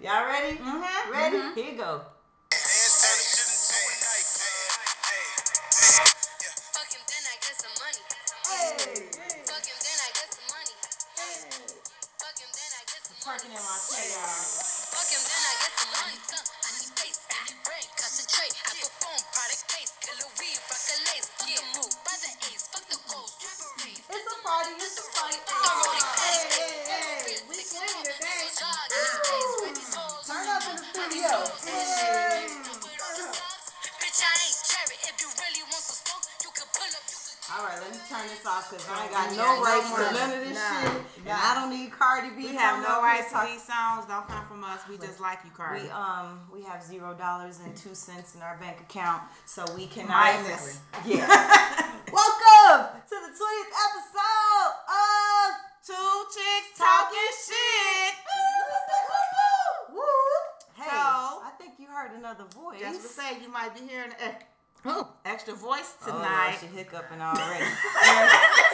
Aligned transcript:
Y'all 0.00 0.24
ready? 0.24 0.56
Mm-hmm. 0.56 1.12
Ready? 1.12 1.60
Here 1.60 1.72
you 1.72 1.78
go. 1.78 2.00
Yeah, 39.36 39.42
no 39.42 39.56
no 39.56 39.62
rights 39.62 39.90
to 39.94 40.02
none 40.14 40.30
of 40.32 40.40
this 40.48 40.58
Nah, 40.58 40.80
shit. 40.82 41.02
And. 41.26 41.28
I 41.30 41.54
don't 41.54 41.70
need 41.70 41.92
Cardi 41.92 42.30
B. 42.36 42.48
We 42.50 42.54
have 42.56 42.82
no 42.82 43.02
rights 43.02 43.30
to 43.32 43.46
these 43.50 43.62
songs. 43.62 44.06
Don't 44.06 44.26
come 44.26 44.44
from 44.46 44.64
us. 44.64 44.80
We 44.88 44.96
just 44.98 45.20
like 45.20 45.38
you, 45.44 45.50
Cardi. 45.50 45.82
We 45.84 45.90
um 45.90 46.40
we 46.52 46.62
have 46.62 46.82
zero 46.82 47.14
dollars 47.14 47.60
and 47.64 47.76
two 47.76 47.94
cents 47.94 48.34
in 48.34 48.42
our 48.42 48.56
bank 48.58 48.80
account, 48.80 49.22
so 49.46 49.64
we 49.76 49.86
cannot. 49.86 50.10
Minus. 50.42 50.80
Yeah. 51.06 51.26
Welcome 52.12 53.00
to 53.08 53.16
the 53.22 53.32
twentieth 53.36 53.72
episode 53.86 54.72
of 54.88 55.50
Two 55.86 56.24
chicks 56.34 56.78
talking 56.78 57.32
shit. 57.46 58.14
Woo! 59.92 60.02
Hey, 60.74 60.84
So- 60.90 61.40
I 61.42 61.50
think 61.58 61.74
you 61.78 61.86
heard 61.88 62.12
another 62.12 62.44
voice. 62.54 62.80
Just 62.80 63.02
to 63.02 63.08
say, 63.08 63.40
you 63.42 63.50
might 63.50 63.74
be 63.74 63.80
hearing 63.88 64.12
an 64.84 65.04
extra 65.24 65.54
voice 65.54 65.94
Oh, 66.06 66.12
tonight. 66.12 66.56
she 66.60 66.66
hiccuping 66.66 67.20
already. 67.20 67.64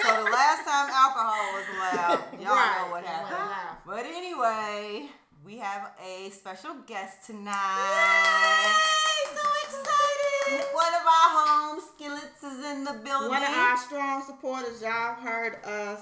so 0.02 0.24
the 0.24 0.30
last 0.30 0.64
time 0.64 0.88
alcohol 0.90 1.52
was 1.54 1.64
allowed, 1.74 2.24
y'all 2.40 2.54
Right. 2.54 2.82
know 2.86 2.90
what 2.92 3.04
happened. 3.04 3.78
But 3.86 4.04
anyway, 4.06 5.08
we 5.44 5.58
have 5.58 5.90
a 6.04 6.30
special 6.30 6.74
guest 6.86 7.26
tonight. 7.26 8.72
Yay! 8.72 9.36
so 9.36 9.42
excited. 9.64 10.74
One 10.74 10.94
of 10.94 11.02
our 11.06 11.28
home 11.38 11.80
skillets 11.94 12.42
is 12.42 12.64
in 12.64 12.84
the 12.84 12.92
building. 12.92 13.28
One 13.30 13.42
of 13.42 13.48
our 13.48 13.76
strong 13.76 14.22
supporters, 14.24 14.80
y'all 14.80 15.14
heard 15.14 15.56
us 15.64 16.00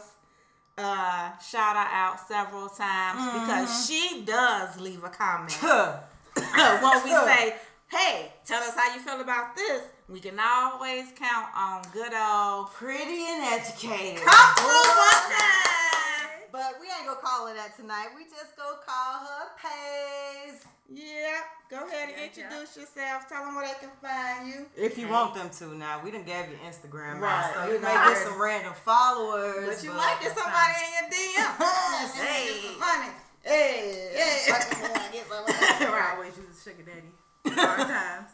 uh, 0.77 1.31
shout 1.39 1.77
her 1.77 1.89
out 1.93 2.19
several 2.29 2.69
times 2.69 3.21
Mm-hmm. 3.21 3.41
because 3.47 3.87
she 3.87 4.23
does 4.27 4.79
leave 4.81 5.03
a 5.05 5.09
comment 5.09 5.53
when 5.63 7.05
we 7.05 7.11
say, 7.31 7.55
"Hey, 7.89 8.33
tell 8.45 8.61
us 8.63 8.75
how 8.77 8.93
you 8.93 9.01
feel 9.01 9.21
about 9.21 9.55
this." 9.57 9.83
We 10.09 10.21
can 10.21 10.39
always 10.39 11.07
count 11.17 11.49
on 11.57 11.83
good 11.93 12.13
old 12.13 12.71
Pretty 12.73 13.25
and 13.25 13.43
educated. 13.45 14.23
come 14.23 14.55
through 14.57 14.69
one 14.69 15.25
time. 15.33 16.45
But 16.53 16.77
we 16.81 16.87
ain't 16.87 17.07
gonna 17.09 17.19
call 17.21 17.47
her 17.49 17.55
that 17.55 17.75
tonight. 17.77 18.09
We 18.15 18.25
just 18.25 18.55
gonna 18.57 18.77
call 18.85 19.25
her 19.25 19.49
Paige. 19.57 20.61
Yeah, 20.91 21.41
go 21.71 21.89
ahead 21.89 22.11
and 22.15 22.21
introduce 22.23 22.77
yourself. 22.77 23.27
Tell 23.31 23.47
them 23.47 23.55
where 23.57 23.67
they 23.67 23.73
can 23.81 23.89
find 24.03 24.47
you. 24.47 24.67
If 24.77 24.99
you 24.99 25.09
want 25.09 25.35
them 25.35 25.49
to 25.59 25.75
now, 25.75 26.03
we 26.05 26.11
done 26.11 26.25
gave 26.25 26.51
you 26.51 26.59
Instagram, 26.69 27.19
Right. 27.19 27.41
right? 27.43 27.53
So 27.55 27.73
you 27.73 27.81
may 27.81 27.95
get 27.95 28.19
some 28.19 28.41
random 28.41 28.75
followers. 28.85 29.67
But 29.77 29.83
you 29.85 29.91
might 29.95 30.19
get 30.21 30.37
somebody 30.37 30.75
in 30.85 30.93
your 31.01 31.09
DM. 31.11 31.57
Hey. 32.15 32.45
Get 32.53 32.63
some 32.71 32.79
money. 32.81 33.11
Hey, 33.43 34.11
hey. 34.15 34.53
I 34.53 36.13
always 36.15 36.37
use 36.37 36.47
a 36.55 36.71
sugar 36.71 36.83
daddy. 36.85 37.11
Hard 37.57 37.89
times. 37.89 38.31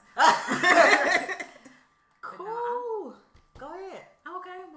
Cool. 2.22 3.14
Go 3.58 3.66
ahead. 3.66 4.02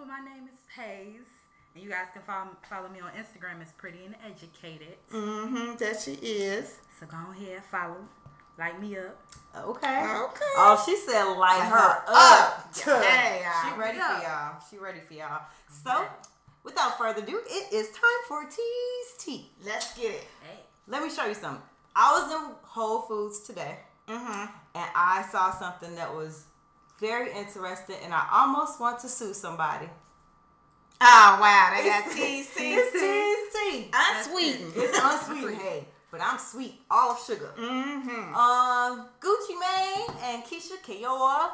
Okay, 0.03 0.09
well 0.11 0.19
my 0.21 0.33
name 0.33 0.47
is 0.47 0.59
Paige. 0.75 1.27
And 1.75 1.83
you 1.83 1.89
guys 1.89 2.05
can 2.13 2.21
follow, 2.23 2.49
follow 2.69 2.89
me 2.89 2.99
on 2.99 3.09
Instagram. 3.11 3.61
It's 3.61 3.71
pretty 3.71 4.05
and 4.05 4.15
educated. 4.25 4.95
Mm-hmm, 5.11 5.75
that 5.77 5.99
she 5.99 6.11
is. 6.13 6.77
So 6.99 7.05
go 7.07 7.17
ahead, 7.31 7.63
follow, 7.71 7.97
Light 8.59 8.79
me 8.79 8.95
up. 8.97 9.17
Okay. 9.57 9.87
Okay. 9.87 10.53
Oh, 10.57 10.83
she 10.85 10.95
said 10.95 11.23
light 11.33 11.59
her 11.61 11.75
her 11.75 12.03
up. 12.07 12.75
Hey, 13.03 13.41
She 13.63 13.69
y'all. 13.69 13.77
ready 13.79 13.97
Yeah. 13.97 14.19
for 14.19 14.23
y'all. 14.23 14.61
She 14.69 14.77
ready 14.77 14.99
for 15.07 15.13
y'all. 15.15 15.41
So, 15.83 16.05
without 16.63 16.99
further 16.99 17.23
ado, 17.23 17.41
it 17.47 17.73
is 17.73 17.87
time 17.89 18.21
for 18.27 18.43
Tease 18.43 19.17
Tea. 19.17 19.49
Let's 19.65 19.97
get 19.97 20.11
it. 20.11 20.27
Hey. 20.43 20.59
Let 20.87 21.01
me 21.01 21.09
show 21.09 21.25
you 21.25 21.33
something. 21.33 21.63
I 21.95 22.11
was 22.21 22.31
in 22.31 22.55
Whole 22.63 23.01
Foods 23.01 23.39
today 23.39 23.77
Mm-hmm. 24.07 24.41
and 24.75 24.89
I 24.95 25.25
saw 25.31 25.51
something 25.51 25.95
that 25.95 26.13
was 26.13 26.45
very 26.99 27.31
interesting 27.33 27.95
and 28.03 28.13
I 28.13 28.27
almost 28.31 28.79
want 28.79 28.99
to 28.99 29.09
sue 29.09 29.33
somebody. 29.33 29.87
Oh 31.01 31.37
wow, 31.41 31.73
they 31.75 31.87
got 31.89 32.09
teas, 32.11 32.47
It's 32.55 32.55
teas, 32.55 32.91
teas. 32.91 33.01
Tease 33.01 33.37
Tea. 33.53 33.91
Unsweetened. 33.93 34.73
It's 34.75 34.97
unsweetened, 35.01 35.57
hey, 35.61 35.85
but 36.11 36.21
I'm 36.21 36.37
sweet, 36.37 36.75
all 36.89 37.15
sugar. 37.17 37.51
Mm-hmm. 37.57 38.33
Um, 38.35 39.07
Gucci 39.19 39.59
Mane 39.59 40.15
and 40.23 40.43
Keyshia 40.43 40.81
Ka'oir, 40.81 41.51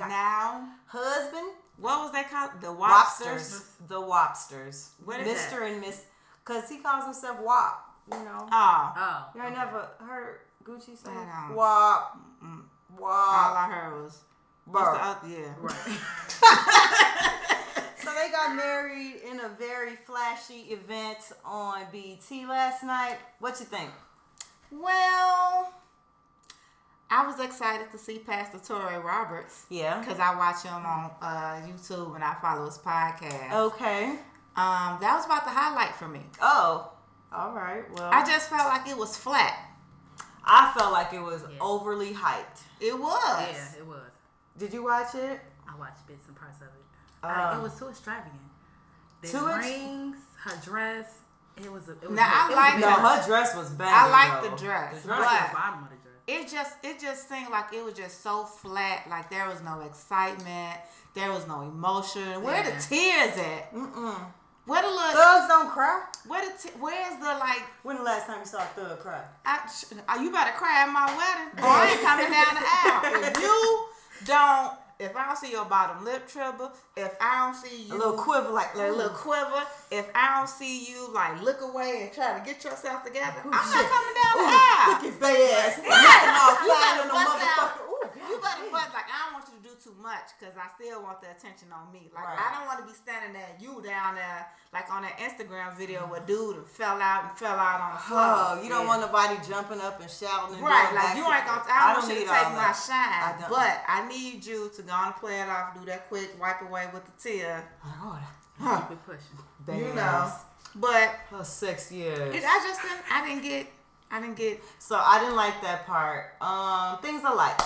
now, 0.00 0.68
husband, 0.86 1.46
what 1.76 2.00
was 2.02 2.12
they 2.12 2.24
called? 2.24 2.50
The 2.60 2.66
Wopsters. 2.68 3.62
Wopsters. 3.86 3.88
The 3.88 4.00
Wopsters. 4.00 4.88
What 5.04 5.20
is 5.20 5.38
Mr. 5.38 5.70
and 5.70 5.80
Miss, 5.80 6.02
because 6.44 6.68
he 6.68 6.78
calls 6.78 7.04
himself 7.04 7.38
Wop, 7.40 7.84
you 8.10 8.18
know. 8.18 8.48
Oh, 8.50 8.92
Oh. 8.96 9.26
you 9.36 9.42
ain't 9.44 9.54
never 9.54 9.86
heard 10.00 10.40
Gucci 10.64 10.96
say 10.96 11.10
I 11.10 11.46
don't. 11.46 11.56
Wop, 11.56 12.18
all 13.00 13.06
I 13.06 13.68
heard 13.70 14.02
was 14.02 14.16
Burr. 14.16 14.27
What's 14.70 14.98
the 14.98 15.04
other? 15.04 15.28
Yeah. 15.28 15.54
Right. 15.60 15.98
So 18.00 18.14
they 18.14 18.30
got 18.30 18.54
married 18.56 19.16
in 19.28 19.40
a 19.40 19.48
very 19.50 19.96
flashy 19.96 20.72
event 20.72 21.18
on 21.44 21.82
BT 21.92 22.46
last 22.46 22.82
night. 22.84 23.18
What 23.40 23.58
you 23.60 23.66
think? 23.66 23.90
Well, 24.70 25.72
I 27.10 27.26
was 27.26 27.38
excited 27.40 27.90
to 27.90 27.98
see 27.98 28.18
Pastor 28.18 28.58
Touré 28.58 29.02
Roberts 29.02 29.66
Yeah. 29.68 29.98
because 30.00 30.18
I 30.20 30.34
watch 30.36 30.62
him 30.62 30.74
on 30.74 31.10
uh, 31.20 31.60
YouTube 31.66 32.14
and 32.14 32.24
I 32.24 32.34
follow 32.40 32.66
his 32.66 32.78
podcast. 32.78 33.52
Okay. 33.52 34.04
Um, 34.56 34.98
that 35.00 35.14
was 35.16 35.26
about 35.26 35.44
the 35.44 35.50
highlight 35.50 35.94
for 35.96 36.08
me. 36.08 36.20
Oh. 36.40 36.92
All 37.32 37.52
right. 37.52 37.82
Well, 37.94 38.10
I 38.10 38.24
just 38.24 38.48
felt 38.48 38.68
like 38.68 38.88
it 38.88 38.96
was 38.96 39.16
flat. 39.16 39.54
I 40.44 40.72
felt 40.78 40.92
like 40.92 41.12
it 41.12 41.20
was 41.20 41.42
Yeah. 41.52 41.58
overly 41.60 42.14
hyped. 42.14 42.62
It 42.80 42.98
was. 42.98 43.38
Yeah, 43.52 43.80
it 43.80 43.86
was. 43.86 44.00
Did 44.58 44.72
you 44.72 44.84
watch 44.84 45.14
it? 45.14 45.40
I 45.68 45.78
watched 45.78 46.06
bits 46.06 46.26
and 46.26 46.36
parts 46.36 46.60
of 46.60 46.66
it. 46.68 46.84
Uh, 47.22 47.26
I- 47.26 47.58
it 47.58 47.62
was 47.62 47.78
too 47.78 47.88
extravagant. 47.88 48.34
The 49.22 49.28
Too 49.28 49.48
ex- 49.48 49.66
rings, 49.66 50.16
her 50.44 50.56
dress. 50.64 51.18
It 51.56 51.72
was. 51.72 51.88
A, 51.88 51.92
it 51.92 52.02
was 52.02 52.10
Now, 52.10 52.28
I 52.30 52.54
like 52.54 52.80
No, 52.80 52.90
her 52.90 53.26
dress 53.26 53.56
was 53.56 53.70
bad. 53.70 53.88
I 53.92 54.10
like 54.10 54.42
though. 54.42 54.50
the 54.50 54.56
dress, 54.56 55.02
The 55.02 55.08
It 55.08 55.10
was 55.10 55.18
dress 55.18 55.40
but- 55.42 55.50
the 55.50 55.56
bottom 55.56 55.82
of 55.84 55.90
the 55.90 55.96
dress. 55.96 56.04
It 56.28 56.48
just 56.48 56.74
it 56.84 57.00
just 57.00 57.28
seemed 57.28 57.50
like 57.50 57.72
it 57.72 57.82
was 57.84 57.94
just 57.94 58.22
so 58.22 58.44
flat. 58.44 59.08
Like 59.08 59.30
there 59.30 59.48
was 59.48 59.62
no 59.62 59.80
excitement. 59.80 60.78
There 61.14 61.32
was 61.32 61.46
no 61.48 61.62
emotion. 61.62 62.42
Where 62.42 62.62
the 62.62 62.72
tears 62.80 63.36
at? 63.38 63.72
Mm-mm. 63.74 64.20
Where 64.66 64.82
the 64.82 64.88
look? 64.88 65.12
Thugs 65.14 65.48
don't 65.48 65.70
cry. 65.70 66.04
Where 66.26 66.44
the 66.46 66.52
te- 66.58 66.76
where's 66.78 67.16
the 67.18 67.24
like? 67.40 67.62
When 67.82 67.96
the 67.96 68.02
last 68.02 68.26
time 68.26 68.40
you 68.40 68.46
saw 68.46 68.58
a 68.58 68.66
thug 68.66 69.00
cry? 69.00 69.24
I, 69.46 69.66
sh- 69.66 69.84
you 70.20 70.30
better 70.30 70.52
cry 70.52 70.82
at 70.84 70.92
my 70.92 71.06
wedding, 71.06 71.64
or 71.64 71.70
I 71.70 71.88
ain't 71.92 72.02
coming 72.02 72.30
down 72.30 72.54
the 72.54 72.62
aisle. 72.62 73.32
If 73.32 73.40
you 73.42 73.87
don't, 74.24 74.72
if 74.98 75.14
I 75.14 75.26
don't 75.26 75.38
see 75.38 75.52
your 75.52 75.64
bottom 75.64 76.04
lip 76.04 76.26
tremble, 76.28 76.72
if 76.96 77.14
I 77.20 77.46
don't 77.46 77.54
see 77.54 77.84
you 77.84 77.94
A 77.94 77.96
little 77.96 78.12
quiver, 78.14 78.50
like 78.50 78.74
a 78.74 78.78
little 78.78 79.10
mm. 79.10 79.14
quiver, 79.14 79.62
if 79.90 80.08
I 80.14 80.38
don't 80.38 80.48
see 80.48 80.86
you 80.90 81.12
like 81.14 81.40
look 81.42 81.60
away 81.60 82.02
and 82.02 82.12
try 82.12 82.38
to 82.38 82.44
get 82.44 82.64
yourself 82.64 83.04
together, 83.04 83.40
I'm 83.44 83.50
not 83.50 83.86
coming 83.86 84.16
down 84.18 84.34
the 84.34 84.42
Ooh, 84.42 84.58
aisle. 84.58 84.88
Look 84.90 85.12
at 85.12 85.20
they 85.20 85.52
ass. 85.54 85.78
Off 85.78 86.58
You 86.60 86.66
flying 86.66 86.98
better 86.98 87.02
on 87.02 87.08
the 87.08 87.14
bust 87.14 87.46
out. 87.58 87.87
Motherfucker. 88.00 88.16
Ooh, 88.22 88.32
You 88.32 88.38
better 88.40 88.62
damn. 88.62 88.72
but 88.72 88.88
like 88.94 89.08
I 89.10 89.16
don't 89.26 89.34
want 89.34 89.44
you 89.50 89.56
to 89.58 89.64
do 89.68 89.74
too 89.82 89.94
much 90.00 90.32
because 90.38 90.54
I 90.56 90.66
still 90.78 91.02
want 91.02 91.20
the 91.20 91.30
attention 91.30 91.68
on 91.74 91.90
me. 91.92 92.10
Like 92.14 92.24
Right. 92.24 92.38
I 92.38 92.54
don't 92.54 92.66
want 92.66 92.78
to 92.80 92.86
be 92.86 92.94
standing 92.94 93.32
there, 93.32 93.50
you 93.58 93.82
down 93.82 94.14
there, 94.14 94.46
like 94.72 94.86
on 94.92 95.02
that 95.02 95.18
Instagram 95.18 95.76
video 95.76 96.06
where 96.06 96.20
dude 96.20 96.64
fell 96.66 97.00
out 97.00 97.24
and 97.28 97.32
fell 97.38 97.58
out 97.58 97.80
on 97.80 97.90
the 97.94 98.02
floor. 98.06 98.20
Oh, 98.22 98.62
you 98.62 98.68
don't 98.68 98.82
Yeah. 98.82 98.88
want 98.88 99.00
nobody 99.02 99.34
jumping 99.46 99.80
up 99.80 100.00
and 100.00 100.10
shouting 100.10 100.54
and 100.56 100.62
Right, 100.64 100.92
like 100.94 101.16
you 101.16 101.24
ain't 101.24 101.44
backflips. 101.44 101.66
gonna. 101.66 101.74
I 101.74 101.92
don't 101.92 102.02
want 102.02 102.12
you 102.12 102.18
need 102.20 102.26
to 102.26 102.32
take 102.32 102.46
all 102.46 102.52
my 102.52 102.70
that. 102.70 102.84
shine, 102.86 103.20
I 103.22 103.30
don't. 103.40 103.50
but 103.50 103.74
I 103.86 103.98
need 104.08 104.44
you 104.46 104.70
to 104.74 104.80
go 104.82 104.92
on 104.92 105.06
and 105.12 105.16
play 105.16 105.40
it 105.40 105.48
off, 105.48 105.74
do 105.74 105.84
that 105.86 106.08
quick 106.08 106.30
wipe 106.40 106.62
away 106.62 106.86
with 106.92 107.04
the 107.04 107.14
tear. 107.20 107.66
Oh, 107.84 108.18
Huh. 108.60 108.80
Keep 108.82 108.90
it 108.98 109.06
pushing. 109.06 109.38
that 109.66 109.76
You 109.76 109.84
bad 109.86 109.94
know, 109.94 110.02
ass. 110.02 110.44
but 110.74 111.08
Her 111.30 111.44
sex 111.44 111.92
years. 111.92 112.34
it, 112.34 112.42
I 112.44 112.58
just 112.66 112.82
didn't. 112.82 113.02
I 113.10 113.24
didn't 113.26 113.42
get. 113.44 113.66
I 114.10 114.20
didn't 114.20 114.36
get. 114.36 114.60
So 114.80 114.96
I 114.96 115.20
didn't 115.20 115.36
like 115.36 115.60
that 115.62 115.86
part. 115.86 116.34
Um, 116.40 116.98
things 116.98 117.22
I 117.24 117.32
like. 117.34 117.60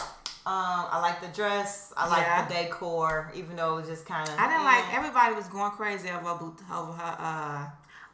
Um, 0.44 0.86
I 0.90 0.98
like 1.00 1.20
the 1.20 1.28
dress. 1.28 1.92
I 1.96 2.08
like 2.08 2.18
Yeah. 2.26 2.46
the 2.48 2.54
decor, 2.54 3.30
even 3.34 3.54
though 3.56 3.74
it 3.74 3.80
was 3.82 3.88
just 3.88 4.06
kind 4.06 4.28
of. 4.28 4.34
I 4.38 4.48
didn't 4.48 4.64
like. 4.64 4.92
Everybody 4.92 5.34
was 5.34 5.46
going 5.48 5.70
crazy 5.72 6.10
over 6.10 6.24
her, 6.24 6.30
over 6.74 6.92
her. 6.92 7.16
Uh, 7.18 7.66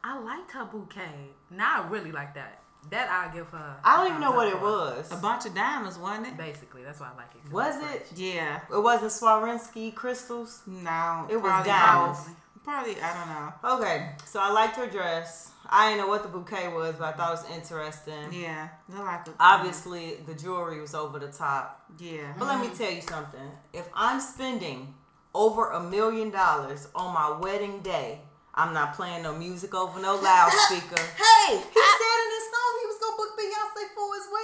I 0.04 0.18
liked 0.18 0.50
her 0.52 0.64
bouquet. 0.66 1.30
Now 1.50 1.82
I 1.82 1.88
really 1.88 2.12
like 2.12 2.34
that. 2.34 2.60
That 2.90 3.08
I 3.10 3.34
give 3.34 3.48
her. 3.48 3.76
I 3.82 3.96
don't 3.96 4.08
even 4.08 4.20
know 4.20 4.32
what 4.32 4.48
it 4.48 4.60
was. 4.60 5.10
A 5.10 5.16
bunch 5.16 5.46
of 5.46 5.54
diamonds, 5.54 5.98
wasn't 5.98 6.28
it? 6.28 6.36
Basically, 6.36 6.82
that's 6.84 7.00
why 7.00 7.08
I 7.12 7.16
like 7.16 7.34
it. 7.34 7.52
Was 7.52 7.76
it? 7.94 8.06
Yeah. 8.14 8.60
It 8.72 8.82
wasn't 8.82 9.10
Swarovski 9.10 9.94
crystals. 9.94 10.62
No. 10.66 11.26
It 11.30 11.36
was 11.36 11.66
diamonds. 11.66 12.20
both. 12.20 12.36
Probably, 12.68 13.00
I 13.00 13.14
don't 13.16 13.28
know. 13.32 13.78
Okay, 13.78 14.10
so 14.26 14.40
I 14.40 14.52
liked 14.52 14.76
her 14.76 14.86
dress. 14.86 15.52
I 15.70 15.88
didn't 15.88 16.04
know 16.04 16.08
what 16.08 16.22
the 16.22 16.28
bouquet 16.28 16.68
was, 16.68 16.96
but 16.98 17.14
I 17.14 17.16
thought 17.16 17.32
it 17.32 17.48
was 17.48 17.56
interesting. 17.56 18.28
Yeah. 18.30 18.68
Look 18.90 19.06
like 19.06 19.24
Obviously, 19.40 20.16
the 20.26 20.34
jewelry 20.34 20.78
was 20.78 20.94
over 20.94 21.18
the 21.18 21.28
top. 21.28 21.82
Yeah. 21.98 22.34
But 22.38 22.44
let 22.44 22.60
me 22.60 22.68
tell 22.76 22.92
you 22.92 23.00
something. 23.00 23.40
If 23.72 23.88
I'm 23.94 24.20
spending 24.20 24.92
over 25.34 25.70
a 25.70 25.80
million 25.80 26.28
dollars 26.28 26.88
on 26.94 27.14
my 27.14 27.38
wedding 27.40 27.80
day, 27.80 28.20
I'm 28.54 28.74
not 28.74 28.92
playing 28.92 29.22
no 29.22 29.34
music 29.34 29.74
over 29.74 29.98
no 29.98 30.16
loudspeaker. 30.22 31.00
Hey! 31.16 31.56
He 31.56 31.82
said 31.88 32.18
in 32.20 32.30
his 32.36 32.46
song 32.52 32.72
he 32.80 32.86
was 32.86 32.98
gonna 33.00 33.16
book 33.16 33.32
Beyonce 33.32 33.96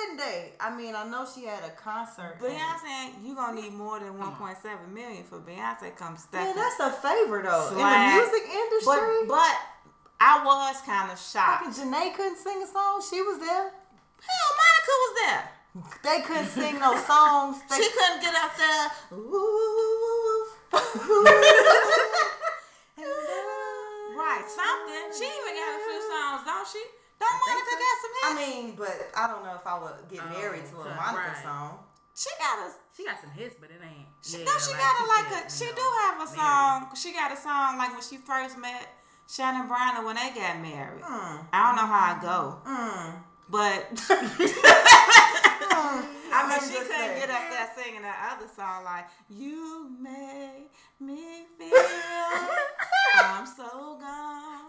for 0.05 0.12
his 0.12 0.19
wedding 0.19 0.33
day. 0.33 0.53
I 0.61 0.77
mean, 0.77 0.95
I 0.95 1.05
know 1.09 1.27
she 1.33 1.45
had 1.45 1.65
a 1.65 1.71
concert. 1.71 2.39
Beyonce, 2.41 3.25
you 3.25 3.35
gonna 3.35 3.61
need 3.61 3.73
more 3.73 3.99
than 4.01 4.15
1.7 4.15 4.93
million 4.93 5.25
for 5.25 5.39
Beyonce 5.41 5.97
come 5.97 6.17
step 6.17 6.43
Man, 6.43 6.56
that's 6.56 6.81
a 6.81 6.91
favor 6.93 7.43
though. 7.43 7.69
In 7.71 7.77
the 7.77 7.83
music 7.83 8.49
industry. 8.51 9.27
But 9.27 9.29
but 9.29 9.56
I 10.21 10.43
was 10.45 10.81
kind 10.83 11.11
of 11.11 11.19
shocked. 11.19 11.65
Fucking 11.65 11.93
Jhené 11.93 12.15
couldn't 12.15 12.39
sing 12.39 12.62
a 12.62 12.67
song. 12.67 13.03
She 13.09 13.23
was 13.23 13.39
there. 13.39 13.73
Hell, 14.25 14.53
Monica 14.61 14.95
was 15.05 15.15
there. 15.21 15.51
They 16.03 16.21
couldn't 16.23 16.47
sing 16.47 16.79
no 16.79 16.97
songs. 17.03 17.59
They, 17.69 17.77
She 17.77 17.91
couldn't 17.91 18.23
get 18.23 18.35
up 18.35 18.56
there. 18.56 18.91
Ooh, 19.19 20.47
uh, 20.73 20.79
right, 24.17 24.45
something. 24.47 25.11
She 25.12 25.25
even 25.27 25.55
got 25.59 25.75
a 25.75 25.81
few 25.83 26.01
songs, 26.01 26.41
don't 26.47 26.69
she? 26.69 27.04
Don't 27.21 27.41
Monica 27.41 27.75
got 27.79 27.97
some 28.03 28.15
hits? 28.15 28.29
I 28.29 28.33
mean, 28.39 28.75
but 28.77 28.97
I 29.17 29.27
don't 29.29 29.43
know 29.45 29.55
if 29.55 29.67
I 29.67 29.79
would 29.79 30.09
get 30.11 30.25
married 30.31 30.67
to 30.71 30.77
a 30.83 30.87
Oh, 30.89 30.95
Monica 30.97 31.33
right. 31.35 31.43
song. 31.45 31.79
she 32.15 32.31
got 32.39 32.59
a. 32.67 32.69
She 32.97 33.05
got 33.05 33.21
some 33.21 33.31
hits, 33.31 33.57
but 33.61 33.71
it 33.71 33.81
ain't. 33.83 34.07
She, 34.23 34.39
yeah, 34.39 34.45
no, 34.45 34.53
she 34.59 34.73
got 34.73 34.95
a 35.01 35.05
like 35.09 35.29
a. 35.35 35.51
She 35.51 35.65
you 35.67 35.75
do 35.75 35.87
have 36.05 36.15
a 36.15 36.27
married. 36.27 36.37
song. 36.39 36.89
She 36.97 37.13
got 37.13 37.33
a 37.33 37.37
song 37.37 37.79
like 37.79 37.93
when 37.93 38.03
she 38.03 38.17
first 38.19 38.59
met 38.59 38.87
Shannon 39.29 39.67
Brown 39.67 40.05
when 40.05 40.17
they 40.17 40.31
got 40.35 40.61
married. 40.61 41.03
Hmm. 41.03 41.47
I 41.53 41.59
don't 41.67 41.77
know 41.77 41.89
how 41.91 42.05
I 42.15 42.23
go, 42.23 42.59
Mm. 42.67 43.23
but 43.49 43.81
I 46.35 46.49
mean, 46.49 46.59
I'm 46.59 46.61
she 46.61 46.75
just 46.75 46.91
couldn't 46.91 46.99
saying. 46.99 47.21
get 47.21 47.31
up 47.31 47.51
there 47.51 47.69
singing 47.77 48.03
that 48.03 48.37
other 48.37 48.49
song 48.55 48.85
like 48.85 49.07
"You 49.31 49.91
Make 50.01 50.71
Me 51.01 51.47
Feel 51.59 51.73
I'm 53.17 53.47
So 53.47 53.99
Gone." 54.01 54.64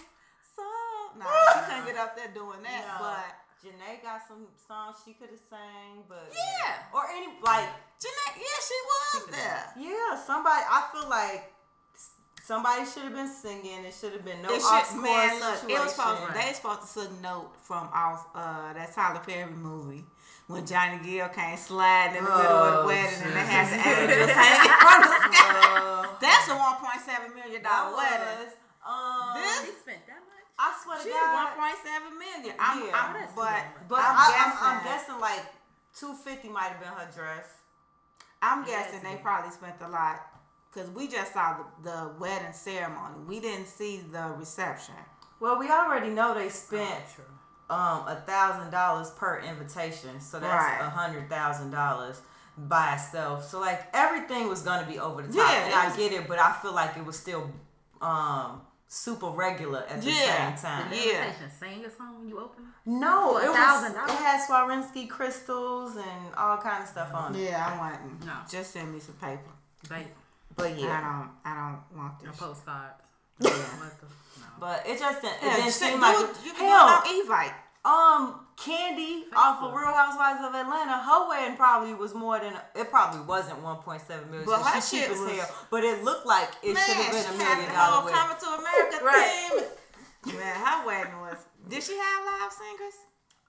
So 1.16 1.20
no, 1.24 1.32
she 1.54 1.60
couldn't 1.72 1.86
get 1.88 1.98
up 1.98 2.16
there 2.16 2.30
doing 2.34 2.62
that. 2.64 2.84
No. 2.88 2.96
But 3.00 3.26
Jhené 3.64 4.04
got 4.04 4.22
some 4.28 4.46
songs 4.68 4.98
she 5.06 5.14
could 5.14 5.30
have 5.32 5.40
sang, 5.50 6.04
but 6.08 6.28
Yeah. 6.32 6.92
or 6.94 7.08
any 7.10 7.28
like 7.42 7.70
Jeanette, 8.00 8.36
yeah, 8.38 8.60
she 8.62 8.78
was 8.86 9.26
there. 9.32 9.64
yeah, 9.80 10.20
somebody. 10.20 10.62
I 10.70 10.88
feel 10.92 11.10
like 11.10 11.52
somebody 12.44 12.86
should 12.86 13.04
have 13.04 13.14
been 13.16 13.28
singing. 13.32 13.86
It 13.86 13.94
should 13.94 14.14
have 14.14 14.26
been 14.26 14.42
no 14.42 14.50
It 14.50 14.62
aux 14.62 14.84
should, 14.86 15.02
man, 15.02 15.40
chorus 15.40 15.64
look, 15.64 15.72
it 15.72 15.80
was 15.82 15.92
supposed, 15.96 16.20
situation. 16.22 16.42
they 16.48 16.54
supposed 16.54 16.94
to 16.94 17.00
took 17.08 17.22
note 17.22 17.52
from 17.64 17.90
off 17.94 18.28
uh, 18.36 18.74
that 18.74 18.94
Tyler 18.94 19.22
Perry 19.26 19.50
movie 19.52 20.06
when 20.48 20.66
Johnny 20.66 21.00
Gill 21.02 21.30
came 21.30 21.58
sliding 21.58 22.18
in 22.20 22.24
the 22.24 22.30
middle 22.30 22.46
of 22.46 22.74
the 22.74 22.80
Oh, 22.82 22.86
wedding 22.86 23.18
and 23.24 23.34
they 23.34 23.46
had 23.50 23.66
the 23.66 23.82
angels 23.82 24.30
hanging 24.30 24.78
from 24.78 25.02
the 25.02 25.18
sky. 25.26 25.50
Uh, 25.74 26.06
That's 26.22 26.48
a 26.50 26.56
one 26.56 26.76
point 26.78 27.02
seven 27.02 27.34
million 27.34 27.64
dollar 27.64 27.90
dollar 27.90 27.98
wedding. 27.98 28.54
um, 28.86 29.34
This- 29.42 29.74
She 30.58 30.72
spent 30.72 31.04
that 31.04 31.04
much. 31.04 31.04
I 31.04 31.04
swear 31.04 31.04
to 31.04 31.10
God. 31.10 31.34
one 31.34 31.52
point 31.60 31.78
seven 31.84 32.18
million. 32.20 32.56
I'm, 32.60 32.80
Yeah. 32.86 32.92
I'm 32.96 33.14
That's 33.14 33.34
but 33.36 33.64
But 33.90 34.00
I'm 34.00 34.16
I, 34.16 34.28
guessing. 34.32 34.60
I'm, 34.62 34.78
I'm 34.78 34.84
guessing 34.84 35.20
like 35.20 35.46
two 35.98 36.14
fifty 36.14 36.50
might 36.50 36.70
have 36.72 36.80
been 36.80 36.90
her 36.90 37.10
dress. 37.14 37.46
I'm 38.42 38.66
Yes, 38.68 38.92
guessing 38.92 39.04
they 39.04 39.18
probably 39.22 39.52
spent 39.52 39.76
a 39.82 39.90
lot 39.90 40.22
because 40.74 40.90
we 40.92 41.08
just 41.08 41.34
saw 41.34 41.58
the, 41.84 41.90
the 41.90 42.12
wedding 42.20 42.54
ceremony. 42.54 43.16
We 43.28 43.40
didn't 43.40 43.68
see 43.68 44.02
the 44.12 44.34
reception. 44.38 44.96
Well, 45.40 45.58
we 45.60 45.70
already 45.70 46.10
know 46.10 46.34
they 46.34 46.50
spent 46.50 47.04
Oh, 47.68 47.76
um 47.76 48.08
a 48.08 48.16
thousand 48.28 48.70
dollars 48.72 49.10
per 49.12 49.40
invitation, 49.40 50.22
so 50.22 50.40
that's 50.40 50.54
Right. 50.54 50.80
a 50.82 50.90
hundred 50.90 51.30
thousand 51.30 51.72
dollars 51.72 52.22
by 52.58 52.94
itself. 52.94 53.44
So 53.50 53.60
like 53.60 53.88
everything 53.94 54.48
was 54.48 54.62
gonna 54.62 54.86
be 54.88 55.00
over 55.00 55.22
the 55.24 55.28
top, 55.34 55.38
Yeah, 55.52 55.66
and 55.66 55.74
I 55.74 55.96
get 55.98 56.12
it, 56.14 56.28
but 56.28 56.38
I 56.40 56.54
feel 56.62 56.74
like 56.74 56.96
it 56.96 57.04
was 57.06 57.18
still 57.18 57.50
um 58.02 58.62
super 58.88 59.30
regular 59.30 59.80
at 59.90 60.02
the 60.02 60.12
Yeah. 60.12 60.56
same 60.56 60.64
time. 60.64 60.90
The 60.90 60.96
Yeah. 60.96 61.34
sing 61.60 61.84
a 61.86 61.90
song 61.90 62.20
when 62.20 62.30
you 62.30 62.40
open 62.40 62.64
it. 62.64 62.90
No, 62.90 63.38
it 63.38 63.48
was 63.50 63.58
$1,000? 63.58 64.10
it 64.10 64.16
had 64.18 64.48
Swarovski 64.48 65.10
crystals 65.10 65.96
and 65.98 66.36
all 66.36 66.58
kind 66.58 66.84
of 66.84 66.90
stuff 66.90 67.14
on 67.14 67.36
it. 67.36 67.50
Yeah, 67.50 67.66
I 67.68 67.78
want 67.78 68.26
No. 68.26 68.34
Just 68.50 68.72
send 68.74 68.94
me 68.94 69.00
some 69.00 69.16
paper. 69.16 69.52
Like 69.90 70.16
But 70.56 70.78
yeah, 70.78 70.98
I 70.98 71.02
don't. 71.02 71.32
I 71.44 71.56
don't 71.56 71.98
want 72.00 72.22
a 72.24 72.28
this. 72.28 72.38
postcard. 72.40 72.92
Yeah. 73.40 73.50
No. 73.52 73.92
but 74.58 74.88
it 74.88 74.98
just 74.98 75.22
didn't, 75.22 75.36
it 75.36 75.46
Yeah, 75.48 75.56
didn't 75.58 75.72
seem 75.74 76.00
like 76.00 76.16
it- 76.18 76.30
it- 76.30 76.46
you 76.46 76.54
can 76.54 76.66
hell. 76.70 77.02
do 77.04 77.10
it 77.10 77.30
on 77.30 77.52
Evite. 77.52 77.54
Um, 77.84 78.45
Candy 78.58 79.26
off 79.36 79.62
of 79.62 79.74
Real 79.74 79.92
Housewives 79.94 80.40
of 80.40 80.56
Atlanta, 80.56 80.94
her 80.98 81.28
wedding 81.28 81.58
probably 81.58 81.94
was 81.94 82.14
more 82.16 82.40
than 82.40 82.54
it 82.74 82.90
probably 82.90 83.22
wasn't 83.22 83.62
one 83.62 83.78
point 83.78 84.02
seven 84.02 84.30
million. 84.32 84.46
But 84.48 84.62
her 84.64 84.82
she 84.82 84.98
shit 85.00 85.12
as 85.12 85.20
was- 85.20 85.32
hell, 85.32 85.56
but 85.70 85.84
it 85.84 86.04
looked 86.04 86.26
like 86.26 86.50
it 86.64 86.78
should 86.78 86.96
have 86.96 87.12
been 87.12 87.36
a 87.36 87.38
million 87.38 87.74
dollar 87.74 88.06
wedding. 88.06 88.18
Coming 88.20 88.38
to 88.40 88.48
America 88.48 88.98
Right. 89.04 89.50
theme. 90.26 90.38
Man, 90.40 90.56
her 90.66 90.86
wedding 90.88 91.20
was. 91.22 91.38
Did 91.68 91.84
she 91.84 91.98
have 91.98 92.26
live 92.26 92.52
singers? 92.52 92.94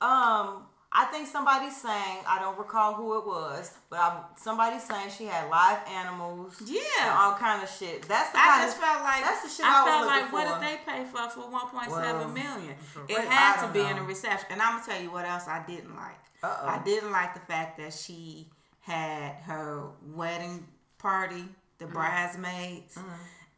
Um, 0.00 0.66
I 0.98 1.04
think 1.12 1.28
somebody 1.28 1.68
sang. 1.70 2.24
I 2.26 2.38
don't 2.40 2.56
recall 2.58 2.94
who 2.94 3.18
it 3.18 3.26
was, 3.26 3.70
but 3.90 3.98
I, 3.98 4.22
somebody 4.36 4.78
sang. 4.78 5.10
She 5.10 5.24
had 5.26 5.50
live 5.50 5.78
animals. 5.88 6.56
Yeah. 6.64 7.14
all 7.20 7.34
kind 7.34 7.62
of 7.62 7.68
shit. 7.68 8.02
That's 8.08 8.30
the 8.32 8.38
I 8.38 8.46
kind 8.46 8.62
just 8.64 8.76
of 8.78 8.82
felt 8.82 9.02
like 9.04 9.22
that's 9.22 9.42
the 9.42 9.48
shit 9.50 9.66
I, 9.66 9.82
I 9.82 9.84
felt 9.86 10.06
like 10.06 10.32
what 10.32 10.44
did 10.60 10.68
they 10.68 10.76
pay 10.90 11.04
for 11.04 11.28
for 11.28 11.50
one 11.50 11.68
point 11.68 11.90
Well, 11.90 12.02
seven 12.02 12.32
million? 12.32 12.74
It 13.08 13.18
I 13.18 13.22
had 13.22 13.66
to 13.66 13.72
be 13.72 13.80
in 13.80 13.96
know. 13.96 14.02
a 14.02 14.06
reception. 14.06 14.48
And 14.52 14.62
I'm 14.62 14.78
gonna 14.80 14.86
tell 14.90 15.02
you 15.02 15.10
what 15.10 15.26
else 15.26 15.46
I 15.46 15.62
didn't 15.66 15.94
like. 15.94 16.16
Uh-oh. 16.42 16.66
I 16.66 16.82
didn't 16.82 17.12
like 17.12 17.34
the 17.34 17.40
fact 17.40 17.76
that 17.78 17.92
she 17.92 18.48
had 18.80 19.32
her 19.44 19.84
wedding 20.14 20.66
party, 20.98 21.34
Mm-hmm. 21.44 21.52
the 21.78 21.86
bridesmaids, 21.92 22.98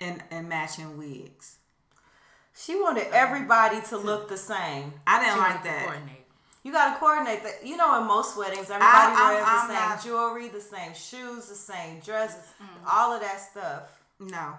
and 0.00 0.23
and 0.32 0.49
matching 0.49 0.99
wigs. 0.99 1.58
she 2.52 2.75
wanted 2.75 3.06
everybody 3.12 3.81
to 3.90 3.96
look 3.96 4.29
the 4.29 4.37
same. 4.37 4.93
I 5.06 5.20
didn't 5.20 5.35
She 5.35 5.40
like 5.40 5.62
that. 5.62 5.99
You 6.68 6.74
gotta 6.74 6.98
coordinate 7.00 7.42
that. 7.44 7.64
You 7.64 7.78
know, 7.78 7.98
in 7.98 8.06
most 8.06 8.36
weddings, 8.36 8.68
everybody 8.68 8.84
I'm- 9.16 9.32
wears 9.32 9.42
I'm 9.46 9.68
the 9.68 9.74
same 9.74 9.88
not- 9.88 10.02
jewelry, 10.04 10.48
the 10.48 10.60
same 10.60 10.92
shoes, 10.92 11.48
the 11.48 11.54
same 11.54 11.98
dress, 12.00 12.37
Mm-hmm. 12.62 12.84
all 12.87 13.10
of 13.14 13.22
that 13.22 13.40
stuff. 13.40 13.98
No, 14.20 14.52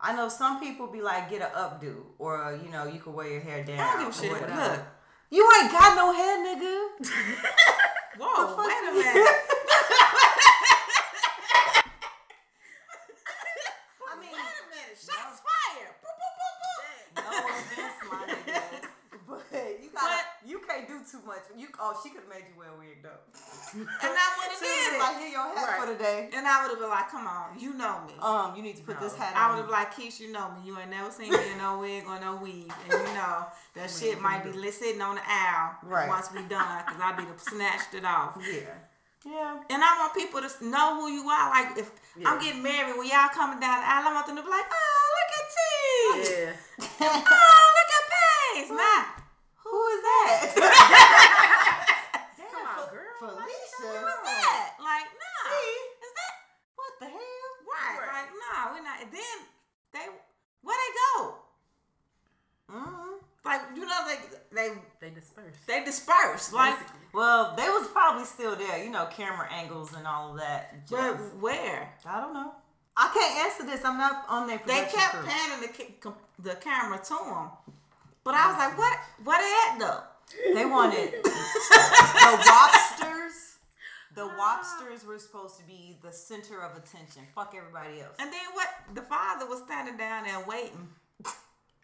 I 0.00 0.14
know 0.16 0.30
some 0.30 0.58
people 0.58 0.86
be 0.86 1.02
like, 1.02 1.28
get 1.28 1.42
a 1.42 1.50
updo, 1.54 1.96
or 2.18 2.58
you 2.64 2.70
know, 2.70 2.86
you 2.86 2.98
can 2.98 3.12
wear 3.12 3.28
your 3.28 3.40
hair 3.42 3.62
down. 3.62 3.78
I 3.78 3.92
don't 3.92 4.06
give 4.06 4.08
a 4.08 4.20
shit. 4.22 4.56
Look, 4.56 4.80
you 5.28 5.52
ain't 5.60 5.70
got 5.70 5.96
no 5.96 6.14
hair, 6.14 6.38
nigga. 6.46 6.88
whoa, 8.18 8.56
wait 8.56 8.88
a 8.88 8.92
minute. 8.94 9.36
I 14.08 14.16
mean, 14.20 14.32
Wait 14.32 14.40
a 14.40 14.66
minute. 14.70 14.96
Shots 14.96 15.40
fired. 15.44 15.92
Boop, 16.02 16.16
boop, 16.20 16.34
boop, 16.40 16.56
boop. 16.62 17.20
no 17.20 17.28
offense, 17.52 17.98
my 18.10 18.20
nigga, 18.32 18.88
but 19.28 19.42
you 19.82 19.90
got 19.90 20.02
But- 20.02 20.26
you 20.44 20.58
can't 20.66 20.86
do 20.88 21.00
too 21.10 21.20
much. 21.26 21.42
You 21.56 21.68
oh, 21.80 21.98
she 22.02 22.10
could 22.10 22.20
have 22.20 22.21
made 22.32 22.44
you 22.48 22.56
wear 22.58 22.68
a 22.72 22.78
wig 22.78 23.02
though. 23.02 23.20
And 23.72 24.12
I 24.12 24.26
would 24.36 24.52
have 24.52 24.60
it. 24.60 25.00
like, 25.00 25.18
here 25.18 25.28
your 25.32 25.48
hat 25.56 25.80
for 25.80 25.86
the 25.92 25.96
day. 25.98 26.28
And 26.36 26.46
I 26.46 26.60
would 26.62 26.70
have 26.72 26.78
been 26.80 26.90
like, 26.90 27.08
come 27.08 27.26
on, 27.26 27.58
you 27.58 27.72
know 27.72 28.00
me. 28.06 28.12
Um, 28.20 28.52
you 28.56 28.62
need 28.62 28.76
to 28.76 28.82
put 28.82 29.00
this 29.00 29.14
hat 29.16 29.32
on. 29.34 29.40
I 29.40 29.44
would 29.54 29.62
have 29.64 29.70
like, 29.70 29.94
Keyshia, 29.94 30.20
you 30.28 30.32
know 30.32 30.50
me. 30.52 30.60
You 30.68 30.78
ain't 30.78 30.90
never 30.90 31.10
seen 31.10 31.32
me 31.32 31.38
in 31.52 31.56
no 31.58 31.78
wig 31.84 32.04
or 32.06 32.20
no 32.20 32.36
weave. 32.36 32.68
And 32.90 33.00
you 33.00 33.14
know, 33.16 33.46
that 33.76 33.88
shit 33.96 34.20
might 34.20 34.44
be 34.44 34.52
sitting 34.70 35.00
on 35.00 35.14
the 35.16 35.22
aisle 35.24 35.76
Right. 35.84 36.08
once 36.08 36.28
we 36.32 36.42
done 36.48 36.84
because 36.84 37.00
I 37.00 37.12
be 37.16 37.24
the 37.24 37.36
snatched 37.38 37.94
it 37.94 38.04
off. 38.04 38.36
yeah, 38.40 38.76
yeah. 39.24 39.56
And 39.70 39.80
I 39.82 39.90
want 40.00 40.12
people 40.14 40.40
to 40.44 40.50
know 40.68 41.00
who 41.00 41.08
you 41.08 41.24
are. 41.28 41.48
Like, 41.50 41.78
if 41.78 41.90
I'm 42.26 42.38
getting 42.44 42.62
married, 42.62 42.96
when 42.98 43.08
y'all 43.08 43.32
coming 43.32 43.58
down 43.60 43.80
the 43.80 43.88
aisle, 43.88 44.08
I 44.08 44.12
want 44.12 44.26
them 44.26 44.36
to 44.36 44.42
be 44.44 44.50
like, 44.52 44.68
oh, 44.68 45.04
look 45.16 45.30
at 45.40 45.46
T. 45.56 45.64
Yeah. 46.28 46.52
Oh, 47.08 47.64
look 47.72 47.90
at 47.96 48.04
Paige. 48.12 48.68
Not, 48.76 49.04
Who 49.64 49.80
is 49.96 50.00
that? 50.04 50.71
Come 53.22 53.30
on, 53.30 53.36
girl. 53.38 53.46
Felicia. 53.46 54.02
what's 54.02 54.22
that? 54.26 54.74
Like, 54.82 55.06
nah. 55.14 55.54
Is 56.02 56.12
that? 56.18 56.34
What 56.74 56.92
the 56.98 57.06
hell? 57.06 57.50
Right. 57.70 57.98
Right. 58.02 58.10
Like, 58.18 58.30
nah, 58.34 58.74
we're 58.74 58.82
not. 58.82 58.98
And 59.02 59.10
then 59.14 59.36
they, 59.94 60.06
where 60.62 60.74
they 60.74 60.92
go? 60.98 61.34
Mm-hmm. 62.72 63.14
Like, 63.44 63.60
you 63.76 63.86
know, 63.86 64.00
they 64.06 64.18
they 64.54 64.68
They 65.00 65.10
dispersed. 65.14 65.66
they 65.66 65.84
disperse. 65.84 66.52
Like, 66.52 66.78
Well, 67.12 67.54
they 67.56 67.68
was 67.68 67.88
probably 67.88 68.24
still 68.24 68.56
there. 68.56 68.82
You 68.82 68.90
know, 68.90 69.06
camera 69.10 69.48
angles 69.52 69.94
and 69.94 70.06
all 70.06 70.32
of 70.32 70.38
that. 70.38 70.88
but 70.90 71.14
where? 71.40 71.92
I 72.06 72.20
don't 72.20 72.34
know. 72.34 72.52
I 72.96 73.10
can't 73.14 73.46
answer 73.46 73.64
this. 73.64 73.84
I'm 73.84 73.98
not 73.98 74.24
on 74.28 74.46
their 74.46 74.60
They 74.66 74.82
kept 74.84 75.14
crew. 75.14 75.24
panning 75.26 75.60
the 75.62 75.68
ca- 75.72 75.94
com- 76.00 76.14
the 76.38 76.54
camera 76.56 76.98
to 76.98 77.08
them. 77.24 77.48
But 78.24 78.34
I 78.34 78.48
was 78.48 78.58
like, 78.58 78.78
what? 78.78 78.98
Where 79.24 79.38
they 79.38 79.54
at 79.72 79.78
though? 79.78 80.02
They 80.54 80.64
wanted 80.64 81.12
the 81.22 81.28
Wopsters. 82.48 83.56
The 84.14 84.22
Wopsters 84.38 85.06
were 85.06 85.18
supposed 85.18 85.58
to 85.58 85.64
be 85.64 85.98
the 86.02 86.12
center 86.12 86.60
of 86.62 86.76
attention. 86.76 87.22
Fuck 87.34 87.54
everybody 87.56 88.00
else. 88.02 88.16
And 88.18 88.30
then 88.32 88.40
what? 88.52 88.68
The 88.94 89.02
father 89.02 89.46
was 89.46 89.62
standing 89.64 89.96
down 89.96 90.24
there 90.24 90.44
waiting. 90.46 90.88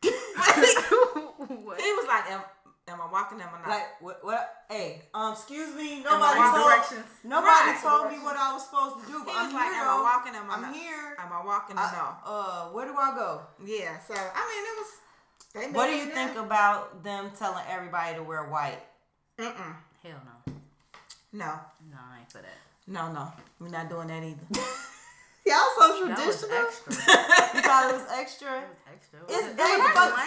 what? 0.02 1.80
He 1.80 1.90
was 1.92 2.06
like, 2.06 2.30
"Am, 2.30 2.40
am 2.88 3.00
I 3.00 3.10
walking? 3.10 3.40
Am 3.40 3.48
I 3.54 3.58
not?" 3.60 3.68
Like 3.68 3.86
what? 4.00 4.18
What? 4.24 4.54
Hey, 4.68 5.02
um, 5.14 5.32
excuse 5.32 5.74
me. 5.74 6.02
Nobody 6.02 6.38
told. 6.40 6.64
directions? 6.68 7.06
Nobody 7.24 7.46
Right. 7.72 7.80
told 7.82 8.10
me 8.12 8.18
what 8.18 8.36
I 8.36 8.52
was 8.52 8.64
supposed 8.64 9.00
to 9.00 9.06
do. 9.10 9.18
he 9.18 9.24
But 9.24 9.34
was 9.34 9.36
I'm 9.48 9.54
like, 9.54 9.72
here. 9.72 9.82
"Am 9.82 9.88
I 9.88 10.02
walking? 10.02 10.34
Am 10.36 10.50
I 10.50 10.54
I'm 10.54 10.62
not? 10.62 10.74
here. 10.74 11.16
Am 11.18 11.32
I 11.32 11.44
walking? 11.44 11.76
or 11.76 11.80
I- 11.80 11.92
no?" 11.96 12.06
uh, 12.30 12.68
where 12.76 12.86
do 12.86 12.94
I 12.96 13.10
go? 13.16 13.42
Yeah. 13.64 13.98
So 14.00 14.14
I 14.14 14.42
mean, 14.46 14.62
it 14.68 14.76
was. 14.78 14.90
They 15.58 15.66
What 15.72 15.86
do 15.86 15.92
you 15.94 16.08
it 16.08 16.14
think 16.14 16.36
about 16.36 17.02
them 17.02 17.30
telling 17.38 17.64
everybody 17.68 18.14
to 18.16 18.22
wear 18.22 18.44
white? 18.44 18.80
Mm-mm. 19.38 19.74
Hell 20.02 20.20
no. 20.24 20.52
No, 21.32 21.44
No, 21.90 21.96
I 22.12 22.20
ain't 22.20 22.32
for 22.32 22.38
that. 22.38 22.58
no, 22.86 23.12
no. 23.12 23.32
We're 23.60 23.68
not 23.68 23.88
doing 23.90 24.08
that 24.08 24.22
either. 24.22 24.46
Y'all 25.46 25.58
so 25.78 26.06
traditional. 26.06 26.50
you 26.56 27.62
thought 27.62 27.88
it 27.90 27.94
was 27.94 28.06
extra? 28.12 28.48
That 28.48 28.68
was 28.82 28.88
extra. 28.92 29.22
It's 29.28 29.46
It 29.48 29.56
they 29.56 29.62
extra 29.62 29.92
fuck- 29.94 30.18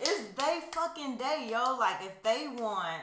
It's 0.00 0.22
they 0.36 0.60
fucking 0.72 1.16
day, 1.16 1.48
yo. 1.50 1.76
Like 1.78 1.96
if 2.02 2.22
they 2.22 2.46
want, 2.48 3.00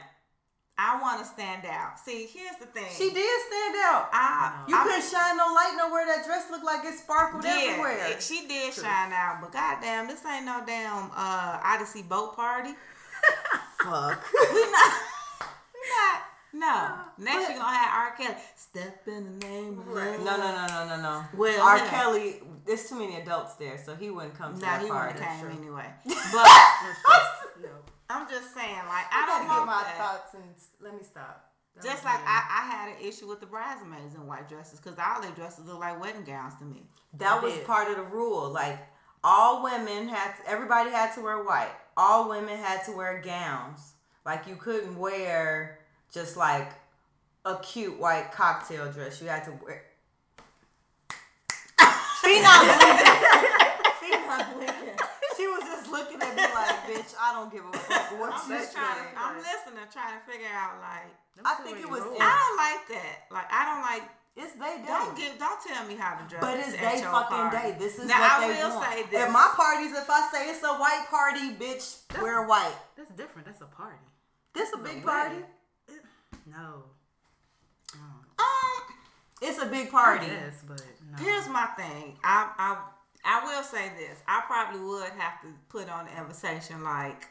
I 0.80 1.00
want 1.02 1.18
to 1.18 1.26
stand 1.26 1.66
out. 1.66 1.98
See, 1.98 2.28
here's 2.32 2.56
the 2.60 2.66
thing. 2.66 2.86
she 2.96 3.10
did 3.12 3.40
stand 3.48 3.74
out. 3.82 4.08
I, 4.12 4.64
You 4.68 4.76
I, 4.76 4.82
couldn't 4.84 5.02
shine 5.10 5.36
no 5.36 5.46
light 5.52 5.74
nowhere. 5.76 6.06
That 6.06 6.24
dress 6.24 6.46
looked 6.52 6.64
like 6.64 6.84
it 6.84 6.94
sparkled 6.96 7.42
Yeah, 7.44 7.58
everywhere. 7.70 8.06
it- 8.12 8.22
she 8.22 8.46
did 8.46 8.72
shine 8.72 9.12
out, 9.12 9.40
but 9.40 9.50
goddamn, 9.52 10.06
this 10.06 10.24
ain't 10.24 10.46
no 10.46 10.62
damn 10.64 11.10
uh 11.16 11.58
Odyssey 11.64 12.02
boat 12.02 12.36
party. 12.36 12.74
Fuck. 13.82 14.24
We 14.52 14.60
not, 14.70 14.92
we 15.74 15.80
not. 15.90 16.22
No. 16.52 16.94
Next, 17.24 17.48
you're 17.50 17.58
gonna 17.58 17.76
have 17.76 18.12
R. 18.12 18.16
Kelly. 18.16 18.36
Step 18.56 19.02
in 19.08 19.38
the 19.40 19.46
name 19.46 19.78
of 19.80 19.88
love. 19.88 20.20
No, 20.20 20.36
no, 20.36 20.52
no, 20.54 20.66
no, 20.68 20.96
no, 20.96 21.02
no. 21.02 21.24
Well, 21.34 21.60
R. 21.66 21.76
yeah. 21.78 21.88
Kelly. 21.90 22.40
There's 22.68 22.88
too 22.88 22.98
many 22.98 23.16
adults 23.16 23.54
there, 23.54 23.78
so 23.84 23.94
he 23.96 24.10
wouldn't 24.10 24.36
come 24.38 24.54
to 24.54 24.60
Nah, 24.60 24.66
that 24.72 24.82
he 24.82 24.88
party. 24.88 25.14
wouldn't 25.14 25.24
have 25.24 25.50
came 25.50 25.58
anyway. 25.58 25.86
But 26.04 26.46
no. 27.62 27.70
I'm 28.10 28.28
just 28.28 28.54
saying, 28.54 28.76
like, 28.86 29.06
I 29.10 29.24
I 29.24 29.26
don't 29.26 29.42
get 29.42 29.56
want 29.56 29.66
my 29.66 29.82
that. 29.82 29.96
thoughts 29.96 30.34
and 30.34 30.44
let 30.80 30.94
me 30.94 31.00
stop. 31.02 31.44
Just 31.82 32.04
like 32.04 32.20
I, 32.26 32.42
I 32.60 32.66
had 32.70 32.88
an 32.90 33.06
issue 33.06 33.28
with 33.28 33.40
the 33.40 33.46
bridesmaids 33.46 34.14
in 34.16 34.26
white 34.26 34.48
dresses 34.48 34.80
because 34.80 34.98
all 34.98 35.20
their 35.22 35.30
dresses 35.30 35.66
look 35.66 35.78
like 35.78 36.00
wedding 36.00 36.24
gowns 36.24 36.54
to 36.58 36.64
me. 36.64 36.82
That 37.14 37.36
It 37.38 37.42
was 37.44 37.54
did. 37.54 37.66
part 37.66 37.88
of 37.88 37.96
the 37.96 38.02
rule. 38.02 38.50
Like 38.50 38.78
all 39.24 39.62
women 39.62 40.08
had, 40.08 40.34
to, 40.36 40.50
everybody 40.50 40.90
had 40.90 41.14
to 41.14 41.20
wear 41.22 41.42
white. 41.44 41.70
All 41.96 42.28
women 42.28 42.58
had 42.58 42.82
to 42.86 42.92
wear 42.92 43.22
gowns. 43.24 43.92
Like 44.26 44.46
you 44.48 44.56
couldn't 44.56 44.98
wear 44.98 45.78
just 46.12 46.36
like 46.36 46.72
a 47.44 47.56
cute 47.58 47.98
white 47.98 48.32
cocktail 48.32 48.90
dress. 48.90 49.22
You 49.22 49.28
had 49.28 49.44
to 49.44 49.52
wear. 49.64 49.82
She 52.38 52.46
not 52.46 52.62
blinking. 52.78 53.10
She 53.98 54.10
not 54.14 54.42
blinking. 54.54 54.96
She 55.36 55.44
was 55.46 55.62
just 55.66 55.90
looking 55.90 56.20
at 56.22 56.34
me 56.34 56.42
like, 56.42 56.78
bitch, 56.86 57.14
I 57.18 57.34
don't 57.34 57.50
give 57.50 57.64
a 57.66 57.72
fuck 57.74 58.14
what 58.18 58.30
I'm 58.34 58.50
you 58.50 58.58
just 58.58 58.74
trying. 58.74 59.10
To, 59.10 59.18
I'm 59.18 59.36
listening, 59.38 59.86
trying 59.90 60.14
to 60.18 60.22
figure 60.30 60.50
out 60.54 60.78
like 60.82 61.10
I 61.44 61.54
think 61.62 61.78
it 61.78 61.88
was. 61.90 62.02
Rules. 62.02 62.18
I 62.20 62.30
don't 62.34 62.56
like 62.58 62.82
that. 62.94 63.16
Like 63.30 63.48
I 63.50 63.62
don't 63.66 63.82
like. 63.82 64.04
It's 64.38 64.54
they 64.54 64.78
day. 64.82 64.86
Don't 64.86 65.16
give. 65.18 65.38
Don't 65.38 65.58
tell 65.62 65.82
me 65.86 65.94
how 65.94 66.14
to 66.14 66.22
dress. 66.30 66.42
But 66.42 66.58
it's 66.58 66.74
at 66.74 66.78
they 66.78 67.02
fucking 67.02 67.50
party. 67.50 67.56
day. 67.56 67.76
This 67.78 67.98
is 67.98 68.06
now, 68.06 68.18
what 68.22 68.32
I 68.32 68.46
they 68.46 68.62
will 68.62 68.74
want. 68.76 68.86
say 68.92 69.02
this. 69.10 69.20
At 69.20 69.30
my 69.32 69.50
parties, 69.54 69.92
if 69.98 70.08
I 70.10 70.20
say 70.30 70.50
it's 70.50 70.62
a 70.62 70.74
white 70.78 71.06
party, 71.10 71.54
bitch, 71.58 72.06
wear 72.22 72.46
white. 72.46 72.74
That's 72.96 73.10
different. 73.18 73.46
That's 73.46 73.60
a 73.62 73.66
party. 73.66 73.98
This 74.54 74.70
a 74.74 74.78
big 74.78 75.02
a 75.02 75.06
party. 75.06 75.36
No. 76.46 76.82
Um, 77.94 78.24
It's 79.42 79.58
a 79.62 79.66
big 79.66 79.90
party. 79.90 80.26
Yes, 80.26 80.62
but 80.66 80.82
no. 81.10 81.18
here's 81.24 81.48
my 81.48 81.66
thing. 81.76 82.16
I 82.24 82.50
I 82.58 82.78
I 83.24 83.44
will 83.44 83.62
say 83.62 83.90
this. 83.98 84.18
I 84.26 84.42
probably 84.46 84.80
would 84.80 85.10
have 85.18 85.40
to 85.42 85.48
put 85.68 85.88
on 85.88 86.06
the 86.06 86.18
invitation 86.20 86.82
like 86.84 87.26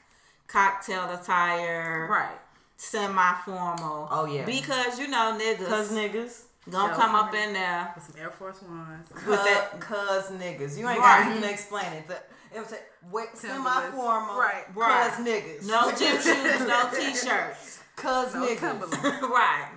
cocktail 0.48 1.10
attire, 1.12 2.08
right. 2.10 2.38
semi 2.78 3.34
formal. 3.46 4.08
Oh, 4.12 4.26
yeah. 4.26 4.46
because 4.46 5.00
you 5.00 5.08
know 5.08 5.38
niggas 5.40 5.68
Cause 5.68 5.92
niggas. 5.92 6.44
gonna 6.70 6.92
Yo, 6.94 7.00
come 7.00 7.16
up 7.16 7.34
in 7.34 7.54
there. 7.54 7.92
With 7.96 8.04
some 8.06 8.22
Air 8.22 8.30
Force 8.32 8.62
Ones. 8.62 9.10
With 9.26 9.44
that- 9.44 9.80
cause 9.80 10.30
niggas. 10.32 10.78
You 10.78 10.88
ain't 10.90 11.00
Right. 11.00 11.24
gotta 11.26 11.38
even 11.38 11.50
explain 11.50 11.92
it. 11.94 12.08
The, 12.08 12.16
it 12.56 12.60
was 12.60 12.72
a 12.74 12.78
wait, 13.12 13.28
Timberlands. 13.36 13.88
semi-formal. 13.92 14.38
Right. 14.40 14.64
Right. 14.76 15.10
Cause 15.12 15.26
niggas. 15.26 15.68
No 15.68 15.92
gym 15.98 16.16
shoes, 16.22 16.68
no 16.68 16.90
t-shirts. 16.96 17.80
Cause 17.96 18.34
No 18.36 18.46
niggas. 18.46 18.60
Timberlands. 18.60 19.22
right. 19.24 19.70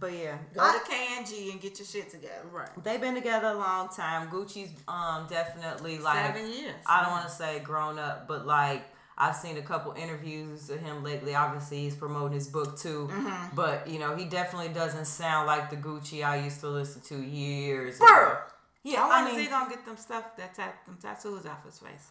But 0.00 0.12
yeah. 0.12 0.36
Go 0.54 0.60
I- 0.62 0.78
to 0.84 0.90
K&G 0.90 1.50
and 1.52 1.60
get 1.60 1.78
your 1.78 1.86
shit 1.86 2.10
together. 2.10 2.46
Right. 2.52 2.68
they've 2.82 3.00
been 3.00 3.14
together 3.14 3.48
a 3.48 3.54
long 3.56 3.88
time. 3.88 4.28
Gucci's 4.28 4.70
um 4.88 5.26
definitely 5.28 5.98
like 5.98 6.34
Seven 6.34 6.50
years. 6.52 6.74
I 6.86 7.02
don't 7.02 7.10
want 7.12 7.24
to 7.28 7.34
say 7.34 7.60
grown 7.60 7.98
up, 7.98 8.26
but 8.28 8.46
like 8.46 8.84
I've 9.16 9.36
seen 9.36 9.56
a 9.58 9.62
couple 9.62 9.92
interviews 9.92 10.68
of 10.70 10.80
him 10.80 11.04
lately. 11.04 11.34
Obviously, 11.36 11.78
he's 11.84 11.94
promoting 11.94 12.32
his 12.34 12.48
book 12.48 12.76
too, 12.76 13.08
Mm-hmm. 13.12 13.54
but 13.54 13.86
you 13.86 13.98
know 14.00 14.16
he 14.16 14.24
definitely 14.24 14.70
doesn't 14.74 15.04
sound 15.06 15.46
like 15.46 15.70
the 15.70 15.76
Gucci 15.76 16.24
I 16.24 16.36
used 16.42 16.60
to 16.60 16.68
listen 16.68 17.00
to 17.02 17.22
years 17.22 17.98
Brr. 17.98 18.06
ago. 18.06 18.38
Yeah, 18.82 19.02
I 19.04 19.22
I, 19.22 19.24
mean, 19.24 19.38
he 19.40 19.46
gonna 19.46 19.70
get 19.70 19.86
them 19.86 19.96
stuff 19.96 20.36
that 20.36 20.54
tat- 20.54 20.84
them 20.86 20.98
tattoos 21.00 21.46
off 21.46 21.64
his 21.64 21.78
face. 21.78 22.08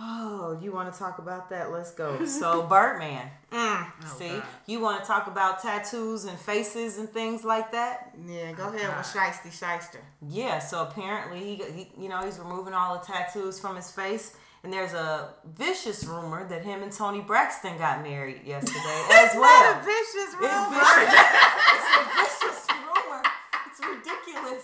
Oh, 0.00 0.56
you 0.62 0.70
want 0.72 0.92
to 0.92 0.96
talk 0.98 1.18
about 1.18 1.50
that? 1.50 1.72
Let's 1.72 1.90
go. 1.90 2.24
So 2.26 2.62
Birdman, 2.62 3.30
Mm. 3.50 3.86
Oh, 4.04 4.14
see, 4.18 4.28
God. 4.28 4.42
you 4.66 4.78
want 4.78 5.00
to 5.00 5.06
talk 5.06 5.26
about 5.26 5.62
tattoos 5.62 6.24
and 6.26 6.38
faces 6.38 6.98
and 6.98 7.08
things 7.08 7.44
like 7.44 7.72
that? 7.72 8.12
Yeah, 8.26 8.52
go 8.52 8.68
ahead 8.68 8.94
with 8.94 9.06
Shiesty 9.06 9.50
Shyster. 9.50 10.00
Yeah, 10.28 10.58
so 10.58 10.82
apparently 10.82 11.40
he, 11.40 11.54
he, 11.72 11.90
you 11.98 12.08
know, 12.10 12.20
he's 12.22 12.38
removing 12.38 12.74
all 12.74 12.98
the 12.98 13.04
tattoos 13.06 13.58
from 13.58 13.74
his 13.76 13.90
face, 13.90 14.36
and 14.62 14.70
there's 14.72 14.92
a 14.92 15.30
vicious 15.46 16.04
rumor 16.04 16.46
that 16.48 16.62
him 16.62 16.82
and 16.82 16.92
Toni 16.92 17.22
Braxton 17.22 17.78
got 17.78 18.02
married 18.02 18.42
yesterday 18.44 18.78
as 19.12 19.34
well. 19.34 19.40
What 19.40 19.82
a 19.82 19.84
vicious 19.84 20.14
It's 20.14 20.34
rumor. 20.34 20.68
vicious. 20.78 21.14
it's 21.72 21.88
a 21.96 22.04
vicious 22.20 22.66
rumor. 22.84 23.22
It's 23.66 23.80
ridiculous. 23.80 24.62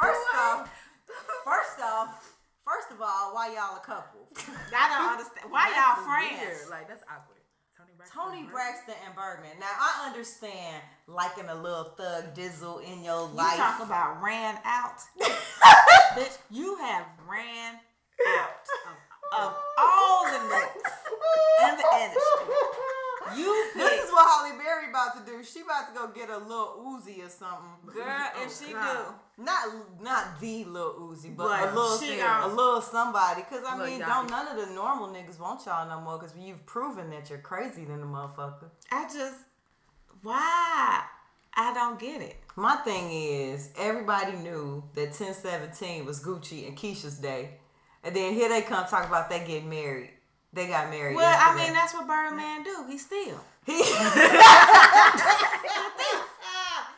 First 0.00 0.26
off, 0.34 0.70
first 1.44 1.80
off, 1.84 2.31
first 2.72 2.92
of 2.92 3.02
all, 3.02 3.34
why 3.34 3.52
y'all 3.52 3.76
a 3.76 3.84
couple? 3.84 4.24
I 4.72 4.88
don't 4.88 5.12
understand. 5.12 5.52
Why 5.52 5.68
y'all 5.76 6.04
friends? 6.04 6.40
Weird. 6.40 6.70
Like 6.70 6.88
that's 6.88 7.04
awkward. 7.04 7.40
Toni 7.76 7.92
Braxton. 7.96 8.16
Toni? 8.16 8.42
Braxton 8.48 8.94
and 9.04 9.14
Birdman. 9.14 9.60
Now 9.60 9.72
I 9.76 10.08
understand 10.08 10.82
liking 11.06 11.48
a 11.48 11.54
little 11.54 11.92
thug 11.96 12.34
dizzle 12.34 12.80
in 12.80 13.04
your 13.04 13.28
You 13.28 13.36
life. 13.36 13.52
You 13.52 13.62
talk 13.62 13.80
about 13.84 14.22
ran 14.22 14.56
out. 14.64 15.00
Bitch, 16.16 16.38
you 16.50 16.76
have 16.80 17.06
ran 17.28 17.76
out 18.40 18.66
of 19.32 19.56
all 19.78 20.24
the 20.26 20.40
niggas 20.48 20.92
in 21.68 21.76
the 21.76 21.88
industry. 22.00 22.72
You 23.36 23.70
This 23.76 24.04
is 24.04 24.10
what 24.10 24.28
Halle 24.28 24.58
Berry 24.58 24.90
about 24.90 25.16
to 25.16 25.30
do. 25.30 25.42
She 25.44 25.60
about 25.60 25.88
to 25.88 25.94
go 25.94 26.08
get 26.08 26.28
a 26.28 26.38
little 26.38 26.84
Uzi 26.84 27.24
or 27.24 27.30
something. 27.30 27.94
girl, 27.94 28.28
if 28.42 28.48
oh, 28.48 28.64
she 28.66 28.72
God. 28.72 29.06
do. 29.06 29.14
Not 29.38 29.68
not 30.00 30.40
the 30.40 30.64
little 30.64 30.92
Uzi, 31.10 31.34
but 31.34 31.48
But 31.48 31.72
a 31.72 31.74
little 31.74 31.96
thing, 31.96 32.20
a 32.20 32.48
little 32.48 32.82
somebody. 32.82 33.42
Cause 33.42 33.62
I 33.66 33.76
mean, 33.86 34.00
don't 34.00 34.28
none 34.28 34.46
of 34.46 34.68
the 34.68 34.74
normal 34.74 35.08
niggas 35.08 35.40
want 35.40 35.64
y'all 35.64 35.88
no 35.88 36.00
more. 36.02 36.18
Cause 36.18 36.34
you've 36.38 36.64
proven 36.66 37.08
that 37.10 37.30
you're 37.30 37.38
crazy 37.38 37.84
than 37.84 38.00
the 38.00 38.06
motherfucker. 38.06 38.70
I 38.90 39.04
just, 39.04 39.38
why? 40.22 41.02
I 41.54 41.74
don't 41.74 41.98
get 41.98 42.20
it. 42.20 42.36
My 42.56 42.76
thing 42.76 43.10
is, 43.10 43.70
everybody 43.78 44.32
knew 44.32 44.84
that 44.94 45.08
1017 45.18 46.04
was 46.04 46.22
Gucci 46.22 46.68
and 46.68 46.76
Keyshia's 46.76 47.18
day, 47.18 47.58
and 48.04 48.14
then 48.14 48.34
here 48.34 48.50
they 48.50 48.60
come 48.62 48.86
talk 48.86 49.06
about 49.06 49.30
they 49.30 49.40
getting 49.40 49.70
married. 49.70 50.10
They 50.52 50.66
got 50.66 50.90
married. 50.90 51.16
Well, 51.16 51.38
I 51.38 51.56
mean, 51.56 51.72
that's 51.72 51.94
what 51.94 52.06
Birdman 52.06 52.64
do. 52.64 52.84
He 52.86 52.98
steal. 52.98 53.40
he. 53.64 53.82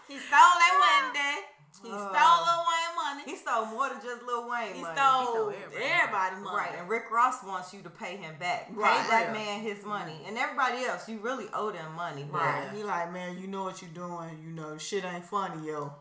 He 0.06 0.20
stole 0.20 0.56
their 0.60 0.76
wedding 0.78 1.12
day. 1.14 1.36
He 1.84 1.90
Oh. 1.92 1.96
stole 1.96 2.40
Lil 2.46 2.64
Wayne 2.64 2.94
money. 2.96 3.22
He 3.26 3.36
stole 3.36 3.66
more 3.66 3.88
than 3.90 4.00
just 4.02 4.22
Lil 4.24 4.48
Wayne 4.48 4.74
He 4.74 4.80
money. 4.82 4.96
stole, 4.96 5.26
stole 5.26 5.50
everybody. 5.50 5.84
everybody 5.84 6.36
money. 6.36 6.56
Right, 6.56 6.74
and 6.78 6.88
Rick 6.88 7.10
Ross 7.10 7.42
wants 7.44 7.72
you 7.74 7.82
to 7.82 7.90
pay 7.90 8.16
him 8.16 8.34
back. 8.40 8.68
Right. 8.72 9.02
Pay 9.02 9.10
that 9.10 9.26
Yeah. 9.26 9.32
man 9.32 9.60
his 9.60 9.84
money, 9.84 10.18
and 10.26 10.36
everybody 10.38 10.84
else, 10.84 11.08
you 11.08 11.18
really 11.18 11.48
owe 11.52 11.70
them 11.70 11.94
money. 11.94 12.24
But, 12.30 12.40
Right. 12.40 12.70
He 12.74 12.82
like, 12.82 13.12
man, 13.12 13.38
you 13.38 13.46
know 13.46 13.64
what 13.64 13.82
you 13.82 13.88
doing. 13.88 14.40
You 14.42 14.50
know, 14.52 14.78
shit 14.78 15.04
ain't 15.04 15.24
funny, 15.26 15.66
yo. 15.68 15.92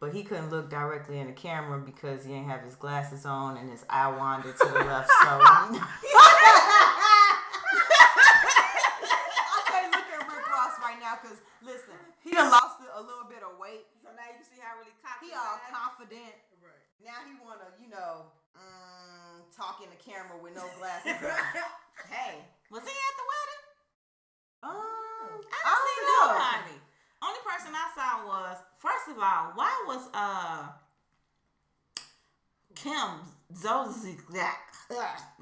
but 0.00 0.12
he 0.14 0.24
couldn't 0.24 0.48
look 0.50 0.70
directly 0.70 1.18
in 1.20 1.26
the 1.26 1.32
camera 1.34 1.78
because 1.78 2.24
he 2.24 2.32
didn't 2.32 2.48
have 2.48 2.62
his 2.62 2.74
glasses 2.74 3.26
on 3.26 3.58
and 3.58 3.70
his 3.70 3.84
eye 3.90 4.08
wandered 4.08 4.56
to 4.56 4.66
the 4.66 4.82
left. 4.82 5.10
So 5.10 5.28
I 8.32 9.60
can't 9.68 9.92
look 9.92 10.08
at 10.08 10.20
Rick 10.26 10.48
Ross 10.50 10.72
right 10.82 10.98
now 11.00 11.16
because 11.30 11.46
listen, 11.62 11.94
he 12.26 12.34
done 12.34 12.50
lost 12.50 12.82
a 12.82 12.98
little 13.02 13.30
bit 13.30 13.46
of 13.46 13.54
weight. 13.62 13.86
So 14.02 14.10
now 14.10 14.26
you 14.26 14.42
can 14.42 14.46
see 14.50 14.58
how 14.58 14.74
really 14.82 14.90
cocky 14.98 15.30
He 15.30 15.38
all 15.38 15.62
confident. 15.70 16.34
Right. 16.58 16.82
Now 16.98 17.22
he 17.22 17.38
wanna, 17.38 17.70
you 17.78 17.86
know, 17.86 18.34
mm, 18.58 19.46
talk 19.54 19.78
in 19.78 19.88
the 19.94 20.00
camera 20.02 20.34
with 20.42 20.58
no 20.58 20.66
glasses. 20.78 21.14
Hey, 22.10 22.40
was 22.72 22.80
he 22.82 22.88
at 22.88 23.14
the 23.20 23.26
wedding? 23.28 23.62
Um, 24.64 24.72
I 24.72 25.58
I 25.62 25.70
didn't 25.70 25.84
see 25.84 26.00
don't 26.00 26.08
know. 26.08 26.32
nobody. 26.32 26.76
Only 27.22 27.40
person 27.44 27.70
I 27.76 27.86
saw 27.94 28.26
was 28.26 28.56
first 28.80 29.06
of 29.12 29.16
all, 29.22 29.52
why 29.54 29.70
was 29.86 30.08
uh 30.14 30.64
Kim 32.74 33.20
Zolciak 33.52 34.64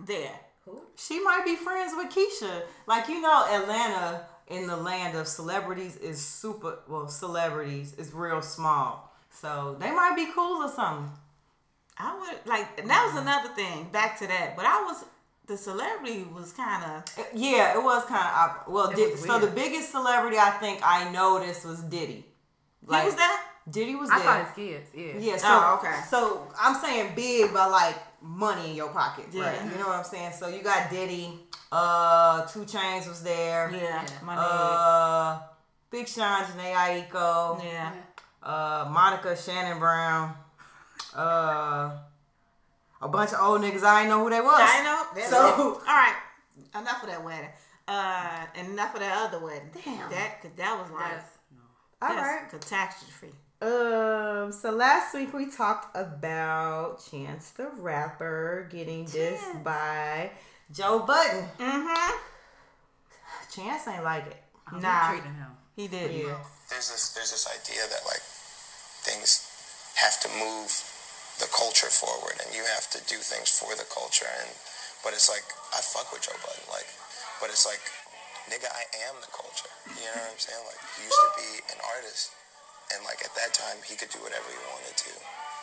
there? 0.04 0.40
Who? 0.64 0.82
She 0.96 1.22
might 1.22 1.44
be 1.44 1.54
friends 1.56 1.92
with 1.96 2.12
Keyshia. 2.12 2.62
Like 2.86 3.08
you 3.08 3.20
know, 3.20 3.46
Atlanta 3.48 4.26
in 4.48 4.66
the 4.66 4.76
land 4.76 5.16
of 5.16 5.28
celebrities 5.28 5.96
is 5.96 6.24
super. 6.24 6.78
Well, 6.88 7.08
celebrities 7.08 7.94
is 7.94 8.12
real 8.12 8.42
small, 8.42 9.12
so 9.30 9.76
they 9.78 9.90
might 9.90 10.16
be 10.16 10.28
cool 10.34 10.62
or 10.62 10.68
something. 10.70 11.10
I 11.98 12.16
would 12.16 12.46
like 12.46 12.80
and 12.80 12.88
that 12.90 13.04
was 13.04 13.14
mm-hmm. 13.14 13.28
another 13.28 13.48
thing. 13.54 13.88
Back 13.92 14.18
to 14.20 14.26
that, 14.26 14.56
but 14.56 14.64
I 14.64 14.82
was 14.84 15.04
the 15.46 15.56
celebrity 15.56 16.26
was 16.34 16.52
kind 16.52 16.84
of 16.84 17.04
eh, 17.18 17.24
Yeah, 17.34 17.78
it 17.78 17.82
was 17.82 18.04
kind 18.04 18.28
of 18.28 18.72
well. 18.72 18.92
Did, 18.92 19.18
so 19.18 19.38
the 19.38 19.48
biggest 19.48 19.90
celebrity 19.90 20.38
I 20.38 20.50
think 20.50 20.80
I 20.84 21.10
noticed 21.10 21.64
was 21.64 21.80
Diddy. 21.80 22.24
he 22.82 22.86
was 22.86 23.14
that 23.16 23.44
Diddy 23.70 23.96
was 23.96 24.10
I 24.10 24.18
there. 24.18 24.26
saw 24.26 24.44
his 24.44 24.54
kids. 24.54 24.90
Yeah. 24.94 25.32
Yeah. 25.32 25.36
So, 25.36 25.46
Oh, 25.48 25.78
okay. 25.78 26.00
So 26.08 26.48
I'm 26.58 26.74
saying 26.76 27.12
big, 27.14 27.52
but 27.52 27.70
like 27.70 27.96
money 28.22 28.70
in 28.70 28.76
your 28.76 28.88
pocket. 28.90 29.26
Yeah. 29.32 29.42
Right. 29.42 29.72
You 29.72 29.78
know 29.78 29.88
what 29.88 29.96
I'm 29.96 30.04
saying? 30.04 30.32
So 30.32 30.48
you 30.48 30.62
got 30.62 30.90
Diddy. 30.90 31.40
Uh, 31.70 32.46
2 32.46 32.60
Chainz 32.60 33.08
was 33.08 33.22
there. 33.22 33.70
Yeah, 33.70 33.78
Yeah. 33.80 34.06
my 34.22 34.34
name. 34.34 34.44
Uh, 34.48 35.38
Big 35.90 36.08
Sean, 36.08 36.44
Jhené 36.44 36.74
Aiko. 36.74 37.62
yeah. 37.64 37.92
Uh, 38.42 38.86
Monica 38.90 39.36
Shannon 39.36 39.78
Brown. 39.78 40.34
Uh, 41.14 41.90
a 43.00 43.08
bunch 43.08 43.32
of 43.32 43.40
old 43.40 43.60
niggas. 43.62 43.82
I 43.82 44.00
didn't 44.02 44.10
know 44.10 44.24
who 44.24 44.30
they 44.30 44.40
was. 44.40 44.60
I 44.60 44.82
know. 44.82 45.06
That's 45.14 45.30
So- 45.30 45.46
it. 45.48 45.88
all 45.88 45.94
right, 45.94 46.14
enough 46.74 47.02
of 47.02 47.08
that 47.08 47.22
wedding. 47.24 47.50
Uh, 47.86 48.44
and 48.54 48.68
enough 48.68 48.94
of 48.94 49.00
that 49.00 49.16
other 49.18 49.38
wedding. 49.44 49.70
Damn. 49.84 50.10
That 50.10 50.42
that 50.56 50.78
was 50.78 50.90
like 50.90 51.10
Yes. 51.12 51.24
No. 51.52 51.62
All 52.06 52.14
that's 52.14 52.28
right. 52.42 52.50
catastrophe. 52.50 53.34
Um. 53.62 54.52
So 54.52 54.70
last 54.70 55.14
week 55.14 55.32
we 55.32 55.50
talked 55.50 55.96
about 55.96 57.02
Chance 57.10 57.50
the 57.52 57.68
Rapper 57.78 58.68
getting 58.70 59.06
dissed 59.06 59.64
by 59.64 60.30
Joe 60.72 61.00
Budden. 61.00 61.48
Mm-hmm. 61.58 62.12
Chance 63.52 63.88
ain't 63.88 64.04
like 64.04 64.26
it. 64.26 64.40
How 64.66 64.78
Nah. 64.78 65.12
he 65.12 65.18
treating 65.18 65.34
him? 65.36 65.52
He 65.76 65.86
did. 65.88 66.10
Yeah. 66.12 66.36
there's 66.68 66.90
this 66.92 67.14
there's 67.16 67.30
this 67.32 67.46
idea 67.48 67.80
that 67.88 68.02
like 68.04 68.20
things 69.06 69.46
have 69.96 70.20
to 70.20 70.28
move 70.36 70.68
the 71.40 71.48
culture 71.54 71.88
forward 71.88 72.34
and 72.44 72.50
you 72.52 72.60
have 72.76 72.90
to 72.92 72.98
do 73.08 73.16
things 73.22 73.48
for 73.48 73.70
the 73.78 73.86
culture 73.88 74.26
and 74.42 74.50
but 75.06 75.14
it's 75.14 75.30
like 75.30 75.46
I 75.72 75.80
fuck 75.80 76.10
with 76.12 76.26
Joe 76.26 76.36
Budden 76.44 76.66
like 76.68 76.86
but 77.40 77.48
it's 77.48 77.62
like 77.64 77.80
nigga 78.50 78.66
I 78.68 78.84
am 79.08 79.16
the 79.22 79.30
culture 79.32 79.70
you 79.96 80.02
know 80.12 80.18
what 80.18 80.34
I'm 80.34 80.42
saying 80.42 80.60
like 80.66 80.82
he 80.98 81.06
used 81.06 81.22
to 81.24 81.30
be 81.38 81.50
an 81.72 81.80
artist 81.96 82.34
and 82.92 83.00
like 83.06 83.22
at 83.24 83.32
that 83.38 83.54
time 83.54 83.78
he 83.86 83.94
could 83.94 84.10
do 84.10 84.18
whatever 84.20 84.50
he 84.50 84.58
wanted 84.74 84.98
to 84.98 85.12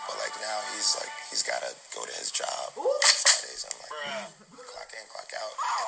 but 0.07 0.15
like 0.23 0.33
now 0.41 0.57
he's 0.73 0.95
like 0.95 1.11
he's 1.27 1.43
got 1.43 1.59
to 1.61 1.71
go 1.91 2.07
to 2.07 2.13
his 2.17 2.31
job 2.31 2.71
on 2.79 2.87
Fridays 3.03 3.67
and 3.67 3.75
like 3.83 3.93
clock 4.75 4.91
in 4.91 5.07
clock 5.07 5.31
out 5.39 5.55
oh, 5.55 5.87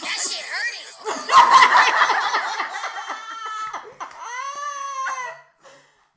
That 0.00 0.18
shit 0.24 0.44
hurting. 0.48 0.88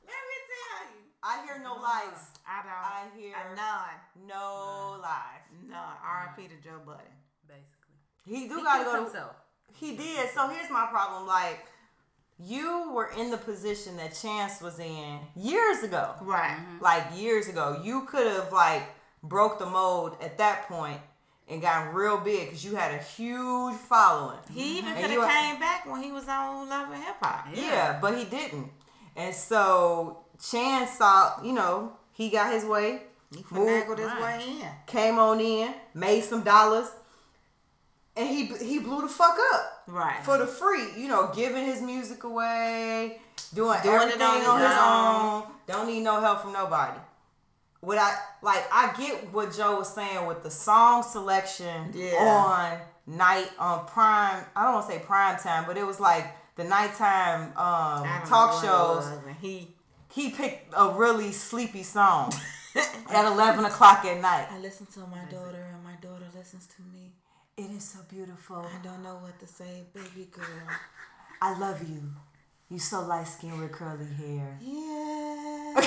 Let 0.08 0.22
me 0.28 0.36
tell 0.48 0.80
you. 0.88 1.04
I 1.22 1.44
hear 1.44 1.58
no 1.62 1.74
lies. 1.76 2.32
I 2.48 2.62
don't. 2.64 2.72
I 2.72 3.04
hear- 3.16 3.36
a 3.36 3.54
none. 3.54 3.96
No 4.26 4.98
lies. 5.02 5.44
None. 5.68 5.96
R.I.P. 6.04 6.48
to 6.48 6.56
Joe 6.64 6.80
Budden. 6.84 7.12
Basically. 7.46 7.96
He 8.26 8.48
do 8.48 8.56
He 8.56 8.62
gotta 8.62 8.84
killed 8.84 8.94
go. 8.96 8.98
To, 8.98 9.04
himself. 9.04 9.36
he 9.74 9.96
did. 9.96 10.30
So 10.34 10.48
here's 10.48 10.70
my 10.70 10.86
problem. 10.90 11.26
Like, 11.26 11.66
you 12.46 12.92
were 12.94 13.10
in 13.18 13.30
the 13.30 13.36
position 13.36 13.96
that 13.98 14.14
Chance 14.14 14.60
was 14.60 14.78
in 14.78 15.18
years 15.36 15.82
ago. 15.82 16.14
Right. 16.22 16.56
Mm-hmm. 16.56 16.82
Like 16.82 17.04
years 17.14 17.48
ago, 17.48 17.80
you 17.84 18.06
could 18.06 18.26
have 18.26 18.52
like 18.52 18.82
broke 19.22 19.58
the 19.58 19.66
mold 19.66 20.16
at 20.22 20.38
that 20.38 20.66
point 20.66 21.00
and 21.48 21.60
gotten 21.60 21.92
real 21.92 22.16
big 22.18 22.46
because 22.46 22.64
you 22.64 22.76
had 22.76 22.94
a 22.94 23.02
huge 23.02 23.74
following. 23.74 24.38
He 24.52 24.78
mm-hmm. 24.78 24.88
even 24.88 24.94
could 24.94 25.10
have 25.10 25.30
came 25.30 25.60
back 25.60 25.86
when 25.90 26.02
he 26.02 26.12
was 26.12 26.28
on 26.28 26.68
Love 26.68 26.90
and 26.92 27.02
Hip 27.02 27.16
Hop. 27.20 27.48
Yeah, 27.54 27.98
but 28.00 28.16
he 28.16 28.24
didn't. 28.24 28.70
And 29.16 29.34
so 29.34 30.24
Chance 30.42 30.92
saw, 30.92 31.42
you 31.42 31.52
know, 31.52 31.92
he 32.12 32.30
got 32.30 32.52
his 32.52 32.64
way, 32.64 33.02
He 33.30 33.44
moved, 33.50 33.86
finagled 33.86 33.98
his 33.98 34.06
right. 34.06 34.38
way 34.38 34.44
in. 34.60 34.68
came 34.86 35.18
on 35.18 35.40
in, 35.40 35.74
made 35.94 36.22
some 36.22 36.42
dollars, 36.42 36.88
and 38.16 38.28
he 38.28 38.46
he 38.46 38.78
blew 38.78 39.02
the 39.02 39.08
fuck 39.08 39.36
up 39.54 39.82
Right. 39.86 40.22
for 40.24 40.38
the 40.38 40.46
free. 40.46 40.88
You 40.96 41.08
know, 41.08 41.30
giving 41.34 41.64
his 41.64 41.80
music 41.82 42.24
away, 42.24 43.20
doing, 43.54 43.78
Doing 43.82 43.94
it 44.08 44.20
everything 44.20 44.22
on 44.22 44.50
on 44.50 44.60
his 44.60 44.78
own. 44.78 45.42
own. 45.42 45.54
Don't 45.66 45.86
need 45.86 46.02
no 46.02 46.20
help 46.20 46.40
from 46.42 46.52
nobody. 46.52 46.98
What 47.80 47.96
I 47.98 48.14
like, 48.42 48.64
I 48.72 48.92
get 48.98 49.32
what 49.32 49.52
Joe 49.54 49.78
was 49.78 49.92
saying 49.94 50.26
with 50.26 50.42
the 50.42 50.50
song 50.50 51.02
selection 51.02 51.92
Yeah. 51.94 52.16
on 52.18 52.78
night 53.16 53.50
on 53.58 53.86
prime. 53.86 54.44
I 54.54 54.64
don't 54.64 54.74
want 54.74 54.86
to 54.88 54.92
say 54.92 54.98
prime 55.00 55.38
time, 55.38 55.64
but 55.66 55.76
it 55.78 55.86
was 55.86 55.98
like 55.98 56.26
the 56.56 56.64
nighttime 56.64 57.44
um, 57.56 58.04
talk 58.26 58.62
know 58.62 58.94
what 58.94 59.04
it 59.04 59.06
shows. 59.26 59.36
He. 59.40 59.74
He 60.12 60.30
picked 60.30 60.74
a 60.76 60.88
really 60.88 61.30
sleepy 61.30 61.84
song 61.84 62.32
at 63.10 63.24
eleven 63.32 63.64
o'clock 63.64 64.04
at 64.04 64.20
night. 64.20 64.48
I 64.50 64.58
listen 64.58 64.86
to 64.94 65.00
my 65.06 65.22
daughter, 65.30 65.64
and 65.72 65.84
my 65.84 65.94
daughter 66.02 66.24
listens 66.36 66.66
to 66.66 66.82
me. 66.82 66.89
It 67.60 67.70
is 67.76 67.84
so 67.84 67.98
beautiful. 68.08 68.56
I 68.56 68.82
don't 68.82 69.02
know 69.02 69.16
what 69.16 69.38
to 69.40 69.46
say, 69.46 69.84
baby 69.92 70.28
girl. 70.30 70.46
I 71.42 71.58
love 71.58 71.86
you. 71.86 72.00
You 72.70 72.78
so 72.78 73.02
light 73.06 73.26
skinned 73.28 73.60
with 73.60 73.70
curly 73.72 74.06
hair. 74.06 74.56
Yeah. 74.62 75.74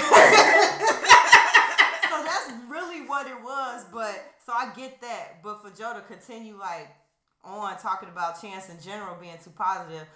so 2.10 2.24
that's 2.24 2.52
really 2.70 3.02
what 3.08 3.26
it 3.26 3.42
was. 3.44 3.86
But 3.92 4.24
so 4.46 4.54
I 4.54 4.72
get 4.76 5.02
that. 5.02 5.42
But 5.44 5.64
for 5.64 5.72
Joe 5.76 5.94
to 5.96 6.02
continue 6.02 6.58
like 6.60 6.90
on 7.44 7.76
talking 7.80 8.10
about 8.10 8.40
Chance 8.40 8.70
in 8.70 8.80
general 8.80 9.18
being 9.20 9.38
too 9.44 9.50
positive, 9.56 10.08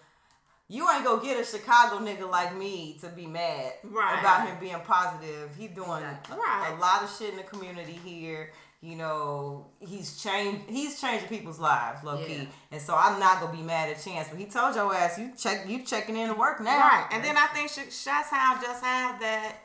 you 0.68 0.88
ain't 0.92 1.04
gonna 1.06 1.24
get 1.24 1.40
a 1.40 1.44
Chicago 1.44 1.98
nigga 2.06 2.30
like 2.30 2.56
me 2.56 2.98
to 3.02 3.08
be 3.10 3.26
mad 3.26 3.74
Right. 3.84 4.20
about 4.20 4.48
him 4.48 4.58
being 4.60 4.80
positive. 4.86 5.56
He 5.58 5.68
doing 5.70 6.04
Exactly. 6.04 6.38
a, 6.38 6.76
a 6.76 6.78
lot 6.78 7.02
of 7.04 7.10
shit 7.18 7.32
in 7.32 7.38
the 7.38 7.44
community 7.44 7.94
here. 8.06 8.52
You 8.82 8.96
know, 8.96 9.66
he's 9.80 10.22
changed. 10.22 10.70
He's 10.70 11.02
changing 11.02 11.28
people's 11.30 11.60
lives, 11.60 12.04
low 12.04 12.20
Yeah. 12.20 12.26
key. 12.28 12.50
And 12.72 12.80
so 12.82 12.96
I'm 12.96 13.20
not 13.20 13.42
gonna 13.42 13.52
be 13.56 13.64
mad 13.64 13.90
at 13.90 14.04
Chance. 14.04 14.28
But 14.30 14.38
he 14.38 14.46
told 14.46 14.76
your 14.76 14.94
ass, 14.94 15.18
you 15.18 15.32
check, 15.36 15.68
you 15.68 15.84
checking 15.84 16.16
in 16.16 16.28
to 16.30 16.36
work 16.36 16.62
now. 16.62 16.78
Right. 16.78 17.08
And 17.12 17.24
then 17.24 17.38
I 17.38 17.48
think 17.48 17.70
Sh- 17.72 18.06
Chi-Town 18.06 18.62
just 18.62 18.84
have 18.84 19.20
that 19.20 19.56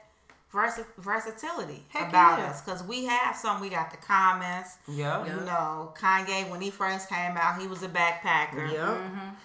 versa- 0.51 0.87
versatility 0.97 1.85
Heck 1.91 2.09
about 2.09 2.39
yeah. 2.39 2.47
us. 2.47 2.63
Because 2.63 2.83
we 2.85 3.05
have 3.05 3.37
some, 3.37 3.61
we 3.61 3.69
got 3.69 3.91
the 3.91 3.99
comments. 3.99 4.79
Yeah. 4.89 5.27
You 5.27 5.41
know, 5.45 5.93
Kanye, 5.95 6.49
when 6.49 6.63
he 6.63 6.71
first 6.71 7.11
came 7.11 7.37
out, 7.37 7.61
he 7.61 7.67
was 7.67 7.83
a 7.83 7.89
backpacker. 7.89 8.73
Yeah. 8.73 8.97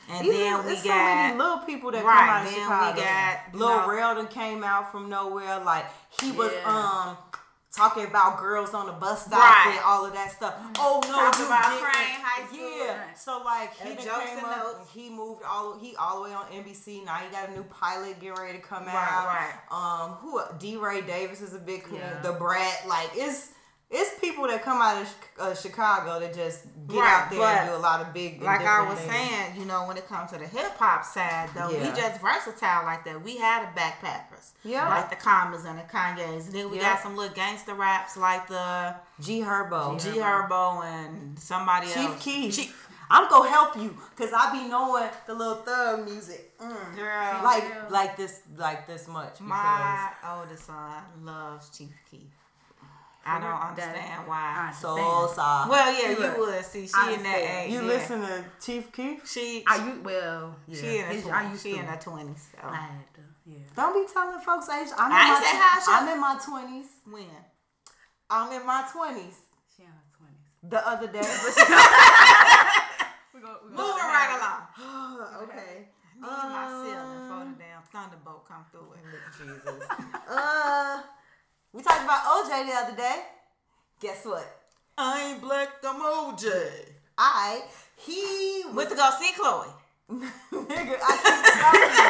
And 0.10 0.25
Even- 0.25 0.38
then 0.39 0.58
we 0.60 0.63
there's 0.63 0.84
so 0.84 0.89
many 0.89 1.30
got. 1.34 1.38
little 1.38 1.65
people 1.65 1.91
that 1.91 2.06
Right, 2.06 2.17
come 2.17 2.30
out 2.30 2.45
of 2.45 2.51
then 2.51 2.53
we 2.56 2.62
Chicago. 2.63 3.01
got, 3.01 3.39
you 3.51 3.60
Lil 3.60 3.69
know- 3.82 3.88
Rel 3.89 4.15
done 4.15 4.27
came 4.30 4.63
out 4.63 4.93
from 4.93 5.10
nowhere. 5.10 5.60
Like 5.60 5.88
he 6.21 6.32
was 6.32 6.53
Yeah. 6.53 6.69
um 7.10 7.17
talking 7.75 8.06
about 8.06 8.39
girls 8.39 8.73
on 8.73 8.88
the 8.88 8.91
bus 8.93 9.25
stop 9.25 9.39
Right. 9.39 9.73
and 9.75 9.80
all 9.86 10.06
of 10.06 10.13
that 10.13 10.32
stuff. 10.32 10.56
Oh 10.80 10.99
no, 11.03 11.12
Talking 11.12 11.41
you 11.41 11.45
about 11.47 11.69
didn't. 11.69 11.84
High 12.23 12.47
School. 12.47 12.86
Yeah. 12.86 13.13
So 13.13 13.41
like 13.43 13.75
he 13.75 13.89
And 13.89 13.97
done 13.97 14.06
jokes 14.08 14.30
came 14.30 14.45
up. 14.45 14.88
He 14.93 15.10
moved 15.10 15.41
all 15.47 15.77
he 15.80 15.95
all 15.95 16.23
the 16.23 16.30
way 16.30 16.36
on 16.36 16.45
NBC. 16.47 17.03
Now 17.06 17.15
he 17.15 17.30
got 17.32 17.49
a 17.49 17.51
new 17.53 17.63
pilot 17.63 18.19
getting 18.19 18.36
ready 18.38 18.58
to 18.58 18.63
come 18.63 18.86
Right, 18.86 18.95
out. 18.95 19.27
right. 19.27 19.53
Um, 20.03 20.12
who 20.15 20.41
DeRay 20.60 21.01
Davis 21.01 21.41
is 21.41 21.53
a 21.53 21.60
big. 21.60 21.84
Yeah. 21.93 22.21
The 22.21 22.34
Brat. 22.34 22.84
Like 22.88 23.10
it's. 23.15 23.49
It's 23.89 24.19
people 24.19 24.45
that 24.47 24.63
come 24.63 24.82
out 24.82 25.02
of 25.02 25.15
uh, 25.39 25.56
Chicago 25.56 26.19
that 26.19 26.34
just 26.34 26.65
get 26.89 26.97
Right, 26.97 27.23
out 27.23 27.30
there 27.32 27.41
and 27.41 27.69
do 27.69 27.76
a 27.76 27.80
lot 27.80 28.02
of 28.02 28.13
big. 28.13 28.41
Like 28.41 28.60
I 28.62 28.86
was 28.88 29.00
things. 29.00 29.12
saying, 29.12 29.58
you 29.60 29.65
know, 29.65 29.88
when 29.88 29.95
it 29.95 30.06
comes 30.10 30.32
to 30.32 30.38
the 30.38 30.45
hip 30.45 30.76
hop 30.78 31.06
side, 31.06 31.50
though, 31.56 31.69
we 31.69 31.86
just 31.95 32.19
versatile 32.19 32.84
like 32.84 33.06
that. 33.06 33.23
We 33.23 33.38
had 33.38 33.63
the 33.73 33.80
backpackers, 33.80 34.52
Yeah. 34.65 34.89
like 34.89 35.10
the 35.10 35.15
Commons 35.15 35.63
and 35.63 35.80
the 35.80 35.84
Kanyes. 35.84 36.47
And 36.47 36.54
then 36.56 36.69
we 36.69 36.78
Yeah. 36.78 36.93
got 36.95 37.02
some 37.02 37.15
little 37.15 37.34
gangster 37.34 37.76
raps 37.76 38.17
like 38.17 38.47
the 38.47 38.95
G 39.21 39.39
Herbo. 39.41 40.02
G 40.04 40.19
Herbo 40.19 40.84
and 40.84 41.39
somebody 41.39 41.86
else. 41.88 41.95
Chief 41.95 42.10
else. 42.10 42.23
Keef. 42.23 42.56
Chief- 42.56 42.84
I'm 43.10 43.30
gonna 43.30 43.50
help 43.50 43.78
you 43.78 43.97
because 44.13 44.34
I 44.34 44.52
be 44.52 44.67
knowing 44.67 45.10
the 45.28 45.34
little 45.34 45.56
thug 45.63 46.04
music. 46.04 46.60
Mm. 46.60 46.93
Girl, 46.97 47.41
Like 47.41 47.63
Yeah. 47.63 47.86
like 47.89 48.17
this 48.17 48.41
like 48.58 48.86
this 48.86 49.08
much. 49.08 49.36
Because 49.36 49.47
my 49.47 50.10
oldest 50.28 50.65
son 50.65 51.04
loves 51.23 51.69
Chief 51.69 51.91
Keef. 52.12 52.34
I 53.27 53.39
don't 53.39 53.61
understand 53.69 54.21
I 54.25 54.27
why. 54.27 54.55
understand. 54.67 54.97
so 54.97 55.31
soft. 55.35 55.69
Well, 55.69 55.93
yeah, 56.01 56.09
you 56.11 56.19
Look, 56.19 56.37
would 56.37 56.65
see. 56.65 56.87
She 56.87 56.93
I 56.95 57.11
in 57.11 57.23
that 57.23 57.37
age. 57.65 57.71
you 57.73 57.81
yeah. 57.81 57.87
listen 57.87 58.21
to 58.21 58.43
Chief 58.61 58.91
Keef? 58.91 59.27
She 59.29 59.63
I 59.67 59.85
used 59.85 60.03
well. 60.05 60.55
Yeah. 60.67 60.79
she 60.81 60.97
in 60.99 61.05
her 61.05 61.13
His- 61.13 61.23
tw- 61.23 61.31
I 61.31 61.49
used 61.51 61.63
she 61.63 61.73
to. 61.73 61.79
in 61.79 61.85
her 61.85 61.97
twenties. 61.97 62.47
So. 62.53 62.67
I 62.67 62.75
had 62.75 63.13
to. 63.15 63.21
Yeah. 63.45 63.57
Don't 63.75 63.93
be 63.93 64.11
telling 64.13 64.39
folks 64.39 64.69
age. 64.69 64.89
I'm 64.97 65.11
in 65.11 65.17
I 65.17 65.21
ain't 65.21 65.29
my 65.29 65.39
say 65.43 65.51
tw- 65.51 65.61
how 65.61 65.79
she- 65.79 65.91
I'm 65.91 66.07
in 66.13 66.19
my 66.21 66.39
twenties. 66.43 66.87
When? 67.09 67.25
I'm 68.29 68.51
in 68.59 68.65
my 68.65 68.87
twenties. 68.91 69.37
She 69.75 69.83
in 69.83 69.89
her 69.89 70.03
twenties. 70.17 70.47
the 70.63 70.87
other 70.87 71.07
day. 71.07 71.21
We 73.33 73.41
go, 73.43 73.55
we 73.65 73.69
Moving 73.69 73.83
right 74.09 74.33
along. 74.33 75.43
okay. 75.43 75.89
Need 76.15 76.21
my 76.23 76.65
Uh, 76.65 76.83
ceiling 76.83 77.21
before 77.21 77.45
the 77.45 77.55
damn 77.61 77.83
thunderbolt 77.93 78.47
come 78.47 78.65
through 78.71 78.93
it. 78.97 79.03
Jesus. 79.37 79.87
uh, 80.29 81.01
we 81.77 81.83
talked 81.83 82.03
about 82.03 82.23
OJ 82.25 82.65
the 82.65 82.73
other 82.73 82.97
day. 82.97 83.21
Guess 84.01 84.25
what? 84.25 84.45
I 84.97 85.29
ain't 85.31 85.41
black, 85.41 85.69
I'm 85.87 86.01
OJ. 86.01 86.49
I 87.19 87.61
he 87.97 88.63
was 88.65 88.75
Went 88.75 88.89
to 88.89 88.95
go 88.95 89.09
see 89.19 89.31
Khloé. 89.33 89.67
nigga. 90.09 90.97
I 90.99 91.13
keep 91.21 91.43
telling 91.53 91.93
you, 91.93 92.09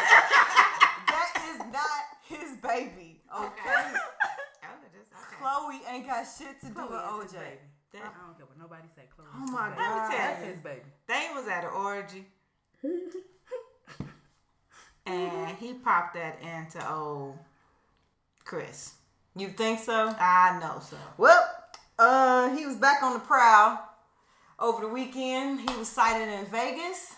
that 1.12 1.30
is 1.50 1.58
not 1.70 2.02
his 2.26 2.56
baby. 2.62 3.20
Okay. 3.30 3.94
Khloé 5.38 5.92
ain't 5.92 6.06
got 6.06 6.24
shit 6.24 6.58
to 6.62 6.66
do 6.66 6.80
with 6.80 6.90
his 6.90 7.32
OJ. 7.32 7.38
baby. 7.38 7.58
That- 7.92 8.02
I 8.02 8.26
don't 8.26 8.36
care 8.38 8.46
what 8.46 8.58
nobody 8.58 8.88
say. 8.96 9.02
Khloé. 9.16 9.26
Oh 9.34 9.44
is 9.44 9.50
my 9.50 9.66
his 9.68 9.76
baby. 9.76 9.84
God. 9.84 10.12
That's 10.12 10.44
his 10.46 10.58
baby. 10.58 10.80
They 11.06 11.28
was 11.34 11.46
at 11.48 11.64
an 11.64 11.70
orgy. 11.74 12.26
and 15.06 15.56
he 15.58 15.74
popped 15.74 16.14
that 16.14 16.38
into 16.42 16.90
old 16.90 17.36
Kris. 18.44 18.94
You 19.38 19.48
think 19.48 19.78
so? 19.80 20.14
I 20.18 20.58
know 20.60 20.80
so. 20.80 20.96
Well, 21.16 21.48
uh, 21.98 22.54
he 22.56 22.66
was 22.66 22.76
back 22.76 23.02
on 23.02 23.12
the 23.14 23.20
prowl 23.20 23.80
over 24.58 24.82
the 24.82 24.88
weekend. 24.92 25.60
He 25.70 25.76
was 25.76 25.88
sighted 25.88 26.28
in 26.28 26.46
Vegas, 26.46 27.14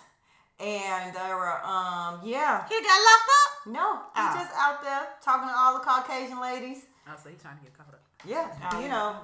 and 0.59 1.15
there 1.15 1.37
were, 1.37 1.65
um, 1.65 2.21
yeah, 2.25 2.67
He 2.69 2.75
got 2.83 3.01
locked 3.09 3.31
up? 3.41 3.67
no, 3.73 3.95
he 4.15 4.21
Ah. 4.21 4.35
just 4.39 4.53
out 4.57 4.83
there 4.83 5.09
talking 5.23 5.49
to 5.49 5.55
all 5.57 5.75
the 5.75 5.81
Caucasian 5.81 6.41
ladies. 6.41 6.85
Oh, 7.09 7.13
so 7.23 7.31
he's 7.31 7.41
trying 7.41 7.57
to 7.59 7.63
get 7.65 7.77
caught 7.77 7.89
up. 7.95 8.01
Yeah, 8.25 8.49
Oh, 8.71 8.79
you 8.81 8.87
yeah. 8.87 8.93
know, 8.93 9.17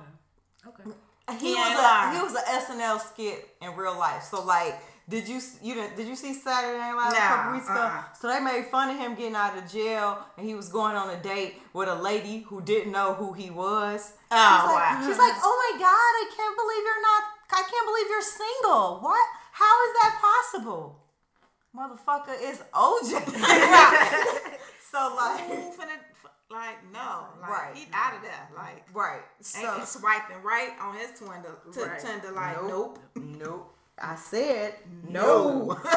Okay. 0.68 0.84
he, 1.38 1.48
He 1.48 1.54
was 1.54 1.78
a 1.78 2.10
he 2.16 2.22
was 2.22 2.34
a 2.34 2.48
SNL 2.50 2.98
skit 3.00 3.56
in 3.60 3.76
real 3.76 3.96
life. 3.98 4.22
So 4.24 4.42
like, 4.42 4.80
did 5.08 5.28
you 5.28 5.40
you 5.62 5.74
didn't 5.74 5.96
did 5.96 6.06
you 6.08 6.16
see 6.16 6.34
Saturday 6.34 6.78
Night 6.78 6.94
Live 6.94 7.12
a 7.12 7.16
couple 7.16 7.52
weeks 7.52 7.66
ago? 7.70 7.78
uh-uh. 7.80 8.02
So 8.20 8.28
they 8.28 8.40
made 8.40 8.66
fun 8.66 8.90
of 8.90 8.96
him 8.98 9.14
getting 9.14 9.36
out 9.36 9.56
of 9.56 9.70
jail, 9.70 10.18
and 10.36 10.46
he 10.46 10.54
was 10.54 10.68
going 10.68 10.96
on 10.96 11.10
a 11.10 11.22
date 11.22 11.54
with 11.72 11.88
a 11.88 11.94
lady 11.94 12.40
who 12.48 12.60
didn't 12.60 12.92
know 12.92 13.14
who 13.14 13.32
he 13.32 13.50
was. 13.50 14.12
Oh, 14.30 14.58
she's 14.58 14.66
like, 14.66 14.74
wow. 14.74 15.06
She's 15.06 15.18
like, 15.18 15.34
oh 15.42 15.56
my 15.72 15.78
god, 15.78 16.12
I 16.22 16.24
can't 16.36 16.56
believe 16.56 16.82
you're 16.88 17.02
not. 17.02 17.22
I 17.52 17.62
can't 17.70 17.86
believe 17.86 18.06
you're 18.10 18.22
single. 18.22 18.98
What? 19.00 19.26
How 19.52 19.74
is 19.86 19.92
that 20.02 20.12
possible? 20.20 20.98
Motherfucker 21.74 22.34
is 22.42 22.58
OJ. 22.74 23.10
so 24.90 25.14
like, 25.16 25.44
finna, 25.76 25.98
like, 26.50 26.76
no. 26.92 27.26
Like, 27.40 27.50
Right. 27.50 27.76
he 27.76 27.86
out 27.92 28.14
of 28.16 28.22
there. 28.22 28.48
Like, 28.56 28.84
right. 28.94 29.20
So 29.40 29.80
swiping 29.84 30.42
right 30.42 30.70
on 30.80 30.96
his 30.96 31.10
Tinder, 31.18 31.58
t- 31.72 31.80
Right. 31.82 31.98
Tinder 31.98 32.32
like, 32.32 32.62
Nope. 32.64 32.98
nope. 33.14 33.36
Nope. 33.38 33.75
I 33.98 34.14
said 34.16 34.74
No. 35.08 35.68
no. 35.68 35.78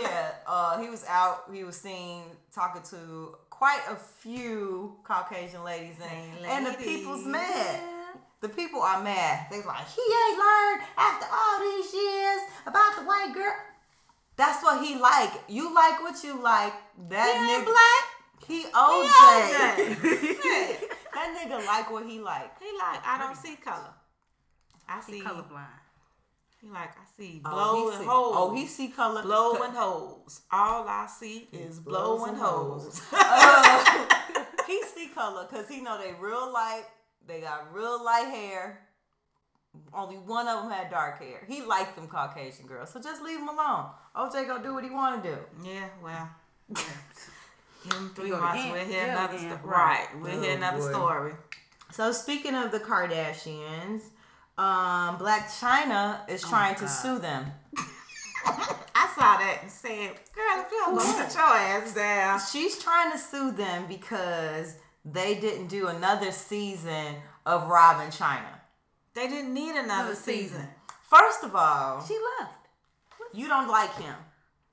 Yeah, 0.00 0.30
uh, 0.46 0.78
he 0.80 0.88
was 0.88 1.04
out. 1.08 1.50
He 1.52 1.64
was 1.64 1.76
seen 1.76 2.22
talking 2.54 2.82
to 2.90 3.36
quite 3.50 3.82
a 3.90 3.96
few 3.96 4.96
Caucasian 5.04 5.64
ladies, 5.64 5.96
and, 6.00 6.08
Hey, 6.10 6.30
and 6.48 6.66
the 6.66 6.74
people's 6.74 7.26
mad. 7.26 7.80
The 8.40 8.48
people 8.48 8.80
are 8.80 9.02
mad. 9.02 9.48
They 9.50 9.60
like 9.62 9.86
he 9.88 10.00
ain't 10.00 10.38
learned 10.38 10.82
after 10.96 11.26
all 11.32 11.58
these 11.60 11.92
years 11.92 12.40
about 12.66 12.94
the 12.96 13.02
white 13.02 13.32
girl. 13.34 13.52
That's 14.36 14.62
what 14.62 14.80
he 14.84 14.94
like. 14.96 15.32
You 15.48 15.74
like 15.74 16.00
what 16.00 16.22
you 16.22 16.40
like. 16.40 16.72
That 17.08 17.34
He 17.34 17.40
nigga 17.50 17.64
black. 17.66 18.04
He 18.46 18.62
He 18.62 18.70
OJ. 18.70 19.98
that 21.14 21.28
nigga 21.36 21.58
like 21.66 21.90
what 21.90 22.06
he 22.06 22.20
like. 22.20 22.56
He 22.60 22.66
like, 22.78 23.04
I 23.04 23.18
don't 23.18 23.36
see 23.36 23.56
color. 23.56 23.92
I 24.88 25.00
see, 25.00 25.14
He 25.18 25.22
colorblind. 25.22 25.66
He 26.60 26.68
like, 26.68 26.90
I 26.90 27.04
see 27.16 27.40
Oh, 27.44 27.50
blow 27.50 27.76
he 27.76 27.92
and 27.94 28.00
see- 28.02 28.08
holes. 28.08 28.34
Oh, 28.36 28.54
he 28.54 28.66
see 28.66 28.88
color. 28.88 29.22
blowing 29.22 29.72
holes. 29.72 30.40
All 30.50 30.86
I 30.88 31.06
see 31.06 31.48
is 31.52 31.78
blows 31.80 32.18
blowing 32.20 32.34
holes. 32.34 33.00
Uh, 33.12 34.06
he 34.66 34.82
see 34.82 35.08
color 35.08 35.46
because 35.48 35.68
he 35.68 35.80
know 35.80 35.98
they 36.00 36.12
real 36.20 36.52
light. 36.52 36.84
They 37.26 37.40
got 37.40 37.72
real 37.74 38.02
light 38.04 38.26
hair. 38.28 38.80
Only 39.94 40.16
one 40.16 40.48
of 40.48 40.62
them 40.62 40.72
had 40.72 40.90
dark 40.90 41.20
hair. 41.20 41.44
He 41.46 41.62
liked 41.62 41.94
them 41.94 42.08
Caucasian 42.08 42.66
girls, 42.66 42.90
so 42.92 43.00
just 43.00 43.22
leave 43.22 43.38
him 43.38 43.48
alone. 43.48 43.86
OJ 44.16 44.46
go 44.48 44.60
do 44.60 44.74
what 44.74 44.82
he 44.82 44.90
want 44.90 45.22
to 45.22 45.30
do. 45.30 45.36
yeah, 45.62 45.88
well. 46.02 46.28
Give 47.84 47.92
him 47.92 48.10
three 48.14 48.30
months. 48.32 48.64
We'll 48.64 48.74
hear 48.86 49.04
jail 49.06 49.10
another 49.10 49.36
again. 49.36 49.58
story. 49.58 49.62
Right. 49.72 50.06
Right. 50.12 50.20
We'll 50.22 50.38
Oh, 50.38 50.42
hear 50.42 50.56
another 50.56 50.78
boy. 50.78 50.90
story. 50.90 51.32
So 51.92 52.12
speaking 52.12 52.54
of 52.54 52.72
the 52.72 52.80
Kardashians, 52.80 54.00
um, 54.58 55.18
Blac 55.18 55.46
Chyna 55.58 56.28
is 56.28 56.42
trying 56.42 56.74
to 56.76 56.88
sue 56.88 57.18
them. 57.18 57.46
I 58.46 59.08
saw 59.14 59.36
that 59.36 59.58
and 59.62 59.70
said, 59.70 60.10
girl, 60.34 60.64
if 60.64 60.70
you 60.72 60.78
don't 60.86 61.00
sit 61.00 61.34
your 61.34 61.44
ass 61.44 61.94
down. 61.94 62.40
She's 62.52 62.78
trying 62.82 63.12
to 63.12 63.18
sue 63.18 63.52
them 63.52 63.84
because 63.88 64.76
they 65.04 65.36
didn't 65.38 65.68
do 65.68 65.86
another 65.88 66.32
season 66.32 67.14
of 67.46 67.68
Rob 67.68 68.00
and 68.02 68.12
Chyna. 68.12 68.58
They 69.14 69.28
didn't 69.28 69.54
need 69.54 69.70
another 69.70 69.84
Another 69.84 70.14
season. 70.14 70.48
season. 70.48 70.68
First 71.08 71.44
of 71.44 71.54
all, 71.56 72.04
She 72.06 72.18
left. 72.40 72.52
you 73.32 73.48
don't 73.48 73.68
like 73.68 73.94
him. 73.96 74.14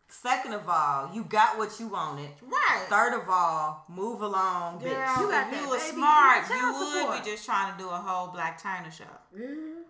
Second 0.08 0.54
of 0.54 0.68
all, 0.70 1.10
you 1.14 1.24
got 1.24 1.58
what 1.58 1.78
you 1.80 1.88
wanted. 1.88 2.30
Right. 2.42 2.86
Third 2.90 3.14
of 3.20 3.28
all, 3.28 3.86
move 3.90 4.22
along, 4.22 4.80
Girl, 4.80 4.90
bitch. 4.94 5.20
You 5.20 5.30
got 5.30 5.52
if 5.54 5.60
you 5.62 5.70
were 5.70 5.80
smart, 5.80 6.50
you 6.50 6.74
would 6.74 7.02
support. 7.02 7.24
be 7.24 7.32
just 7.32 7.46
trying 7.46 7.74
to 7.74 7.78
do 7.78 7.90
a 7.90 7.96
whole 7.98 8.28
Blac 8.30 8.62
Chyna 8.62 8.92
show. 8.92 9.04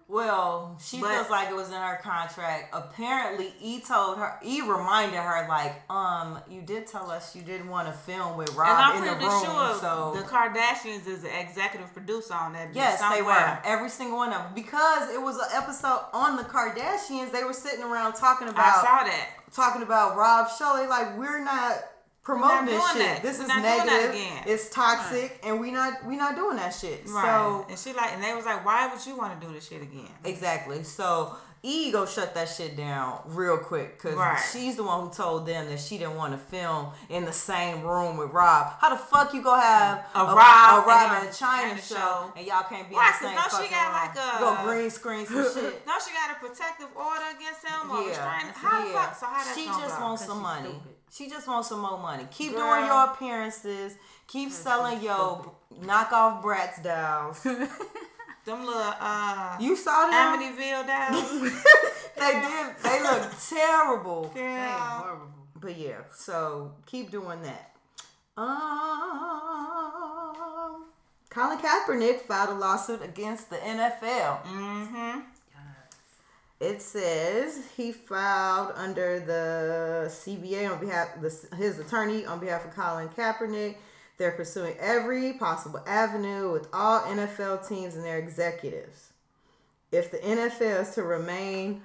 Well, 0.07 0.77
she 0.81 1.01
But- 1.01 1.09
feels 1.11 1.29
like 1.29 1.49
it 1.49 1.55
was 1.55 1.69
in 1.69 1.75
her 1.81 1.99
contract. 2.01 2.69
Apparently, 2.73 3.53
E 3.59 3.81
told 3.81 4.17
her, 4.17 4.39
E 4.43 4.61
reminded 4.61 5.17
her, 5.19 5.47
like, 5.49 5.81
um, 5.89 6.39
you 6.47 6.61
did 6.61 6.85
tell 6.87 7.09
us 7.09 7.35
you 7.35 7.41
didn't 7.41 7.69
want 7.69 7.87
to 7.87 7.93
film 7.93 8.37
with 8.37 8.53
Rob 8.55 8.69
and 8.69 8.77
I'm 8.77 8.97
in 8.97 9.05
the 9.19 9.25
room, 9.25 9.43
sure 9.43 9.77
so 9.79 10.13
the 10.15 10.23
Kardashians 10.23 11.07
is 11.07 11.23
the 11.23 11.39
executive 11.39 11.91
producer 11.93 12.35
on 12.35 12.53
that. 12.53 12.73
Yes, 12.73 13.01
they 13.13 13.21
were. 13.23 13.59
Every 13.63 13.89
single 13.89 14.17
one 14.17 14.31
of 14.31 14.43
them. 14.43 14.53
Because 14.53 15.09
it 15.11 15.21
was 15.21 15.37
an 15.37 15.47
episode 15.53 16.05
on 16.13 16.37
the 16.37 16.43
Kardashians, 16.43 17.31
they 17.31 17.43
were 17.43 17.53
sitting 17.53 17.83
around 17.83 18.13
talking 18.13 18.47
about. 18.47 18.65
I 18.77 18.81
saw 18.81 19.03
that. 19.03 19.27
Talking 19.55 19.81
about 19.81 20.17
Rob 20.17 20.47
Shelley. 20.57 20.87
Like, 20.87 21.17
we're 21.17 21.43
not 21.43 21.77
promoting 22.23 22.65
this 22.65 22.91
shit. 22.91 22.97
that. 22.99 23.21
This 23.21 23.37
We're 23.37 23.43
is 23.43 23.47
not 23.49 23.61
doing 23.61 23.63
that 23.63 23.85
negative. 23.85 24.09
again." 24.15 24.43
It's 24.47 24.69
toxic, 24.69 25.39
and 25.43 25.59
we 25.59 25.71
not 25.71 26.05
we 26.05 26.17
not 26.17 26.35
doing 26.35 26.57
that 26.57 26.69
shit. 26.73 27.03
Right. 27.07 27.23
So 27.23 27.65
and 27.69 27.79
she 27.79 27.93
like, 27.93 28.13
and 28.13 28.23
they 28.23 28.33
was 28.33 28.45
like, 28.45 28.65
why 28.65 28.87
would 28.87 29.05
you 29.05 29.15
want 29.17 29.39
to 29.39 29.47
do 29.47 29.53
this 29.53 29.67
shit 29.67 29.81
again? 29.81 30.09
exactly. 30.23 30.83
So 30.83 31.35
E 31.65 31.91
go 31.91 32.05
shut 32.05 32.35
that 32.35 32.47
shit 32.47 32.77
down 32.77 33.19
real 33.25 33.57
quick 33.57 33.97
because 33.97 34.15
Right. 34.15 34.37
she's 34.53 34.75
the 34.75 34.83
one 34.83 35.01
who 35.07 35.09
told 35.13 35.47
them 35.47 35.67
that 35.69 35.79
she 35.79 35.97
didn't 35.97 36.15
want 36.15 36.33
to 36.33 36.37
film 36.37 36.89
in 37.09 37.25
the 37.25 37.33
same 37.33 37.81
room 37.81 38.17
with 38.17 38.29
Rob. 38.31 38.73
How 38.79 38.89
the 38.91 38.97
fuck 38.97 39.33
you 39.33 39.41
gonna 39.41 39.61
have 39.61 40.05
A 40.13 40.19
a, 40.19 40.25
Rob 40.35 40.35
a 40.35 40.87
Rob 40.87 41.11
and 41.11 41.19
and 41.21 41.27
a 41.27 41.31
Chyna 41.31 41.71
Chyna 41.73 41.77
show, 41.77 41.95
show. 41.95 42.33
and 42.37 42.45
y'all 42.45 42.63
can't 42.69 42.87
be 42.87 42.95
Why? 42.95 43.07
in 43.07 43.13
the 43.13 43.33
'Cause 43.35 43.51
same 43.51 43.59
don't 43.59 43.63
she 43.65 43.69
got 43.73 43.85
room? 43.85 43.93
like 43.93 44.15
a- 44.15 44.39
go 44.63 44.63
green 44.71 44.89
screen 44.91 45.25
some 45.25 45.43
shit. 45.53 45.83
No, 45.87 45.93
she 46.05 46.11
got 46.13 46.31
a 46.35 46.39
protective 46.39 46.87
order 46.95 47.25
against 47.35 47.65
him 47.65 47.89
or 47.91 48.01
Yeah, 48.01 48.07
restraining. 48.09 48.53
How 48.55 48.81
the 48.85 48.87
yeah. 48.91 49.05
fuck? 49.05 49.15
So 49.19 49.25
how 49.25 49.43
that's 49.43 49.55
she 49.55 49.65
just 49.65 49.97
go? 49.97 50.03
wants 50.03 50.25
some 50.25 50.41
money. 50.41 50.69
stupid. 50.69 50.91
She 51.11 51.29
just 51.29 51.47
wants 51.47 51.69
some 51.69 51.79
more 51.79 51.97
money. 51.97 52.27
Keep 52.29 52.55
Girl. 52.55 52.61
doing 52.75 52.85
your 52.87 53.03
appearances. 53.05 53.93
Keep 54.27 54.51
selling 54.51 55.01
your 55.01 55.49
knockoff 55.81 56.43
Bratz 56.43 56.83
dolls. 56.83 57.45
Them 58.45 58.65
little 58.65 58.93
uh, 58.99 59.57
You 59.59 59.75
saw 59.75 60.07
them? 60.07 60.39
Amityville 60.39 60.87
dolls. 60.87 61.53
They 62.17 62.31
did. 62.31 62.67
They 62.81 63.03
look 63.03 63.29
terrible. 63.49 64.31
Dang, 64.33 64.69
Girl. 64.69 64.79
horrible. 64.79 65.27
But 65.59 65.77
yeah, 65.77 65.97
so 66.13 66.71
keep 66.85 67.11
doing 67.11 67.41
that. 67.41 67.75
Um, 68.37 68.45
Colin 71.29 71.57
Kaepernick 71.57 72.21
filed 72.21 72.51
a 72.51 72.53
lawsuit 72.53 73.01
against 73.03 73.49
the 73.49 73.57
NFL. 73.57 74.43
Mm-hmm. 74.43 75.19
It 76.61 76.81
says 76.81 77.67
he 77.75 77.91
filed 77.91 78.71
under 78.75 79.19
the 79.19 80.05
CBA 80.09 80.71
on 80.71 80.79
behalf 80.79 81.19
the, 81.21 81.29
his 81.57 81.79
attorney 81.79 82.25
on 82.25 82.39
behalf 82.39 82.63
of 82.63 82.71
Colin 82.73 83.09
Kaepernick. 83.09 83.75
They're 84.17 84.31
pursuing 84.31 84.75
every 84.79 85.33
possible 85.33 85.81
avenue 85.85 86.51
with 86.51 86.67
all 86.73 87.01
NFL 87.01 87.67
teams 87.67 87.95
and 87.95 88.03
their 88.05 88.17
executives. 88.17 89.11
If 89.91 90.09
the 90.11 90.17
NFL 90.19 90.81
is 90.81 90.91
to 90.95 91.03
remain 91.03 91.81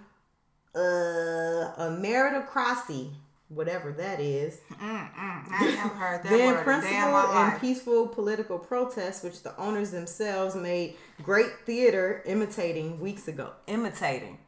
uh, 0.75 0.79
a 0.81 1.97
meritocracy, 2.01 3.11
whatever 3.49 3.91
that 3.93 4.21
is, 4.21 4.61
I 4.81 5.65
ain't 5.65 5.75
never 5.75 5.89
heard 5.95 6.23
that 6.23 6.31
then 6.31 6.39
word 6.39 6.39
a 6.39 6.45
day 6.47 6.59
in 6.59 6.65
principled 6.65 7.37
and 7.37 7.61
peaceful 7.61 8.07
political 8.07 8.59
protests, 8.59 9.23
which 9.25 9.43
the 9.43 9.57
owners 9.59 9.91
themselves 9.91 10.55
made 10.55 10.97
great 11.23 11.51
theater 11.67 12.23
imitating 12.27 13.01
weeks 13.01 13.27
ago. 13.29 13.51
Imitating. 13.67 14.39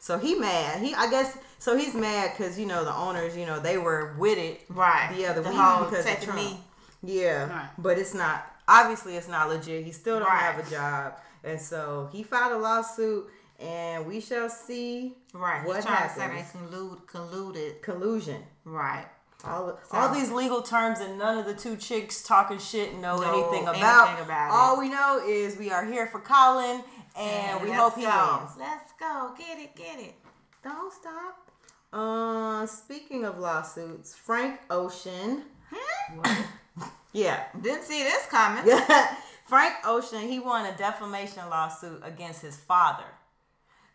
So 0.00 0.18
he 0.18 0.34
mad. 0.36 0.80
He 0.80 0.94
I 0.94 1.10
guess 1.10 1.36
so 1.58 1.76
he's 1.76 1.94
mad 1.94 2.32
because 2.36 2.58
you 2.58 2.66
know 2.66 2.84
the 2.84 2.94
owners 2.94 3.36
you 3.36 3.46
know 3.46 3.58
they 3.58 3.78
were 3.78 4.14
with 4.18 4.38
it 4.38 4.60
Right. 4.68 5.12
the 5.16 5.26
other 5.26 5.42
The 5.42 5.48
week 5.50 5.58
whole 5.58 5.84
because 5.90 6.06
of 6.06 6.20
Trump. 6.22 6.40
me. 6.40 6.58
Yeah, 7.02 7.48
Right. 7.48 7.68
but 7.78 7.98
it's 7.98 8.14
not. 8.14 8.46
Obviously, 8.66 9.16
it's 9.16 9.28
not 9.28 9.48
legit. 9.48 9.84
He 9.84 9.92
still 9.92 10.18
don't 10.18 10.28
Right. 10.28 10.38
have 10.40 10.66
a 10.66 10.70
job, 10.70 11.14
and 11.44 11.60
so 11.60 12.08
he 12.12 12.22
filed 12.22 12.52
a 12.52 12.58
lawsuit. 12.58 13.30
and 13.60 14.06
we 14.06 14.20
shall 14.20 14.48
see 14.48 15.16
Right. 15.34 15.66
what 15.66 15.74
He's 15.74 15.84
trying 15.84 16.08
to 16.08 16.14
say 16.14 16.28
they 16.28 16.42
collude, 16.56 17.00
colluded. 17.06 17.82
Collusion. 17.82 18.46
Right. 18.64 19.04
All, 19.44 19.76
So- 19.90 19.98
all 19.98 20.08
these 20.10 20.30
legal 20.30 20.62
terms 20.62 21.00
and 21.00 21.18
none 21.18 21.38
of 21.38 21.44
the 21.44 21.54
two 21.54 21.76
chicks 21.76 22.22
talking 22.22 22.60
shit 22.60 22.94
know, 22.94 23.20
anything 23.20 23.66
anything 23.66 23.82
about. 23.82 24.20
about 24.20 24.50
it. 24.50 24.52
all 24.54 24.76
we 24.78 24.88
know 24.88 25.18
is 25.26 25.56
we 25.56 25.72
are 25.72 25.84
here 25.84 26.06
for 26.06 26.20
Colin 26.20 26.84
and, 27.16 27.60
we 27.60 27.72
hope 27.72 27.96
he 27.96 28.02
go. 28.02 28.38
wins. 28.42 28.56
Let's 28.58 28.92
go. 29.00 29.34
Get 29.36 29.58
it, 29.58 29.74
get 29.74 29.98
it. 29.98 30.14
Don't 30.62 30.92
stop. 30.92 31.50
Uh, 31.92 32.64
speaking 32.66 33.24
of 33.24 33.38
lawsuits, 33.40 34.14
Frank 34.14 34.60
Ocean. 34.70 35.46
yeah. 37.12 37.44
Didn't 37.60 37.84
see 37.84 38.02
this 38.02 38.26
coming. 38.26 38.64
Frank 39.46 39.74
Ocean, 39.84 40.28
he 40.28 40.38
won 40.38 40.66
a 40.66 40.76
defamation 40.76 41.48
lawsuit 41.48 42.02
against 42.04 42.42
his 42.42 42.56
father. 42.56 43.04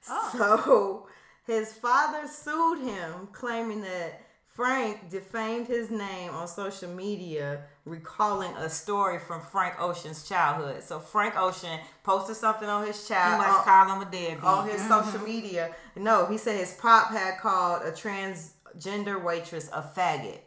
Oh. 0.09 0.31
So 0.37 1.07
his 1.45 1.73
father 1.73 2.27
sued 2.27 2.79
him, 2.79 3.27
claiming 3.31 3.81
that 3.81 4.21
Frank 4.47 5.09
defamed 5.09 5.67
his 5.67 5.89
name 5.89 6.31
on 6.31 6.47
social 6.47 6.89
media, 6.89 7.63
recalling 7.85 8.51
a 8.57 8.69
story 8.69 9.17
from 9.17 9.41
Frank 9.41 9.79
Ocean's 9.79 10.27
childhood. 10.27 10.83
So 10.83 10.99
Frank 10.99 11.35
Ocean 11.35 11.79
posted 12.03 12.35
something 12.35 12.69
on 12.69 12.85
his 12.85 13.07
child 13.07 13.39
must 13.39 13.65
call 13.65 13.95
him 13.95 14.07
a 14.07 14.11
deadbeat. 14.11 14.43
on 14.43 14.67
his 14.67 14.81
mm-hmm. 14.81 15.05
social 15.05 15.25
media. 15.25 15.75
No, 15.95 16.27
he 16.27 16.37
said 16.37 16.59
his 16.59 16.73
pop 16.73 17.09
had 17.09 17.39
called 17.39 17.81
a 17.81 17.91
transgender 17.91 19.23
waitress 19.23 19.69
a 19.73 19.81
faggot. 19.81 20.39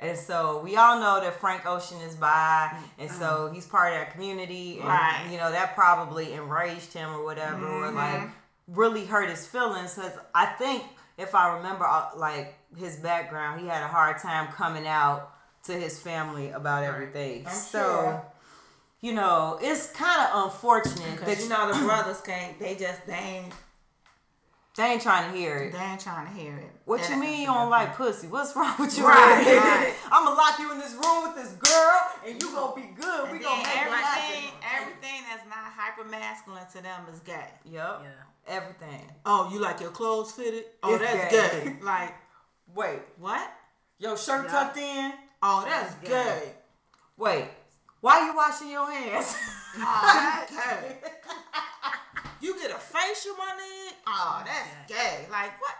And 0.00 0.16
so 0.16 0.60
we 0.64 0.76
all 0.76 0.98
know 0.98 1.20
that 1.20 1.38
Frank 1.40 1.66
Ocean 1.66 1.98
is 2.00 2.16
bi, 2.16 2.74
and 2.98 3.10
so 3.10 3.50
he's 3.52 3.66
part 3.66 3.92
of 3.92 3.98
that 3.98 4.12
community. 4.12 4.78
And, 4.78 4.88
Right. 4.88 5.28
You 5.30 5.36
know 5.36 5.50
that 5.50 5.74
probably 5.74 6.32
enraged 6.32 6.92
him 6.94 7.10
or 7.10 7.22
whatever, 7.22 7.66
or 7.66 7.90
like 7.92 8.22
really 8.66 9.04
hurt 9.04 9.28
his 9.28 9.46
feelings. 9.46 9.94
Because 9.94 10.12
I 10.34 10.46
think 10.46 10.84
if 11.18 11.34
I 11.34 11.56
remember, 11.56 11.84
uh, 11.84 12.10
like 12.16 12.54
his 12.78 12.96
background, 12.96 13.60
he 13.60 13.66
had 13.66 13.82
a 13.82 13.88
hard 13.88 14.18
time 14.18 14.48
coming 14.52 14.86
out 14.86 15.32
to 15.64 15.72
his 15.74 15.98
family 15.98 16.50
about 16.50 16.82
everything. 16.82 17.46
I'm 17.46 17.52
so. 17.52 17.78
sure. 17.78 18.24
You 19.02 19.14
know, 19.14 19.58
it's 19.62 19.90
kind 19.92 20.28
of 20.30 20.44
unfortunate 20.44 20.96
that 20.98 21.26
Because 21.26 21.42
you 21.42 21.48
know 21.50 21.72
the 21.72 21.78
brothers 21.84 22.20
can't. 22.20 22.58
They 22.58 22.74
just 22.74 23.06
they 23.06 23.14
ain't 23.14 23.52
they 24.76 24.84
ain't 24.84 25.02
trying 25.02 25.30
to 25.32 25.36
hear 25.36 25.56
it. 25.56 25.72
they 25.72 25.78
ain't 25.78 26.00
trying 26.00 26.26
to 26.26 26.32
hear 26.32 26.56
it. 26.56 26.70
What 26.84 27.00
That- 27.00 27.10
you 27.10 27.16
mean 27.16 27.40
you 27.40 27.46
don't 27.46 27.70
like 27.70 27.96
pussy? 27.96 28.28
What's 28.28 28.54
wrong 28.56 28.74
with 28.78 28.96
you? 28.96 29.06
Right, 29.06 29.44
right. 29.46 29.94
I'm 30.12 30.24
gonna 30.24 30.36
lock 30.36 30.58
you 30.58 30.70
in 30.72 30.78
this 30.78 30.92
room 30.94 31.22
with 31.24 31.36
this 31.36 31.52
girl, 31.52 32.00
and 32.26 32.40
you 32.42 32.52
gonna 32.52 32.74
be 32.74 32.88
good. 33.00 33.24
And 33.28 33.32
we 33.32 33.38
gonna 33.44 33.62
make 33.62 33.76
everything, 33.76 34.50
everything 34.76 35.22
that's 35.28 35.46
not 35.48 35.58
hyper 35.76 36.04
masculine 36.08 36.62
to 36.74 36.82
them 36.82 37.00
is 37.12 37.20
gay. 37.20 37.48
Yep. 37.64 38.02
Yeah. 38.04 38.08
Everything. 38.46 39.10
Oh, 39.26 39.50
you 39.52 39.60
like 39.60 39.80
your 39.80 39.90
clothes 39.90 40.32
fitted? 40.32 40.64
Oh, 40.82 40.94
It's 40.94 41.04
that's 41.04 41.32
gay. 41.32 41.64
gay. 41.64 41.76
like 41.82 42.14
Wait, 42.74 43.00
what? 43.18 43.50
your 43.98 44.16
shirt 44.16 44.44
Yeah. 44.46 44.50
tucked 44.52 44.76
in. 44.78 45.12
Oh, 45.42 45.64
that's 45.66 45.94
That's 45.94 46.08
gay. 46.08 46.40
gay. 46.46 46.52
Wait, 47.16 47.44
why 48.00 48.20
are 48.20 48.26
you 48.28 48.36
washing 48.36 48.70
your 48.70 48.90
hands? 48.90 49.36
Oh, 49.76 50.46
that's 50.48 50.52
gay. 50.52 50.96
You 52.50 52.58
get 52.60 52.70
a 52.72 52.80
facial, 52.80 53.36
my 53.36 53.44
nigga? 53.60 53.92
Oh, 54.08 54.42
that's 54.44 54.68
gay. 54.88 55.26
Like 55.30 55.52
what? 55.60 55.74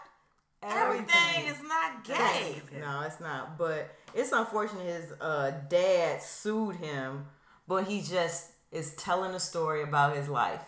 Everything 0.62 1.46
is 1.46 1.60
not 1.62 2.04
gay. 2.04 2.60
No, 2.78 3.00
it's 3.06 3.18
not. 3.20 3.56
But 3.58 3.94
it's 4.14 4.30
unfortunate 4.32 4.84
his 4.86 5.12
uh, 5.20 5.52
dad 5.68 6.22
sued 6.22 6.76
him, 6.76 7.26
but 7.66 7.84
he 7.84 8.02
just 8.02 8.50
is 8.70 8.94
telling 8.94 9.34
a 9.34 9.40
story 9.40 9.82
about 9.82 10.14
his 10.16 10.28
life. 10.28 10.60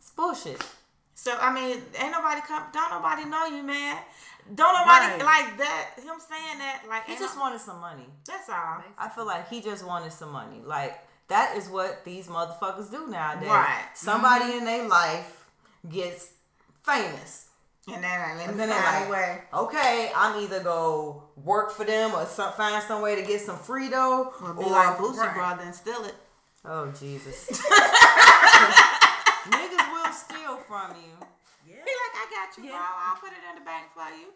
It's 0.00 0.10
bullshit. 0.10 0.60
So 1.14 1.36
I 1.40 1.52
mean, 1.54 1.80
ain't 2.00 2.12
nobody 2.12 2.40
come. 2.46 2.64
Don't 2.72 2.90
nobody 2.90 3.24
know 3.26 3.46
you, 3.46 3.62
man. 3.62 3.98
Don't 4.54 4.74
nobody 4.74 5.12
Right. 5.12 5.24
like 5.24 5.58
that. 5.58 5.90
Him 5.98 6.16
saying 6.18 6.58
that, 6.58 6.82
like 6.88 7.04
He 7.04 7.16
just 7.16 7.36
no- 7.36 7.42
wanted 7.42 7.60
some 7.60 7.80
money. 7.80 8.06
That's 8.26 8.48
all. 8.48 8.82
I 8.98 9.08
feel 9.14 9.24
like 9.26 9.48
he 9.48 9.60
just 9.60 9.86
wanted 9.86 10.12
some 10.12 10.32
money. 10.32 10.60
Like 10.64 10.98
that 11.28 11.56
is 11.56 11.68
what 11.68 12.04
these 12.04 12.26
motherfuckers 12.28 12.90
do 12.90 13.06
nowadays. 13.08 13.48
Right. 13.48 13.84
Somebody 13.94 14.44
mm-hmm. 14.46 14.58
in 14.58 14.64
their 14.64 14.88
life 14.88 15.46
gets 15.88 16.32
famous. 16.82 17.48
And 17.86 18.02
then 18.02 18.18
I 18.20 18.34
let 18.36 18.48
And 18.48 18.58
then 18.58 18.70
find 18.70 19.10
like, 19.10 19.10
way. 19.10 19.42
okay, 19.52 20.10
I'm 20.16 20.42
either 20.42 20.60
go 20.62 21.24
work 21.36 21.70
for 21.70 21.84
them 21.84 22.14
or 22.14 22.24
some, 22.24 22.52
find 22.54 22.82
some 22.82 23.02
way 23.02 23.14
to 23.16 23.22
get 23.22 23.42
some 23.42 23.56
Frito. 23.56 24.32
Or 24.42 24.54
be 24.54 24.64
or- 24.64 24.70
like 24.70 24.96
Boosie 24.96 25.18
right. 25.18 25.34
brother 25.34 25.62
and 25.64 25.74
steal 25.74 26.02
it. 26.04 26.14
Oh 26.64 26.90
Jesus. 26.98 27.50
Niggas 29.50 29.92
will 29.92 30.12
steal 30.12 30.56
from 30.66 30.92
you. 30.96 31.26
Be 31.66 31.72
like, 31.74 32.14
I 32.14 32.26
got 32.30 32.56
you, 32.56 32.64
Yeah. 32.64 32.70
bro. 32.70 32.80
I'll 32.80 33.16
put 33.16 33.32
it 33.32 33.42
in 33.50 33.56
the 33.58 33.64
bank 33.66 33.86
for 33.92 34.08
you. 34.16 34.32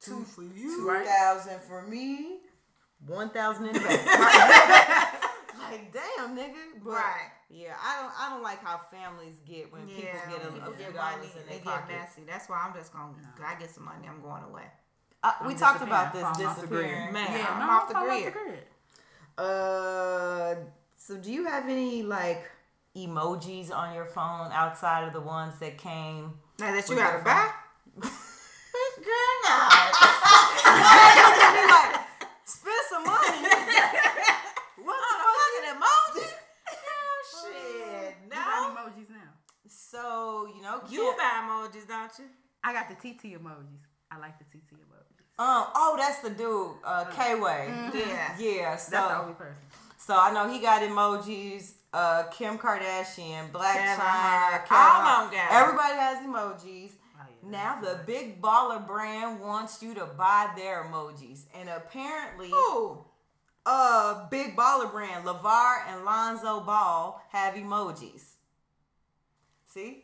Two 0.00 0.22
for 0.24 0.42
you. 0.44 0.76
Two 0.76 0.86
Right. 0.88 1.04
thousand 1.04 1.60
for 1.62 1.82
me, 1.82 2.38
one 3.06 3.30
thousand 3.30 3.66
in 3.66 3.72
the 3.72 3.80
bank. 3.80 4.02
like 5.58 5.92
damn, 5.92 6.36
nigga. 6.36 6.54
But, 6.84 6.90
Right. 6.92 7.30
Yeah, 7.50 7.74
I 7.82 8.02
don't. 8.02 8.12
I 8.20 8.28
don't 8.30 8.42
like 8.42 8.62
how 8.62 8.80
families 8.90 9.36
get 9.46 9.72
when 9.72 9.86
people 9.86 10.02
get 10.02 10.44
a, 10.44 10.52
people 10.52 10.72
a 10.72 10.76
few 10.76 10.92
dollars 10.92 11.16
money, 11.16 11.28
in 11.34 11.46
they 11.48 11.54
their 11.54 11.58
get 11.58 11.64
pocket. 11.64 11.96
messy. 11.96 12.22
That's 12.26 12.48
why 12.48 12.62
I'm 12.66 12.74
just 12.74 12.92
gonna. 12.92 13.14
I 13.44 13.54
get 13.58 13.70
some 13.70 13.84
money. 13.86 14.06
I'm 14.08 14.20
going 14.20 14.42
away. 14.44 14.64
Uh, 15.22 15.32
we 15.46 15.52
I'm 15.54 15.58
talked 15.58 15.82
about 15.82 16.12
this 16.12 16.22
disappearing. 16.36 16.44
Falling 16.44 16.46
off 16.48 16.60
the 16.60 16.66
grid. 16.68 16.82
disappearing. 16.86 17.12
Man, 17.12 17.38
Yeah, 17.38 17.46
I'm 17.50 17.58
no, 17.66 17.72
off 17.72 17.88
the 17.88 17.94
fall 17.94 18.06
grid. 18.06 18.64
Uh, 19.38 20.54
so 20.96 21.16
do 21.16 21.32
you 21.32 21.44
have 21.46 21.64
any 21.68 22.02
like 22.02 22.44
emojis 22.96 23.72
on 23.74 23.94
your 23.94 24.04
phone 24.06 24.50
outside 24.52 25.04
of 25.06 25.12
the 25.12 25.20
ones 25.20 25.58
that 25.60 25.78
came? 25.78 26.34
Now 26.58 26.72
that 26.72 26.88
you 26.88 26.96
gotta 26.96 27.16
your 27.16 27.24
buy. 27.24 27.50
Girl, 28.98 29.34
no. 29.44 29.68
Like, 30.68 32.00
spend 32.44 32.84
some 32.90 33.04
money. 33.04 33.48
what 34.84 34.96
the 34.98 35.14
fuck? 35.18 35.34
Fucking 35.38 35.66
emoji. 35.74 36.28
Girl, 36.84 37.20
shit. 37.52 38.16
You 38.24 38.30
got 38.30 38.74
No. 38.74 38.82
emojis 38.82 39.10
now. 39.10 39.30
So 39.90 40.48
you 40.54 40.62
know, 40.62 40.80
You 40.88 41.14
buy 41.16 41.42
emojis, 41.46 41.86
don't 41.88 42.10
you? 42.18 42.24
I 42.62 42.72
got 42.72 42.88
the 42.88 42.94
TT 42.94 43.34
emojis. 43.40 43.80
I 44.10 44.18
like 44.18 44.38
the 44.38 44.44
TT 44.44 44.72
emojis. 44.74 45.42
Um. 45.42 45.66
Oh, 45.74 45.96
that's 45.98 46.18
the 46.20 46.30
dude. 46.30 46.72
Uh, 46.84 47.04
K 47.06 47.34
Way. 47.40 47.72
Yeah. 47.94 48.34
Yeah. 48.38 48.76
So 48.76 48.90
That's 48.90 49.08
the 49.08 49.18
only 49.20 49.34
person. 49.34 49.54
so 49.98 50.14
I 50.18 50.32
know 50.32 50.48
he 50.50 50.58
got 50.60 50.82
emojis. 50.82 51.72
Uh, 51.90 52.24
Kim 52.24 52.58
Kardashian, 52.58 53.50
Black 53.50 53.74
Kevin 53.76 54.04
Chyna, 54.04 54.50
Kevin 54.66 54.76
all 54.76 55.00
Hart. 55.00 55.30
them 55.30 55.40
guys. 55.40 55.48
Everybody 55.52 55.94
has 55.94 56.18
emojis. 56.18 56.90
Oh, 57.18 57.24
yeah, 57.42 57.50
Now 57.50 57.80
the 57.80 58.00
big 58.06 58.42
baller 58.42 58.86
brand 58.86 59.40
wants 59.40 59.82
you 59.82 59.94
to 59.94 60.04
buy 60.04 60.50
their 60.54 60.84
emojis, 60.84 61.44
and 61.58 61.70
apparently, 61.70 62.50
Ooh. 62.50 63.06
uh, 63.64 64.28
big 64.28 64.54
baller 64.54 64.90
brand 64.92 65.24
Lavar 65.24 65.78
and 65.88 66.04
Lonzo 66.04 66.60
Ball 66.60 67.22
have 67.30 67.54
emojis. 67.54 68.34
See, 69.78 70.02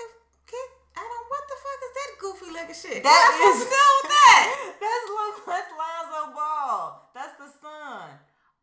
If, 0.00 0.10
kid, 0.46 0.68
I 0.96 1.00
don't. 1.04 1.26
What 1.28 1.44
the 1.44 1.56
fuck 1.60 1.80
is 1.84 1.92
that 1.98 2.10
goofy 2.22 2.48
looking 2.56 2.74
shit? 2.74 3.02
That 3.02 3.36
What 3.38 3.54
is- 3.54 3.60
is 3.60 3.68
that? 3.68 4.72
that's 4.80 5.06
Lo- 5.12 5.44
that's 5.46 5.70
Lonzo 5.76 6.32
Ball. 6.34 7.10
That's 7.14 7.36
the 7.36 7.48
son, 7.60 8.08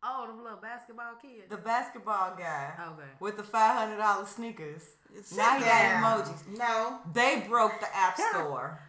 Oh, 0.02 0.26
the 0.26 0.42
little 0.42 0.58
basketball 0.58 1.14
kid. 1.22 1.48
the 1.48 1.56
basketball 1.58 2.34
guy 2.36 2.72
okay. 2.76 3.08
with 3.20 3.36
the 3.36 3.44
five 3.44 3.76
hundred 3.78 3.98
dollar 3.98 4.26
sneakers. 4.26 4.82
Sit 5.22 5.38
Now 5.38 5.58
he 5.58 5.64
got 5.64 6.26
emojis. 6.26 6.58
No. 6.58 6.98
They 7.12 7.44
broke 7.48 7.78
the 7.78 7.96
app 7.96 8.18
store. 8.18 8.80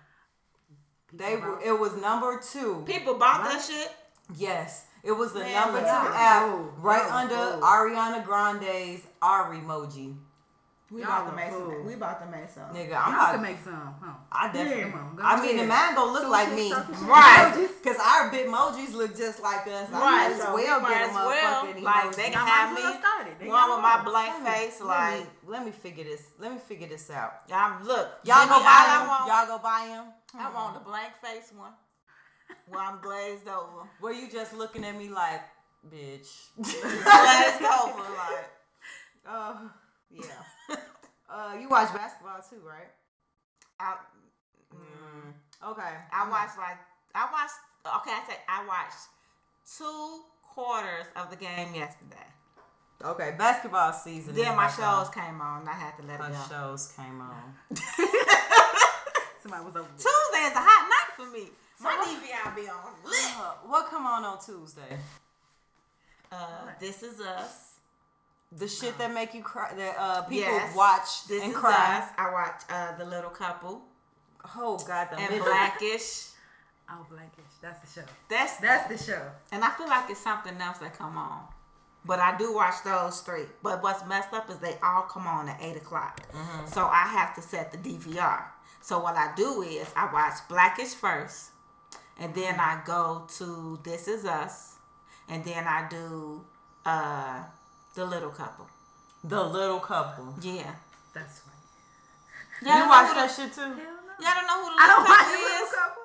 They 1.13 1.35
were, 1.35 1.61
it 1.63 1.79
was 1.79 1.95
number 2.01 2.41
two. 2.41 2.83
People 2.87 3.13
bought 3.13 3.43
that 3.43 3.61
shit. 3.61 3.91
Yes, 4.35 4.85
it 5.05 5.11
was 5.11 5.31
the 5.33 5.39
Man, 5.39 5.53
number 5.53 5.79
two 5.79 5.85
yeah. 5.85 6.11
app 6.15 6.49
Fool. 6.51 6.73
right 6.81 7.01
Y'all 7.07 7.17
under 7.17 7.35
fool. 7.35 7.61
Ariana 7.61 8.25
Grande's 8.25 9.01
R 9.21 9.53
emoji. 9.53 10.15
We 10.91 11.01
Y'all 11.01 11.09
about 11.25 11.29
to 11.31 11.35
make 11.35 11.49
fool. 11.49 11.71
some. 11.71 11.85
We 11.85 11.93
about 11.95 12.19
to 12.23 12.27
make 12.29 12.47
some. 12.49 12.69
Nigga, 12.69 12.93
I'm 12.93 13.09
can 13.17 13.41
not. 13.41 13.41
make 13.41 13.57
some, 13.65 13.95
huh? 13.99 14.13
I 14.31 14.47
definitely. 14.53 14.83
Yeah, 14.85 14.91
come 14.91 14.99
on, 15.09 15.15
go 15.15 15.23
I 15.25 15.41
mean, 15.41 15.57
the 15.57 15.63
ahead. 15.65 15.67
man 15.67 15.95
don't 15.95 16.13
look 16.13 16.23
Two 16.23 16.29
like 16.29 16.53
me, 16.53 16.69
circle 16.69 16.93
shit. 16.93 17.03
Right. 17.09 17.67
Because 17.81 17.97
our 17.97 18.29
bitmojis 18.29 18.93
look 18.93 19.17
just 19.17 19.41
like 19.41 19.65
us. 19.65 19.89
I 19.89 19.97
Right, 19.97 20.29
might 20.29 20.31
as 20.33 20.39
well 20.45 20.55
we 20.55 20.61
get 20.61 20.81
might 20.81 21.01
a 21.01 21.05
as 21.09 21.13
well, 21.15 21.65
motherfucking 21.65 21.81
like, 21.81 22.15
they 22.15 22.23
Y'all 22.29 22.31
can 22.33 22.45
might 22.45 22.49
have 22.53 22.75
me 22.75 22.81
start 23.01 23.27
One 23.49 23.69
with 23.73 23.81
my 23.81 24.03
blank 24.05 24.33
Let 24.35 24.43
me- 24.43 24.49
face, 24.51 24.79
let 24.79 24.87
like 24.87 25.19
me, 25.21 25.29
let 25.47 25.65
me 25.65 25.71
figure 25.71 26.03
this. 26.05 26.23
Let 26.37 26.51
me 26.53 26.59
figure 26.59 26.87
this 26.87 27.09
out. 27.09 27.33
I'm 27.51 27.83
look. 27.83 28.07
Y'all 28.23 28.41
give 28.45 28.49
go 28.53 28.59
buy 28.61 28.85
all 28.85 28.93
I 28.93 29.01
him. 29.01 29.27
Y'all 29.27 29.47
go 29.57 29.63
buy 29.63 29.81
him. 29.89 30.05
I 30.37 30.53
want 30.53 30.73
the 30.75 30.81
blank 30.81 31.13
face 31.21 31.51
one. 31.57 31.71
Where 32.67 32.81
I'm 32.81 32.99
glazed 33.01 33.47
over. 33.47 33.87
Were 34.01 34.11
you 34.13 34.29
just 34.31 34.53
looking 34.53 34.83
at 34.85 34.97
me 34.97 35.09
like, 35.09 35.41
bitch? 35.93 36.27
glazed 36.57 37.63
over, 37.63 38.03
like. 38.17 38.49
Uh, 39.27 39.55
yeah. 40.11 40.25
Uh, 41.27 41.55
you 41.59 41.67
watch 41.67 41.91
basketball 41.93 42.39
too, 42.49 42.61
right? 42.65 42.87
I, 43.79 43.95
Mm. 44.73 45.33
Okay. 45.71 45.93
I 46.13 46.29
watched 46.29 46.57
like 46.57 46.77
I 47.13 47.27
watched. 47.31 47.55
Okay, 48.01 48.11
I 48.11 48.23
say 48.27 48.37
I 48.47 48.65
watched 48.65 49.07
two 49.77 50.21
quarters 50.43 51.05
of 51.15 51.29
the 51.31 51.35
game 51.35 51.73
yesterday. 51.73 52.27
Okay, 53.03 53.35
basketball 53.37 53.91
season. 53.93 54.35
Then 54.35 54.55
my 54.55 54.67
shows 54.69 55.09
came 55.09 55.41
on. 55.41 55.67
I 55.67 55.73
had 55.73 55.97
to 55.97 56.03
let 56.05 56.19
it 56.19 56.23
Her 56.25 56.31
go. 56.31 56.45
shows 56.49 56.93
came 56.95 57.19
on. 57.19 57.53
Somebody 59.41 59.65
was 59.65 59.75
over. 59.75 59.87
Tuesday 59.97 60.43
is 60.47 60.53
a 60.53 60.59
hot 60.61 60.89
night 60.89 61.15
for 61.17 61.31
me. 61.31 61.49
My 61.79 61.91
DVR 61.91 62.55
be 62.55 62.69
on 62.69 62.93
lit. 63.03 63.15
Uh, 63.37 63.51
what 63.67 63.87
come 63.89 64.05
on 64.05 64.23
on 64.23 64.39
Tuesday? 64.43 64.97
Uh, 66.31 66.37
this 66.79 67.03
is 67.03 67.19
us. 67.21 67.73
The 68.51 68.67
shit 68.67 68.97
that 68.97 69.13
make 69.13 69.33
you 69.33 69.41
cry, 69.43 69.73
that 69.75 69.95
uh, 69.99 70.21
people 70.23 70.37
Yes. 70.53 70.75
watch 70.75 71.27
This 71.27 71.43
and 71.43 71.51
is 71.51 71.57
cry. 71.57 71.97
us. 71.99 72.09
I 72.17 72.31
watch 72.31 72.61
uh, 72.69 72.97
the 72.97 73.05
Little 73.05 73.29
Couple 73.29 73.81
Oh 74.55 74.77
God, 74.87 75.09
the 75.11 75.17
and 75.19 75.29
middle. 75.31 75.45
Blackish. 75.47 76.27
Oh, 76.89 77.05
Blackish. 77.09 77.43
That's 77.61 77.79
the 77.93 78.01
show. 78.01 78.07
That's 78.29 78.57
That's 78.57 78.87
the 78.87 79.11
show. 79.11 79.21
and 79.51 79.63
I 79.63 79.71
feel 79.71 79.87
like 79.87 80.09
it's 80.09 80.19
something 80.21 80.55
else 80.61 80.77
that 80.77 80.97
come 80.97 81.17
on. 81.17 81.41
But 82.05 82.19
I 82.19 82.37
do 82.37 82.53
watch 82.53 82.75
those 82.85 83.21
three. 83.21 83.45
But 83.63 83.81
what's 83.81 84.05
messed 84.05 84.31
up 84.33 84.49
is 84.51 84.57
they 84.57 84.77
all 84.83 85.01
come 85.01 85.25
on 85.25 85.49
at 85.49 85.61
eight 85.61 85.75
o'clock. 85.77 86.21
So 86.67 86.85
I 86.85 87.07
have 87.07 87.33
to 87.35 87.41
set 87.41 87.71
the 87.71 87.77
DVR. 87.79 88.43
So 88.81 88.99
what 88.99 89.15
I 89.15 89.33
do 89.35 89.63
is 89.63 89.87
I 89.95 90.13
watch 90.13 90.35
Blackish 90.47 90.93
first, 90.93 91.49
and 92.19 92.33
then 92.33 92.59
I 92.59 92.81
go 92.85 93.25
to 93.37 93.79
This 93.83 94.07
Is 94.07 94.25
Us, 94.25 94.75
and 95.29 95.43
then 95.43 95.65
I 95.67 95.87
do 95.89 96.43
uh 96.85 97.43
the 97.95 98.05
Little 98.05 98.29
Couple. 98.31 98.67
The 99.23 99.41
little 99.43 99.79
couple. 99.79 100.35
Yeah. 100.39 100.75
That's 101.15 101.39
funny. 101.39 101.57
Y'all 102.61 102.83
You 102.83 102.89
watch 102.89 103.15
that 103.15 103.27
the- 103.27 103.33
shit 103.33 103.53
too? 103.53 103.61
Hell 103.61 103.73
no. 103.73 103.81
Y'all 104.21 104.35
don't 104.37 104.45
know 104.45 104.59
who 104.61 104.69
the 104.69 104.77
I 104.77 104.85
Little 104.85 105.01
don't 105.01 105.09
watch 105.09 105.17
Couple 105.17 105.33
the 105.33 105.41
little 105.41 105.65
is? 105.65 105.73
couple. 105.73 106.03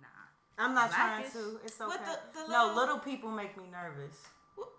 Nah. 0.00 0.64
I'm 0.64 0.72
not 0.74 0.88
trying 0.90 1.24
to. 1.30 1.60
It's 1.64 1.78
okay. 1.80 1.96
The- 2.00 2.20
the 2.32 2.48
no, 2.48 2.66
little- 2.72 2.76
little 2.80 2.98
people 3.00 3.30
make 3.30 3.56
me 3.58 3.64
nervous. 3.70 4.16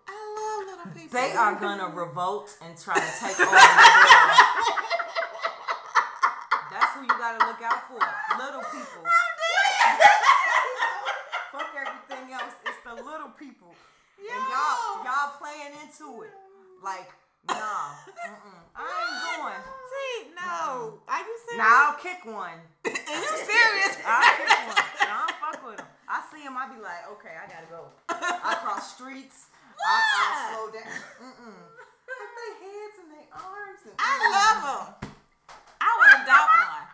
I 0.08 0.16
love 0.34 0.66
little 0.74 0.90
people. 0.92 1.14
They 1.20 1.32
are 1.38 1.54
gonna 1.54 1.86
revolt 1.94 2.50
and 2.64 2.74
try 2.76 2.94
to 2.98 3.12
take 3.20 3.38
over 3.38 3.46
the 3.46 3.62
world. 3.62 4.66
That's 6.72 6.90
who 6.98 7.02
you 7.02 7.14
gotta 7.14 7.46
look 7.46 7.62
out 7.62 7.86
for. 7.86 8.00
Little 8.42 8.64
people. 8.74 9.04
Fuck 11.52 11.70
everything 11.78 12.32
else. 12.34 12.54
It's 12.66 12.77
the 12.96 13.02
little 13.04 13.28
people. 13.36 13.74
And 14.18 14.26
y'all, 14.28 15.04
y'all 15.04 15.36
playing 15.36 15.76
into 15.84 16.22
it. 16.22 16.32
Like, 16.82 17.12
nah. 17.46 17.92
Mm-mm. 18.08 18.60
I 18.74 18.88
ain't 18.88 19.18
going. 19.36 19.60
See, 19.92 20.32
no. 20.32 20.98
Are 21.06 21.20
you 21.20 21.36
serious? 21.44 21.58
Now 21.58 21.92
I'll 21.92 21.98
kick 21.98 22.24
one. 22.24 22.58
Are 22.86 23.20
you 23.20 23.34
serious? 23.44 23.94
I'll 24.06 24.36
kick 24.36 24.48
one. 24.48 24.84
I 25.04 25.26
don't 25.26 25.36
fuck 25.36 25.58
with 25.66 25.76
them. 25.76 25.86
I 26.08 26.24
see 26.32 26.40
him, 26.42 26.56
I 26.56 26.66
be 26.72 26.80
like, 26.80 27.04
okay, 27.18 27.36
I 27.36 27.44
gotta 27.44 27.68
go. 27.68 27.92
I 28.08 28.56
cross 28.64 28.94
streets. 28.96 29.52
I, 29.76 30.00
I 30.00 30.56
slow 30.56 30.72
down. 30.72 30.88
Mm-mm. 31.20 31.60
Like 32.08 32.32
they 32.34 32.50
heads 32.64 32.96
and 33.04 33.12
they 33.12 33.26
arms. 33.30 33.82
And, 33.84 33.94
I 33.98 34.16
love 34.32 34.58
them. 34.64 35.12
I 35.80 35.90
would 35.94 36.12
adopt 36.24 36.50
one. 36.56 36.88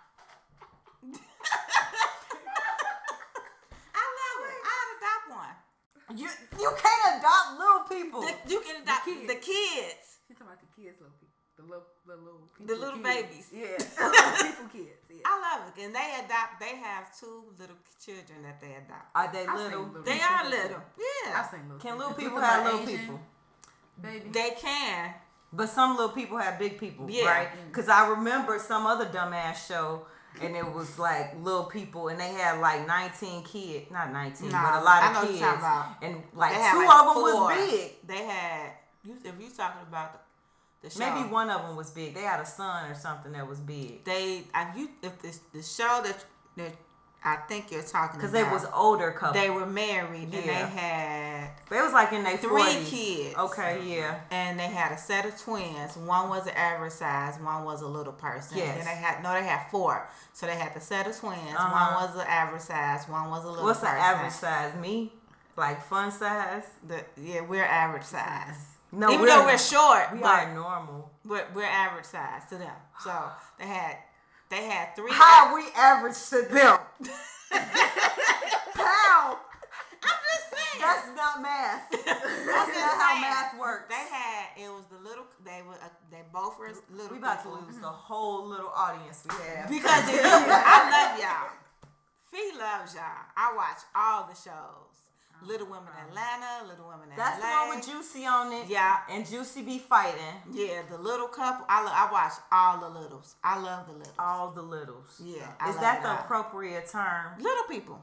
I 3.95 4.05
love 4.19 4.39
it. 4.43 4.59
I'd 4.67 4.89
adopt 4.99 5.25
one. 5.31 5.55
You 6.15 6.29
you 6.61 6.71
can't 6.79 7.19
adopt 7.21 7.59
little 7.59 7.85
people. 7.89 8.21
The, 8.23 8.35
you 8.53 8.61
can 8.61 8.83
adopt 8.83 9.05
kids. 9.05 9.27
the 9.27 9.35
kids. 9.35 10.05
She's 10.27 10.37
talking 10.39 10.47
about 10.53 10.61
the 10.61 10.71
kids, 10.83 10.97
little 11.01 11.15
people. 11.21 11.33
The 11.57 11.63
little, 11.63 11.87
the 12.07 12.17
little 12.17 12.49
people. 12.51 12.67
The 12.67 12.77
little 12.81 13.01
kids. 13.01 13.15
babies. 13.15 13.47
Yeah. 13.53 13.79
The 13.99 14.05
little 14.11 14.43
people 14.49 14.69
kids. 14.73 15.01
Yeah. 15.11 15.23
I 15.27 15.35
love 15.45 15.61
it. 15.71 15.83
And 15.85 15.95
they 15.95 16.09
adopt, 16.25 16.59
they 16.61 16.75
have 16.77 17.05
two 17.19 17.45
little 17.59 17.77
children 18.05 18.43
that 18.43 18.61
they 18.61 18.73
adopt. 18.75 19.07
Are 19.15 19.31
they 19.33 19.47
little? 19.47 19.87
little 19.87 20.03
They 20.03 20.19
people 20.19 20.29
are 20.35 20.51
little. 20.51 20.83
Yeah. 20.99 21.39
I've 21.41 21.51
seen 21.51 21.61
little 21.69 21.79
Can 21.79 21.93
people. 21.95 21.99
little 21.99 22.11
It's 22.13 22.23
people 22.25 22.41
have 22.41 22.65
little 22.65 22.81
Asian 22.81 22.99
people? 22.99 23.21
Baby. 24.03 24.29
They 24.33 24.51
can. 24.61 25.15
But 25.53 25.69
some 25.69 25.97
little 25.97 26.11
people 26.11 26.39
have 26.39 26.59
big 26.59 26.79
people, 26.79 27.09
Yeah. 27.09 27.27
right? 27.27 27.49
Mm. 27.49 27.69
Because 27.69 27.89
I 27.89 28.09
remember 28.09 28.59
some 28.59 28.87
other 28.87 29.07
dumbass 29.07 29.69
show, 29.69 30.07
and 30.43 30.57
it 30.57 30.73
was 30.73 30.99
like 30.99 31.35
little 31.43 31.65
people, 31.65 32.09
and 32.09 32.19
they 32.19 32.33
had 32.33 32.61
like 32.61 32.87
19 32.87 33.45
kids, 33.45 33.91
not 33.91 34.13
19, 34.13 34.51
Nah, 34.51 34.63
but 34.73 34.83
a 34.83 34.85
lot 34.85 35.17
of 35.17 35.29
kids, 35.29 35.41
you're 35.41 35.49
talking 35.49 35.61
about. 35.61 35.87
and 36.03 36.23
like 36.35 36.53
two 36.55 36.61
had 36.61 37.01
of 37.01 37.15
them 37.15 37.15
four. 37.15 37.45
was 37.45 37.71
big. 37.71 37.91
They 38.07 38.25
had, 38.25 38.71
you, 39.05 39.17
if 39.25 39.35
you 39.41 39.49
talking 39.51 39.83
about 39.89 40.13
the, 40.83 40.89
the 40.89 40.95
show. 40.95 40.99
Maybe 41.15 41.29
one 41.29 41.51
of 41.51 41.63
them 41.63 41.77
was 41.77 41.91
big. 41.91 42.15
They 42.15 42.23
had 42.23 42.41
a 42.41 42.47
son 42.47 42.91
or 42.91 42.95
something 42.95 43.33
that 43.33 43.47
was 43.49 43.59
big. 43.61 44.05
They, 44.05 44.45
if 44.55 44.77
you, 44.77 44.91
if 45.03 45.21
this, 45.23 45.41
the 45.53 45.63
show 45.63 46.03
that, 46.05 46.25
that 46.57 46.73
I 47.27 47.37
think 47.37 47.73
you're 47.73 47.83
talking 47.83 48.19
Because 48.21 48.33
they 48.33 48.45
was 48.45 48.67
older 48.75 49.11
couple. 49.11 49.41
They 49.41 49.49
were 49.49 49.65
married 49.65 50.25
and 50.25 50.33
they 50.33 50.41
had 50.53 51.51
They 51.71 51.81
was 51.81 51.93
like 51.95 52.13
in 52.13 52.23
their 52.23 52.37
three 52.37 52.61
40s. 52.63 52.87
kids. 52.91 53.37
Okay, 53.37 53.81
yeah. 53.87 54.21
And 54.31 54.61
they 54.61 54.67
had 54.67 54.93
a 54.93 54.99
set 54.99 55.25
of 55.25 55.39
twins. 55.41 55.97
One 55.97 56.29
was 56.29 56.47
an 56.47 56.53
average 56.55 56.93
size, 56.93 57.39
one 57.41 57.65
was 57.65 57.81
a 57.81 57.87
little 57.87 58.13
person. 58.13 58.59
Yes. 58.59 58.77
Then 58.77 58.85
they 58.85 59.01
had 59.01 59.23
no, 59.23 59.33
they 59.33 59.47
had 59.47 59.71
four. 59.71 60.07
So 60.35 60.45
they 60.47 60.55
had 60.57 60.75
the 60.75 60.81
set 60.81 61.07
of 61.07 61.17
twins. 61.17 61.39
Uh-huh. 61.57 61.95
One 61.97 62.09
was 62.09 62.15
an 62.21 62.27
average 62.29 62.63
size, 62.63 63.09
one 63.09 63.31
was 63.31 63.45
a 63.45 63.49
little 63.49 63.65
What's 63.65 63.81
the 63.81 63.87
person. 63.87 64.03
average 64.03 64.33
size? 64.33 64.75
Me? 64.81 65.11
Like 65.57 65.83
fun 65.83 66.11
size? 66.13 66.65
The, 66.87 67.05
yeah, 67.17 67.41
we're 67.41 67.65
average 67.65 68.03
size. 68.05 68.57
No, 68.93 69.09
Even 69.09 69.23
we're, 69.23 69.29
though 69.29 69.45
we're 69.47 69.59
short, 69.59 70.13
we 70.13 70.19
but 70.21 70.29
are 70.49 70.55
normal. 70.55 71.11
we're, 71.25 71.47
we're 71.55 71.65
average 71.65 72.05
size 72.05 72.43
to 72.51 72.57
them. 72.59 72.75
So 73.03 73.13
they 73.59 73.67
had 73.67 73.97
they 74.51 74.65
had 74.65 74.95
three. 74.97 75.11
How 75.13 75.49
are 75.49 75.55
we 75.55 75.65
average 75.77 76.17
to 76.31 76.43
them? 76.43 76.79
How? 78.75 79.39
I'm 80.03 80.19
just 80.31 80.47
saying. 80.51 80.81
That's 80.81 81.07
not 81.17 81.43
math. 81.43 81.91
That's 82.05 82.47
not 82.47 82.69
just 82.69 82.97
how 82.97 83.21
math 83.21 83.59
works. 83.59 83.89
They 83.89 83.95
had 83.95 84.47
it 84.57 84.69
was 84.69 84.85
the 84.91 84.99
little. 85.09 85.25
They 85.45 85.63
were 85.67 85.75
uh, 85.75 85.89
they 86.11 86.23
both 86.33 86.59
were 86.59 86.73
little. 86.91 87.13
we 87.13 87.19
about 87.19 87.43
to 87.43 87.51
lose 87.51 87.79
the 87.81 87.89
whole 87.89 88.47
little 88.47 88.71
audience 88.75 89.25
we 89.29 89.35
have. 89.55 89.69
Because 89.75 90.05
I 90.09 90.91
love 90.91 91.19
y'all. 91.21 91.51
Fee 92.31 92.53
loves 92.59 92.95
y'all. 92.95 93.27
I 93.37 93.55
watch 93.57 93.79
all 93.95 94.29
the 94.29 94.35
shows. 94.35 94.94
Little 95.43 95.67
Women 95.67 95.89
uh-huh. 95.89 96.09
Atlanta, 96.09 96.69
Little 96.71 96.87
Women 96.87 97.11
Atlanta. 97.13 97.17
That's 97.17 97.39
the 97.41 97.47
one 97.51 97.77
with 97.77 97.87
Juicy 97.87 98.27
on 98.27 98.53
it. 98.53 98.67
Yeah. 98.69 98.99
And 99.11 99.27
Juicy 99.29 99.63
be 99.63 99.79
fighting 99.79 100.21
Yeah, 100.53 100.83
the 100.91 100.97
little 100.99 101.29
couple. 101.29 101.67
I, 101.69 101.83
lo- 101.85 101.93
I 101.93 102.09
watch 102.11 102.33
all 102.51 102.81
the 102.81 102.99
littles. 103.01 103.35
I 103.45 103.59
love 103.61 103.87
the 103.87 103.93
littles. 103.93 104.15
all 104.19 104.51
the 104.53 104.63
littles. 104.63 105.21
Yeah, 105.23 105.47
I 105.61 105.71
Is 105.71 105.77
that 105.79 106.03
the 106.03 106.09
all. 106.09 106.19
appropriate 106.21 106.89
term? 106.89 107.27
Little 107.41 107.65
people. 107.65 108.03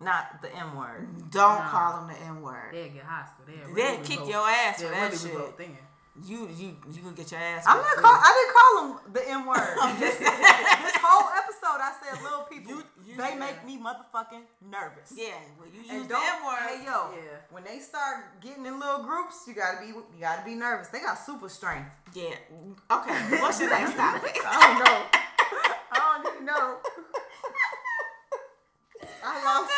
Not 0.00 0.40
the 0.40 0.54
M 0.54 0.76
word. 0.76 1.08
Don't 1.30 1.58
Nah. 1.58 1.68
call 1.70 2.00
them 2.06 2.14
the 2.16 2.22
N 2.22 2.40
word. 2.40 2.70
They'll 2.72 2.88
get 2.92 3.02
hostile. 3.04 3.44
They'll, 3.46 3.74
They'll 3.74 3.74
really 3.74 4.04
kick 4.06 4.20
your 4.28 4.48
ass 4.48 4.76
for 4.76 4.82
They'll 4.82 4.92
that 4.92 5.12
really 5.12 5.46
shit. 5.46 5.58
then. 5.58 5.76
You 6.24 6.48
you 6.56 6.76
you 6.90 7.02
gonna 7.02 7.14
get 7.14 7.30
your 7.30 7.40
ass. 7.40 7.64
I'm 7.66 7.76
not 7.78 7.96
call. 7.96 8.14
I 8.14 8.30
didn't 8.34 8.54
call 8.56 8.72
them 9.04 9.12
the 9.12 9.28
M 9.30 9.46
word. 9.46 9.98
this, 10.00 10.18
this 10.18 10.28
whole 11.02 11.28
episode, 11.36 11.78
I 11.82 11.92
said 12.02 12.22
little 12.22 12.42
people. 12.42 12.72
You- 12.72 12.78
you 12.78 12.84
they 13.18 13.34
make 13.36 13.56
that. 13.56 13.66
me 13.66 13.78
motherfucking 13.78 14.42
nervous. 14.70 15.12
Yeah, 15.14 15.34
well 15.58 15.68
you 15.68 15.80
use 15.82 16.06
don't, 16.06 16.44
word. 16.44 16.58
hey 16.68 16.84
yo, 16.84 17.10
Yeah. 17.12 17.20
when 17.50 17.64
they 17.64 17.78
start 17.80 18.40
getting 18.40 18.64
in 18.66 18.78
little 18.80 19.02
groups, 19.02 19.44
you 19.46 19.54
gotta 19.54 19.80
be 19.80 19.88
you 19.88 20.04
gotta 20.20 20.44
be 20.44 20.54
nervous. 20.54 20.88
They 20.88 21.00
got 21.00 21.18
super 21.18 21.48
strength. 21.48 21.90
Yeah. 22.14 22.34
Okay. 22.90 23.18
What's 23.40 23.60
your 23.60 23.70
next 23.70 23.94
topic? 23.96 24.36
I 24.46 24.60
don't 24.62 24.78
know. 24.84 25.20
I 25.92 26.22
don't 26.22 26.34
even 26.34 26.46
know. 26.46 26.76
I 29.24 29.44
lost 29.44 29.70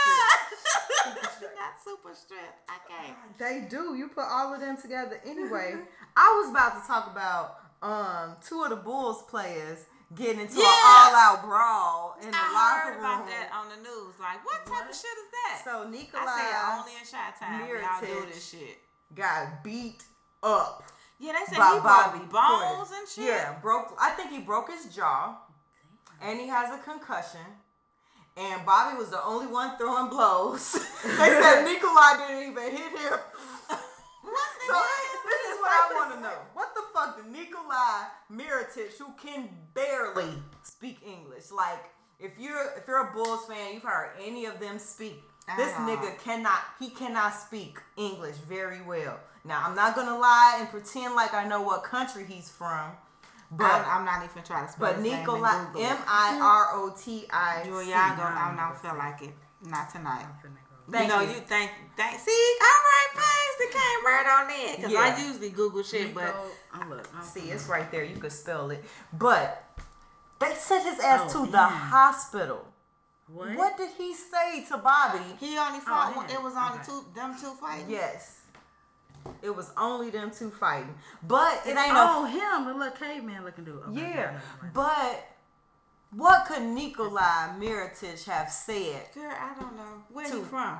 Not 1.57 1.75
super 1.85 2.15
strength. 2.15 2.55
Okay. 2.85 3.15
They 3.39 3.67
do. 3.69 3.95
You 3.97 4.09
put 4.09 4.25
all 4.29 4.55
of 4.55 4.61
them 4.61 4.77
together 4.81 5.21
anyway. 5.25 5.75
I 6.17 6.41
was 6.43 6.51
about 6.51 6.81
to 6.81 6.87
talk 6.87 7.11
about 7.11 7.57
um 7.83 8.37
two 8.47 8.63
of 8.63 8.71
the 8.71 8.77
Bulls 8.77 9.23
players 9.29 9.87
getting 10.15 10.41
into 10.41 10.59
Yeah. 10.59 10.67
an 10.67 11.15
all-out 11.15 11.45
brawl 11.45 12.17
in 12.21 12.31
the 12.31 12.37
I 12.37 12.53
locker 12.53 12.93
heard 12.93 12.99
about 12.99 13.27
that 13.29 13.51
on 13.55 13.69
the 13.69 13.77
news. 13.77 14.15
Like, 14.19 14.45
what 14.45 14.67
type 14.67 14.91
of 14.91 14.95
shit 14.97 15.11
is 15.19 15.31
that? 15.31 15.63
So 15.65 15.83
I 15.87 15.91
Nikolai 15.91 16.79
only 16.79 16.93
in 16.99 17.07
shot 17.07 17.39
time. 17.39 17.69
Y'all 17.69 18.01
do 18.01 18.27
this 18.27 18.49
shit. 18.51 18.79
got 19.15 19.63
beat 19.65 20.03
up 20.43 20.83
Yeah, 21.19 21.33
they 21.33 21.45
said 21.47 21.59
by 21.59 21.75
he 21.75 21.81
Bobby 21.81 22.19
broke 22.19 22.33
bones 22.33 22.89
Portis. 22.91 22.99
and 22.99 23.09
shit. 23.09 23.25
Yeah, 23.27 23.53
broke. 23.61 23.95
I 24.01 24.11
think 24.11 24.31
he 24.31 24.41
broke 24.41 24.71
his 24.71 24.87
jaw, 24.95 25.37
and 26.21 26.41
he 26.41 26.49
has 26.49 26.73
a 26.73 26.83
concussion. 26.83 27.45
And 28.37 28.65
Bobby 28.65 28.97
was 28.97 29.11
the 29.11 29.23
only 29.23 29.47
one 29.49 29.77
throwing 29.77 30.09
blows. 30.09 30.73
they 31.05 31.29
said 31.29 31.65
Nikolai 31.69 32.17
didn't 32.17 32.51
even 32.53 32.71
hit 32.71 32.99
him. 32.99 33.19
What 34.23 34.49
the 34.59 34.67
So 34.67 34.73
hell? 34.75 35.23
this 35.27 35.41
is 35.53 35.61
what 35.61 35.71
I 35.71 35.93
want 35.95 36.15
to 36.15 36.21
know: 36.21 36.39
What 36.55 36.70
the 37.07 37.13
fuck 37.13 37.17
did 37.17 37.33
Nikolai 37.33 38.05
Mirotic, 38.33 38.99
who 38.99 39.13
can 39.23 39.49
barely 39.75 40.43
speak 40.63 40.99
English, 41.07 41.51
like? 41.51 41.91
If 42.23 42.39
you're 42.39 42.75
if 42.77 42.87
you're 42.87 43.09
a 43.09 43.13
Bulls 43.15 43.47
fan, 43.47 43.73
you've 43.73 43.83
heard 43.83 44.11
any 44.23 44.45
of 44.45 44.61
them 44.61 44.79
speak. 44.79 45.23
This 45.57 45.73
nigga 45.73 46.19
cannot 46.23 46.61
he 46.79 46.91
cannot 46.91 47.31
speak 47.31 47.79
English 47.97 48.37
very 48.37 48.83
well. 48.83 49.19
Now 49.45 49.65
I'm 49.67 49.75
not 49.75 49.97
gonna 49.97 50.19
lie 50.19 50.59
and 50.61 50.69
pretend 50.69 51.15
like 51.15 51.33
I 51.33 51.49
know 51.49 51.63
what 51.63 51.83
country 51.83 52.25
he's 52.29 52.51
from, 52.51 52.93
but 53.51 53.65
I'm, 53.65 54.01
I'm 54.01 54.05
not 54.05 54.23
even 54.23 54.43
trying 54.43 54.67
to 54.67 54.73
spell 54.73 54.89
but 54.89 54.97
his 54.97 55.05
name 55.05 55.15
in 55.15 55.21
Nikolai 55.21 55.65
M 55.79 55.97
I 56.07 56.39
R 56.43 56.69
O 56.75 56.95
T 56.95 57.25
I. 57.33 57.63
M 57.63 57.63
I 57.63 57.63
R 57.63 57.63
O 57.63 57.63
T 57.63 57.63
I 57.63 57.63
C. 57.63 57.69
Julia, 57.71 57.95
I 57.97 58.09
don't, 58.11 58.61
I 58.61 58.69
don't 58.69 58.79
feel 58.79 58.99
like 58.99 59.23
it. 59.23 59.35
Not 59.65 59.91
tonight. 59.91 60.27
I'm 60.93 61.07
finna 61.07 61.09
go. 61.09 61.09
Thank 61.09 61.11
you 61.11 61.17
know, 61.17 61.21
you. 61.23 61.29
you 61.29 61.41
think, 61.47 61.71
think, 61.97 62.19
see, 62.21 62.57
all 62.61 62.81
right, 62.91 63.09
Paige, 63.15 63.59
they 63.59 63.73
came 63.79 64.05
right 64.05 64.27
on 64.45 64.51
in. 64.71 64.77
Because 64.77 64.93
Yeah. 64.93 65.17
I 65.17 65.27
usually 65.27 65.51
Google 65.51 65.83
shit, 65.83 66.15
but 66.15 66.25
Nico, 66.25 66.45
I'm 66.73 66.91
look. 66.91 67.09
See, 67.23 67.51
it's 67.51 67.67
right 67.69 67.91
there. 67.91 68.05
You 68.05 68.17
could 68.17 68.33
spell 68.33 68.71
it. 68.71 68.85
But 69.13 69.65
they 70.41 70.55
sent 70.55 70.85
his 70.85 70.99
ass 71.01 71.33
Oh, 71.35 71.45
to 71.45 71.51
the 71.51 71.59
hospital. 71.59 72.67
what? 73.29 73.55
What 73.57 73.77
did 73.77 73.91
he 73.99 74.15
say 74.15 74.65
to 74.69 74.79
Bobby? 74.79 75.21
he 75.39 75.57
only 75.59 75.79
oh, 75.79 75.87
fought, 75.87 76.17
man. 76.17 76.31
it 76.31 76.43
was 76.43 76.55
only 76.57 76.79
Okay. 76.79 76.85
two, 76.87 77.05
them 77.15 77.35
two 77.41 77.53
fighting. 77.61 77.91
Yes. 77.91 78.37
It 79.43 79.55
was 79.55 79.71
only 79.77 80.09
them 80.11 80.31
two 80.31 80.51
fighting. 80.51 80.95
But 81.23 81.61
it 81.67 81.77
ain't 81.77 81.93
Oh, 81.93 82.25
no 82.25 82.25
him, 82.27 82.67
the 82.67 82.75
little 82.75 82.97
caveman 82.97 83.45
looking 83.45 83.65
dude. 83.65 83.83
Okay, 83.89 84.01
Yeah. 84.01 84.35
it. 84.37 84.41
But 84.73 85.27
what 86.15 86.47
could 86.47 86.63
Nikolai 86.63 87.55
Miritich 87.59 88.25
have 88.25 88.51
said? 88.51 89.03
Girl, 89.15 89.31
I 89.31 89.55
don't 89.59 89.77
know. 89.77 90.03
Where 90.13 90.29
Two. 90.29 90.39
he 90.39 90.45
from? 90.45 90.79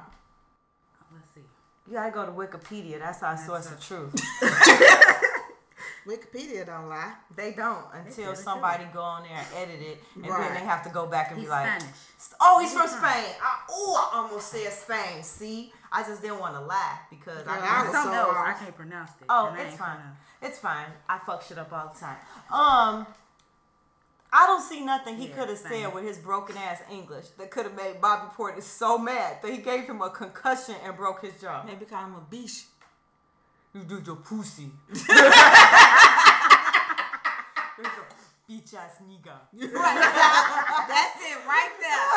Let's 1.13 1.35
see. 1.35 1.41
You 1.89 1.95
gotta 1.95 2.11
go 2.11 2.27
to 2.27 2.33
Wikipedia. 2.33 2.99
That's 2.99 3.23
our 3.23 3.37
source 3.37 3.71
of 3.71 3.81
truth. 3.81 4.15
Wikipedia 6.07 6.65
don't 6.65 6.89
lie. 6.89 7.13
They 7.37 7.53
don't 7.53 7.85
until 7.95 8.33
they 8.33 8.39
somebody 8.41 8.85
go 8.93 9.01
on 9.03 9.23
there 9.23 9.33
and 9.37 9.47
edit 9.57 9.81
it, 9.81 10.03
and 10.15 10.25
then 10.25 10.55
they 10.55 10.61
have 10.61 10.83
to 10.85 10.91
go 10.91 11.07
back 11.07 11.31
and 11.31 11.39
He's 11.39 11.47
be 11.47 11.51
like, 11.51 11.81
Spanish. 11.81 11.97
"Oh, 12.41 12.59
he's 12.61 12.73
from 12.73 12.83
Where's? 12.83 12.91
Spain." 12.91 13.35
I, 13.43 13.59
oh, 13.71 14.11
I 14.13 14.17
almost 14.19 14.49
said 14.49 14.73
Spain. 14.73 15.23
See, 15.23 15.73
I 15.93 16.03
just 16.03 16.23
didn't 16.23 16.41
want 16.41 16.55
to 16.55 16.63
laugh 16.63 17.01
because 17.11 17.47
I, 17.47 17.59
I 17.59 17.83
know 17.85 17.85
was 17.85 17.93
so 17.93 18.31
off. 18.31 18.47
I 18.47 18.53
can't 18.55 18.77
pronounce 18.77 19.11
it. 19.21 19.27
Oh, 19.29 19.55
it's 19.59 19.77
fine. 19.77 19.99
pronounce 19.99 20.17
It's 20.43 20.59
fine. 20.59 20.87
I 21.09 21.19
fuck 21.19 21.43
shit 21.43 21.59
up 21.59 21.73
all 21.73 21.93
the 21.93 22.01
time. 22.01 22.17
Um, 22.51 23.07
I 24.33 24.47
don't 24.47 24.63
see 24.63 24.81
nothing 24.85 25.17
he 25.17 25.27
Yeah, 25.29 25.35
could 25.37 25.49
have 25.49 25.59
said 25.59 25.93
with 25.95 26.05
his 26.05 26.19
broken 26.19 26.57
ass 26.57 26.81
English 26.91 27.27
that 27.39 27.51
could 27.51 27.65
have 27.67 27.75
made 27.75 28.01
Bobby 28.01 28.31
Porter 28.35 28.61
so 28.61 28.97
mad 28.99 29.39
that 29.43 29.51
he 29.51 29.59
gave 29.59 29.85
him 29.85 30.01
a 30.03 30.11
concussion 30.11 30.77
and 30.85 30.97
broke 30.97 31.23
his 31.23 31.35
jaw. 31.41 31.63
Maybe 31.67 31.85
call 31.85 32.05
him 32.05 32.15
a 32.15 32.21
beach. 32.31 32.65
You 33.75 33.83
do 33.83 34.01
your 34.05 34.17
pussy. 34.17 34.71
Bitch 38.51 38.75
ass 38.75 38.99
nigga. 39.07 39.39
That's 39.55 41.17
it 41.23 41.39
right 41.47 41.71
there. 41.79 42.09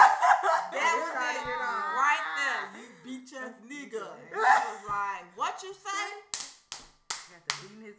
That 0.74 0.93
was 0.97 1.14
it 1.14 1.38
to 1.38 1.45
get 1.45 1.61
on. 1.61 1.93
right 1.93 2.26
there. 2.41 2.82
You 2.82 2.89
beach 3.05 3.32
ass 3.38 3.53
nigga. 3.70 4.01
And 4.34 4.41
I 4.41 4.66
was 4.66 4.82
like, 4.89 5.26
what 5.38 5.61
you 5.61 5.74
say? 5.74 6.03
Got 7.30 7.41
to 7.47 7.53
beat 7.70 7.86
his 7.86 7.95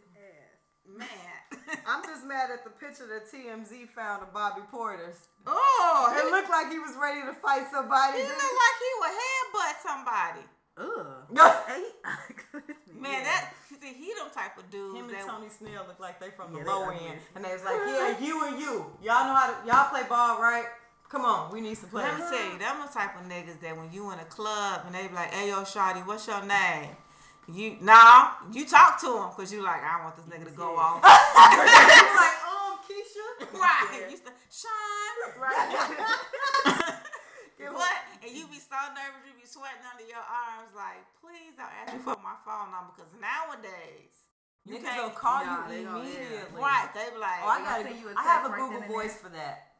ass. 1.01 1.57
Man. 1.67 1.77
I'm 1.87 2.03
just 2.03 2.25
mad 2.25 2.49
at 2.51 2.63
the 2.63 2.69
picture 2.69 3.05
that 3.07 3.29
TMZ 3.31 3.89
found 3.89 4.23
of 4.23 4.33
Bobby 4.33 4.61
Portis. 4.71 5.27
oh, 5.47 6.13
It 6.17 6.31
looked 6.31 6.49
like 6.49 6.71
he 6.71 6.79
was 6.79 6.93
ready 6.99 7.21
to 7.21 7.33
fight 7.33 7.65
somebody. 7.71 8.17
he 8.17 8.23
looked 8.23 8.57
like 8.65 8.77
he 8.81 8.91
would 8.99 9.15
headbutt 9.21 9.75
somebody. 9.83 10.43
Ugh. 10.77 11.63
Hey. 11.67 11.83
Man, 12.99 13.11
Yeah. 13.11 13.23
that 13.23 13.53
see, 13.69 13.93
he 13.93 14.13
them 14.13 14.27
type 14.33 14.57
of 14.57 14.69
dudes 14.69 14.97
Him 14.99 15.05
and 15.09 15.13
that 15.15 15.27
Tony 15.27 15.47
Snell 15.49 15.85
look 15.87 15.99
like 15.99 16.19
they 16.19 16.29
from 16.31 16.51
the 16.53 16.59
Yeah, 16.59 16.63
they 16.65 16.69
lower 16.71 16.91
end, 16.93 17.19
and 17.35 17.45
they 17.45 17.53
was 17.53 17.63
like, 17.63 17.75
"Yeah, 17.87 18.19
you 18.19 18.45
and 18.47 18.59
you, 18.59 18.85
y'all 19.01 19.25
know 19.25 19.35
how 19.35 19.47
to, 19.53 19.67
y'all 19.67 19.89
play 19.89 20.03
ball, 20.09 20.41
right? 20.41 20.65
Come 21.09 21.23
on, 21.23 21.51
we 21.51 21.61
need 21.61 21.77
some 21.77 21.89
play. 21.89 22.03
Let 22.03 22.15
me 22.15 22.21
tell 22.21 22.51
you, 22.51 22.57
them 22.59 22.77
the 22.85 22.91
type 22.91 23.15
of 23.19 23.27
niggas 23.29 23.59
that 23.61 23.77
when 23.77 23.91
you 23.93 24.11
in 24.11 24.19
a 24.19 24.25
club 24.25 24.81
and 24.85 24.95
they 24.95 25.07
be 25.07 25.13
like, 25.13 25.33
"Hey 25.33 25.47
yo, 25.49 25.61
shawty, 25.63 26.05
what's 26.05 26.27
your 26.27 26.43
name?" 26.43 26.89
You 27.47 27.77
nah, 27.81 28.31
you 28.51 28.65
talk 28.65 28.99
to 29.01 29.17
him 29.17 29.29
because 29.35 29.53
you 29.53 29.61
like, 29.61 29.81
I 29.83 30.03
want 30.03 30.15
this 30.17 30.25
nigga 30.25 30.45
to 30.49 30.55
go 30.57 30.75
off. 30.77 30.97
You're 31.05 32.15
like, 32.17 32.39
um, 32.49 32.81
Keisha, 32.81 33.53
right? 33.53 34.07
You 34.09 34.17
said, 34.17 34.33
Sean, 34.49 35.41
right? 35.41 36.95
What? 37.71 37.97
And 38.23 38.31
you 38.31 38.45
be 38.47 38.59
so 38.61 38.77
nervous, 38.93 39.25
you 39.25 39.33
be 39.41 39.45
sweating 39.47 39.81
under 39.91 40.05
your 40.07 40.21
arms, 40.21 40.69
like, 40.75 41.01
please 41.19 41.55
don't 41.57 41.67
ask 41.83 41.93
me 41.93 41.99
for 41.99 42.15
my 42.23 42.37
phone 42.45 42.71
number, 42.71 42.93
because 42.95 43.11
nowadays 43.19 44.13
you 44.65 44.75
Niggas 44.77 44.83
can't. 44.83 45.03
will 45.03 45.09
call 45.17 45.43
Nah, 45.45 45.67
you 45.67 45.73
they 45.73 45.83
gonna- 45.83 45.99
yeah. 46.07 46.15
immediately. 46.15 46.61
Right? 46.61 46.87
They 46.93 47.09
be 47.11 47.17
like, 47.19 47.39
Oh, 47.43 47.47
I 47.49 47.59
gotta. 47.63 47.83
send 47.83 47.99
you 47.99 48.07
a 48.09 48.13
I 48.15 48.23
have 48.23 48.45
a 48.45 48.49
right 48.49 48.59
Google 48.59 48.81
Voice 48.87 49.15
for 49.17 49.29
that. 49.29 49.71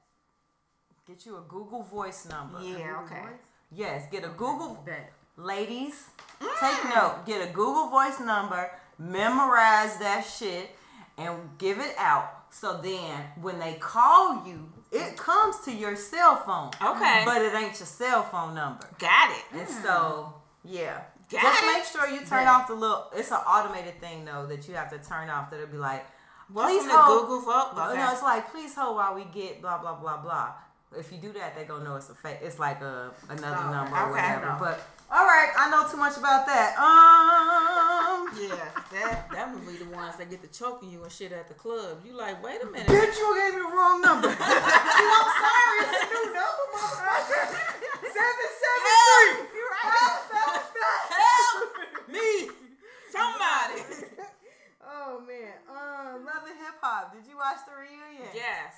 Get 1.08 1.26
you 1.26 1.38
a 1.38 1.42
Google 1.48 1.84
Voice 1.84 2.26
number. 2.28 2.60
yeah, 2.64 3.02
okay. 3.06 3.24
Yes, 3.72 4.08
get 4.12 4.24
a 4.26 4.30
Google. 4.30 4.82
Bet. 4.86 5.12
Ladies, 5.38 6.08
mm. 6.40 6.48
take 6.60 6.96
note. 6.96 7.24
Get 7.26 7.48
a 7.48 7.52
Google 7.52 7.90
Voice 7.90 8.20
number. 8.20 8.72
Memorize 8.98 9.98
that 9.98 10.22
shit 10.22 10.70
and 11.18 11.36
give 11.58 11.80
it 11.80 11.94
out. 11.98 12.46
So 12.52 12.80
then, 12.82 13.22
when 13.42 13.60
they 13.60 13.74
call 13.74 14.46
you, 14.48 14.72
it 14.92 15.18
comes 15.18 15.60
to 15.66 15.74
your 15.74 15.98
cell 15.98 16.38
phone. 16.38 16.72
Okay. 16.82 17.24
But 17.26 17.42
it 17.42 17.54
ain't 17.54 17.78
your 17.78 17.88
cell 17.88 18.24
phone 18.24 18.56
number. 18.56 18.88
Got 18.98 19.32
it. 19.32 19.44
And 19.52 19.68
hmm. 19.68 19.84
so, 19.84 20.34
yeah. 20.64 21.02
Got 21.30 21.42
Just 21.42 21.64
it. 21.64 21.74
make 21.74 21.84
sure 21.86 22.08
you 22.08 22.20
turn 22.20 22.46
Bet. 22.46 22.48
off 22.48 22.68
the 22.68 22.76
little. 22.76 23.08
It's 23.14 23.32
an 23.32 23.38
automated 23.38 24.00
thing 24.00 24.24
though 24.26 24.46
that 24.46 24.68
you 24.68 24.76
have 24.76 24.90
to 24.92 25.00
turn 25.00 25.30
off. 25.30 25.52
That'll 25.52 25.68
be 25.68 25.78
like, 25.78 26.06
Welcome 26.54 26.78
please 26.78 26.92
hold. 26.92 27.22
Google 27.22 27.42
Vote. 27.42 27.72
Okay. 27.74 27.98
No, 27.98 28.12
it's 28.12 28.22
like 28.22 28.52
please 28.52 28.76
hold 28.76 28.96
while 28.96 29.16
we 29.16 29.26
get 29.34 29.62
blah 29.62 29.80
blah 29.80 29.96
blah 29.96 30.22
blah. 30.22 30.54
If 30.96 31.12
you 31.12 31.18
do 31.18 31.34
that, 31.34 31.56
they 31.56 31.64
gonna 31.64 31.84
know 31.84 31.96
it's 31.96 32.10
a 32.10 32.16
fake. 32.16 32.38
It's 32.42 32.60
like 32.60 32.82
a 32.82 33.12
another 33.28 33.58
Oh, 33.58 33.72
number 33.72 33.96
okay. 33.96 34.06
or 34.06 34.12
whatever. 34.12 34.58
But 34.60 34.88
all 35.12 35.24
right, 35.26 35.52
I 35.58 35.70
know 35.70 35.88
too 35.90 35.98
much 35.98 36.18
about 36.18 36.46
that. 36.48 36.74
Um, 36.82 38.26
yeah, 38.42 38.70
that 38.92 39.30
that 39.32 39.54
would 39.54 39.66
be 39.68 39.78
the 39.78 39.90
ones 39.96 40.18
that 40.18 40.30
get 40.30 40.42
to 40.42 40.50
choking 40.50 40.90
you 40.90 41.04
and 41.04 41.12
shit 41.12 41.32
at 41.32 41.48
the 41.48 41.54
club. 41.54 42.02
You 42.06 42.18
like, 42.18 42.42
wait 42.44 42.62
a 42.64 42.66
minute. 42.66 42.88
bitch, 42.88 43.16
you 43.16 43.28
gave 43.38 43.54
me 43.54 43.62
the 43.62 43.70
wrong 43.76 44.02
number. 44.02 44.28
I'm 44.34 45.30
sorry, 45.30 45.80
it's 45.86 45.94
a 45.94 46.10
new 46.10 46.26
number, 46.34 46.66
motherfucker. 46.74 47.54
Seven 48.02 48.50
seven 48.58 48.82
three. 48.82 49.46
You 49.54 49.66
right. 49.70 49.94
Help, 49.94 50.26
help, 50.34 50.74
help. 50.74 51.06
Help 51.14 51.70
me, 52.10 52.50
somebody. 53.14 53.78
Oh 54.82 55.22
man, 55.22 55.54
um, 55.70 56.26
Love 56.26 56.50
and 56.50 56.58
Hip 56.66 56.82
Hop. 56.82 57.14
Did 57.14 57.30
you 57.30 57.38
watch 57.38 57.62
the 57.68 57.74
reunion? 57.78 58.30
yes. 58.34 58.74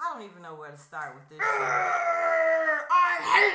I 0.00 0.14
don't 0.14 0.22
even 0.24 0.40
know 0.40 0.54
where 0.54 0.70
to 0.70 0.78
start 0.78 1.14
with 1.14 1.28
this. 1.28 1.38
I 1.44 3.20
hate 3.20 3.52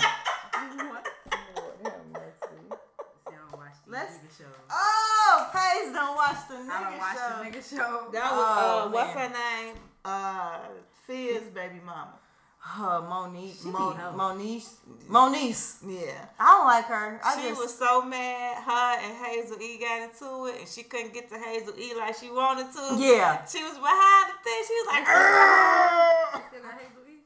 her. 0.00 0.12
What? 0.56 1.06
See, 1.26 2.68
I 3.26 3.30
don't 3.30 3.52
watch 3.52 3.72
these 3.84 3.92
Let's- 3.92 4.12
nigga 4.14 4.38
shows. 4.38 4.46
Oh, 4.70 5.50
Paige 5.52 5.92
don't 5.94 6.16
watch 6.16 6.48
the 6.48 6.54
nigga 6.54 6.70
I 6.70 6.90
don't 6.90 6.98
watch 6.98 7.16
show. 7.16 7.28
the 7.38 7.44
nigga 7.44 7.70
show. 7.70 8.10
That 8.12 8.32
was 8.32 8.46
Oh, 8.48 8.84
uh, 8.86 8.90
what's 8.90 9.14
man. 9.14 9.30
her 9.30 9.36
name? 9.64 9.74
Uh, 10.04 10.58
Fizz 11.06 11.42
baby 11.54 11.80
mama. 11.84 12.14
Uh, 12.68 13.00
Monique, 13.08 13.54
She 13.62 13.68
Mo- 13.68 13.92
be 13.92 13.96
hoe. 14.00 14.10
Monique, 14.12 14.64
Moniece. 15.08 15.76
Yeah. 15.86 16.26
I 16.40 16.46
don't 16.50 16.66
like 16.66 16.84
her. 16.86 17.20
I 17.22 17.36
she 17.40 17.48
just, 17.50 17.60
was 17.60 17.78
so 17.78 18.02
mad. 18.02 18.60
Her 18.64 18.98
and 19.06 19.14
Hazel 19.24 19.60
E 19.62 19.78
got 19.78 20.02
into 20.02 20.46
it, 20.46 20.58
and 20.60 20.68
she 20.68 20.82
couldn't 20.82 21.14
get 21.14 21.28
to 21.30 21.38
Hazel 21.38 21.74
E 21.78 21.94
like 21.96 22.16
she 22.16 22.28
wanted 22.28 22.72
to. 22.72 22.96
yeah. 22.98 23.44
She 23.46 23.62
was 23.62 23.74
behind 23.78 24.32
the 24.32 24.38
thing. 24.42 24.64
She 24.66 24.74
was 24.74 24.86
like, 24.88 25.06
"Arr!" 25.08 26.42
Hazel 26.80 27.04
E? 27.06 27.22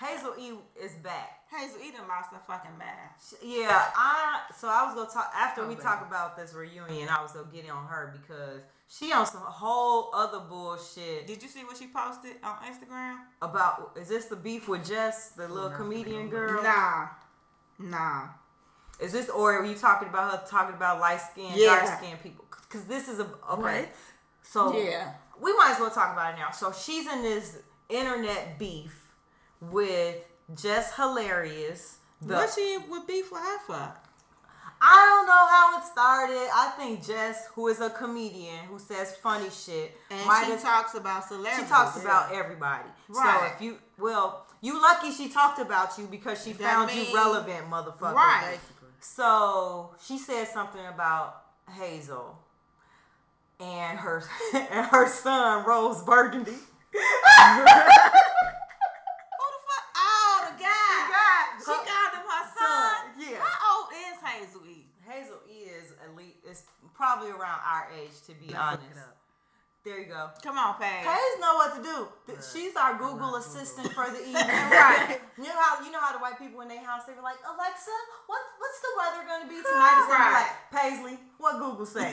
Hazel 0.00 0.34
E 0.36 0.58
is 0.84 0.92
back. 0.94 1.39
Hazel 1.50 1.80
E 1.82 1.90
done 1.90 2.06
lost 2.08 2.30
her 2.30 2.40
fucking 2.46 2.78
mind. 2.78 2.90
Yeah, 3.42 3.90
I. 3.96 4.40
So 4.56 4.68
I 4.68 4.84
was 4.84 4.94
gonna 4.94 5.10
talk 5.10 5.32
after 5.34 5.62
Oh, 5.62 5.66
we 5.68 5.74
baby. 5.74 5.82
talk 5.82 6.06
about 6.06 6.36
this 6.36 6.54
reunion. 6.54 7.08
I 7.08 7.20
was 7.22 7.32
gonna 7.32 7.48
get 7.52 7.68
on 7.70 7.86
her 7.86 8.14
because 8.20 8.60
she 8.88 9.12
on 9.12 9.26
some 9.26 9.40
whole 9.42 10.10
other 10.14 10.40
bullshit 10.40 11.26
Did 11.26 11.42
you 11.42 11.48
see 11.48 11.64
what 11.64 11.76
she 11.76 11.88
posted 11.88 12.36
on 12.44 12.56
Instagram? 12.64 13.18
about. 13.42 13.92
Is 14.00 14.08
this 14.08 14.26
the 14.26 14.36
beef 14.36 14.68
with 14.68 14.86
Jess, 14.86 15.30
the 15.30 15.48
little 15.48 15.70
no, 15.70 15.76
comedian 15.76 16.26
no. 16.26 16.30
girl? 16.30 16.62
Nah, 16.62 17.08
nah. 17.78 18.28
Is 19.00 19.12
this 19.12 19.28
or 19.28 19.58
are 19.58 19.64
you 19.64 19.74
talking 19.74 20.08
about 20.08 20.30
her 20.30 20.46
talking 20.46 20.76
about 20.76 21.00
light 21.00 21.20
skinned, 21.20 21.56
Yeah. 21.56 21.84
dark 21.84 21.98
skinned 21.98 22.22
people? 22.22 22.44
Because 22.62 22.84
this 22.84 23.08
is 23.08 23.18
a 23.18 23.24
okay. 23.50 23.80
What? 23.82 23.88
So 24.42 24.72
Yeah. 24.76 25.14
we 25.40 25.52
might 25.56 25.72
as 25.72 25.80
well 25.80 25.90
talk 25.90 26.12
about 26.12 26.34
it 26.34 26.36
now. 26.38 26.50
So 26.52 26.70
she's 26.70 27.06
in 27.10 27.22
this 27.22 27.58
internet 27.88 28.56
beef 28.58 29.12
with 29.60 30.16
Jess 30.54 30.94
Hilarious. 30.96 31.98
The, 32.22 32.34
what 32.34 32.50
she 32.54 32.78
would 32.88 33.06
be 33.06 33.22
with 33.22 33.40
her 33.40 33.58
for? 33.66 33.94
I 34.82 34.96
don't 35.06 35.26
know 35.26 35.46
how 35.46 35.78
it 35.78 35.84
started. 35.84 36.48
I 36.54 36.72
think 36.76 37.06
Jess, 37.06 37.46
who 37.54 37.68
is 37.68 37.80
a 37.80 37.90
comedian 37.90 38.64
who 38.68 38.78
says 38.78 39.14
funny 39.16 39.50
shit, 39.50 39.94
And 40.10 40.26
might 40.26 40.44
she 40.46 40.52
have- 40.52 40.62
talks 40.62 40.94
about 40.94 41.24
celebrities. 41.28 41.58
she 41.60 41.64
celebrities. 41.66 41.92
talks 41.94 42.02
about 42.02 42.32
everybody. 42.32 42.88
Right. 43.08 43.40
So 43.40 43.46
if 43.54 43.60
you 43.62 43.78
well, 43.98 44.46
you 44.62 44.80
lucky 44.80 45.12
she 45.12 45.28
talked 45.28 45.58
about 45.60 45.98
you 45.98 46.06
because 46.06 46.42
she 46.42 46.52
That 46.52 46.62
found 46.62 46.86
mean- 46.94 47.08
you 47.10 47.14
relevant, 47.14 47.68
motherfucker. 47.70 48.14
Right. 48.14 48.58
So 49.00 49.94
she 50.02 50.18
said 50.18 50.46
something 50.48 50.84
about 50.86 51.42
Hazel 51.70 52.38
and 53.58 53.98
her 53.98 54.22
and 54.54 54.86
her 54.86 55.08
son 55.08 55.64
Rose 55.66 56.02
Burgundy. 56.02 56.52
Who 56.92 56.98
the 59.54 59.60
fuck? 59.66 59.84
Oh, 59.96 60.48
the 60.48 60.62
guy. 60.62 60.96
God, 61.10 61.46
She 61.60 61.64
called 61.64 62.12
him 62.14 62.26
her 62.28 62.44
son. 62.56 62.96
Yeah. 63.18 63.38
How 63.42 63.56
old 63.76 63.88
is 63.92 64.18
Hazel 64.22 64.62
E? 64.68 64.86
Hazel 65.06 65.38
is 65.48 65.92
elite. 66.10 66.36
Is 66.48 66.64
probably 67.00 67.30
around 67.32 67.60
our 67.64 67.88
age, 67.96 68.12
to 68.28 68.32
be 68.36 68.52
Look 68.52 68.60
honest. 68.60 68.84
it 68.92 68.98
up. 69.00 69.16
There 69.82 69.96
you 69.98 70.12
go. 70.12 70.28
Come 70.44 70.58
on, 70.60 70.76
Paige. 70.76 71.08
Paige 71.08 71.40
know 71.40 71.54
what 71.56 71.72
to 71.76 71.80
do. 71.82 71.96
Th- 72.28 72.36
Right. 72.36 72.44
She's 72.52 72.76
our 72.76 73.00
Google 73.00 73.36
assistant 73.40 73.88
Google. 73.88 74.04
for 74.04 74.12
the 74.12 74.20
evening. 74.28 74.44
Right. 74.68 75.16
You 75.40 75.44
know 75.48 75.56
how 75.56 75.80
you 75.80 75.88
know 75.90 76.00
how 76.04 76.12
the 76.12 76.18
white 76.20 76.36
people 76.36 76.60
people 76.60 76.60
in 76.60 76.68
their 76.68 76.84
house. 76.84 77.08
They 77.08 77.14
were 77.16 77.24
like, 77.24 77.40
Alexa, 77.40 77.96
what, 78.28 78.42
what's 78.60 78.80
the 78.84 78.92
weather 79.00 79.24
going 79.24 79.42
to 79.44 79.48
be 79.48 79.56
tonight? 79.64 79.96
It's 80.04 80.12
be 80.12 80.20
Right. 80.20 80.36
like, 80.44 80.52
Paisley, 80.68 81.16
what 81.40 81.56
Google 81.64 81.86
say? 81.88 82.04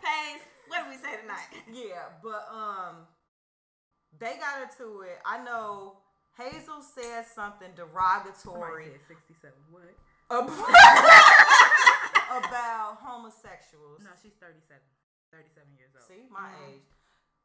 Paige, 0.00 0.40
what 0.72 0.84
do 0.84 0.90
we 0.90 0.96
say 0.96 1.20
tonight? 1.20 1.52
yeah, 1.68 2.08
but 2.24 2.48
um, 2.48 3.04
they 4.18 4.40
got 4.40 4.64
into 4.64 5.02
it. 5.04 5.20
I 5.28 5.44
know 5.44 6.00
Hazel 6.40 6.80
said 6.80 7.26
something 7.34 7.68
derogatory 7.76 8.96
Somebody 8.96 8.96
said 8.96 9.52
67. 9.52 9.52
What? 9.68 9.92
About, 12.30 12.98
homosexuals. 13.00 14.00
No, 14.00 14.10
she's 14.22 14.32
37. 14.40 14.80
37 15.32 15.68
years 15.76 15.90
old. 15.94 16.08
See, 16.08 16.24
my 16.30 16.50
age. 16.68 16.80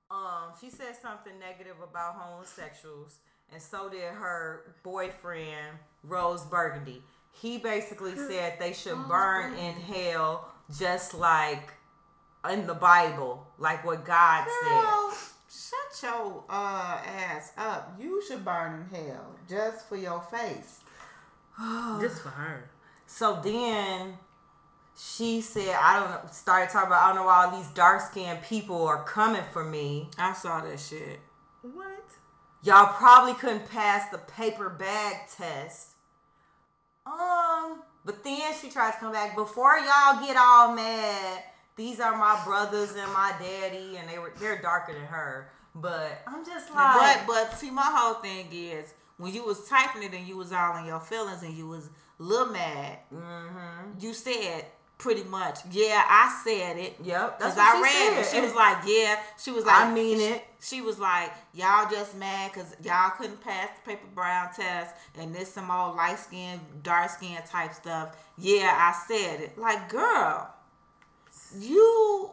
Um, 0.10 0.54
she 0.60 0.70
said 0.70 0.96
something 1.02 1.34
negative 1.40 1.78
about 1.82 2.16
homosexuals, 2.16 3.20
and 3.52 3.62
so 3.62 3.90
did 3.90 4.04
her 4.04 4.76
boyfriend 4.84 5.78
Rose 6.04 6.44
Burgundy. 6.46 7.02
He 7.32 7.58
basically 7.58 8.16
said 8.30 8.58
they 8.60 8.74
should 8.74 9.08
burn 9.08 9.54
in 9.56 9.74
hell, 9.74 10.50
just 10.78 11.14
like 11.14 11.74
in 12.50 12.68
the 12.68 12.74
Bible, 12.74 13.48
like 13.58 13.86
what 13.86 14.06
God 14.06 14.46
Girl, 14.46 15.14
shut 15.50 16.04
your 16.04 16.44
uh 16.50 17.00
ass 17.06 17.54
up. 17.58 17.96
You 18.00 18.22
should 18.28 18.46
burn 18.46 18.88
in 18.92 19.06
hell 19.08 19.36
just 19.50 19.88
for 19.88 19.96
your 19.98 20.22
face. 20.22 20.82
Just 22.02 22.22
for 22.22 22.30
her. 22.30 22.70
So 23.06 23.40
then 23.44 24.18
she 24.98 25.42
said, 25.42 25.76
I 25.80 26.00
don't 26.00 26.10
know, 26.10 26.30
started 26.32 26.70
talking 26.70 26.88
about, 26.88 27.04
I 27.04 27.08
don't 27.08 27.16
know 27.18 27.26
why 27.26 27.46
all 27.46 27.58
these 27.58 27.70
dark 27.70 28.02
skinned 28.02 28.44
people 28.44 28.86
are 28.86 29.04
coming 29.04 29.44
for 29.52 29.64
me. 29.64 30.10
I 30.18 30.34
saw 30.34 30.62
that 30.62 30.80
shit. 30.80 31.20
What? 31.62 32.06
Y'all 32.64 32.94
probably 32.94 33.34
couldn't 33.34 33.70
pass 33.70 34.10
the 34.12 34.20
paper 34.20 34.70
bag 34.70 35.28
test. 35.36 35.90
Um, 37.06 37.82
but 38.06 38.24
then 38.24 38.54
she 38.62 38.70
tries 38.70 38.94
to 38.94 39.00
come 39.00 39.12
back. 39.12 39.36
Before 39.36 39.78
y'all 39.78 40.26
get 40.26 40.38
all 40.38 40.74
mad, 40.74 41.44
these 41.76 42.00
are 42.00 42.18
my 42.18 42.42
brothers 42.46 42.92
and 42.92 43.12
my 43.14 43.34
daddy, 43.40 43.98
and 43.98 44.08
they 44.08 44.20
were 44.20 44.32
they're 44.40 44.62
darker 44.62 44.94
than 44.94 45.06
her. 45.06 45.50
But 45.76 46.22
I'm 46.28 46.46
just 46.46 46.74
like, 46.74 47.26
But 47.26 47.28
but 47.28 47.58
see, 47.58 47.72
my 47.72 47.90
whole 47.94 48.16
thing 48.16 48.48
is 48.52 48.94
when 49.18 49.34
you 49.34 49.44
was 49.44 49.68
typing 49.68 50.04
it 50.04 50.14
and 50.14 50.28
you 50.28 50.38
was 50.38 50.54
all 50.54 50.78
in 50.78 50.86
your 50.86 51.00
feelings 51.00 51.44
and 51.44 51.54
you 51.54 51.68
was 51.68 51.90
a 52.20 52.24
little 52.24 52.54
mad, 52.54 53.00
mm-hmm. 53.14 54.00
you 54.00 54.14
said 54.14 54.66
pretty 55.04 55.24
much, 55.26 55.60
yeah, 55.70 56.02
I 56.08 56.42
said 56.46 56.78
it. 56.78 56.96
Yep, 57.04 57.38
that's 57.40 57.56
Cause 57.56 57.58
what 57.58 57.76
I 57.76 57.78
she 57.78 57.84
read 58.14 58.20
it. 58.22 58.26
She 58.34 58.40
was 58.42 58.56
like, 58.56 58.78
yeah. 58.88 59.20
She 59.38 59.52
was 59.52 59.66
like, 59.66 59.82
I 59.86 59.94
mean 59.94 60.18
she, 60.18 60.24
it. 60.26 60.46
She 60.62 60.82
was 60.82 60.98
like, 60.98 61.32
y'all 61.54 61.92
just 61.92 62.16
mad 62.16 62.52
because 62.54 62.74
y'all 62.82 63.12
couldn't 63.18 63.42
pass 63.42 63.68
the 63.76 63.92
paper 63.92 64.08
brown 64.16 64.48
test 64.56 64.96
and 65.20 65.36
this 65.36 65.54
some 65.54 65.70
old 65.70 65.98
light 65.98 66.18
skin, 66.20 66.60
dark 66.84 67.10
skin 67.10 67.38
type 67.46 67.74
stuff. 67.74 68.16
Yeah, 68.38 68.72
I 68.74 68.94
said 69.08 69.42
it. 69.42 69.58
Like, 69.58 69.90
girl, 69.90 70.50
you. 71.60 72.32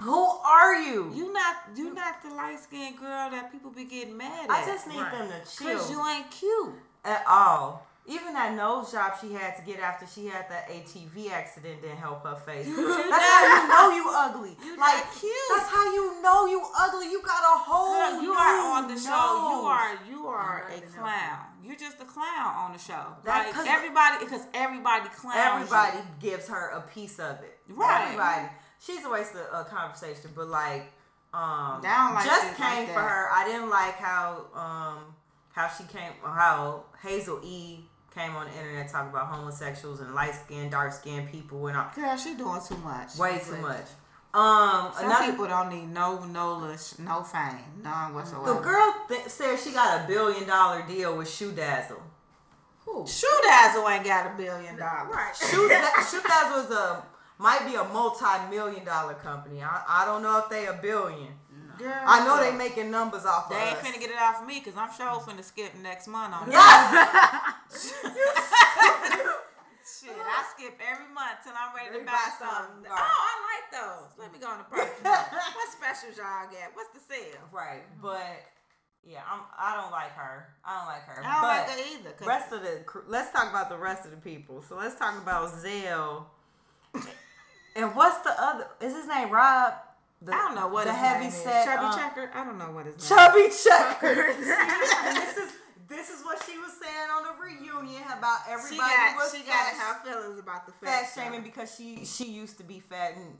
who 0.00 0.24
are 0.24 0.74
you? 0.74 1.12
You 1.14 1.32
not 1.32 1.56
you 1.76 1.94
not 1.94 2.22
the 2.22 2.30
light 2.34 2.58
skinned 2.60 2.98
girl 2.98 3.30
that 3.30 3.52
people 3.52 3.70
be 3.70 3.84
getting 3.84 4.16
mad 4.16 4.50
at. 4.50 4.50
I 4.50 4.66
just 4.66 4.88
need 4.88 4.98
Right. 4.98 5.12
them 5.12 5.28
to 5.28 5.56
chill. 5.56 5.78
Cause 5.78 5.90
you 5.90 6.04
ain't 6.08 6.30
cute. 6.30 6.74
at 7.04 7.22
all. 7.28 7.86
Even 8.06 8.34
that 8.34 8.52
nose 8.54 8.92
job 8.92 9.14
she 9.18 9.32
had 9.32 9.56
to 9.56 9.62
get 9.64 9.80
after 9.80 10.06
she 10.06 10.26
had 10.26 10.44
that 10.50 10.68
ATV 10.68 11.30
accident 11.30 11.80
didn't 11.80 11.96
help 11.96 12.22
her 12.22 12.34
face. 12.36 12.66
That's 12.66 12.76
how 12.76 13.42
you 13.48 13.68
know 13.68 13.96
you 13.96 14.04
ugly. 14.14 14.56
You 14.64 14.76
like 14.76 15.04
not 15.04 15.14
cute. 15.14 15.32
that's 15.56 15.70
how 15.70 15.84
you 15.94 16.20
know 16.22 16.44
you 16.46 16.62
ugly. 16.78 17.06
You 17.10 17.22
got 17.22 17.42
a 17.42 17.58
whole. 17.58 17.94
Girl, 17.94 18.22
you 18.22 18.28
new 18.28 18.34
are 18.34 18.76
on 18.76 18.88
the 18.88 19.00
show. 19.00 19.08
You 19.08 19.66
are 19.66 19.98
you 20.10 20.26
are 20.26 20.68
a 20.70 20.76
even 20.76 20.88
clown. 20.90 21.38
You're 21.62 21.76
just 21.76 21.98
a 22.00 22.04
clown 22.04 22.54
on 22.56 22.72
the 22.74 22.78
show. 22.78 23.16
That- 23.24 23.46
like 23.46 23.54
'cause- 23.54 23.66
everybody, 23.66 24.22
because 24.24 24.42
everybody 24.52 25.08
clowns. 25.08 25.38
Everybody 25.64 25.96
you. 25.98 26.30
gives 26.30 26.48
her 26.48 26.68
a 26.70 26.82
piece 26.82 27.18
of 27.18 27.40
it. 27.40 27.58
Right. 27.70 28.04
Everybody. 28.04 28.48
She's 28.80 29.02
a 29.04 29.08
waste 29.08 29.32
of 29.34 29.46
a 29.60 29.64
conversation, 29.64 30.30
but 30.36 30.48
like, 30.48 30.92
um, 31.32 31.80
I 31.82 32.12
like 32.16 32.24
just 32.26 32.56
came 32.56 32.84
like 32.84 32.92
for 32.92 33.00
her. 33.00 33.28
I 33.32 33.44
didn't 33.46 33.70
like 33.70 33.94
how 33.96 34.44
um 34.54 35.14
how 35.54 35.68
she 35.68 35.84
came 35.84 36.12
how 36.22 36.84
Hazel 37.02 37.40
E 37.42 37.80
came 38.14 38.34
on 38.36 38.46
the 38.46 38.52
internet 38.58 38.88
talking 38.90 39.10
about 39.10 39.26
homosexuals 39.28 40.00
and 40.00 40.14
light 40.14 40.34
skinned, 40.34 40.70
dark 40.70 40.92
skinned 40.92 41.30
people 41.30 41.66
and 41.66 41.76
all, 41.76 41.86
Girl, 41.94 42.16
she 42.16 42.34
doing 42.34 42.60
too 42.66 42.76
much. 42.78 43.16
way 43.16 43.40
too 43.44 43.56
much. 43.58 43.86
Um, 44.32 44.90
Some 44.96 45.06
another 45.06 45.26
people 45.30 45.46
don't 45.46 45.68
need 45.68 45.88
no 45.92 46.24
no 46.24 46.58
no 46.98 47.22
fame, 47.22 47.60
none 47.82 48.14
whatsoever. 48.14 48.54
the 48.54 48.60
girl 48.60 48.94
th- 49.08 49.28
said 49.28 49.56
she 49.58 49.70
got 49.70 50.00
a 50.04 50.06
billion 50.08 50.46
dollar 50.48 50.82
deal 50.88 51.16
with 51.16 51.30
Shoe 51.30 51.52
Dazzle. 51.52 52.02
Who? 52.84 53.06
Shoe 53.06 53.26
Dazzle 53.44 53.88
ain't 53.88 54.04
got 54.04 54.26
a 54.26 54.36
billion 54.36 54.76
dollars. 54.76 55.14
Right. 55.14 55.36
Shoe, 55.36 55.68
Shoe 56.10 56.20
Dazzle 56.26 56.64
is 56.64 56.70
a 56.70 57.02
might 57.38 57.64
be 57.66 57.74
a 57.76 57.84
multi 57.84 58.24
million 58.50 58.84
dollar 58.84 59.14
company. 59.14 59.62
I, 59.62 59.82
I 59.88 60.04
don't 60.04 60.22
know 60.22 60.38
if 60.38 60.48
they 60.48 60.66
a 60.66 60.74
billion. 60.74 61.28
Girl, 61.78 62.02
I 62.06 62.24
know 62.24 62.38
they 62.40 62.56
making 62.56 62.90
numbers 62.90 63.24
off 63.24 63.48
They 63.48 63.54
of 63.56 63.60
They 63.60 63.68
ain't 63.68 63.78
us. 63.78 63.84
finna 63.86 64.00
get 64.00 64.10
it 64.10 64.18
off 64.20 64.46
me 64.46 64.58
because 64.60 64.76
I'm 64.76 64.92
sure 64.96 65.08
I'm 65.08 65.20
finna 65.20 65.42
skip 65.44 65.74
next 65.82 66.06
month 66.08 66.34
on 66.34 66.50
Shit, 69.84 70.16
I 70.16 70.40
skip 70.56 70.80
every 70.80 71.12
month 71.12 71.44
till 71.44 71.52
I'm 71.52 71.74
ready 71.76 71.88
to 71.92 72.00
Ready 72.00 72.06
to 72.06 72.10
buy 72.10 72.16
buy 72.16 72.32
something. 72.40 72.88
something, 72.88 72.92
Oh. 72.92 72.96
I 72.96 73.32
like 73.52 73.66
those. 73.72 74.08
Let 74.18 74.32
me 74.32 74.38
go 74.38 74.48
on 74.48 74.58
the 74.58 74.64
purchase. 74.64 74.96
what 75.04 75.68
specials 75.72 76.16
y'all 76.16 76.48
got? 76.48 76.72
What's 76.74 76.90
the 76.96 77.00
sale? 77.04 77.44
Right, 77.52 77.84
but 78.00 78.48
yeah, 79.06 79.20
I'm. 79.30 79.40
I 79.58 79.76
don't 79.76 79.90
like 79.92 80.12
her. 80.16 80.48
I 80.64 80.78
don't 80.78 80.86
like 80.88 81.04
her. 81.04 81.20
I 81.22 81.32
don't 81.32 81.42
but 81.42 81.48
like 81.48 81.66
that 81.68 81.80
either. 81.92 82.10
'cause- 82.16 82.26
rest 82.26 82.52
of 82.52 82.62
the. 82.62 82.84
Let's 83.08 83.30
talk 83.32 83.50
about 83.50 83.68
the 83.68 83.76
rest 83.76 84.04
of 84.06 84.10
the 84.12 84.16
people. 84.16 84.62
So 84.66 84.76
let's 84.76 84.96
talk 84.98 85.16
about 85.20 85.50
Zell. 85.60 86.30
and 87.76 87.94
what's 87.94 88.18
the 88.24 88.32
other? 88.42 88.66
Is 88.80 88.94
his 88.94 89.06
name 89.06 89.28
Rob? 89.30 89.74
The, 90.24 90.34
I 90.34 90.38
don't 90.38 90.54
know 90.54 90.68
what 90.68 90.86
the 90.86 90.92
heavy 90.92 91.26
is. 91.26 91.34
set 91.34 91.66
Chubby 91.66 91.84
um, 91.84 91.98
Checker. 91.98 92.30
I 92.34 92.44
don't 92.44 92.58
know 92.58 92.70
what 92.70 92.86
his 92.86 92.96
name. 92.98 93.18
Chubby 93.18 93.48
Checker. 93.52 94.32
See, 94.32 94.44
this 95.20 95.36
is 95.36 95.52
this 95.86 96.08
is 96.08 96.24
what 96.24 96.42
she 96.46 96.58
was 96.58 96.72
saying 96.72 97.10
on 97.14 97.24
the 97.24 97.42
reunion 97.42 98.02
about 98.16 98.40
everybody 98.48 98.74
She 98.74 98.78
got 98.78 99.16
was 99.16 99.34
she 99.34 99.42
fat, 99.42 99.74
got 99.76 100.04
her 100.04 100.10
feelings 100.10 100.38
about 100.38 100.66
the 100.66 100.72
fat 100.72 101.10
fat 101.10 101.12
shaming 101.14 101.42
because 101.42 101.74
she 101.74 102.04
she 102.04 102.24
used 102.24 102.56
to 102.58 102.64
be 102.64 102.80
fat 102.80 103.14
and 103.16 103.36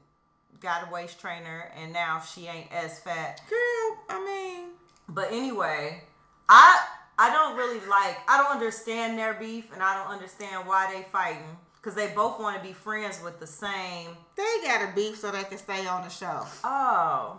got 0.60 0.86
a 0.86 0.92
waist 0.92 1.18
trainer 1.20 1.72
and 1.80 1.92
now 1.92 2.20
she 2.20 2.46
ain't 2.46 2.70
as 2.72 2.98
fat. 3.00 3.40
Girl, 3.48 3.98
I 4.08 4.24
mean, 4.24 4.70
But 5.08 5.32
anyway, 5.32 6.02
I 6.48 6.86
I 7.18 7.32
don't 7.32 7.56
really 7.56 7.80
like 7.86 8.18
I 8.28 8.42
don't 8.42 8.52
understand 8.52 9.18
their 9.18 9.34
beef 9.34 9.72
and 9.72 9.82
I 9.82 9.96
don't 9.96 10.12
understand 10.12 10.66
why 10.66 10.92
they 10.92 11.02
fighting 11.10 11.56
because 11.84 11.94
they 11.94 12.14
both 12.14 12.40
want 12.40 12.56
to 12.56 12.66
be 12.66 12.72
friends 12.72 13.20
with 13.22 13.38
the 13.38 13.46
same. 13.46 14.08
they 14.36 14.42
got 14.64 14.88
a 14.88 14.94
beef 14.94 15.18
so 15.18 15.30
they 15.30 15.42
can 15.44 15.58
stay 15.58 15.86
on 15.86 16.02
the 16.02 16.08
show. 16.08 16.46
Oh 16.64 17.36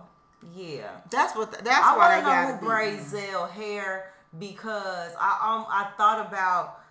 yeah, 0.56 0.90
That's 1.10 1.36
what. 1.36 1.52
The, 1.52 1.64
that's 1.64 1.84
I 1.86 1.98
why 1.98 1.98
want 1.98 2.12
they 2.14 2.20
to 2.20 2.26
know 2.26 2.32
got 2.32 2.46
who 2.46 2.54
a 2.54 2.60
beef. 2.60 2.68
braids 2.68 3.08
Zell 3.10 3.48
hair 3.48 4.12
because 4.38 5.12
I 5.20 5.56
um 5.56 5.66
I 5.70 5.90
thought 5.98 6.28
about 6.28 6.82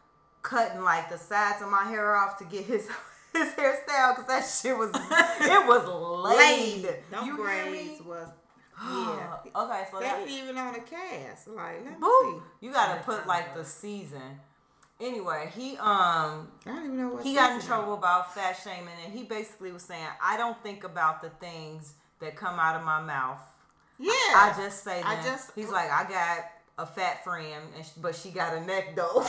cutting 0.42 0.82
like 0.82 1.09
the 1.09 1.18
sides 1.18 1.62
of 1.62 1.70
my 1.70 1.84
hair 1.84 2.16
off 2.16 2.36
to 2.38 2.44
get 2.44 2.64
his 2.64 2.88
his 3.32 3.48
hairstyle 3.52 4.16
because 4.16 4.26
that 4.26 4.42
shit 4.44 4.76
was 4.76 4.90
it 4.90 5.66
was 5.68 6.36
laid. 6.36 6.82
Them 7.11 7.24
you 7.26 7.36
hear 7.36 7.44
braids 7.44 8.02
was 8.02 8.28
yeah. 8.82 9.36
okay, 9.55 9.84
so 9.92 10.00
They 10.00 10.07
that, 10.07 10.26
even 10.28 10.59
on 10.59 10.72
the 10.72 10.80
cast. 10.80 11.46
Like, 11.46 11.76
let 11.84 11.92
me 11.92 11.96
Boo! 12.00 12.42
see. 12.61 12.66
You 12.66 12.72
gotta 12.72 13.00
put 13.05 13.24
like 13.28 13.55
the 13.55 13.64
season. 13.64 14.40
Anyway, 15.01 15.51
he 15.55 15.72
um 15.78 16.49
I 16.64 16.66
don't 16.66 16.84
even 16.86 16.97
know 16.99 17.09
what. 17.14 17.24
he 17.24 17.34
got 17.34 17.53
in 17.53 17.61
trouble 17.66 17.95
about 17.95 18.32
fat 18.34 18.53
shaming, 18.62 18.95
and 19.05 19.12
he 19.12 19.24
basically 19.24 19.72
was 19.72 19.82
saying, 19.82 20.07
"I 20.22 20.36
don't 20.36 20.61
think 20.62 20.84
about 20.84 21.20
the 21.20 21.30
things 21.30 21.95
that 22.20 22.36
come 22.36 22.59
out 22.61 22.76
of 22.76 22.84
my 22.84 23.01
mouth. 23.03 23.40
Yeah. 23.99 24.11
I 24.12 24.55
just 24.57 24.84
say 24.84 25.01
them." 25.01 25.09
I 25.11 25.16
just- 25.22 25.51
He's 25.55 25.70
like, 25.70 25.90
"I 25.90 26.05
got 26.09 26.45
a 26.78 26.86
fat 26.86 27.24
friend, 27.24 27.62
and 27.76 27.84
she, 27.84 27.92
but 28.01 28.14
she 28.14 28.30
got 28.30 28.55
a 28.55 28.61
neck 28.61 28.95
though." 28.95 29.26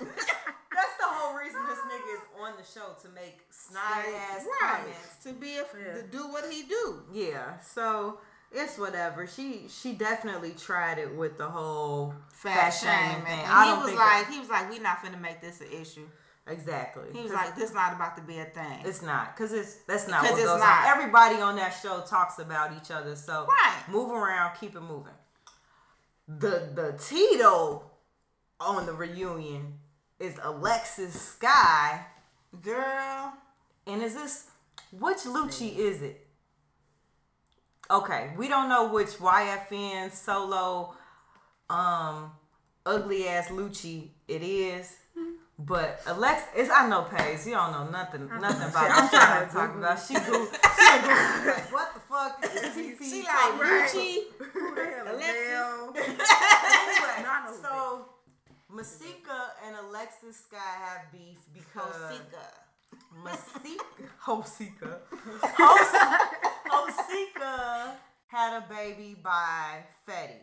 That's 0.00 0.96
the 0.98 1.06
whole 1.06 1.36
reason 1.38 1.60
this 1.68 1.78
nigga 1.78 2.14
is 2.14 2.20
on 2.40 2.52
the 2.56 2.64
show 2.64 2.94
to 3.02 3.08
make 3.14 3.40
snide 3.50 4.04
ass 4.30 4.44
right 4.60 4.78
comments. 4.80 5.16
to 5.24 5.32
be 5.32 5.56
a, 5.58 5.64
Yeah. 5.78 5.94
to 5.94 6.02
do 6.08 6.28
what 6.28 6.50
he 6.50 6.62
do. 6.64 7.02
Yeah, 7.12 7.58
so 7.60 8.18
it's 8.52 8.78
whatever. 8.78 9.26
She 9.26 9.66
she 9.68 9.92
definitely 9.92 10.52
tried 10.52 10.98
it 10.98 11.14
with 11.14 11.36
the 11.38 11.48
whole 11.48 12.14
Fat, 12.32 12.54
fat, 12.54 12.70
shaming. 12.70 13.24
thing. 13.26 13.38
And 13.40 13.50
I 13.52 13.66
he 13.74 13.78
was 13.78 13.86
think 13.88 13.98
like, 13.98 14.28
he 14.30 14.38
was 14.38 14.48
like, 14.48 14.70
we 14.70 14.78
not 14.78 14.98
finna 14.98 15.20
make 15.20 15.40
this 15.40 15.60
an 15.60 15.66
issue. 15.72 16.06
exactly. 16.46 17.04
He 17.12 17.22
was 17.22 17.32
like, 17.32 17.54
this 17.56 17.74
not 17.74 17.92
about 17.94 18.16
to 18.16 18.22
be 18.22 18.38
a 18.38 18.44
thing. 18.46 18.80
it's 18.84 19.02
not 19.02 19.36
because 19.36 19.52
it's 19.52 19.74
that's 19.86 20.08
not 20.08 20.20
'Cause 20.22 20.30
what 20.32 20.38
it's 20.40 20.48
goes 20.48 20.60
not. 20.60 20.86
on. 20.86 20.96
Everybody 20.96 21.36
on 21.42 21.56
that 21.56 21.70
show 21.70 22.00
talks 22.02 22.38
about 22.38 22.72
each 22.76 22.90
other, 22.90 23.16
so 23.16 23.46
Right. 23.48 23.82
move 23.88 24.10
around, 24.10 24.56
keep 24.58 24.74
it 24.76 24.80
moving. 24.80 25.12
The 26.28 26.70
the 26.74 26.94
Tito 26.98 27.82
on 28.60 28.86
the 28.86 28.92
reunion 28.92 29.78
is 30.18 30.38
Alexis 30.42 31.36
Skyy, 31.40 32.00
Girl, 32.62 33.32
and 33.86 34.02
is 34.02 34.14
this 34.14 34.46
which 34.92 35.18
Lucci 35.18 35.76
is 35.76 36.02
it? 36.02 36.26
Okay, 37.90 38.30
we 38.36 38.48
don't 38.48 38.68
know 38.68 38.88
which 38.92 39.08
YFN 39.18 40.12
solo 40.12 40.94
um 41.70 42.32
ugly 42.84 43.26
ass 43.28 43.48
Lucci 43.48 44.08
it 44.26 44.42
is. 44.42 44.94
But 45.60 46.00
Alex, 46.06 46.42
it's 46.54 46.70
I 46.70 46.88
know 46.88 47.02
Paige. 47.02 47.46
You 47.46 47.52
don't 47.54 47.72
know 47.72 47.88
nothing, 47.90 48.28
nothing 48.40 48.68
about 48.70 48.90
I'm 48.92 49.08
trying 49.08 49.48
to 49.48 49.52
talk 49.52 49.74
about. 49.76 49.98
She 49.98 50.14
go, 50.14 50.20
she 50.22 50.30
go, 50.30 50.42
what 51.74 51.94
the 51.94 52.00
fuck 52.08 52.44
is? 52.44 52.74
She 53.10 53.22
like. 53.24 53.54
Gucci. 53.58 54.18
Who 54.52 54.74
the 54.76 54.84
hell 54.84 55.06
is 55.06 55.14
Alexis. 55.14 55.48
Belle? 55.48 55.94
Anyway, 56.78 57.22
No, 57.24 57.28
I 57.28 57.42
know 57.46 57.56
so 57.60 58.06
Masika 58.70 59.40
and 59.66 59.74
Alexis 59.88 60.42
Skyy 60.46 60.58
have 60.58 61.10
beef 61.10 61.38
because 61.52 61.96
Hosika. 61.96 62.46
Masika 63.24 63.84
Hosika 64.22 64.98
Hos- 65.58 66.47
Hosika 66.70 67.92
had 68.28 68.58
a 68.58 68.66
baby 68.68 69.16
by 69.22 69.84
Fetty. 70.08 70.42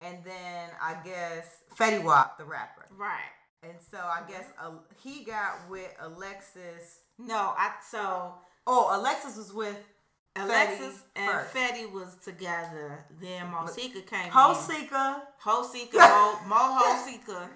And 0.00 0.18
then 0.24 0.70
I 0.82 0.96
guess 1.04 1.46
Fetty 1.78 2.02
Wap, 2.02 2.38
the 2.38 2.44
rapper. 2.44 2.86
Right. 2.96 3.32
And 3.62 3.74
so 3.90 3.98
I 3.98 4.22
guess 4.28 4.44
uh, 4.62 4.72
he 5.02 5.24
got 5.24 5.70
with 5.70 5.90
Alexis. 6.00 7.00
No, 7.18 7.54
I 7.56 7.72
so 7.90 8.34
Oh, 8.66 8.88
Alexis 8.98 9.36
was 9.36 9.52
with 9.52 9.76
Alexis 10.36 11.02
and 11.14 11.30
first. 11.30 11.54
Fetty 11.54 11.92
was 11.92 12.16
together. 12.24 13.04
Then 13.20 13.46
Mosika 13.46 14.04
came. 14.06 14.30
Hosika. 14.30 15.20
Hosika, 15.42 15.92
Mo, 15.94 16.38
Mo 16.48 16.78
Hosika. 16.80 17.48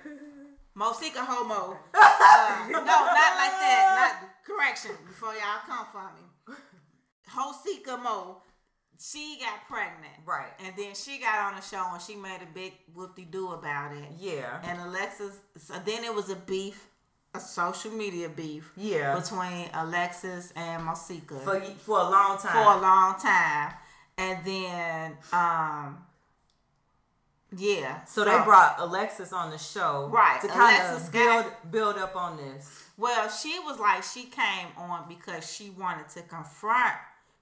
Mosika 0.76 1.24
Homo. 1.26 1.76
Uh, 2.30 2.68
no, 2.70 2.80
not 2.80 2.84
like 2.84 3.56
that. 3.58 4.20
Not 4.22 4.30
correction 4.44 4.92
before 5.06 5.32
y'all 5.32 5.60
come 5.66 5.86
for 5.90 6.04
me. 6.14 6.27
Hosika 7.28 8.02
Mo. 8.02 8.38
She 9.00 9.38
got 9.40 9.64
pregnant. 9.68 10.14
Right. 10.26 10.50
And 10.64 10.74
then 10.76 10.94
she 10.94 11.18
got 11.18 11.38
on 11.52 11.54
the 11.56 11.62
show 11.62 11.86
and 11.92 12.02
she 12.02 12.16
made 12.16 12.40
a 12.42 12.52
big 12.52 12.72
whoop 12.94 13.16
do 13.30 13.52
about 13.52 13.92
it. 13.92 14.08
Yeah. 14.18 14.60
And 14.64 14.80
Alexis, 14.80 15.38
so 15.56 15.74
then 15.84 16.02
it 16.02 16.12
was 16.12 16.30
a 16.30 16.34
beef, 16.36 16.84
a 17.32 17.38
social 17.38 17.92
media 17.92 18.28
beef 18.28 18.72
Yeah. 18.76 19.14
between 19.14 19.68
Alexis 19.72 20.52
and 20.56 20.82
Mosika 20.82 21.38
For, 21.44 21.60
for 21.60 21.98
a 22.00 22.10
long 22.10 22.38
time. 22.38 22.52
for 22.52 22.72
a 22.72 22.80
long 22.80 23.20
time. 23.20 23.74
And 24.16 24.44
then, 24.44 25.16
um, 25.32 26.04
yeah. 27.56 28.04
So 28.04 28.24
they 28.24 28.30
brought 28.42 28.76
Alexis 28.78 29.32
on 29.32 29.50
the 29.50 29.58
show, 29.58 30.08
Right, 30.12 30.40
To 30.40 30.48
kind 30.48 30.76
Alexis 30.82 31.06
of 31.08 31.12
got- 31.12 31.22
build 31.22 31.70
build 31.70 31.98
up 31.98 32.16
on 32.16 32.36
this. 32.36 32.84
Well, 32.96 33.28
she 33.30 33.58
was 33.60 33.78
like 33.78 34.02
she 34.02 34.24
came 34.24 34.66
on 34.76 35.08
because 35.08 35.50
she 35.50 35.70
wanted 35.70 36.08
to 36.10 36.22
confront 36.22 36.94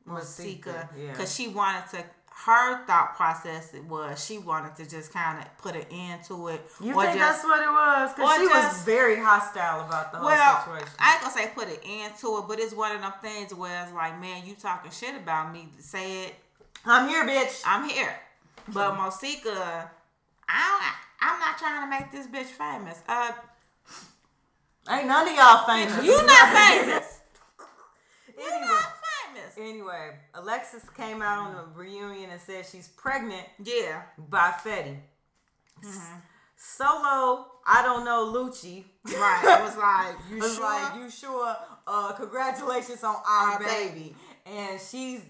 Masika, 0.07 0.71
Masika 0.71 0.89
yeah. 0.99 1.11
because 1.13 1.35
she 1.35 1.49
wanted 1.49 1.89
to. 1.91 2.05
Her 2.45 2.85
thought 2.87 3.17
process 3.17 3.73
it 3.73 3.83
was 3.85 4.23
she 4.23 4.37
wanted 4.37 4.77
to 4.77 4.87
just 4.89 5.11
kind 5.11 5.39
of 5.39 5.47
put 5.57 5.75
an 5.75 5.87
end 5.91 6.23
to 6.25 6.49
it. 6.49 6.61
You 6.81 6.93
think 6.93 7.17
just- 7.17 7.19
that's 7.19 7.45
what 7.45 7.63
it 7.63 7.71
was? 7.71 8.13
Because 8.15 8.37
she 8.37 8.47
was 8.47 8.83
very 8.85 9.17
hostile 9.17 9.81
about 9.87 10.13
the 10.13 10.19
whole 10.19 10.27
Well, 10.29 10.59
situation. 10.61 10.89
I 10.99 11.13
ain't 11.15 11.23
gonna 11.23 11.33
say 11.33 11.51
put 11.55 11.69
an 11.69 11.79
end 11.83 12.13
to 12.21 12.37
it, 12.39 12.45
but 12.47 12.61
it's 12.61 12.75
one 12.75 12.95
of 12.95 13.01
them 13.01 13.13
things 13.23 13.55
where 13.55 13.83
it's 13.85 13.93
like, 13.95 14.21
man, 14.21 14.45
you 14.45 14.55
talking 14.55 14.91
shit 14.91 15.15
about 15.17 15.51
me. 15.51 15.71
Say 15.79 16.27
it. 16.27 16.35
I'm 16.85 17.09
here, 17.09 17.25
bitch. 17.27 17.63
I'm 17.67 17.89
here. 17.89 18.15
But 18.69 18.93
Mosika, 18.97 19.89
I 20.47 20.61
don't, 21.19 21.31
I'm 21.31 21.41
not 21.41 21.57
trying 21.59 21.85
to 21.85 21.89
make 21.91 22.13
this 22.13 22.27
bitch 22.27 22.53
famous. 22.53 23.01
Uh, 23.09 23.33
Ain't 24.91 25.07
none 25.09 25.27
of 25.27 25.35
y'all 25.35 25.65
famous. 25.67 26.05
you 26.05 26.15
not 26.27 26.55
famous. 26.55 27.21
you 28.39 28.45
Anyway. 28.45 28.61
not 28.67 28.79
famous. 28.83 28.93
Anyway, 29.59 30.11
Alexis 30.35 30.83
came 30.97 31.23
out 31.23 31.39
on 31.49 31.55
the 31.55 31.65
reunion 31.81 32.31
and 32.31 32.41
said 32.41 32.67
she's 32.67 32.89
pregnant 32.89 33.47
Yeah. 33.63 34.03
by 34.19 34.51
Fetty. 34.63 34.97
Mm-hmm. 35.85 36.17
Solo, 36.57 37.47
I 37.67 37.83
don't 37.83 38.05
know 38.05 38.33
Lucci. 38.35 38.85
Right. 39.07 39.43
It 39.61 39.63
was 39.63 39.77
like, 39.77 40.17
you 40.31 40.39
was 40.39 40.55
sure? 40.55 40.63
like, 40.65 40.97
you 40.97 41.11
sure? 41.11 41.57
Uh, 41.87 42.13
congratulations 42.13 43.05
on 43.05 43.17
our, 43.29 43.53
Our 43.53 43.59
baby. 43.61 43.89
baby. 43.93 44.17
And 44.47 44.81
she's 44.81 45.21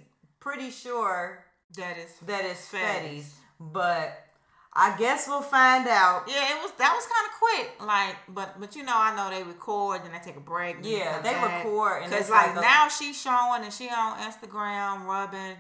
pretty 0.41 0.70
sure 0.70 1.45
that 1.77 1.99
is. 1.99 2.12
that 2.27 2.45
it's 2.45 2.68
Fetty's. 2.68 2.79
Fetty's, 3.24 3.35
but 3.61 4.26
I 4.79 4.95
guess 4.99 5.27
we'll 5.27 5.41
find 5.41 5.89
out. 5.89 6.24
Yeah, 6.29 6.53
it 6.55 6.62
was. 6.62 6.70
That 6.79 6.93
was 6.95 7.07
kind 7.07 7.27
of 7.27 7.33
quick. 7.41 7.87
Like, 7.89 8.16
but 8.29 8.61
but 8.61 8.77
you 8.77 8.83
know, 8.83 8.93
I 8.95 9.16
know 9.16 9.31
they 9.35 9.43
record 9.43 10.03
and 10.05 10.12
they 10.14 10.18
take 10.18 10.37
a 10.37 10.41
break. 10.41 10.77
and 10.77 10.85
Yeah, 10.87 11.20
they 11.22 11.33
back. 11.33 11.64
record 11.64 12.03
and 12.03 12.12
Cause 12.12 12.20
it's 12.22 12.31
like 12.31 12.55
like 12.55 12.62
now 12.62 12.89
she's 12.89 13.18
showing 13.20 13.64
and 13.64 13.72
she 13.72 13.89
on 13.89 14.18
Instagram 14.18 15.07
rubbing 15.07 15.57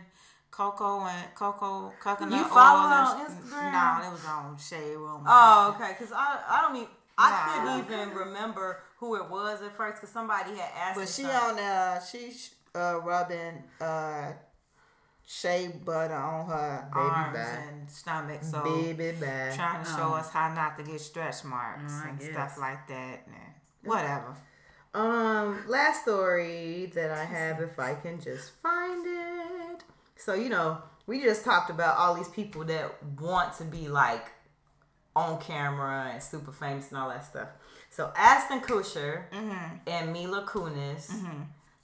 cocoa 0.50 1.00
and 1.00 1.34
cocoa 1.34 1.92
coconut 2.00 2.32
You 2.38 2.44
oil. 2.44 2.50
follow 2.50 2.88
her 2.88 2.94
on 2.94 3.16
sh- 3.18 3.30
Instagram? 3.30 3.72
No, 4.02 4.08
it 4.08 4.12
was 4.12 4.24
on 4.26 4.56
Shade 4.58 4.96
Room. 4.96 5.22
Oh, 5.26 5.74
okay. 5.76 5.94
Because 5.98 6.12
I, 6.14 6.38
I 6.48 6.62
don't 6.62 6.76
even, 6.76 6.88
I 7.18 7.30
Nah. 7.30 7.74
couldn't 7.84 7.92
even 8.06 8.14
remember 8.16 8.80
who 8.98 9.16
it 9.16 9.28
was 9.30 9.62
at 9.62 9.76
first 9.76 10.00
because 10.00 10.12
somebody 10.12 10.50
had 10.56 10.70
asked 10.76 10.94
But 10.96 11.00
me 11.02 11.06
she 11.06 11.22
something. 11.22 11.58
on 11.58 11.58
uh 11.58 12.00
she 12.00 12.32
uh 12.74 13.00
rubbing 13.02 13.62
uh 13.80 14.32
shea 15.28 15.68
butter 15.84 16.14
on 16.14 16.46
her 16.46 16.88
arms 16.94 17.34
bye. 17.36 17.62
and 17.68 17.90
stomach. 17.90 18.42
So 18.44 18.62
baby 18.62 19.12
bad. 19.18 19.54
trying 19.54 19.84
to 19.84 19.90
show 19.90 20.14
us 20.14 20.30
how 20.30 20.54
not 20.54 20.78
to 20.78 20.84
get 20.84 21.00
stretch 21.00 21.44
marks 21.44 21.92
Mm, 21.92 22.04
I 22.04 22.08
and 22.10 22.18
guess. 22.20 22.30
stuff 22.32 22.58
like 22.58 22.86
that. 22.88 23.26
And 23.26 23.36
whatever. 23.84 24.36
Um, 24.94 25.64
last 25.68 26.02
story 26.02 26.90
that 26.94 27.10
I 27.10 27.24
have, 27.24 27.60
if 27.60 27.78
I 27.78 27.94
can 27.94 28.20
just 28.20 28.52
find 28.62 29.04
it. 29.06 29.82
So 30.16 30.32
you 30.34 30.48
know, 30.48 30.78
we 31.06 31.20
just 31.22 31.44
talked 31.44 31.70
about 31.70 31.98
all 31.98 32.14
these 32.14 32.28
people 32.28 32.64
that 32.64 32.94
want 33.20 33.52
to 33.58 33.64
be 33.64 33.88
like 33.88 34.30
on 35.14 35.40
camera 35.40 36.10
and 36.12 36.22
super 36.22 36.52
famous 36.52 36.90
and 36.90 36.98
all 36.98 37.08
that 37.08 37.24
stuff. 37.24 37.48
So 37.90 38.12
Ashton 38.16 38.60
Kutcher 38.60 39.24
and 39.86 40.12
Mila 40.12 40.44
Kunis, 40.46 41.10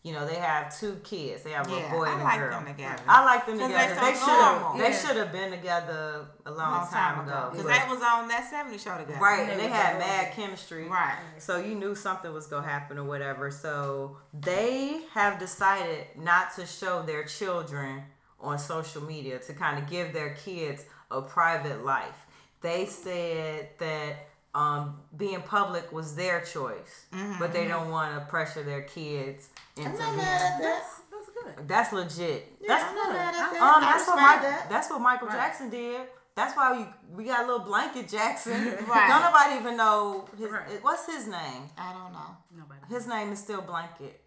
you 0.03 0.13
know, 0.13 0.27
they 0.27 0.35
have 0.35 0.77
two 0.79 0.97
kids. 1.05 1.43
They 1.45 1.51
have 1.53 1.69
Yeah, 1.71 1.77
a 1.87 1.91
boy 1.91 2.07
I 2.07 2.13
and 2.13 2.21
a 2.21 2.25
like 2.25 2.39
girl. 2.41 2.51
them 2.51 2.67
together. 2.67 3.03
I 3.07 3.25
like 3.25 3.47
them 3.47 3.59
'Cause 3.59 3.69
they 3.69 3.75
together. 3.75 3.95
so 3.95 4.01
They 4.07 4.13
should 4.13 4.29
have. 4.29 4.61
normal. 4.61 4.79
They 4.79 4.91
Yeah. 4.91 4.97
should 4.99 5.17
have 5.17 5.33
been 5.33 5.51
together 5.53 6.27
a 6.45 6.51
long, 6.51 6.73
Long 6.73 6.89
time, 6.89 7.21
ago. 7.21 7.49
Because 7.53 7.67
but- 7.67 7.81
they 7.85 7.89
was 7.89 8.03
on 8.03 8.27
that 8.29 8.51
70 8.51 8.79
show 8.79 8.99
together. 8.99 9.21
Right, 9.21 9.49
and 9.49 9.51
They 9.61 9.65
they 9.65 9.69
had 9.69 9.97
adorable. 9.97 10.07
mad 10.09 10.33
chemistry. 10.35 10.89
Right. 10.89 11.15
So 11.39 11.57
you 11.59 11.77
knew 11.77 11.95
something 11.95 12.33
was 12.33 12.47
gonna 12.49 12.67
happen 12.67 12.99
or 12.99 13.05
whatever. 13.05 13.51
So 13.53 14.17
they 14.35 15.03
have 15.15 15.39
decided 15.39 16.07
not 16.17 16.53
to 16.57 16.67
show 16.67 17.03
their 17.03 17.23
children 17.25 18.05
on 18.41 18.59
social 18.59 19.03
media 19.03 19.39
to 19.39 19.55
kind 19.55 19.79
of 19.79 19.89
give 19.89 20.13
their 20.13 20.31
kids 20.35 20.85
a 21.13 21.23
private 21.23 21.85
life. 21.85 22.27
They 22.61 22.87
said 22.87 23.69
that 23.79 24.17
um, 24.55 24.99
being 25.17 25.41
public 25.43 25.93
was 25.93 26.15
their 26.15 26.41
choice, 26.43 27.07
but 27.39 27.53
they 27.53 27.67
don't 27.69 27.91
want 27.91 28.15
to 28.19 28.25
pressure 28.27 28.63
their 28.63 28.83
kids 28.83 29.49
into 29.77 29.91
being. 29.91 30.17
that. 30.19 30.59
That's, 30.61 31.01
that's 31.11 31.29
good. 31.57 31.69
That's 31.69 31.93
legit. 31.93 32.53
Yeah, 32.61 32.69
that's 32.69 32.85
I'm 32.85 32.95
not 32.95 33.13
mad 33.13 33.35
at 33.35 33.53
that. 33.53 33.63
Um, 33.63 33.81
that's 33.83 34.07
what 34.07 34.17
respect 34.17 34.43
Mike, 34.43 34.43
that. 34.43 34.67
that's 34.71 34.91
what 34.91 35.01
Michael 35.01 35.29
Right. 35.29 35.37
Jackson 35.37 35.71
did. 35.71 36.03
That's 36.35 36.57
why 36.57 36.73
we 36.79 36.87
we 37.17 37.25
got 37.25 37.45
a 37.45 37.47
little 37.47 37.65
blanket 37.67 38.09
Jackson. 38.09 38.53
Right. 38.89 39.09
Don't 39.09 39.23
nobody 39.23 39.61
even 39.61 39.77
know 39.77 40.29
his 40.39 40.51
Right. 40.51 40.83
what's 40.83 41.07
his 41.07 41.27
name. 41.27 41.63
I 41.79 41.93
don't 41.93 42.13
know. 42.13 42.37
Nobody. 42.57 42.81
His 42.89 43.07
name 43.07 43.33
is 43.33 43.39
still 43.39 43.61
blanket 43.63 44.21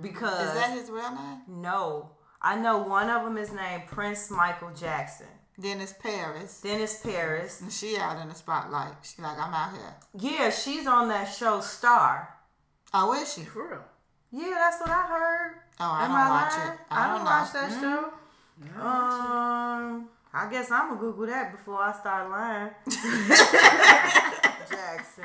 because 0.00 0.48
Is 0.48 0.54
that 0.54 0.70
his 0.78 0.90
real 0.90 1.10
name? 1.10 1.40
no, 1.48 2.10
I 2.40 2.56
know 2.56 2.78
one 2.78 3.08
of 3.10 3.24
them 3.24 3.36
is 3.38 3.52
named 3.52 3.86
Prince 3.86 4.30
Michael 4.30 4.70
Jackson. 4.74 5.26
Then 5.60 5.80
it's 5.80 5.92
Paris. 5.92 6.60
Dennis 6.60 7.00
Paris. 7.02 7.60
And 7.60 7.72
she 7.72 7.96
out 7.98 8.22
in 8.22 8.28
the 8.28 8.34
spotlight. 8.34 8.92
She 9.02 9.20
like, 9.20 9.36
I'm 9.38 9.52
out 9.52 9.72
here. 9.72 9.96
Yeah, 10.32 10.50
she's 10.50 10.86
on 10.86 11.08
that 11.08 11.24
show 11.24 11.60
Star. 11.60 12.28
Oh, 12.94 13.12
is 13.20 13.34
she? 13.34 13.42
For 13.42 13.68
real. 13.68 13.84
Yeah, 14.30 14.54
that's 14.54 14.80
what 14.80 14.90
I 14.90 15.02
heard. 15.06 15.54
Oh, 15.80 15.90
I 15.90 16.04
Am 16.04 16.10
don't 16.10 16.28
watch 16.28 16.52
lying? 16.52 16.68
it. 16.72 16.78
I, 16.90 17.04
I 17.04 17.06
don't 17.08 17.16
don't 17.16 17.24
watch 17.26 17.54
know. 17.54 17.60
that 17.60 17.80
show. 17.80 18.12
Um, 18.80 20.08
I 20.32 20.48
guess 20.50 20.70
I'm 20.70 20.88
gonna 20.90 21.00
Google 21.00 21.26
that 21.26 21.52
before 21.52 21.80
I 21.80 21.92
start 21.92 22.30
lying. 22.30 22.70
Jackson 24.70 25.24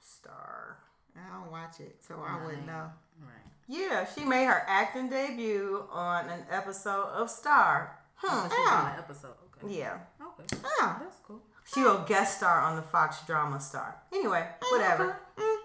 Star. 0.00 0.78
I 1.16 1.36
don't 1.38 1.50
watch 1.50 1.80
it, 1.80 1.96
so 2.06 2.14
I 2.26 2.44
wouldn't 2.44 2.66
know. 2.66 2.90
Right. 3.20 3.30
Yeah, 3.68 4.06
she 4.06 4.24
made 4.24 4.44
her 4.46 4.62
acting 4.66 5.08
debut 5.08 5.84
on 5.90 6.28
an 6.28 6.44
episode 6.50 7.06
of 7.14 7.30
Star. 7.30 7.98
Hmm. 8.26 8.48
She's 8.48 8.58
on 8.58 8.66
ah. 8.66 8.92
the 8.96 9.02
episode. 9.02 9.34
Okay. 9.62 9.78
Yeah. 9.78 9.98
Okay. 10.20 10.56
Oh. 10.64 10.96
That's 11.00 11.16
cool. 11.26 11.40
She 11.72 11.80
will 11.80 12.04
guest 12.06 12.38
star 12.38 12.60
on 12.60 12.76
the 12.76 12.82
Fox 12.82 13.18
drama 13.26 13.60
Star. 13.60 13.96
Anyway, 14.12 14.46
mm, 14.60 14.72
whatever. 14.72 15.16
I'm 15.36 15.44
mm, 15.44 15.58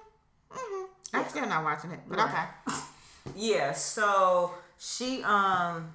mm-hmm. 1.13 1.29
still 1.29 1.45
not 1.45 1.63
watching 1.63 1.91
it, 1.91 1.99
but 2.07 2.19
okay. 2.19 2.43
Yeah, 3.35 3.73
so 3.73 4.51
she 4.77 5.21
um 5.23 5.93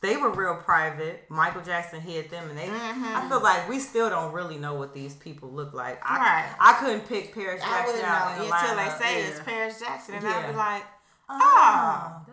they 0.00 0.16
were 0.16 0.30
real 0.30 0.56
private. 0.56 1.24
Michael 1.30 1.62
Jackson 1.62 2.00
hid 2.00 2.28
them 2.30 2.50
and 2.50 2.58
they 2.58 2.66
mm-hmm. 2.66 3.16
I 3.16 3.28
feel 3.28 3.42
like 3.42 3.68
we 3.68 3.78
still 3.78 4.10
don't 4.10 4.32
really 4.32 4.58
know 4.58 4.74
what 4.74 4.92
these 4.92 5.14
people 5.14 5.50
look 5.50 5.72
like. 5.72 6.00
I, 6.04 6.18
Right. 6.18 6.56
I 6.58 6.72
couldn't 6.74 7.08
pick 7.08 7.32
Paris 7.34 7.62
Jackson 7.62 8.04
out 8.04 8.36
know 8.36 8.44
until 8.44 8.76
they 8.76 8.90
say 8.98 9.20
yeah. 9.20 9.28
it's 9.28 9.40
Paris 9.40 9.80
Jackson, 9.80 10.16
and 10.16 10.24
Yeah. 10.24 10.36
I'd 10.36 10.50
be 10.50 10.56
like, 10.56 10.82
Oh. 11.28 12.22
oh. 12.28 12.31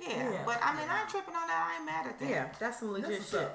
Yeah. 0.00 0.08
Yeah. 0.30 0.42
But 0.44 0.58
I 0.62 0.76
mean, 0.76 0.88
I 0.88 1.00
ain't 1.00 1.08
tripping 1.08 1.34
on 1.34 1.46
that. 1.46 1.70
I 1.70 1.76
ain't 1.76 1.86
mad 1.86 2.06
at 2.06 2.18
that. 2.20 2.28
Yeah, 2.28 2.48
that's 2.58 2.80
some 2.80 2.92
legit 2.92 3.10
That's 3.10 3.30
shit. 3.30 3.50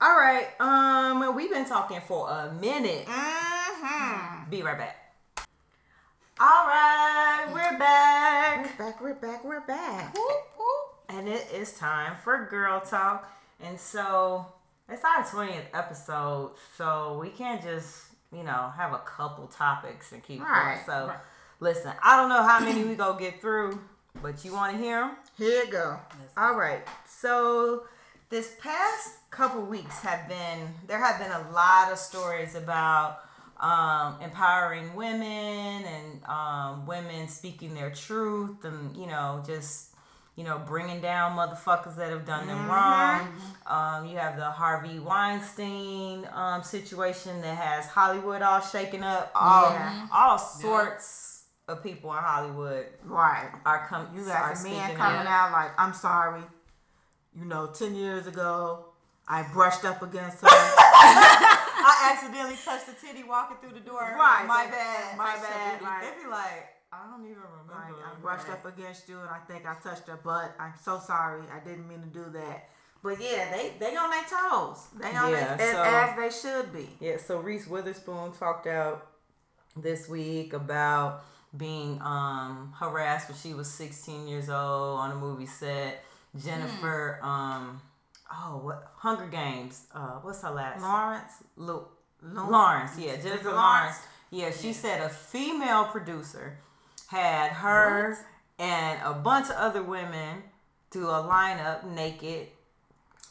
All 0.00 0.16
right. 0.16 0.48
Um, 0.60 1.34
we've 1.36 1.50
been 1.50 1.64
talking 1.64 2.00
for 2.06 2.28
a 2.28 2.52
minute. 2.60 3.06
Mm-hmm. 3.06 4.50
Be 4.50 4.62
right 4.62 4.78
back. 4.78 4.96
All 6.40 6.66
right, 6.66 7.46
we're 7.52 7.78
back. 7.78 8.78
We're 8.78 8.84
back, 8.86 9.00
we're 9.00 9.14
back, 9.14 9.44
we're 9.44 9.60
back. 9.60 10.16
And 11.08 11.28
it 11.28 11.46
is 11.54 11.74
time 11.74 12.16
for 12.24 12.46
girl 12.50 12.80
talk. 12.80 13.30
And 13.62 13.78
so 13.78 14.46
it's 14.88 15.04
our 15.04 15.22
20th 15.22 15.66
episode, 15.72 16.52
so 16.76 17.18
we 17.22 17.28
can't 17.28 17.62
just, 17.62 18.06
you 18.34 18.42
know, 18.42 18.72
have 18.76 18.92
a 18.92 18.98
couple 19.06 19.46
topics 19.46 20.10
and 20.10 20.22
keep 20.22 20.40
Right, 20.42 20.82
going. 20.86 21.06
So 21.08 21.12
listen, 21.60 21.92
I 22.02 22.16
don't 22.16 22.28
know 22.28 22.42
how 22.42 22.58
many 22.58 22.82
we 22.82 22.96
go 22.96 23.14
get 23.14 23.40
through, 23.40 23.78
but 24.20 24.44
you 24.44 24.52
want 24.52 24.76
to 24.76 24.82
hear 24.82 25.00
them? 25.00 25.16
Here 25.38 25.64
you 25.64 25.70
go. 25.72 25.98
All 26.36 26.54
right. 26.54 26.82
So 27.06 27.84
this 28.28 28.54
past 28.60 29.10
couple 29.30 29.62
weeks 29.62 30.00
have 30.00 30.28
been 30.28 30.68
there 30.86 30.98
have 30.98 31.18
been 31.18 31.32
a 31.32 31.50
lot 31.52 31.90
of 31.90 31.98
stories 31.98 32.54
about 32.54 33.20
um, 33.60 34.20
empowering 34.20 34.94
women 34.94 35.84
and 35.84 36.24
um, 36.26 36.86
women 36.86 37.28
speaking 37.28 37.74
their 37.74 37.90
truth 37.90 38.64
and 38.64 38.96
you 38.96 39.06
know 39.06 39.42
just 39.46 39.94
you 40.36 40.44
know 40.44 40.60
bringing 40.66 41.00
down 41.00 41.36
motherfuckers 41.36 41.96
that 41.96 42.10
have 42.10 42.26
done 42.26 42.46
them 42.46 42.66
wrong. 42.68 43.28
Um, 43.66 44.06
you 44.06 44.16
have 44.18 44.36
the 44.36 44.44
Harvey 44.50 44.98
Weinstein 44.98 46.26
um, 46.32 46.62
situation 46.62 47.40
that 47.42 47.56
has 47.56 47.86
Hollywood 47.86 48.42
all 48.42 48.60
shaken 48.60 49.02
up. 49.02 49.30
All 49.34 49.70
Yeah. 49.72 50.06
all 50.12 50.38
sorts 50.38 51.31
of 51.72 51.82
people 51.82 52.10
in 52.12 52.18
Hollywood 52.22 52.86
Right. 53.04 53.50
are 53.66 53.86
come. 53.88 54.08
You 54.14 54.22
are 54.22 54.26
got 54.26 54.56
the 54.56 54.64
man 54.68 54.94
coming 54.96 55.26
out. 55.26 55.26
out 55.26 55.52
like, 55.52 55.70
I'm 55.78 55.92
sorry. 55.94 56.42
You 57.34 57.44
know, 57.46 57.66
10 57.68 57.94
years 57.94 58.26
ago, 58.26 58.86
I 59.26 59.42
brushed 59.52 59.84
up 59.84 60.02
against 60.02 60.42
her. 60.42 60.48
I 60.50 62.12
accidentally 62.14 62.56
touched 62.62 62.88
a 62.88 63.06
titty 63.06 63.24
walking 63.24 63.56
through 63.60 63.78
the 63.78 63.84
door. 63.84 64.00
Right. 64.00 64.44
My 64.46 64.66
bad. 64.66 65.16
My 65.18 65.26
Touched 65.32 65.42
bad, 65.42 65.78
booty. 65.78 65.84
like- 65.90 66.02
They'd 66.02 66.22
be 66.24 66.30
like, 66.30 66.68
I 66.92 67.06
don't 67.10 67.24
even 67.24 67.42
Like, 67.68 67.86
remember. 67.86 68.04
I 68.04 68.20
brushed 68.20 68.48
up 68.50 68.64
against 68.66 69.08
you 69.08 69.18
and 69.18 69.28
I 69.30 69.38
think 69.48 69.64
I 69.66 69.74
touched 69.82 70.06
her 70.08 70.16
butt. 70.22 70.54
I'm 70.60 70.74
so 70.82 70.98
sorry. 70.98 71.42
I 71.54 71.66
didn't 71.66 71.88
mean 71.88 72.00
to 72.02 72.06
do 72.08 72.26
that. 72.34 72.68
But 73.02 73.20
yeah, 73.20 73.50
they 73.50 73.72
they 73.80 73.96
on 73.96 74.10
their 74.10 74.22
toes. 74.22 74.86
They 75.00 75.08
on 75.16 75.30
Yeah, 75.32 75.56
their, 75.56 75.72
so- 75.72 75.82
as, 75.82 76.10
as 76.10 76.16
they 76.42 76.48
should 76.50 76.72
be. 76.72 76.88
Yeah, 77.00 77.16
so 77.16 77.38
Reese 77.38 77.66
Witherspoon 77.66 78.32
talked 78.32 78.66
out 78.68 79.08
this 79.74 80.08
week 80.08 80.52
about 80.52 81.24
being 81.56 82.00
um, 82.02 82.72
harassed 82.78 83.28
when 83.28 83.38
she 83.38 83.54
was 83.54 83.70
16 83.70 84.26
years 84.26 84.48
old 84.48 84.98
on 84.98 85.10
a 85.12 85.14
movie 85.14 85.46
set. 85.46 86.04
Jennifer, 86.42 87.18
um, 87.22 87.80
oh, 88.32 88.58
what 88.62 88.90
Hunger 88.96 89.26
Games? 89.26 89.86
Uh, 89.94 90.18
what's 90.22 90.42
her 90.42 90.50
last? 90.50 90.80
Lawrence, 90.80 91.32
Lu- 91.56 91.86
Lu- 92.22 92.50
Lawrence, 92.50 92.92
yeah, 92.98 93.16
Jennifer 93.16 93.50
Lawrence. 93.52 93.56
Lawrence? 93.56 93.96
Yeah, 94.30 94.50
she 94.50 94.72
said 94.72 95.02
a 95.02 95.10
female 95.10 95.84
producer 95.84 96.58
had 97.08 97.50
her 97.52 98.16
and 98.58 98.98
a 99.04 99.12
bunch 99.12 99.50
of 99.50 99.56
other 99.56 99.82
women 99.82 100.42
do 100.90 101.06
a 101.08 101.22
lineup 101.22 101.84
naked. 101.84 102.48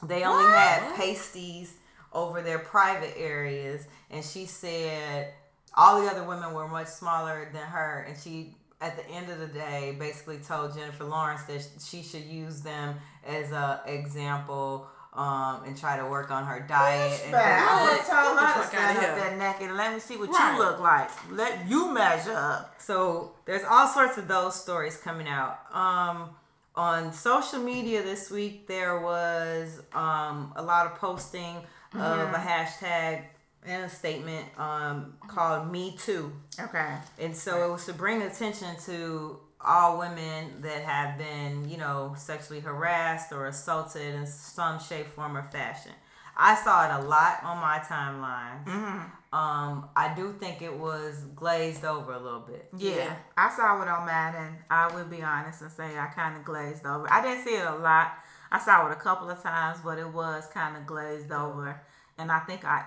They 0.04 0.24
only 0.24 0.52
had 0.52 0.96
pasties 0.96 1.74
over 2.14 2.42
their 2.42 2.60
private 2.60 3.18
areas, 3.18 3.88
and 4.10 4.24
she 4.24 4.46
said 4.46 5.34
all 5.76 6.02
the 6.02 6.10
other 6.10 6.24
women 6.24 6.54
were 6.54 6.68
much 6.68 6.88
smaller 6.88 7.50
than 7.54 7.64
her, 7.64 8.06
and 8.08 8.18
she. 8.18 8.56
At 8.84 8.98
the 8.98 9.08
end 9.12 9.30
of 9.30 9.38
the 9.38 9.46
day, 9.46 9.96
basically 10.00 10.38
told 10.40 10.74
Jennifer 10.76 11.04
Lawrence 11.04 11.44
that 11.44 11.64
she 11.86 12.02
should 12.02 12.24
use 12.24 12.62
them 12.64 12.96
as 13.24 13.52
a 13.52 13.80
example 13.86 14.88
um, 15.14 15.62
and 15.68 15.78
try 15.78 15.98
to 15.98 16.06
work 16.08 16.32
on 16.32 16.46
her 16.48 16.66
diet. 16.68 17.22
and 17.26 17.32
Bad. 17.32 17.62
I 17.70 17.84
would 17.84 17.92
her- 17.92 17.98
have 17.98 18.26
told 18.26 18.40
her 18.40 18.62
to 18.64 18.68
stand 18.68 18.98
up 18.98 19.04
here. 19.04 19.16
there 19.16 19.38
naked 19.38 19.68
and 19.68 19.78
let 19.78 19.94
me 19.94 20.00
see 20.00 20.18
what 20.18 20.30
Right. 20.32 20.54
you 20.54 20.58
look 20.64 20.80
like. 20.80 21.12
Let 21.32 21.68
you 21.70 21.94
measure 21.94 22.34
up. 22.36 22.74
So 22.80 23.34
there's 23.46 23.62
all 23.70 23.88
sorts 23.88 24.18
of 24.18 24.28
those 24.28 24.60
stories 24.60 24.98
coming 24.98 25.28
out. 25.28 25.60
Um, 25.72 26.32
on 26.76 27.14
social 27.14 27.60
media 27.60 28.02
this 28.02 28.32
week, 28.32 28.66
there 28.66 29.00
was 29.00 29.80
um, 29.94 30.54
a 30.56 30.64
lot 30.64 30.88
of 30.88 30.96
posting 30.96 31.58
of 31.94 32.34
a 32.34 32.38
hashtag 32.38 33.26
and 33.66 33.86
a 33.86 33.90
statement 33.90 34.48
um, 34.58 35.14
called 35.28 35.72
Me 35.72 35.96
Too. 35.98 36.32
Okay. 36.60 36.96
And 37.20 37.36
so 37.36 37.68
it 37.68 37.72
was 37.72 37.86
to 37.86 37.94
bring 37.94 38.22
attention 38.22 38.76
to 38.86 39.40
all 39.64 40.00
women 40.00 40.62
that 40.62 40.82
have 40.82 41.18
been, 41.18 41.70
you 41.70 41.78
know, 41.78 42.16
sexually 42.18 42.60
harassed 42.60 43.32
or 43.32 43.48
assaulted 43.48 44.16
in 44.16 44.26
some 44.26 44.80
shape, 44.80 45.08
form, 45.08 45.38
or 45.38 45.44
fashion. 45.52 45.92
I 46.36 46.56
saw 46.56 46.86
it 46.86 47.04
a 47.04 47.08
lot 47.08 47.44
on 47.44 47.58
my 47.58 47.80
timeline. 47.80 48.68
Hmm. 48.68 49.38
Um, 49.38 49.90
I 49.96 50.14
do 50.16 50.34
think 50.34 50.62
it 50.62 50.74
was 50.74 51.24
glazed 51.36 51.86
over 51.86 52.14
a 52.14 52.20
little 52.20 52.40
bit. 52.40 52.68
Yeah. 52.76 52.96
Yeah. 52.96 53.16
I 53.38 53.50
saw 53.56 53.82
it 53.82 53.88
on 53.88 54.06
mine, 54.06 54.36
and 54.36 54.56
I 54.70 54.94
will 54.94 55.06
be 55.06 55.22
honest 55.22 55.62
and 55.62 55.72
say 55.72 55.98
I 55.98 56.08
kind 56.08 56.36
of 56.36 56.44
glazed 56.44 56.86
over. 56.86 57.08
I 57.12 57.22
didn't 57.22 57.44
see 57.46 57.52
it 57.52 57.66
a 57.66 57.76
lot. 57.76 58.14
I 58.52 58.60
saw 58.60 58.88
it 58.88 58.92
a 58.92 58.96
couple 58.96 59.30
of 59.30 59.42
times, 59.42 59.80
but 59.84 60.00
it 60.00 60.08
was 60.08 60.48
kind 60.54 60.76
of 60.76 60.86
glazed 60.86 61.32
over, 61.32 61.80
and 62.18 62.32
I 62.32 62.40
think 62.40 62.66
I 62.66 62.84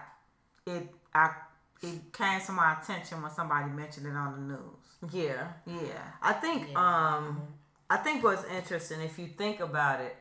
it 0.66 0.88
I 1.14 1.30
it 1.82 2.12
came 2.12 2.40
to 2.40 2.52
my 2.52 2.78
attention 2.80 3.20
when 3.22 3.30
somebody 3.30 3.70
mentioned 3.70 4.06
it 4.06 4.14
on 4.14 4.32
the 4.48 4.54
news. 4.54 5.12
Yeah. 5.12 5.48
Yeah. 5.66 6.02
I 6.22 6.32
think 6.32 6.74
um 6.76 7.42
I 7.90 7.98
think 7.98 8.24
what's 8.24 8.44
interesting 8.44 9.00
if 9.02 9.18
you 9.18 9.26
think 9.26 9.60
about 9.60 10.00
it, 10.00 10.16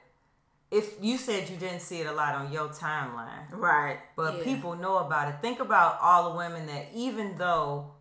if 0.70 0.96
you 1.02 1.18
said 1.18 1.50
you 1.50 1.56
didn't 1.56 1.80
see 1.82 2.02
it 2.02 2.08
a 2.08 2.12
lot 2.12 2.36
on 2.36 2.52
your 2.52 2.68
timeline, 2.70 3.46
Right. 3.52 4.00
but 4.18 4.38
Yeah. 4.40 4.44
people 4.44 4.76
know 4.76 4.98
about 4.98 5.30
it. 5.30 5.36
Think 5.42 5.60
about 5.62 6.00
all 6.02 6.32
the 6.32 6.38
women 6.38 6.66
that 6.68 6.88
even 6.94 7.38
though 7.38 7.94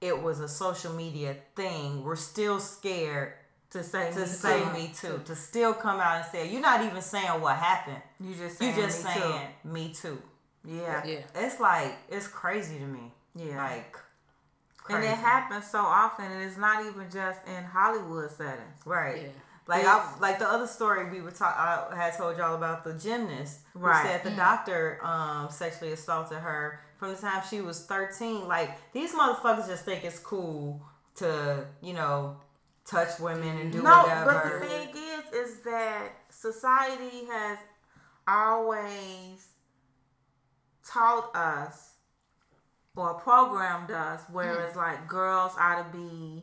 it 0.00 0.20
was 0.22 0.40
a 0.40 0.48
social 0.48 0.92
media 0.94 1.36
thing, 1.54 2.02
were 2.02 2.16
still 2.16 2.58
scared 2.58 3.34
To 3.70 3.82
say 3.84 4.12
to 4.12 4.20
me 4.20 4.26
say 4.26 4.64
too. 4.64 4.70
me 4.72 4.92
too, 4.94 5.22
to 5.26 5.36
still 5.36 5.74
come 5.74 6.00
out 6.00 6.16
and 6.16 6.24
say 6.32 6.48
you're 6.50 6.60
not 6.62 6.82
even 6.84 7.02
saying 7.02 7.40
what 7.40 7.56
happened. 7.56 8.02
You 8.18 8.34
just 8.34 8.60
You 8.62 8.72
just 8.72 9.04
me 9.04 9.10
saying 9.12 9.48
me 9.64 9.92
too. 9.94 10.20
Yeah. 10.64 11.04
Yeah. 11.04 11.18
It's 11.34 11.58
like 11.60 11.94
it's 12.08 12.28
crazy 12.28 12.78
to 12.78 12.86
me. 12.86 13.12
Yeah. 13.34 13.56
Like 13.62 13.96
And 14.88 15.02
it 15.04 15.10
happens 15.16 15.66
so 15.70 15.78
often, 15.78 16.24
and 16.26 16.42
it's 16.42 16.56
not 16.58 16.84
even 16.86 17.08
just 17.10 17.40
in 17.46 17.64
Hollywood 17.64 18.30
settings. 18.30 18.80
Right. 18.84 19.22
Yeah. 19.22 19.28
Like 19.66 19.82
Yeah. 19.84 20.04
I, 20.16 20.20
like 20.20 20.38
the 20.38 20.48
other 20.48 20.66
story 20.66 21.08
we 21.10 21.20
were 21.20 21.30
talking, 21.30 21.56
I 21.58 21.94
had 21.96 22.16
told 22.16 22.36
y'all 22.36 22.56
about 22.56 22.82
the 22.84 22.94
gymnast 22.94 23.60
who 23.74 23.80
Right. 23.80 24.04
said 24.06 24.22
the 24.24 24.30
doctor 24.36 24.98
um, 25.04 25.48
sexually 25.50 25.92
assaulted 25.92 26.38
her 26.38 26.80
from 26.98 27.10
the 27.14 27.16
time 27.20 27.42
she 27.48 27.60
was 27.60 27.84
thirteen. 27.86 28.46
Like 28.48 28.70
these 28.92 29.12
motherfuckers 29.14 29.66
just 29.68 29.84
think 29.84 30.04
it's 30.04 30.18
cool 30.18 30.82
to 31.16 31.64
you 31.80 31.92
know 31.92 32.36
touch 32.84 33.18
women 33.20 33.56
and 33.58 33.70
do 33.72 33.82
No, 33.82 34.02
whatever. 34.02 34.32
but 34.32 34.60
the 34.60 34.66
thing 34.66 34.88
is, 34.90 35.48
is 35.50 35.60
that 35.60 36.08
society 36.30 37.24
has 37.30 37.58
always 38.26 39.46
taught 40.86 41.34
us 41.34 41.90
or 42.96 43.14
programmed 43.14 43.90
us 43.90 44.20
where 44.30 44.56
Mm. 44.56 44.66
it's 44.66 44.76
like 44.76 45.08
girls 45.08 45.52
ought 45.58 45.82
to 45.82 45.96
be 45.96 46.42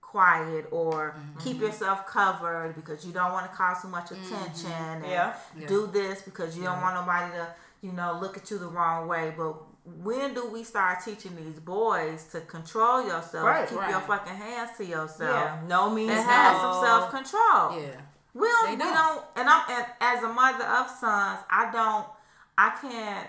quiet 0.00 0.66
or 0.70 1.14
Mm-hmm. 1.18 1.38
keep 1.40 1.60
yourself 1.60 2.06
covered 2.06 2.74
because 2.74 3.04
you 3.04 3.12
don't 3.12 3.32
want 3.32 3.50
to 3.50 3.56
cause 3.56 3.82
too 3.82 3.88
much 3.88 4.10
attention 4.10 5.02
Mm-hmm. 5.02 5.04
Yeah. 5.10 5.34
do 5.66 5.86
this 5.88 6.22
because 6.22 6.56
you 6.56 6.64
don't 6.64 6.80
want 6.80 6.94
nobody 6.94 7.32
to 7.32 7.48
you 7.82 7.92
know 7.92 8.18
look 8.20 8.36
at 8.36 8.50
you 8.50 8.58
the 8.58 8.66
wrong 8.68 9.06
way 9.08 9.32
but 9.36 9.54
when 9.84 10.34
do 10.34 10.46
we 10.50 10.62
start 10.64 10.98
teaching 11.04 11.34
these 11.36 11.58
boys 11.60 12.24
to 12.32 12.40
control 12.42 13.06
yourself 13.06 13.44
Right. 13.44 13.68
keep 13.68 13.78
your 13.88 14.00
fucking 14.00 14.34
hands 14.34 14.70
to 14.78 14.84
yourself 14.84 15.18
yeah, 15.44 15.60
no 15.66 15.90
means 15.90 16.10
and 16.10 16.18
no. 16.20 16.32
have 16.32 16.60
some 16.60 16.84
self 16.84 17.10
control. 17.10 17.80
Yeah. 17.80 18.00
We 18.34 18.46
don't, 18.46 18.78
don't. 18.78 18.94
don't, 18.94 19.24
and 19.36 19.48
I'm 19.48 19.62
and 19.70 19.86
as 20.00 20.22
a 20.22 20.28
mother 20.28 20.64
of 20.64 20.88
sons, 20.90 21.40
I 21.50 21.70
don't, 21.72 22.06
I 22.56 22.70
can't 22.80 23.26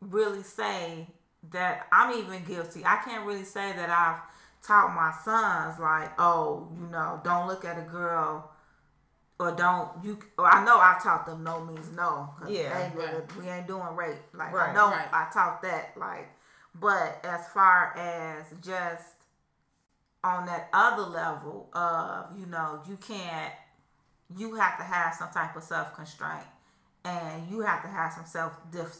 really 0.00 0.42
say 0.42 1.06
that 1.50 1.86
I'm 1.92 2.16
even 2.18 2.44
guilty. 2.44 2.84
I 2.84 2.96
can't 3.04 3.26
really 3.26 3.44
say 3.44 3.72
that 3.72 3.90
I've 3.90 4.20
taught 4.66 4.94
my 4.94 5.12
sons 5.24 5.78
like, 5.80 6.12
oh, 6.18 6.68
you 6.78 6.86
know, 6.86 7.20
don't 7.24 7.46
look 7.46 7.64
at 7.64 7.78
a 7.78 7.82
girl. 7.82 8.50
Or 9.38 9.52
don't 9.52 9.88
you? 10.04 10.18
Or 10.36 10.46
I 10.46 10.62
know 10.66 10.76
I've 10.78 11.02
taught 11.02 11.24
them 11.24 11.42
no 11.42 11.64
means 11.64 11.90
no. 11.96 12.28
Yeah, 12.46 12.86
ain't 12.86 12.94
right. 12.94 13.36
we 13.38 13.48
ain't 13.48 13.66
doing 13.66 13.96
rape. 13.96 14.18
Like 14.34 14.52
I 14.54 14.74
know 14.74 14.90
right. 14.90 15.08
I 15.10 15.30
taught 15.32 15.62
that. 15.62 15.94
Like, 15.96 16.28
but 16.78 17.24
as 17.24 17.48
far 17.48 17.96
as 17.96 18.44
just 18.62 19.04
on 20.22 20.44
that 20.44 20.68
other 20.74 21.04
level 21.04 21.70
of 21.72 22.38
you 22.38 22.44
know 22.44 22.82
you 22.86 22.98
can't 22.98 23.54
you 24.36 24.54
have 24.56 24.76
to 24.76 24.84
have 24.84 25.14
some 25.14 25.30
type 25.30 25.56
of 25.56 25.62
self 25.62 25.94
constraint 25.94 26.44
and 27.04 27.50
you 27.50 27.60
have 27.60 27.82
to 27.82 27.88
have 27.88 28.12
some 28.12 28.24
self 28.26 28.52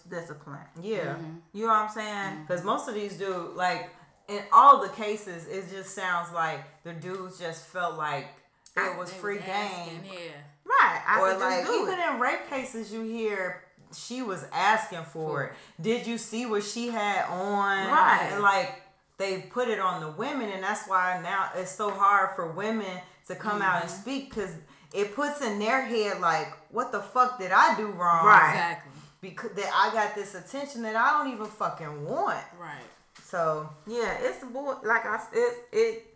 discipline 0.08 0.58
Yeah, 0.82 1.14
mm-hmm. 1.14 1.36
you 1.52 1.66
know 1.66 1.72
what 1.72 1.82
i'm 1.82 1.90
saying 1.90 2.06
mm-hmm. 2.06 2.42
because 2.42 2.64
most 2.64 2.88
of 2.88 2.94
these 2.94 3.16
dudes, 3.16 3.54
like 3.56 3.90
in 4.28 4.40
all 4.52 4.80
the 4.80 4.88
cases, 4.90 5.48
it 5.48 5.70
just 5.70 5.94
sounds 5.94 6.32
like 6.32 6.60
the 6.84 6.92
dudes 6.92 7.38
just 7.38 7.66
felt 7.66 7.98
like 7.98 8.28
it 8.76 8.96
was 8.98 9.12
free 9.12 9.38
game. 9.38 9.48
asking, 9.48 10.04
Yeah. 10.04 10.30
right 10.64 11.02
i 11.06 11.20
or 11.20 11.38
like 11.38 11.60
just 11.60 11.72
do 11.72 11.82
even 11.82 11.98
it 11.98 12.14
in 12.14 12.20
rape 12.20 12.48
cases 12.48 12.92
you 12.92 13.02
hear 13.02 13.62
she 13.96 14.22
was 14.22 14.46
asking 14.52 15.04
for 15.04 15.44
it. 15.44 15.52
Did 15.80 16.06
you 16.06 16.18
see 16.18 16.46
what 16.46 16.62
she 16.62 16.88
had 16.88 17.26
on? 17.26 17.88
Right. 17.88 18.30
And 18.32 18.42
like 18.42 18.82
they 19.18 19.42
put 19.42 19.68
it 19.68 19.78
on 19.78 20.00
the 20.00 20.10
women, 20.10 20.48
and 20.50 20.62
that's 20.62 20.88
why 20.88 21.20
now 21.22 21.50
it's 21.54 21.70
so 21.70 21.90
hard 21.90 22.36
for 22.36 22.50
women 22.52 23.00
to 23.28 23.34
come 23.34 23.62
out 23.62 23.82
and 23.82 23.90
mm-hmm. 23.90 24.00
speak 24.00 24.30
because 24.30 24.54
it 24.94 25.14
puts 25.14 25.40
in 25.40 25.58
their 25.58 25.84
head 25.84 26.20
like, 26.20 26.48
what 26.70 26.92
the 26.92 27.00
fuck 27.00 27.38
did 27.38 27.52
I 27.52 27.76
do 27.76 27.86
wrong? 27.86 28.26
Right. 28.26 28.50
Exactly. 28.50 28.92
Because 29.20 29.50
that 29.52 29.70
I 29.74 29.92
got 29.92 30.14
this 30.14 30.34
attention 30.34 30.82
that 30.82 30.96
I 30.96 31.22
don't 31.22 31.32
even 31.32 31.46
fucking 31.46 32.04
want. 32.04 32.44
Right. 32.58 32.80
So 33.22 33.68
Yeah, 33.86 34.16
it's 34.20 34.44
bull. 34.44 34.80
Like 34.82 35.04
I, 35.04 35.16
s- 35.16 35.28
it, 35.32 35.54
it. 35.72 36.06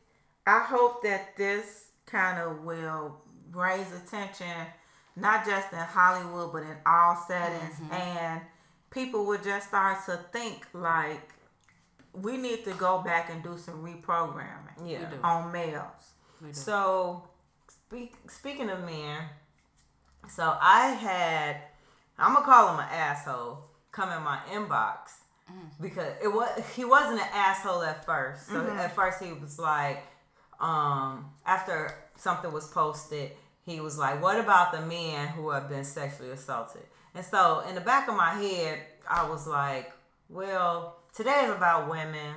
I 0.46 0.60
hope 0.60 1.02
that 1.04 1.36
this 1.36 1.88
kind 2.06 2.38
of 2.38 2.64
will 2.64 3.20
raise 3.52 3.92
attention, 3.92 4.66
not 5.16 5.44
just 5.46 5.72
in 5.72 5.78
Hollywood, 5.78 6.52
but 6.52 6.62
in 6.62 6.76
all 6.86 7.16
settings, 7.28 7.74
mm-hmm. 7.74 7.92
and 7.92 8.40
people 8.90 9.26
would 9.26 9.42
just 9.42 9.68
start 9.68 9.98
to 10.06 10.18
think 10.32 10.66
like 10.72 11.34
we 12.12 12.36
need 12.36 12.64
to 12.64 12.72
go 12.74 13.02
back 13.02 13.30
and 13.30 13.42
do 13.42 13.58
some 13.58 13.84
reprogramming 13.84 14.86
yeah. 14.86 15.10
on 15.22 15.52
males. 15.52 16.12
We 16.40 16.48
do. 16.48 16.54
So, 16.54 17.24
speak, 17.88 18.14
speaking 18.28 18.70
of 18.70 18.84
men, 18.84 19.22
so 20.28 20.56
I 20.60 20.88
had, 20.88 21.56
I'm 22.18 22.34
gonna 22.34 22.46
call 22.46 22.74
him 22.74 22.80
an 22.80 22.88
asshole, 22.90 23.64
come 23.92 24.10
in 24.10 24.22
my 24.22 24.38
inbox 24.50 25.12
because 25.80 26.12
it 26.22 26.28
was 26.28 26.48
he 26.74 26.84
wasn't 26.84 27.20
an 27.20 27.28
asshole 27.32 27.82
at 27.82 28.04
first. 28.04 28.48
So 28.48 28.60
at 28.78 28.94
first 28.94 29.22
he 29.22 29.32
was 29.32 29.58
like, 29.58 30.02
um, 30.60 31.30
after 31.46 31.94
something 32.16 32.52
was 32.52 32.68
posted, 32.68 33.32
he 33.64 33.80
was 33.80 33.98
like, 33.98 34.22
"What 34.22 34.38
about 34.38 34.72
the 34.72 34.80
men 34.80 35.28
who 35.28 35.50
have 35.50 35.68
been 35.68 35.84
sexually 35.84 36.30
assaulted?" 36.30 36.82
And 37.14 37.24
so 37.24 37.62
in 37.68 37.74
the 37.74 37.80
back 37.80 38.08
of 38.08 38.16
my 38.16 38.30
head, 38.30 38.80
I 39.08 39.28
was 39.28 39.46
like, 39.46 39.92
"Well, 40.28 40.96
today 41.12 41.44
is 41.44 41.50
about 41.50 41.90
women." 41.90 42.34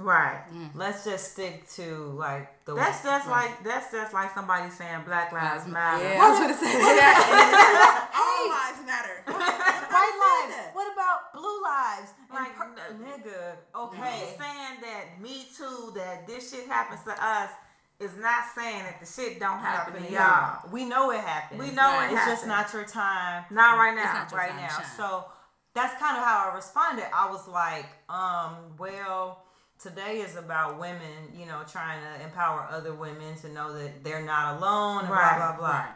Right. 0.00 0.40
Let's 0.74 1.04
just 1.04 1.32
stick 1.32 1.68
to 1.76 2.16
like 2.16 2.64
the 2.64 2.74
That's 2.74 3.02
just 3.04 3.28
like 3.28 3.62
that's 3.62 3.92
just 3.92 4.14
like 4.14 4.32
somebody 4.34 4.70
saying 4.70 5.02
Black 5.04 5.30
Lives 5.30 5.66
Matter. 5.66 6.02
Yeah, 6.02 6.24
I 6.24 6.30
was 6.30 6.38
gonna 6.40 6.54
say 6.56 6.72
that. 6.72 8.10
All 8.16 8.48
lives 8.48 8.80
matter. 8.86 9.22
white 9.26 10.16
lives. 10.16 10.56
that? 10.56 10.70
What 10.72 10.92
about 10.92 11.32
blue 11.34 11.62
lives? 11.62 12.10
Like, 12.32 12.56
per- 12.56 12.94
nigga, 12.96 13.56
Me 13.92 13.98
okay. 14.00 14.34
saying 14.38 14.80
that 14.80 15.20
Me 15.20 15.44
Too, 15.56 15.92
that 15.96 16.26
this 16.26 16.50
shit 16.50 16.66
happens 16.66 17.02
to 17.04 17.12
us, 17.22 17.50
is 17.98 18.16
not 18.18 18.44
saying 18.54 18.82
that 18.84 19.00
the 19.00 19.06
shit 19.06 19.38
don't 19.38 19.58
happen 19.58 20.02
to 20.02 20.10
y'all. 20.12 20.62
We 20.72 20.84
know 20.86 21.10
it 21.10 21.20
happens. 21.20 21.60
We 21.60 21.70
know 21.72 22.00
it 22.00 22.12
It's 22.12 22.24
just 22.24 22.46
not 22.46 22.72
your 22.72 22.84
time. 22.84 23.44
Not 23.50 23.76
right 23.76 23.94
It's 23.94 24.04
now. 24.04 24.12
not 24.14 24.30
your 24.30 24.40
right 24.40 24.48
time 24.50 24.56
to 24.58 24.62
now. 24.62 24.68
shine. 24.68 24.96
So 24.96 25.24
that's 25.74 26.00
kind 26.00 26.16
of 26.16 26.24
how 26.24 26.48
I 26.50 26.54
responded. 26.56 27.04
I 27.14 27.28
was 27.30 27.46
like, 27.46 27.86
um, 28.08 28.56
well, 28.78 29.44
today 29.82 30.18
is 30.18 30.36
about 30.36 30.78
women, 30.78 31.32
you 31.34 31.46
know, 31.46 31.62
trying 31.70 32.00
to 32.02 32.24
empower 32.24 32.66
other 32.70 32.94
women 32.94 33.36
to 33.42 33.48
know 33.48 33.72
that 33.72 34.04
they're 34.04 34.24
not 34.24 34.58
alone 34.58 35.00
and 35.00 35.10
Right, 35.10 35.36
blah 35.38 35.48
blah 35.52 35.58
blah. 35.58 35.78
Right. 35.78 35.94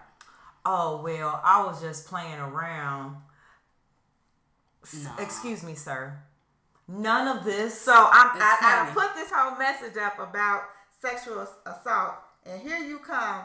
Oh 0.64 1.02
well, 1.02 1.40
I 1.44 1.64
was 1.64 1.80
just 1.80 2.06
playing 2.06 2.38
around. 2.38 3.16
No. 5.02 5.10
Excuse 5.18 5.62
me, 5.62 5.74
sir. 5.74 6.18
None 6.86 7.38
of 7.38 7.44
this. 7.44 7.80
So 7.80 7.92
I'm, 7.92 8.30
I, 8.34 8.88
I 8.90 8.90
put 8.92 9.14
this 9.14 9.30
whole 9.32 9.56
message 9.58 9.96
up 9.96 10.18
about 10.18 10.64
sexual 11.00 11.46
assault, 11.64 12.14
and 12.44 12.60
here 12.60 12.78
you 12.78 12.98
come 12.98 13.42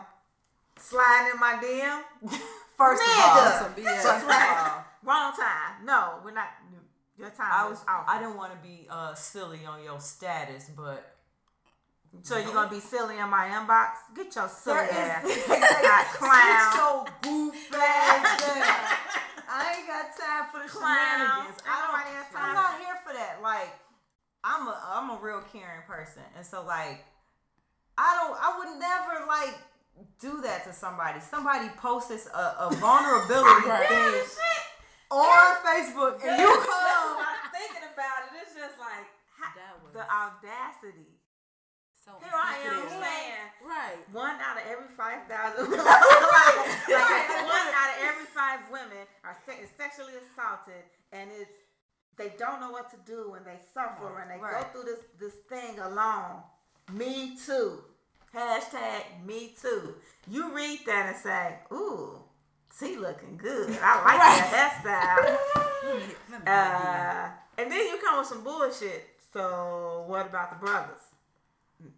sliding 0.78 1.34
in 1.34 1.40
my 1.40 1.54
DM. 1.62 2.30
First 2.78 3.02
of 3.04 3.10
all, 3.10 3.52
Some 3.60 3.74
BS. 3.74 3.84
That's 3.84 4.04
First 4.04 4.24
of 4.24 4.30
right. 4.30 4.72
all, 4.72 4.86
Wrong 5.04 5.34
time. 5.34 5.86
No, 5.86 6.20
we're 6.24 6.32
not. 6.32 6.48
Your 7.20 7.30
time 7.32 7.52
I 7.52 7.68
was 7.70 7.80
off. 7.88 8.06
I 8.08 8.18
didn't 8.20 8.38
want 8.38 8.54
to 8.54 8.68
be 8.68 8.88
uh 8.90 9.14
silly 9.14 9.60
on 9.68 9.84
your 9.84 10.00
status, 10.00 10.70
but 10.76 11.16
so 12.24 12.38
you're 12.38 12.54
gonna 12.54 12.70
be 12.72 12.80
silly 12.80 13.18
in 13.20 13.30
my 13.30 13.48
inbox? 13.50 14.16
Get 14.16 14.34
your 14.36 14.48
silly 14.48 14.78
there 14.90 15.22
ass. 15.22 15.26
is 15.26 15.44
clown. 16.18 16.72
Sit 16.72 16.80
your 16.80 17.06
goof 17.22 17.74
ass. 17.76 18.42
I 19.52 19.76
ain't 19.78 19.88
got 19.88 20.06
time 20.16 20.46
for 20.54 20.62
the 20.64 20.70
Clown. 20.70 20.96
shenanigans. 20.96 21.60
I 21.68 21.74
Ain't 21.74 21.86
nobody 21.90 22.10
has 22.16 22.26
don't. 22.32 22.42
I'm 22.42 22.54
not 22.54 22.80
here 22.80 22.98
for 23.06 23.14
that. 23.14 23.40
Like, 23.44 23.70
I'm 24.44 24.68
a 24.68 24.82
I'm 24.88 25.10
a 25.10 25.20
real 25.22 25.42
caring 25.52 25.82
person, 25.88 26.24
and 26.38 26.46
so 26.46 26.64
like, 26.66 27.04
I 27.98 28.16
don't. 28.16 28.38
I 28.40 28.58
would 28.60 28.80
never 28.80 29.26
like 29.28 29.58
do 30.22 30.42
that 30.44 30.64
to 30.66 30.72
somebody. 30.74 31.20
Somebody 31.20 31.68
posts 31.78 32.28
a, 32.34 32.70
a 32.70 32.76
vulnerability 32.80 33.68
Right. 33.68 33.90
thing 33.90 34.14
on 35.12 35.56
Facebook, 35.66 36.24
and 36.24 36.40
you 36.40 36.48
come. 36.48 36.99
What 38.00 38.24
I'm 38.24 38.32
thinking 38.32 38.32
about 38.32 38.32
it. 38.32 38.42
It's 38.48 38.56
just 38.56 38.78
like 38.80 39.06
how- 39.36 39.54
That 39.56 39.74
was 39.84 39.92
the 39.94 40.06
audacity. 40.08 41.12
so 42.00 42.12
Here 42.24 42.32
I 42.34 42.56
am 42.64 42.90
saying 42.90 43.48
Right. 43.64 44.00
one 44.12 44.36
out 44.40 44.58
of 44.58 44.64
every 44.68 44.88
five 44.96 45.28
thousand, 45.28 45.70
like, 45.76 46.58
like, 46.88 47.28
one 47.44 47.68
out 47.76 47.90
of 47.92 47.98
every 48.04 48.26
five 48.32 48.60
women 48.72 49.04
are 49.24 49.38
se- 49.46 49.68
sexually 49.78 50.14
assaulted, 50.16 50.84
and 51.12 51.30
it's 51.32 51.52
they 52.18 52.34
don't 52.38 52.60
know 52.60 52.72
what 52.72 52.90
to 52.92 52.98
do 53.06 53.36
and 53.36 53.46
they 53.46 53.58
suffer 53.74 54.20
and 54.20 54.30
they 54.32 54.38
go 54.38 54.62
through 54.74 54.84
this 54.84 55.00
this 55.20 55.36
thing 55.48 55.80
alone. 55.80 56.44
Me 56.92 57.38
too. 57.46 57.84
Hashtag 58.36 59.26
me 59.26 59.56
too. 59.62 59.96
You 60.28 60.54
read 60.54 60.80
that 60.86 61.08
and 61.08 61.16
say, 61.18 61.60
"Ooh, 61.72 62.22
she 62.78 62.96
looking 62.98 63.38
good. 63.38 63.70
I 63.82 63.96
like 64.04 64.20
that 64.20 64.82
hairstyle." 64.84 65.38
Let 65.84 65.96
me, 65.96 66.16
let 66.30 66.46
me 66.46 66.52
Uh, 66.52 67.30
and 67.60 67.72
then 67.72 67.80
you 67.88 68.00
come 68.02 68.20
with 68.20 68.28
some 68.28 68.44
bullshit. 68.44 69.06
So 69.34 70.06
what 70.08 70.26
about 70.26 70.52
the 70.52 70.66
brothers? 70.66 71.02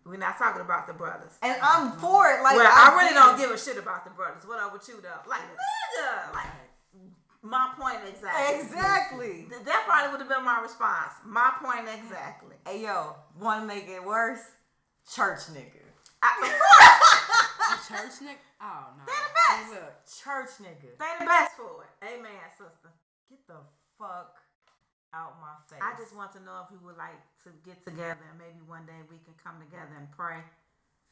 We're 0.05 0.17
not 0.17 0.37
talking 0.37 0.61
about 0.61 0.87
the 0.87 0.93
brothers. 0.93 1.31
And 1.41 1.57
I'm 1.61 1.93
for 1.93 2.29
it. 2.29 2.41
Like 2.43 2.55
well, 2.55 2.67
I, 2.69 2.93
really 2.97 3.13
don't 3.13 3.37
give 3.37 3.51
a 3.51 3.57
shit 3.57 3.77
about 3.77 4.03
the 4.03 4.11
brothers. 4.11 4.43
What 4.45 4.59
up 4.59 4.73
with 4.73 4.87
you 4.87 5.01
though? 5.01 5.29
Like 5.29 5.41
nigga, 5.41 6.33
like 6.33 6.49
my 7.41 7.73
point 7.79 7.97
exactly. 8.07 8.59
Exactly. 8.59 9.45
That 9.65 9.83
probably 9.87 10.11
would 10.11 10.19
have 10.19 10.29
been 10.29 10.45
my 10.45 10.61
response. 10.61 11.13
My 11.25 11.53
point 11.61 11.87
exactly. 11.89 12.57
Hey 12.67 12.83
yo, 12.83 13.15
want 13.39 13.61
to 13.61 13.67
make 13.67 13.87
it 13.87 14.03
worse? 14.03 14.41
Church 15.13 15.49
nigga. 15.53 15.81
I, 16.21 16.37
of 16.37 16.51
course, 16.53 17.73
A 17.73 17.93
church 17.93 18.29
nigga? 18.29 18.45
Oh 18.61 18.93
no. 18.97 19.03
They 19.05 19.17
the 19.17 19.33
best. 19.33 19.65
See, 19.65 19.73
look. 19.73 19.93
Church 20.05 20.53
nigga. 20.61 20.89
they 20.99 21.11
the 21.19 21.25
best 21.25 21.55
for 21.57 21.85
it. 21.85 22.05
Amen, 22.05 22.45
sister. 22.57 22.93
Get 23.29 23.47
the 23.47 23.57
fuck 23.97 24.40
out 25.13 25.35
my 25.41 25.53
face. 25.69 25.79
I 25.81 25.97
just 25.99 26.15
want 26.15 26.31
to 26.33 26.39
know 26.43 26.63
if 26.65 26.71
you 26.71 26.79
would 26.85 26.97
like 26.97 27.19
to 27.43 27.49
get 27.65 27.83
together 27.85 28.19
and 28.29 28.37
maybe 28.37 28.59
one 28.67 28.85
day 28.85 28.99
we 29.09 29.17
can 29.25 29.33
come 29.43 29.55
together 29.59 29.91
and 29.97 30.09
pray. 30.11 30.37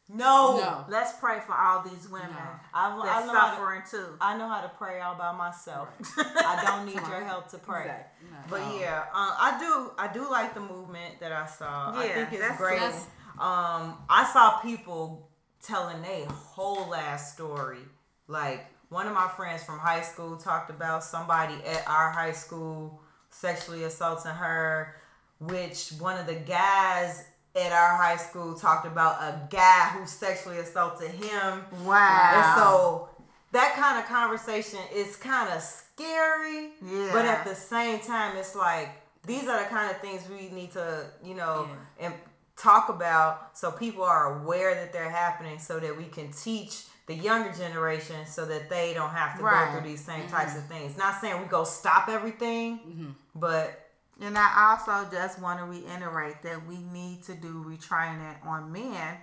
no. 0.10 0.58
No. 0.58 0.86
Let's 0.90 1.14
pray 1.20 1.40
for 1.46 1.54
all 1.54 1.84
these 1.84 2.08
women 2.10 2.30
No. 2.32 2.50
I, 2.74 2.96
I 2.98 3.06
that's 3.06 3.28
know 3.28 3.34
how 3.34 3.50
to, 3.52 3.56
suffering 3.56 3.82
too. 3.90 4.18
I 4.22 4.38
know 4.38 4.48
how 4.48 4.62
to 4.62 4.70
pray 4.70 5.02
all 5.02 5.16
by 5.16 5.32
myself. 5.34 5.90
I 6.18 6.64
don't 6.66 6.86
need 6.86 6.96
your 6.96 7.24
help 7.24 7.50
to 7.50 7.58
pray. 7.58 7.82
Exactly. 7.82 8.30
No. 8.32 8.38
But 8.50 8.80
yeah, 8.80 9.04
uh, 9.14 9.36
I 9.40 9.58
do. 9.60 9.92
I 9.98 10.12
do 10.12 10.30
like 10.30 10.54
the 10.54 10.62
movement 10.62 11.20
that 11.20 11.32
I 11.32 11.46
saw. 11.46 11.92
I 11.94 12.06
Yeah, 12.06 12.14
think 12.16 12.30
it's 12.34 12.42
that's- 12.42 12.58
great. 12.60 12.80
that's- 12.80 13.08
um, 13.38 13.96
I 14.10 14.30
saw 14.34 14.60
people 14.60 15.30
telling 15.62 16.04
a 16.04 16.26
whole 16.32 16.94
ass 16.96 17.34
story. 17.34 17.80
Like 18.28 18.66
one 18.90 19.08
of 19.08 19.14
my 19.14 19.28
friends 19.30 19.64
from 19.64 19.78
high 19.80 20.02
school 20.02 20.36
talked 20.38 20.70
about 20.70 21.04
somebody 21.04 21.54
at 21.66 21.88
our 21.88 22.10
high 22.12 22.32
school 22.34 23.00
sexually 23.30 23.84
assaulting 23.84 24.32
her, 24.32 24.96
which 25.40 25.92
one 26.00 26.20
of 26.20 26.28
the 26.28 26.36
guys 26.36 27.26
at 27.56 27.72
our 27.72 27.98
high 27.98 28.18
school 28.18 28.54
talked 28.54 28.86
about 28.86 29.22
a 29.22 29.48
guy 29.50 29.90
who 29.94 30.06
sexually 30.06 30.58
assaulted 30.60 31.10
him. 31.12 31.66
Wow. 31.84 32.32
And 32.34 32.62
so 32.62 33.10
that 33.52 33.74
kind 33.76 34.00
of 34.00 34.06
conversation 34.06 34.80
is 34.94 35.16
kind 35.16 35.52
of 35.54 35.62
scary. 35.62 36.72
Yeah. 36.86 37.10
But 37.12 37.26
at 37.26 37.46
the 37.46 37.56
same 37.56 38.00
time, 38.00 38.38
it's 38.38 38.56
like 38.56 38.90
these 39.26 39.48
are 39.48 39.64
the 39.64 39.70
kind 39.70 39.92
of 39.92 40.00
things 40.02 40.24
we 40.30 40.50
need 40.50 40.72
to, 40.72 41.06
you 41.24 41.36
know, 41.36 41.68
and 42.00 42.14
talk 42.58 42.90
about 42.90 43.58
so 43.58 43.72
people 43.72 44.04
are 44.04 44.42
aware 44.42 44.76
that 44.76 44.92
they're 44.92 45.10
happening 45.10 45.58
so 45.60 45.80
that 45.80 45.98
we 45.98 46.06
can 46.06 46.32
teach 46.32 46.84
the 47.10 47.16
younger 47.16 47.52
generation 47.52 48.24
so 48.28 48.46
that 48.46 48.70
they 48.70 48.94
don't 48.94 49.10
have 49.10 49.36
to 49.36 49.44
Right. 49.44 49.66
go 49.74 49.80
through 49.80 49.90
these 49.90 50.06
same 50.06 50.22
mm-hmm. 50.22 50.36
types 50.36 50.56
of 50.56 50.64
things. 50.66 50.96
Not 50.96 51.20
saying 51.20 51.42
we 51.42 51.48
go 51.48 51.64
stop 51.64 52.08
everything, 52.08 52.78
mm-hmm. 52.78 53.10
but 53.36 53.88
And 54.22 54.38
I 54.38 54.72
also 54.72 55.10
just 55.10 55.40
want 55.40 55.60
to 55.60 55.66
reiterate 55.66 56.44
that 56.44 56.68
we 56.68 56.78
need 56.78 57.24
to 57.24 57.34
do 57.34 57.64
retraining 57.66 58.46
on 58.46 58.70
men 58.72 59.18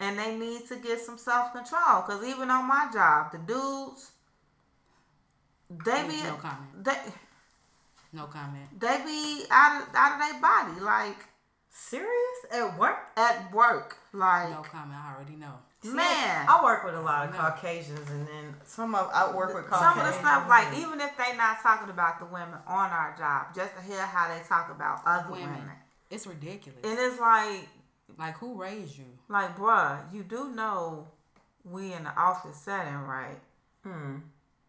and 0.00 0.18
they 0.18 0.36
need 0.36 0.66
to 0.66 0.76
get 0.76 1.00
some 1.00 1.16
self 1.16 1.52
control. 1.52 2.02
Because 2.02 2.22
even 2.26 2.50
on 2.50 2.66
my 2.66 2.90
job, 2.92 3.30
the 3.32 3.38
dudes, 3.38 4.10
they 5.70 6.02
be, 6.08 6.20
No 6.24 6.34
comment. 6.34 6.84
they, 6.84 6.98
No 8.12 8.24
comment. 8.26 8.68
they 8.78 8.98
be 9.04 9.44
out 9.50 9.82
of, 9.82 9.88
out 9.94 10.12
of 10.14 10.18
their 10.28 10.40
body, 10.42 10.80
like 10.80 11.16
serious 11.70 12.40
at 12.52 12.76
work? 12.76 12.98
at 13.16 13.54
work. 13.54 13.96
Like, 14.12 14.50
No 14.50 14.62
comment. 14.62 14.98
I 15.00 15.14
already 15.14 15.36
know. 15.36 15.54
Man. 15.84 16.46
I 16.48 16.60
work 16.62 16.84
with 16.84 16.94
a 16.94 17.00
lot 17.00 17.28
of 17.28 17.34
Caucasians, 17.34 18.08
and 18.10 18.26
then 18.28 18.54
some 18.64 18.94
of 18.94 19.10
I 19.14 19.34
work 19.34 19.54
with 19.54 19.64
Caucasians. 19.64 19.94
Some 19.94 19.98
of 20.00 20.06
the 20.06 20.12
stuff, 20.20 20.48
like 20.48 20.76
even 20.78 21.00
if 21.00 21.16
they 21.16 21.36
not 21.36 21.62
talking 21.62 21.88
about 21.88 22.18
the 22.18 22.26
women 22.26 22.58
on 22.66 22.90
our 22.90 23.14
job, 23.16 23.54
just 23.54 23.74
to 23.76 23.82
hear 23.82 24.00
how 24.04 24.28
they 24.28 24.42
talk 24.46 24.70
about 24.70 25.00
other 25.06 25.30
women, 25.32 25.48
Women. 25.54 25.70
It's 26.10 26.26
ridiculous. 26.26 26.80
and 26.84 26.98
it's 26.98 27.18
like, 27.20 27.68
like 28.18 28.36
who 28.38 28.60
raised 28.60 28.98
you? 28.98 29.06
like, 29.28 29.56
bruh, 29.56 30.00
you 30.12 30.22
do 30.22 30.50
know 30.50 31.08
we 31.64 31.92
in 31.94 32.04
the 32.04 32.14
office 32.14 32.56
setting, 32.56 32.94
right? 33.02 33.38
Hmm. 33.84 34.16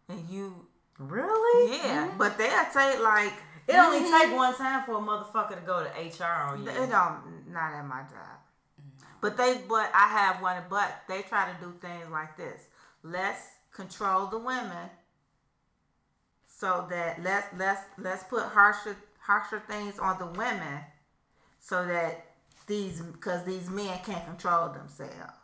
And 0.07 0.29
you, 0.29 0.65
Really? 0.97 1.77
yeah, 1.77 2.09
but 2.17 2.37
they'll 2.37 2.65
take 2.73 3.01
like 3.01 3.33
It 3.67 3.75
only 3.75 3.99
take 4.09 4.35
one 4.35 4.55
time 4.55 4.83
for 4.85 4.93
a 4.97 5.01
motherfucker 5.01 5.55
to 5.55 5.61
go 5.65 5.83
to 5.83 5.89
HR 5.89 6.25
on 6.51 6.63
you. 6.63 6.69
It 6.69 6.89
don't 6.89 7.47
not 7.51 7.73
at 7.73 7.85
my 7.87 8.01
job. 8.01 8.37
But 9.21 9.37
they 9.37 9.61
but 9.69 9.91
I 9.93 10.07
have 10.07 10.41
one 10.41 10.57
but 10.69 11.03
they 11.07 11.21
try 11.21 11.51
to 11.51 11.65
do 11.65 11.73
things 11.79 12.09
like 12.11 12.35
this. 12.35 12.67
Let's 13.03 13.41
control 13.71 14.27
the 14.27 14.39
women 14.39 14.89
so 16.47 16.85
that 16.89 17.23
let's 17.23 17.47
let's 17.57 17.81
let's 17.97 18.23
put 18.23 18.43
harsher 18.43 18.97
harsher 19.19 19.61
things 19.67 19.99
on 19.99 20.17
the 20.19 20.25
women 20.25 20.81
so 21.59 21.85
that 21.85 22.25
these 22.67 23.01
because 23.01 23.45
these 23.45 23.69
men 23.69 23.99
can't 24.03 24.25
control 24.25 24.69
themselves. 24.69 25.41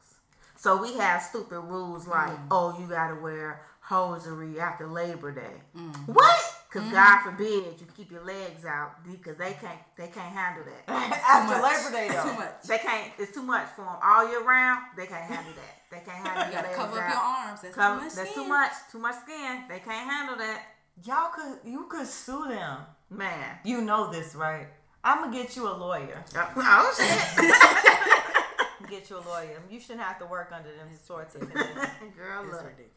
So 0.56 0.82
we 0.82 0.96
have 0.98 1.22
stupid 1.22 1.60
rules 1.60 2.08
like, 2.08 2.32
mm. 2.32 2.48
oh, 2.50 2.78
you 2.80 2.88
gotta 2.88 3.16
wear 3.16 3.62
hosiery 3.80 4.60
after 4.60 4.88
Labor 4.88 5.32
Day. 5.32 5.62
Mm. 5.78 6.08
What? 6.08 6.57
Because 6.68 6.84
mm-hmm. 6.84 6.96
God 6.96 7.24
forbid 7.24 7.80
you 7.80 7.88
keep 7.96 8.12
your 8.12 8.26
legs 8.26 8.66
out 8.66 9.04
because 9.10 9.38
they 9.38 9.54
can't 9.54 9.80
they 9.98 10.08
can't 10.08 10.34
handle 10.34 10.66
that. 10.66 10.84
After 11.28 11.62
Labor 11.62 11.92
Day, 11.92 12.14
though. 12.14 12.30
Too 12.30 12.38
much. 12.38 12.64
They 12.68 12.78
can't. 12.78 13.12
It's 13.18 13.34
too 13.34 13.42
much 13.42 13.68
for 13.76 13.86
them 13.86 13.96
all 14.04 14.30
year 14.30 14.44
round. 14.44 14.82
They 14.98 15.08
can't 15.08 15.24
handle 15.24 15.54
that. 15.54 15.78
They 15.90 16.04
can't 16.06 16.28
handle. 16.28 16.48
You 16.48 16.52
gotta 16.52 16.76
cover 16.76 17.02
up 17.02 17.10
your 17.10 17.20
arms. 17.20 17.62
That's 17.62 17.76
Cover- 17.76 18.00
too 18.00 18.06
much. 18.06 18.16
That's 18.16 18.34
too 18.34 18.48
much. 18.48 18.72
Too 18.92 19.00
much 19.00 19.16
skin. 19.24 19.64
They 19.70 19.80
can't 19.80 20.10
handle 20.10 20.36
that. 20.38 20.64
Y'all 21.06 21.30
could 21.34 21.60
you 21.64 21.86
could 21.90 22.08
sue 22.08 22.48
them. 22.50 22.80
Man. 23.10 23.60
You 23.64 23.82
know 23.82 24.12
this, 24.12 24.36
right? 24.36 24.68
I'm 25.04 25.24
gonna 25.24 25.44
get 25.44 25.56
you 25.56 25.70
a 25.70 25.72
lawyer. 25.72 26.26
Oh, 26.36 26.52
oh 26.58 26.94
shit. 26.98 28.90
Get 28.90 29.10
you 29.10 29.18
a 29.18 29.26
lawyer. 29.28 29.62
You 29.70 29.82
shouldn't 29.82 30.02
have 30.02 30.18
to 30.20 30.26
work 30.26 30.52
under 30.54 30.70
them 30.70 30.88
sorts 31.06 31.36
of 31.36 31.42
conditions. 31.42 31.76
Girl, 32.16 32.44
It's 32.44 32.54
look. 32.54 32.64
ridiculous. 32.64 32.92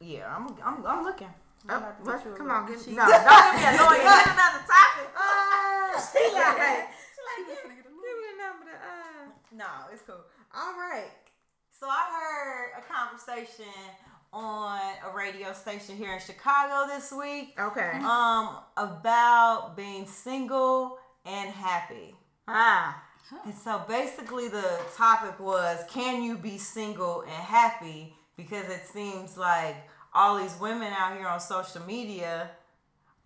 Yeah, 0.00 0.34
I'm 0.34 0.48
I'm, 0.64 0.84
I'm 0.84 1.04
looking. 1.04 1.28
Oh, 1.68 1.92
let's- 2.04 2.22
get 2.22 2.26
you 2.28 2.34
a 2.34 2.38
come 2.38 2.50
on, 2.50 2.66
give 2.66 2.86
me. 2.86 2.92
No, 2.94 3.06
don't 3.06 3.12
give 3.52 3.60
me 3.60 3.78
a 3.78 3.82
lawyer. 3.82 4.02
Get 4.04 4.26
another 4.26 4.62
topic. 4.68 5.08
Ah, 5.16 6.10
She 6.12 6.18
like, 6.34 6.88
She 7.14 7.20
like, 7.24 7.48
give 7.48 7.70
me 7.70 7.76
give 7.76 8.16
me 8.20 8.26
a 8.34 8.36
number 8.42 8.64
to, 8.70 8.76
uh, 8.76 9.24
No, 9.52 9.66
it's 9.92 10.02
cool. 10.02 10.20
All 10.54 10.74
right. 10.78 11.10
So 11.70 11.86
I 11.88 12.04
heard 12.12 12.82
a 12.82 12.92
conversation 12.92 13.64
on 14.32 14.80
a 15.10 15.16
radio 15.16 15.52
station 15.52 15.96
here 15.96 16.12
in 16.12 16.20
Chicago 16.20 16.86
this 16.92 17.12
week. 17.12 17.54
Okay. 17.58 17.92
Um, 18.02 18.58
about 18.76 19.74
being 19.76 20.06
single 20.06 20.98
and 21.24 21.50
happy. 21.50 22.14
Ah. 22.48 23.02
And 23.44 23.54
so 23.54 23.82
basically 23.88 24.48
the 24.48 24.80
topic 24.96 25.40
was 25.40 25.78
can 25.88 26.22
you 26.22 26.36
be 26.36 26.58
single 26.58 27.22
and 27.22 27.30
happy? 27.32 28.14
Because 28.36 28.68
it 28.68 28.86
seems 28.86 29.36
like 29.38 29.76
all 30.14 30.38
these 30.38 30.54
women 30.60 30.92
out 30.96 31.16
here 31.16 31.26
on 31.26 31.40
social 31.40 31.82
media 31.82 32.50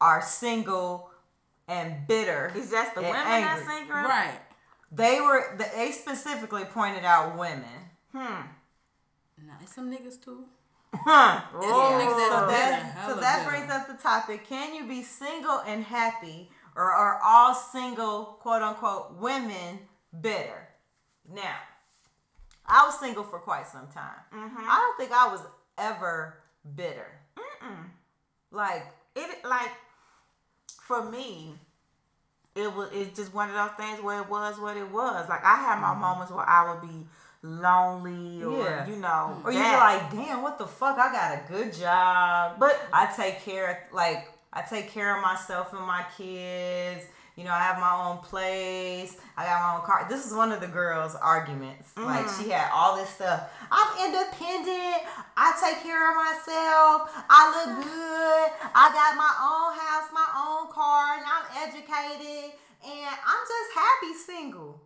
are 0.01 0.22
single 0.22 1.11
and 1.66 2.07
bitter. 2.07 2.53
Is 2.57 2.70
that 2.70 2.95
the 2.95 3.01
and 3.01 3.11
women 3.11 3.26
angry. 3.26 3.64
that 3.64 3.76
single. 3.76 3.95
Right. 3.97 4.41
They 4.91 5.20
were 5.20 5.57
they 5.74 5.93
specifically 5.93 6.64
pointed 6.64 7.05
out 7.05 7.36
women. 7.36 7.64
Hmm. 8.12 8.43
Nah, 9.47 9.55
it's 9.61 9.74
some 9.74 9.91
niggas 9.93 10.22
too. 10.22 10.45
Huh. 10.95 11.43
It's 11.55 11.66
some 11.66 11.93
niggas 12.01 12.30
So 12.30 12.47
that, 12.49 13.07
so 13.07 13.20
that 13.20 13.45
bitter. 13.45 13.51
brings 13.51 13.70
up 13.70 13.86
the 13.86 14.03
topic: 14.03 14.49
Can 14.49 14.74
you 14.74 14.86
be 14.89 15.03
single 15.03 15.61
and 15.66 15.84
happy, 15.84 16.51
or 16.74 16.91
are 16.91 17.20
all 17.22 17.55
single, 17.55 18.39
quote 18.41 18.62
unquote, 18.62 19.16
women 19.18 19.80
bitter? 20.18 20.68
Now, 21.30 21.57
I 22.64 22.86
was 22.86 22.99
single 22.99 23.24
for 23.24 23.39
quite 23.39 23.66
some 23.66 23.89
time. 23.89 24.20
I 24.32 24.78
don't 24.78 24.97
think 24.97 25.12
I 25.12 25.28
was 25.30 25.43
ever 25.76 26.39
bitter. 26.76 27.06
Like, 28.50 28.84
it 29.14 29.44
like 29.44 29.70
for 30.82 31.10
me 31.10 31.54
it 32.54 32.74
was 32.74 32.88
it's 32.92 33.16
just 33.16 33.34
one 33.34 33.50
of 33.50 33.54
those 33.54 33.70
things 33.76 34.02
where 34.02 34.22
it 34.22 34.28
was 34.28 34.58
what 34.58 34.76
it 34.76 34.90
was 34.90 35.28
like 35.28 35.44
i 35.44 35.56
had 35.56 35.80
my 35.80 35.88
mm-hmm. 35.88 36.00
moments 36.00 36.32
where 36.32 36.48
i 36.48 36.72
would 36.72 36.80
be 36.80 37.06
lonely 37.42 38.42
or 38.42 38.64
Yeah. 38.64 38.86
you 38.86 38.96
know 38.96 39.30
mm-hmm. 39.30 39.46
or 39.46 39.52
you're 39.52 39.62
like, 39.62 40.10
damn, 40.10 40.42
what 40.42 40.58
the 40.58 40.66
fuck? 40.66 40.98
I 40.98 41.12
got 41.12 41.38
a 41.38 41.52
good 41.52 41.72
job, 41.72 42.56
But- 42.58 42.80
I 42.92 43.06
take 43.14 43.40
care, 43.42 43.70
of 43.70 43.94
like, 43.94 44.28
I 44.52 44.62
take 44.62 44.90
care 44.90 45.16
of 45.16 45.22
myself 45.22 45.72
and 45.72 45.82
my 45.82 46.04
kids. 46.16 47.04
You 47.39 47.45
know, 47.45 47.53
I 47.55 47.62
have 47.62 47.78
my 47.78 47.95
own 48.11 48.18
place. 48.18 49.14
I 49.39 49.47
got 49.47 49.62
my 49.62 49.78
own 49.78 49.86
car. 49.86 50.07
This 50.11 50.26
is 50.26 50.34
one 50.34 50.51
of 50.51 50.59
the 50.61 50.66
girls' 50.66 51.14
arguments. 51.14 51.95
Like 51.97 52.26
she 52.34 52.51
mm. 52.51 52.59
had 52.59 52.66
all 52.74 52.97
this 52.99 53.09
stuff. 53.11 53.47
I'm 53.70 54.11
independent. 54.11 55.07
I 55.39 55.55
take 55.62 55.78
care 55.86 56.03
of 56.11 56.18
myself. 56.18 57.14
I 57.30 57.41
look 57.55 57.70
good. 57.86 58.47
I 58.74 58.91
got 58.91 59.14
my 59.14 59.30
own 59.39 59.70
house, 59.78 60.11
my 60.11 60.26
own 60.34 60.66
car, 60.74 61.14
and 61.14 61.24
I'm 61.30 61.47
educated. 61.62 62.59
And 62.82 63.07
I'm 63.07 63.43
just 63.47 63.70
happy 63.70 64.12
single. 64.18 64.82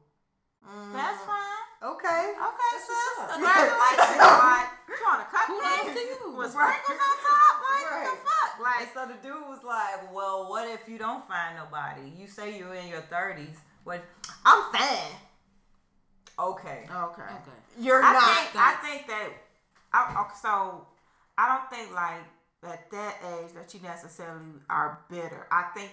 that's 0.92 1.24
mm. 1.24 1.26
fine 1.26 1.62
Okay. 1.82 2.22
okay 2.36 2.72
That's 2.76 2.86
sis 2.86 2.94
what's 2.94 3.18
up. 3.18 3.30
congratulations 3.32 4.22
like 4.46 4.68
you 4.86 4.94
want 5.03 5.20
to 5.24 5.28
cut 5.34 5.44
Kudos 5.50 5.82
me 5.82 5.94
to 5.98 6.03
you. 6.05 6.36
with 6.38 6.53
sprinkles 6.55 7.00
on 7.00 7.16
top 7.26 7.55
like 7.66 7.82
what 7.82 7.96
Right. 7.96 8.07
the 8.07 8.16
fuck 8.22 8.50
And 8.55 8.62
like 8.62 8.91
so 9.03 9.09
the 9.09 9.14
dude 9.22 9.48
was 9.48 9.62
like, 9.64 10.14
"Well, 10.14 10.48
what 10.48 10.68
if 10.68 10.88
you 10.88 10.98
don't 10.98 11.26
find 11.26 11.57
nobody? 11.57 12.12
You 12.16 12.26
say 12.26 12.59
you're 12.59 12.74
in 12.74 12.88
your 12.88 13.03
thirties. 13.03 13.57
What? 13.84 14.03
I'm 14.44 14.72
fine. 14.72 15.16
Okay, 16.38 16.86
oh, 16.90 17.11
okay 17.12 17.22
Okay. 17.22 17.59
you're 17.78 18.03
I 18.03 18.12
not. 18.12 18.22
think 18.22 18.57
I 18.57 18.74
think 18.82 19.07
that 19.07 19.28
I, 19.92 20.20
okay, 20.22 20.34
so 20.40 20.86
I 21.36 21.48
don't 21.48 21.70
think 21.70 21.94
like 21.94 22.22
at 22.62 22.90
that 22.90 23.16
age 23.38 23.53
that 23.55 23.74
you 23.74 23.80
necessarily 23.80 24.61
are 24.70 25.00
bitter. 25.11 25.46
I 25.50 25.64
think 25.74 25.90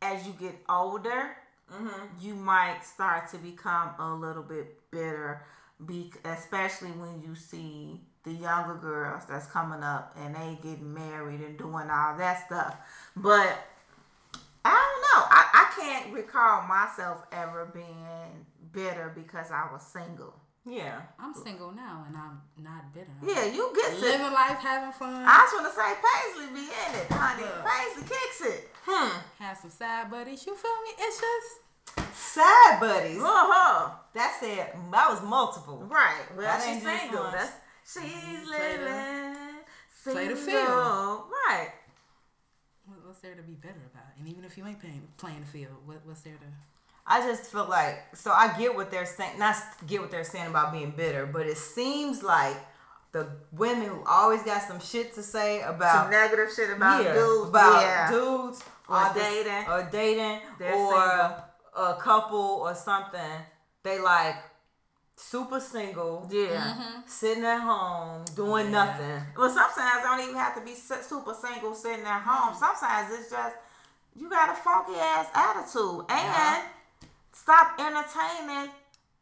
as 0.00 0.26
you 0.26 0.32
get 0.32 0.54
older, 0.68 1.36
mm-hmm. 1.70 2.06
you 2.20 2.34
might 2.34 2.80
start 2.82 3.28
to 3.32 3.38
become 3.38 3.90
a 3.98 4.14
little 4.14 4.42
bit 4.42 4.78
bitter, 4.90 5.44
be, 5.84 6.12
especially 6.24 6.90
when 6.92 7.20
you 7.22 7.34
see 7.34 8.00
the 8.24 8.32
younger 8.32 8.74
girls 8.74 9.22
that's 9.28 9.46
coming 9.46 9.82
up 9.82 10.14
and 10.20 10.34
they 10.34 10.58
getting 10.62 10.92
married 10.92 11.40
and 11.40 11.56
doing 11.58 11.88
all 11.90 12.16
that 12.18 12.46
stuff. 12.46 12.76
But 13.16 13.58
I 14.64 14.70
don't 14.70 15.02
know. 15.02 15.26
I, 15.30 15.42
I 15.54 15.80
can't 15.80 16.12
recall 16.14 16.66
myself 16.66 17.22
ever 17.32 17.70
being 17.72 18.46
bitter 18.72 19.10
because 19.14 19.50
I 19.50 19.68
was 19.72 19.82
single. 19.82 20.34
yeah. 20.66 21.00
I'm 21.18 21.32
single 21.34 21.72
now 21.72 22.04
and 22.06 22.16
I'm 22.16 22.40
not 22.62 22.92
bitter. 22.92 23.10
Yeah, 23.26 23.46
you 23.46 23.72
get 23.74 23.94
to. 23.94 24.00
Living 24.00 24.32
life, 24.32 24.58
having 24.58 24.92
fun. 24.92 25.24
I 25.26 25.48
was 25.48 25.52
gonna 25.52 25.74
say 25.74 25.94
Paisley 26.04 26.54
be 26.54 26.66
in 26.68 27.00
it, 27.00 27.10
honey. 27.10 27.42
Look. 27.42 27.64
Paisley 27.64 28.02
kicks 28.02 28.40
it. 28.42 28.68
Hmm. 28.86 29.18
have 29.38 29.56
some 29.56 29.70
side 29.70 30.10
buddies. 30.10 30.46
You 30.46 30.54
feel 30.56 30.70
me? 30.84 30.90
It's 30.98 31.20
just 31.20 31.60
Sad 32.14 32.78
buddies. 32.80 33.18
Uh-huh. 33.20 33.90
That 34.14 34.36
said, 34.40 34.72
That 34.92 35.10
was 35.10 35.22
multiple. 35.22 35.78
Right. 35.88 36.22
Well, 36.36 36.46
That 36.46 36.62
she's 36.62 36.82
just 36.82 37.00
single. 37.02 37.24
That's 37.32 37.50
she's 37.92 38.48
living. 38.48 39.36
play 40.04 40.28
the 40.28 40.36
field. 40.36 41.24
Right. 41.48 41.68
what's 43.04 43.20
there 43.20 43.34
to 43.34 43.42
be 43.42 43.54
bitter 43.54 43.74
about? 43.92 44.06
And 44.18 44.28
even 44.28 44.44
if 44.44 44.56
you 44.56 44.66
ain't 44.66 44.80
playing 44.80 45.02
playing 45.16 45.40
the 45.40 45.46
field, 45.46 45.72
what, 45.86 45.98
what's 46.04 46.22
there 46.22 46.34
to? 46.34 46.46
I 47.06 47.20
just 47.26 47.50
feel 47.50 47.66
like 47.68 48.14
so 48.14 48.30
I 48.30 48.56
get 48.58 48.74
what 48.74 48.90
they're 48.90 49.06
saying. 49.06 49.38
Not 49.38 49.56
get 49.86 50.00
what 50.00 50.10
they're 50.10 50.24
saying 50.24 50.46
about 50.48 50.72
being 50.72 50.90
bitter, 50.92 51.26
but 51.26 51.46
it 51.46 51.56
seems 51.56 52.22
like 52.22 52.56
the 53.12 53.26
women 53.52 53.88
who 53.88 54.02
always 54.06 54.42
got 54.44 54.62
some 54.62 54.80
shit 54.80 55.14
to 55.14 55.22
say 55.22 55.62
about 55.62 56.04
Some 56.04 56.10
negative 56.10 56.48
shit 56.54 56.70
about 56.70 57.02
yeah, 57.04 57.14
dudes. 57.14 57.48
about 57.48 57.82
yeah. 57.82 58.10
dudes 58.10 58.62
Or 58.88 58.96
are 58.96 59.14
dating. 59.14 59.68
or 59.68 59.88
dating 59.90 60.40
They're 60.58 60.74
or 60.74 61.44
a 61.76 61.94
couple 62.00 62.38
or 62.62 62.74
something. 62.74 63.20
They 63.82 63.98
like 64.00 64.36
super 65.20 65.60
single, 65.60 66.26
Yeah. 66.30 67.02
sitting 67.06 67.44
at 67.44 67.60
home 67.60 68.24
doing 68.34 68.70
nothing. 68.70 69.22
Well, 69.36 69.50
sometimes 69.50 70.04
I 70.04 70.16
don't 70.16 70.20
even 70.28 70.36
have 70.40 70.54
to 70.54 70.62
be 70.62 70.74
super 70.74 71.34
single 71.34 71.74
sitting 71.74 72.04
at 72.06 72.22
home. 72.22 72.54
Sometimes 72.58 73.12
it's 73.12 73.30
just 73.30 73.56
you 74.14 74.28
got 74.30 74.48
a 74.48 74.54
funky 74.54 74.98
ass 74.98 75.26
attitude 75.34 76.04
and 76.08 76.64
stop 77.32 77.78
entertaining 77.78 78.72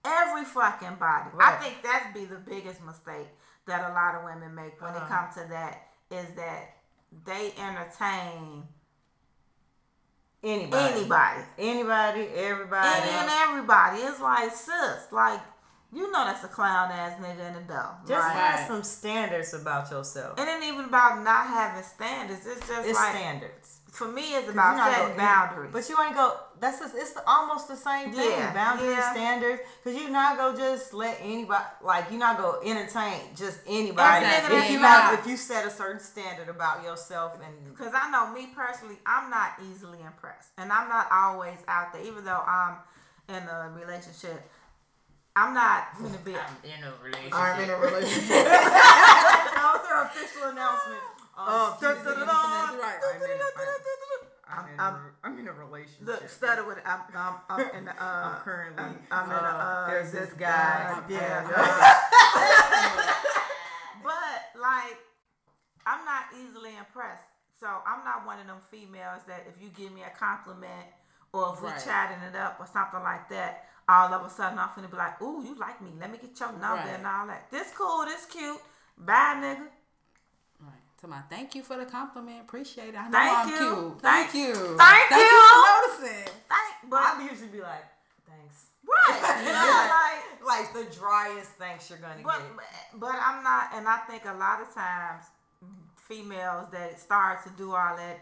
every 0.05 0.45
fucking 0.45 0.95
body. 0.97 1.31
I 1.35 1.37
Right. 1.37 1.61
think 1.61 1.83
that's 1.83 2.15
be 2.15 2.25
the 2.25 2.37
biggest 2.37 2.81
mistake 2.83 3.29
that 3.67 3.91
a 3.91 3.93
lot 3.93 4.15
of 4.15 4.25
women 4.25 4.55
make 4.55 4.81
when 4.81 4.95
it 4.95 4.97
Uh-huh. 5.03 5.09
comes 5.25 5.35
to 5.35 5.45
that 5.49 5.89
is 6.11 6.35
that 6.37 6.77
they 7.25 7.53
entertain 7.59 8.67
Anybody, 10.43 11.01
anybody. 11.01 11.43
anybody, 11.59 12.29
everybody. 12.37 12.89
Any 12.89 13.11
and 13.11 13.29
everybody. 13.31 13.99
It's 14.03 14.21
like 14.21 14.55
sis, 14.55 15.11
like 15.11 15.41
you 15.93 16.11
know 16.13 16.25
that's 16.25 16.45
a 16.45 16.49
clown 16.49 16.91
ass 16.91 17.19
nigga 17.21 17.49
in 17.49 17.55
the 17.55 17.73
door. 17.73 17.91
Just 18.07 18.27
right? 18.29 18.37
have 18.37 18.67
some 18.69 18.83
standards 18.83 19.55
about 19.55 19.91
yourself. 19.91 20.39
It 20.39 20.47
ain't 20.49 20.65
even 20.65 20.85
about 20.87 21.23
not 21.25 21.47
having 21.47 21.83
standards. 21.83 22.47
It's 22.47 22.67
just 22.67 22.87
It's 22.89 22.99
like 22.99 23.15
standards. 23.17 23.81
for 23.91 24.07
me, 24.07 24.35
it's 24.35 24.45
You're 24.45 24.53
about 24.53 24.77
not 24.77 24.91
setting 24.93 25.09
gonna- 25.17 25.19
boundaries. 25.19 25.71
But 25.73 25.89
you 25.89 25.97
ain't 26.03 26.15
go. 26.15 26.37
That's 26.61 26.81
just, 26.81 26.95
it's 26.97 27.15
almost 27.27 27.69
the 27.69 27.77
same 27.77 28.13
thing. 28.13 28.31
Yeah, 28.33 28.53
Boundaries, 28.53 28.91
yeah. 28.91 29.13
standards. 29.13 29.63
Cause 29.85 29.95
you 29.95 30.11
not 30.11 30.37
go 30.37 30.55
just 30.57 30.93
let 30.93 31.17
anybody 31.23 31.65
like 31.83 32.11
you 32.11 32.19
not 32.19 32.37
go 32.37 32.61
entertain 32.65 33.21
just 33.37 33.61
anybody. 33.67 34.27
Every 34.27 34.57
nigga 34.57 34.65
If 34.65 34.71
you 34.73 34.79
have 34.81 35.19
if 35.21 35.27
you 35.27 35.37
set 35.37 35.65
a 35.67 35.71
certain 35.71 36.01
standard 36.01 36.49
about 36.49 36.83
yourself 36.83 37.35
and 37.43 37.75
Because 37.75 37.95
I 37.95 38.11
know 38.11 38.31
me 38.33 38.49
personally, 38.55 38.99
I'm 39.07 39.31
not 39.31 39.53
easily 39.71 40.01
impressed. 40.05 40.51
And 40.59 40.71
I'm 40.73 40.89
not 40.89 41.07
always 41.13 41.59
out 41.69 41.93
there, 41.95 42.03
even 42.03 42.25
though 42.25 42.43
I'm 42.47 42.75
in 43.29 43.43
a 43.49 43.71
relationship. 43.79 44.51
I'm 45.39 45.55
not 45.55 45.97
going 45.97 46.11
to 46.13 46.19
be. 46.19 46.33
in 46.33 46.83
a 46.83 46.93
relationship. 46.99 47.35
I'm 47.39 47.63
in 47.63 47.71
a 47.71 47.79
relationship. 47.87 48.43
that 48.43 49.71
was 49.71 49.87
her 49.87 50.03
official 50.11 50.51
announcement. 50.51 50.99
Oh, 51.39 51.79
excuse 51.79 51.95
me. 52.05 52.11
Right. 52.27 52.99
I'm 53.07 53.23
in, 53.23 53.39
I'm, 54.51 54.67
I'm, 54.67 54.81
I'm, 54.81 54.97
I'm 55.23 55.39
in 55.39 55.47
a 55.47 55.53
relationship. 55.53 56.07
look, 56.09 56.29
stutter 56.29 56.67
with 56.67 56.79
it. 56.79 56.85
I'm, 56.85 57.03
I'm, 57.15 57.35
I'm 57.49 57.71
in 57.79 57.85
the, 57.85 57.93
uh, 57.93 58.35
I'm 58.35 58.41
currently. 58.43 58.83
I'm, 58.83 58.99
I'm 59.13 59.31
in 59.31 59.37
a, 59.37 59.49
uh, 59.49 59.87
there's 59.87 60.11
this 60.11 60.33
guy. 60.33 60.91
uh, 60.99 61.03
yeah. 61.09 61.47
and, 61.47 61.53
uh, 61.55 61.95
but 64.03 64.61
like, 64.61 64.99
I'm 65.87 66.05
not 66.05 66.25
easily 66.35 66.75
impressed. 66.77 67.23
So 67.61 67.69
I'm 67.87 68.05
not 68.05 68.27
one 68.27 68.41
of 68.41 68.47
them 68.49 68.59
females 68.73 69.23
that 69.29 69.47
if 69.47 69.63
you 69.63 69.71
give 69.71 69.93
me 69.95 70.03
a 70.03 70.11
compliment 70.19 70.87
or 71.33 71.55
if 71.55 71.63
we 71.63 71.69
Right. 71.69 71.85
chatting 71.85 72.23
it 72.27 72.35
up 72.35 72.59
or 72.59 72.67
something 72.67 73.03
like 73.03 73.29
that, 73.29 73.69
all 73.89 74.13
of 74.13 74.27
a 74.27 74.31
sudden 74.31 74.59
I'm 74.59 74.69
finna 74.69 74.91
be 74.91 74.97
like, 74.97 75.21
"Ooh, 75.23 75.43
you 75.43 75.55
like 75.55 75.81
me? 75.81 75.91
Let 75.99 76.11
me 76.13 76.19
get 76.19 76.39
your 76.39 76.53
number 76.53 76.67
Right. 76.85 76.89
and 76.99 77.07
all 77.07 77.27
that. 77.27 77.51
This 77.51 77.73
cool, 77.77 78.05
this 78.05 78.27
cute. 78.27 78.61
Bye, 78.99 79.35
nigga. 79.37 79.67
Right. 80.61 80.83
So 81.01 81.07
my 81.09 81.21
thank 81.31 81.55
you 81.55 81.63
for 81.63 81.77
the 81.77 81.87
compliment. 81.87 82.41
Appreciate 82.43 82.91
it. 82.91 82.97
I 82.99 83.05
know 83.09 83.13
Thank 83.19 83.39
I'm 83.39 83.49
you. 83.49 83.57
cute. 83.57 84.01
Thank- 84.03 84.31
Thank, 84.31 84.35
you. 84.35 84.55
thank 84.77 85.09
Thank 85.09 85.23
you. 85.23 85.27
you 85.27 85.47
for 85.49 85.61
noticing. 85.71 86.33
Thank, 86.49 86.75
but 86.91 87.01
I 87.03 87.29
usually 87.31 87.49
be 87.49 87.61
like, 87.61 87.85
thanks. 88.29 88.67
right, 88.85 89.43
you 89.47 89.53
know, 89.53 89.89
like. 89.91 90.25
Like 90.41 90.73
the 90.73 90.85
driest 90.99 91.51
thanks 91.59 91.91
you're 91.91 91.99
gonna 91.99 92.23
But, 92.25 92.39
get. 92.39 92.57
but 92.57 93.01
but 93.01 93.15
I'm 93.23 93.45
not, 93.45 93.69
and 93.75 93.87
I 93.87 93.99
think 94.09 94.25
a 94.25 94.33
lot 94.33 94.63
of 94.63 94.73
times 94.73 95.25
females 95.97 96.69
that 96.73 96.99
start 96.99 97.43
to 97.45 97.51
do 97.51 97.75
all 97.75 97.97
that 97.97 98.21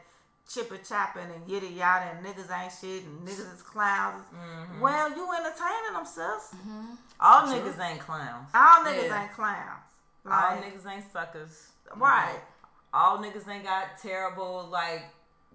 chipper 0.49 0.77
chapping 0.79 1.27
and 1.35 1.49
yada 1.49 1.67
yada 1.69 2.11
and 2.17 2.25
niggas 2.25 2.51
ain't 2.57 2.73
shit 2.73 3.05
and 3.05 3.27
niggas 3.27 3.53
is 3.55 3.63
clowns. 3.63 4.25
Mm-hmm. 4.35 4.81
Well, 4.81 5.11
you 5.11 5.29
entertaining 5.33 5.93
them, 5.95 6.05
sis. 6.05 6.55
All 7.21 7.43
niggas 7.49 7.79
ain't 7.81 8.01
clowns. 8.01 8.49
All 8.55 8.85
niggas 8.85 9.09
Yeah. 9.09 9.23
ain't 9.23 9.33
clowns. 9.33 9.83
All 10.25 10.57
niggas 10.59 10.87
ain't 10.93 11.05
suckers. 11.13 11.71
right. 11.97 12.41
All 12.93 13.19
niggas 13.19 13.47
ain't 13.49 13.65
got 13.65 13.99
terrible 14.01 14.69
like 14.71 15.03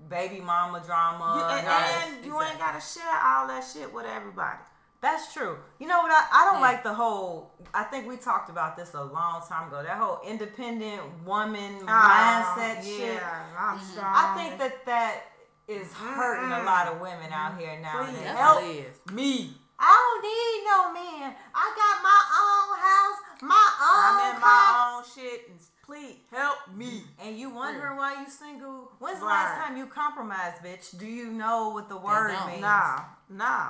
baby 0.09 0.39
mama 0.41 0.81
drama. 0.85 1.35
You, 1.37 1.57
and, 1.57 1.67
Right. 1.67 2.03
and 2.17 2.25
you 2.25 2.41
ain't 2.41 2.57
gotta 2.59 2.81
share 2.81 3.19
all 3.25 3.47
that 3.47 3.63
shit 3.63 3.91
with 3.93 4.05
everybody. 4.05 4.59
That's 5.01 5.33
true. 5.33 5.57
You 5.79 5.87
know 5.87 5.99
what? 6.01 6.11
I, 6.11 6.27
I 6.31 6.45
don't 6.45 6.61
Yeah. 6.61 6.67
like 6.67 6.83
the 6.83 6.93
whole. 6.93 7.51
I 7.73 7.83
think 7.83 8.07
we 8.07 8.17
talked 8.17 8.49
about 8.51 8.77
this 8.77 8.93
a 8.93 9.03
long 9.03 9.41
time 9.47 9.67
ago. 9.67 9.81
That 9.81 9.97
whole 9.97 10.19
independent 10.27 11.01
woman 11.25 11.83
Ah, 11.87 12.53
mindset 12.55 12.83
shit. 12.83 13.15
Yeah, 13.15 13.43
I'm 13.57 13.79
strong. 13.79 14.13
I 14.15 14.35
think 14.37 14.59
that 14.59 14.85
that 14.85 15.21
is 15.67 15.91
hurting 15.93 16.51
a 16.51 16.63
lot 16.63 16.87
of 16.87 17.01
women 17.01 17.31
out 17.33 17.57
here 17.59 17.79
now. 17.81 18.03
Please. 18.05 18.17
Help 18.27 19.11
me. 19.11 19.57
I 19.83 19.89
don't 19.89 20.21
need 20.21 20.61
no 20.69 20.93
man. 20.93 21.33
I 21.55 21.65
got 21.81 22.03
my 22.03 22.21
own 22.45 22.77
house, 22.77 23.19
my 23.41 23.67
own 23.81 24.21
I'm 24.21 24.35
in 24.35 24.39
car. 24.39 24.41
my 24.41 24.93
own 24.97 25.03
shit 25.15 25.49
and 25.49 25.59
please 25.83 26.17
help 26.31 26.57
me. 26.75 27.03
And 27.19 27.35
you 27.39 27.49
wondering 27.49 27.97
why 27.97 28.21
you 28.21 28.29
single? 28.29 28.91
When's 28.99 29.19
the 29.19 29.25
Right. 29.25 29.31
last 29.45 29.65
time 29.65 29.77
you 29.77 29.87
compromised, 29.87 30.61
bitch? 30.61 30.95
Do 30.99 31.07
you 31.07 31.31
know 31.31 31.69
what 31.69 31.89
the 31.89 31.97
word 31.97 32.35
means? 32.45 32.61
Nah, 32.61 32.99
nah. 33.29 33.69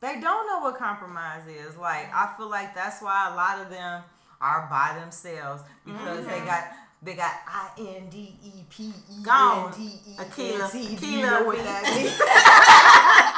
They 0.00 0.20
don't 0.20 0.20
know 0.20 0.20
what 0.20 0.20
that 0.20 0.20
is. 0.20 0.20
They 0.20 0.20
don't 0.20 0.46
know 0.46 0.60
what 0.60 0.78
compromise 0.78 1.46
is. 1.48 1.76
Like 1.76 2.14
I 2.14 2.34
feel 2.36 2.48
like 2.50 2.74
that's 2.74 3.02
why 3.02 3.30
a 3.32 3.36
lot 3.36 3.60
of 3.60 3.70
them 3.70 4.02
are 4.40 4.66
by 4.70 4.98
themselves 5.00 5.62
because 5.84 6.26
they 6.26 6.32
Mm-hmm. 6.32 6.46
got 6.46 6.64
they 7.02 7.14
got 7.14 7.32
I 7.46 7.70
N 7.78 8.08
D 8.10 8.36
E 8.42 8.64
P 8.70 8.84
E. 8.84 8.92
N 9.28 9.72
D 9.76 10.00
E 10.06 10.14
N 10.18 10.24
Aquila. 10.26 10.70
You 10.74 10.96
Aquila 10.96 11.22
know 11.30 11.44
what 11.46 11.56
be- 11.56 11.62
that 11.62 11.82
means? 11.94 12.18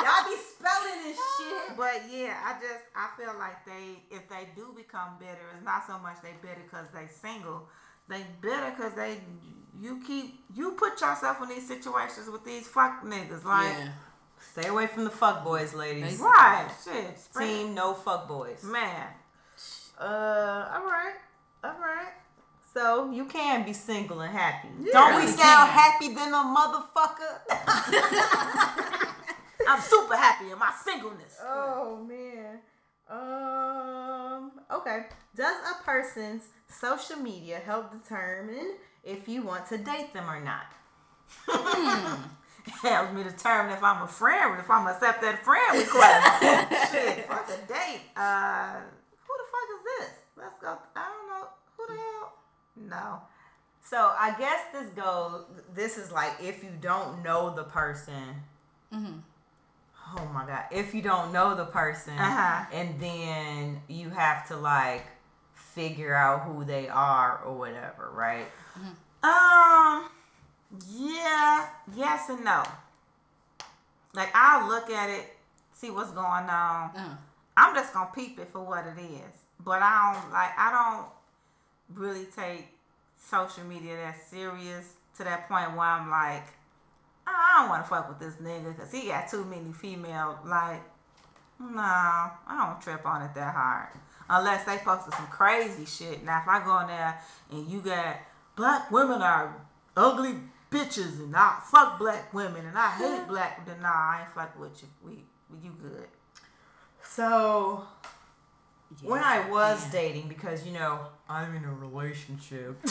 Y'all 0.04 0.24
be 0.30 0.36
spelling 0.40 1.02
this 1.04 1.16
shit. 1.16 1.54
But 1.76 2.02
yeah, 2.10 2.34
I 2.44 2.54
just 2.60 2.84
I 2.96 3.08
feel 3.16 3.34
like 3.38 3.64
they 3.64 4.02
if 4.10 4.28
they 4.28 4.48
do 4.56 4.72
become 4.76 5.10
bitter, 5.20 5.38
it's 5.54 5.64
not 5.64 5.86
so 5.86 5.98
much 5.98 6.16
they 6.22 6.32
bitter 6.42 6.60
because 6.64 6.86
they 6.92 7.06
single. 7.06 7.68
They 8.08 8.22
bitter 8.40 8.72
because 8.76 8.94
they 8.94 9.18
you 9.80 10.00
keep 10.06 10.40
you 10.56 10.72
put 10.72 11.00
yourself 11.00 11.40
in 11.42 11.48
these 11.50 11.66
situations 11.68 12.28
with 12.30 12.44
these 12.44 12.66
fuck 12.66 13.04
niggas 13.04 13.44
like 13.44 13.74
yeah. 13.76 13.88
Stay 14.52 14.68
away 14.68 14.86
from 14.86 15.04
the 15.04 15.10
fuck 15.10 15.44
boys, 15.44 15.74
ladies. 15.74 16.18
right 16.20 16.68
shit 16.84 17.18
spring- 17.18 17.48
Team 17.66 17.74
no 17.74 17.94
fuck 17.94 18.26
boys. 18.28 18.62
man. 18.62 19.06
Uh, 20.00 20.68
all 20.74 20.84
right, 20.86 21.14
all 21.64 21.76
right. 21.80 22.12
So 22.74 23.10
you 23.10 23.24
can 23.24 23.64
be 23.64 23.72
single 23.72 24.20
and 24.20 24.32
happy. 24.36 24.68
Yeah. 24.80 24.92
Don't 24.92 25.10
we 25.16 25.22
Really 25.22 25.32
sound 25.32 25.70
can. 25.70 25.78
happy 25.78 26.14
than 26.14 26.32
a 26.32 26.44
motherfucker? 26.54 27.40
I'm 29.68 29.80
super 29.80 30.16
happy 30.16 30.50
in 30.50 30.58
my 30.58 30.72
singleness. 30.84 31.36
oh 31.44 31.96
man. 32.08 32.60
Um. 33.10 34.52
Okay. 34.70 35.06
Does 35.34 35.56
a 35.70 35.82
person's 35.82 36.44
social 36.68 37.16
media 37.16 37.58
help 37.64 37.90
determine 37.90 38.74
if 39.02 39.28
you 39.28 39.42
want 39.42 39.66
to 39.68 39.78
date 39.78 40.12
them 40.12 40.28
or 40.28 40.40
not? 40.40 40.66
Helps 42.70 43.12
me 43.12 43.22
determine 43.22 43.72
if 43.72 43.82
I'm 43.82 44.02
a 44.02 44.06
friend, 44.06 44.58
if 44.58 44.70
I'm 44.70 44.84
gonna 44.84 44.94
accept 44.94 45.20
that 45.22 45.44
friend 45.44 45.78
request. 45.78 46.92
Shit, 46.92 47.26
fuck 47.26 47.48
a 47.48 47.56
date. 47.66 48.00
Uh, 48.16 48.74
who 49.26 49.32
the 49.36 49.46
fuck 49.52 49.68
is 49.76 49.84
this? 49.98 50.10
Let's 50.36 50.54
go. 50.60 50.78
I 50.96 51.08
don't 51.08 51.28
know. 51.28 51.48
Who 51.76 51.86
the 51.86 52.00
hell? 52.00 52.32
No. 52.76 53.20
So 53.84 54.12
I 54.18 54.34
guess 54.38 54.60
this 54.72 54.88
goes. 54.90 55.44
This 55.74 55.96
is 55.98 56.12
like 56.12 56.32
if 56.42 56.62
you 56.62 56.70
don't 56.80 57.22
know 57.22 57.54
the 57.54 57.64
person. 57.64 58.42
Oh 58.92 60.24
my 60.32 60.46
god! 60.46 60.64
If 60.70 60.94
you 60.94 61.02
don't 61.02 61.32
know 61.32 61.54
the 61.54 61.66
person, 61.66 62.18
Uh-huh. 62.18 62.64
and 62.72 62.98
then 62.98 63.82
you 63.88 64.08
have 64.10 64.48
to 64.48 64.56
like 64.56 65.04
figure 65.54 66.14
out 66.14 66.42
who 66.44 66.64
they 66.64 66.88
are 66.88 67.42
or 67.44 67.54
whatever, 67.54 68.10
right? 68.14 68.46
Um, 69.22 70.08
yeah, 70.90 71.66
yes 71.96 72.28
and 72.28 72.44
no. 72.44 72.62
Like 74.14 74.30
I'll 74.34 74.68
look 74.68 74.90
at 74.90 75.10
it, 75.10 75.36
see 75.72 75.90
what's 75.90 76.10
going 76.10 76.48
on. 76.48 76.90
Uh, 76.96 77.16
I'm 77.56 77.74
just 77.74 77.92
gonna 77.92 78.10
peep 78.14 78.38
it 78.38 78.48
for 78.52 78.60
what 78.60 78.84
it 78.86 79.00
is. 79.00 79.34
But 79.64 79.82
I 79.82 80.12
don't 80.12 80.32
like 80.32 80.50
I 80.56 80.70
don't 80.72 81.98
really 81.98 82.26
take 82.26 82.68
social 83.16 83.64
media 83.64 83.96
that 83.96 84.16
serious 84.28 84.94
to 85.16 85.24
that 85.24 85.48
point 85.48 85.72
where 85.72 85.86
I'm 85.86 86.10
like, 86.10 86.46
I 87.26 87.60
don't 87.60 87.68
want 87.70 87.84
to 87.84 87.88
fuck 87.88 88.08
with 88.08 88.18
this 88.18 88.34
nigga 88.42 88.74
because 88.74 88.92
he 88.92 89.08
got 89.08 89.28
too 89.28 89.44
many 89.44 89.72
female. 89.72 90.38
Like, 90.46 90.82
no, 91.58 91.80
I 91.80 92.66
don't 92.66 92.80
trip 92.80 93.04
on 93.04 93.22
it 93.22 93.34
that 93.34 93.54
hard 93.54 93.88
unless 94.30 94.64
they 94.64 94.78
posted 94.78 95.14
some 95.14 95.26
crazy 95.26 95.84
shit. 95.84 96.24
Now 96.24 96.42
if 96.42 96.48
I 96.48 96.64
go 96.64 96.78
in 96.80 96.86
there 96.88 97.20
and 97.50 97.68
you 97.68 97.80
got 97.80 98.18
black 98.56 98.90
women 98.90 99.22
are 99.22 99.54
ugly 99.96 100.36
bitches 100.70 101.18
and 101.18 101.34
I 101.34 101.58
fuck 101.64 101.98
black 101.98 102.32
women 102.34 102.66
and 102.66 102.76
I 102.76 102.90
hate 102.90 103.26
black, 103.26 103.66
nah, 103.80 103.88
I 103.88 104.20
ain't 104.22 104.32
fuck 104.32 104.58
with 104.58 104.82
you. 104.82 104.88
We, 105.02 105.24
we 105.50 105.64
you 105.64 105.74
good. 105.80 106.08
So 107.02 107.84
when 109.02 109.22
I 109.22 109.48
was 109.48 109.82
can. 109.84 109.92
dating, 109.92 110.28
because 110.28 110.66
you 110.66 110.72
know 110.72 111.00
I'm 111.28 111.54
in 111.54 111.64
a 111.64 111.72
relationship. 111.72 112.78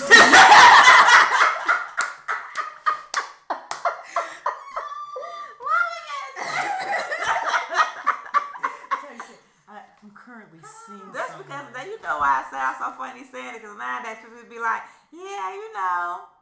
I, 9.67 9.81
I'm 10.01 10.11
currently 10.15 10.59
seeing. 10.85 11.11
That's 11.13 11.35
because 11.35 11.65
you 11.85 12.01
know 12.01 12.19
why 12.19 12.43
I 12.45 12.51
sound 12.51 12.77
so 12.79 12.91
funny 12.97 13.23
saying 13.31 13.55
it. 13.55 13.61
Because 13.61 13.77
nowadays 13.77 14.17
people 14.21 14.49
be 14.49 14.59
like, 14.59 14.83
yeah, 15.11 15.53
you 15.53 15.73
know, 15.73 16.19
I'm 16.19 16.21
in 16.21 16.25
a 16.25 16.36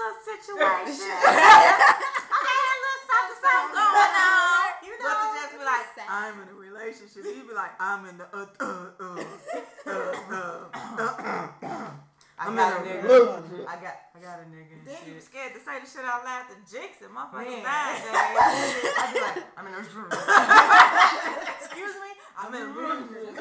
little 0.00 0.20
situation. 0.24 1.12
I 1.28 2.40
had 2.40 2.68
a 2.72 2.78
little 2.80 3.04
something, 3.04 3.38
something 3.44 3.76
going 3.76 4.16
on. 4.16 4.68
You 4.80 4.94
know, 4.96 5.12
but 5.12 5.20
to 5.20 5.36
just 5.36 5.52
be 5.52 5.64
like, 5.68 5.86
I'm 6.08 6.36
in 6.40 6.48
a 6.48 6.56
relationship. 6.56 7.20
You'd 7.28 7.48
be 7.48 7.54
like, 7.54 7.76
I'm 7.76 8.08
in 8.08 8.16
the 8.16 8.26
uh 8.32 8.48
uh 8.60 8.96
uh 8.96 9.04
uh 9.04 9.24
uh. 9.86 10.00
uh. 10.28 10.48
uh, 10.96 11.48
uh. 11.62 11.90
I 12.40 12.48
I'm 12.48 12.56
got 12.56 12.80
a 12.80 12.88
nigga. 12.88 13.04
nigga. 13.04 13.68
I 13.68 13.76
got 13.76 13.96
I 14.16 14.18
got 14.24 14.40
a 14.40 14.48
nigga. 14.48 14.80
Then 14.88 14.96
shit. 15.04 15.12
you 15.12 15.20
scared 15.20 15.52
to 15.52 15.60
say 15.60 15.76
the 15.76 15.84
shit 15.84 16.08
out 16.08 16.24
loud 16.24 16.48
to 16.48 16.56
Jixon, 16.64 17.12
motherfucking 17.12 17.60
bad 17.60 18.00
I'd 18.00 19.12
be 19.12 19.20
like, 19.20 19.44
I'm 19.60 19.68
in 19.68 19.76
a 19.76 19.84
room. 19.84 20.08
Excuse 21.60 21.94
me, 22.00 22.10
I'm 22.40 22.54
in 22.56 22.62
a 22.64 22.72
mm-hmm. 22.72 22.80
room. 22.80 23.36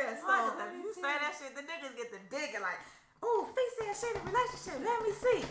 yeah, 0.00 0.16
so, 0.16 0.32
you 0.72 0.88
say 0.96 1.14
that 1.20 1.36
shit, 1.36 1.52
the 1.52 1.60
niggas 1.68 1.92
get 2.00 2.08
the 2.16 2.20
digging 2.32 2.64
like 2.64 2.80
relationship. 3.22 4.80
Let 4.84 5.02
me 5.02 5.12
see. 5.12 5.44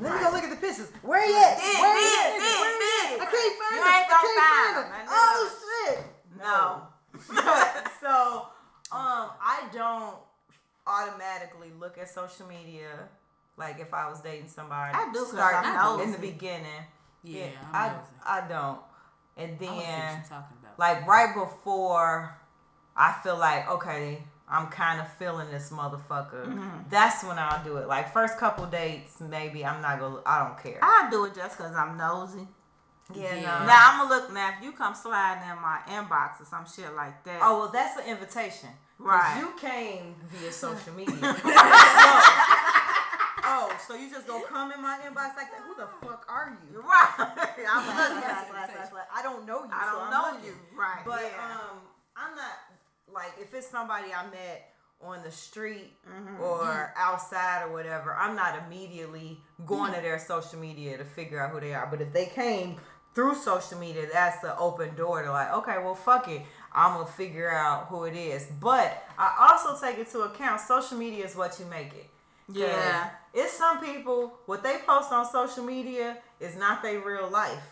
Let 0.00 0.12
me 0.12 0.18
go 0.24 0.30
look 0.32 0.44
at 0.44 0.50
the 0.50 0.56
pictures. 0.56 0.90
Where 1.02 1.24
he 1.26 1.34
at? 1.34 1.56
Big, 1.56 1.80
Where 1.80 1.98
he 1.98 2.06
at? 2.06 2.38
big, 2.38 2.60
Where 2.60 2.72
he 2.72 2.78
big. 2.78 3.20
at? 3.20 3.28
I 3.28 3.30
can't 3.30 3.56
find 3.58 3.74
You 3.74 3.80
him. 3.80 3.86
ain't 3.86 4.06
I 4.06 4.10
gonna 4.10 4.22
can't 4.22 4.36
find 4.36 4.74
find 4.74 4.86
him. 4.86 5.00
him. 5.00 5.08
Oh 5.10 5.50
shit. 5.62 5.98
No. 6.38 6.82
so, 8.00 8.42
um, 8.94 9.30
I 9.40 9.62
don't 9.72 10.16
automatically 10.86 11.72
look 11.80 11.98
at 11.98 12.08
social 12.10 12.46
media 12.46 12.88
like 13.56 13.80
if 13.80 13.94
I 13.94 14.08
was 14.08 14.20
dating 14.20 14.48
somebody. 14.48 14.92
I 14.94 15.10
do 15.12 15.20
'cause 15.20 15.32
start 15.32 15.54
I'm 15.64 16.00
in 16.00 16.12
the 16.12 16.18
beginning. 16.18 16.84
Yeah, 17.22 17.46
I 17.72 17.86
I'm 17.86 17.92
nosy. 17.96 18.12
I 18.24 18.40
don't. 18.48 18.80
And 19.38 19.50
I 19.50 19.50
what 19.52 19.58
then 19.60 19.76
you're 20.14 20.28
talking 20.28 20.56
about. 20.62 20.78
like 20.78 21.06
right 21.06 21.34
before 21.34 22.36
I 22.96 23.12
feel 23.22 23.36
like 23.38 23.68
okay, 23.70 24.22
I'm 24.48 24.68
kind 24.68 25.00
of 25.00 25.12
feeling 25.14 25.50
this 25.50 25.70
motherfucker. 25.70 26.46
Mm-hmm. 26.46 26.88
That's 26.88 27.24
when 27.24 27.36
I'll 27.38 27.64
do 27.64 27.78
it. 27.78 27.88
Like 27.88 28.12
first 28.12 28.38
couple 28.38 28.66
dates, 28.66 29.20
maybe 29.20 29.64
I'm 29.64 29.82
not 29.82 29.98
gonna. 29.98 30.20
I 30.24 30.44
don't 30.44 30.62
care. 30.62 30.78
I 30.82 31.08
do 31.10 31.24
it 31.24 31.34
just 31.34 31.56
because 31.58 31.74
I'm 31.74 31.96
nosy. 31.96 32.46
yeah, 33.14 33.34
Yeah. 33.34 33.40
no. 33.60 33.66
Now 33.66 33.90
I'm 33.92 34.08
gonna 34.08 34.22
look 34.22 34.32
now 34.32 34.54
if 34.56 34.62
you 34.64 34.72
come 34.72 34.94
sliding 34.94 35.48
in 35.50 35.60
my 35.60 35.80
inbox 35.88 36.40
or 36.40 36.44
some 36.44 36.64
shit 36.66 36.94
like 36.94 37.24
that. 37.24 37.40
Oh 37.42 37.58
well, 37.60 37.70
that's 37.72 37.98
an 38.00 38.06
invitation. 38.08 38.68
Right. 38.98 39.38
You 39.40 39.52
came 39.60 40.14
via 40.32 40.50
social 40.52 40.92
media. 40.94 41.14
so, 41.20 41.30
oh, 43.44 43.76
so 43.86 43.94
you 43.94 44.08
just 44.10 44.26
gonna 44.26 44.44
come 44.46 44.72
in 44.72 44.80
my 44.80 44.98
inbox 45.06 45.36
like 45.36 45.50
that? 45.52 45.62
Who 45.66 45.74
the 45.74 45.88
fuck 46.06 46.24
are 46.28 46.56
you? 46.72 46.80
right. 46.82 47.14
I'm 47.18 47.84
Slash, 47.84 47.96
looking 47.98 48.22
slash, 48.22 48.30
at 48.30 48.48
slash, 48.50 48.70
slash, 48.74 48.90
slash. 48.90 49.06
I 49.14 49.22
don't 49.22 49.46
know 49.46 49.64
you. 49.64 49.70
I 49.72 49.84
don't 49.92 50.02
I'm 50.04 50.10
know 50.40 50.44
you. 50.46 50.54
Right. 50.76 51.02
But 51.04 51.22
yeah. 51.22 51.44
um, 51.44 51.78
I'm 52.16 52.34
not 52.34 52.65
like 53.16 53.32
if 53.40 53.52
it's 53.54 53.66
somebody 53.68 54.08
I 54.12 54.24
met 54.30 54.72
on 55.02 55.22
the 55.24 55.30
street 55.30 55.92
Mm-hmm. 56.08 56.40
or 56.42 56.92
outside 56.96 57.64
or 57.64 57.72
whatever, 57.72 58.14
I'm 58.14 58.36
not 58.36 58.62
immediately 58.66 59.38
going 59.66 59.92
to 59.92 60.00
their 60.00 60.18
social 60.18 60.58
media 60.58 60.96
to 60.98 61.04
figure 61.04 61.40
out 61.40 61.50
who 61.50 61.60
they 61.60 61.74
are. 61.74 61.86
But 61.90 62.00
if 62.00 62.12
they 62.12 62.26
came 62.26 62.76
through 63.14 63.34
social 63.34 63.78
media, 63.78 64.06
that's 64.12 64.40
the 64.40 64.56
open 64.58 64.94
door 64.94 65.22
to 65.22 65.30
like, 65.32 65.52
okay, 65.52 65.76
well, 65.78 65.94
fuck 65.94 66.28
it. 66.28 66.42
I'm 66.72 66.94
gonna 66.94 67.06
figure 67.06 67.50
out 67.50 67.86
who 67.88 68.04
it 68.04 68.14
is. 68.14 68.46
But 68.60 69.02
I 69.18 69.48
also 69.50 69.78
take 69.84 69.98
into 69.98 70.20
account 70.20 70.60
social 70.60 70.96
media 70.98 71.24
is 71.24 71.34
what 71.34 71.58
you 71.58 71.66
make 71.66 71.92
it. 71.94 72.06
Yeah. 72.52 73.10
It's 73.34 73.52
some 73.52 73.82
people 73.84 74.38
what 74.46 74.62
they 74.62 74.76
post 74.86 75.10
on 75.12 75.30
social 75.30 75.64
media 75.64 76.18
is 76.40 76.56
not 76.56 76.82
their 76.82 77.00
real 77.00 77.28
life. 77.28 77.64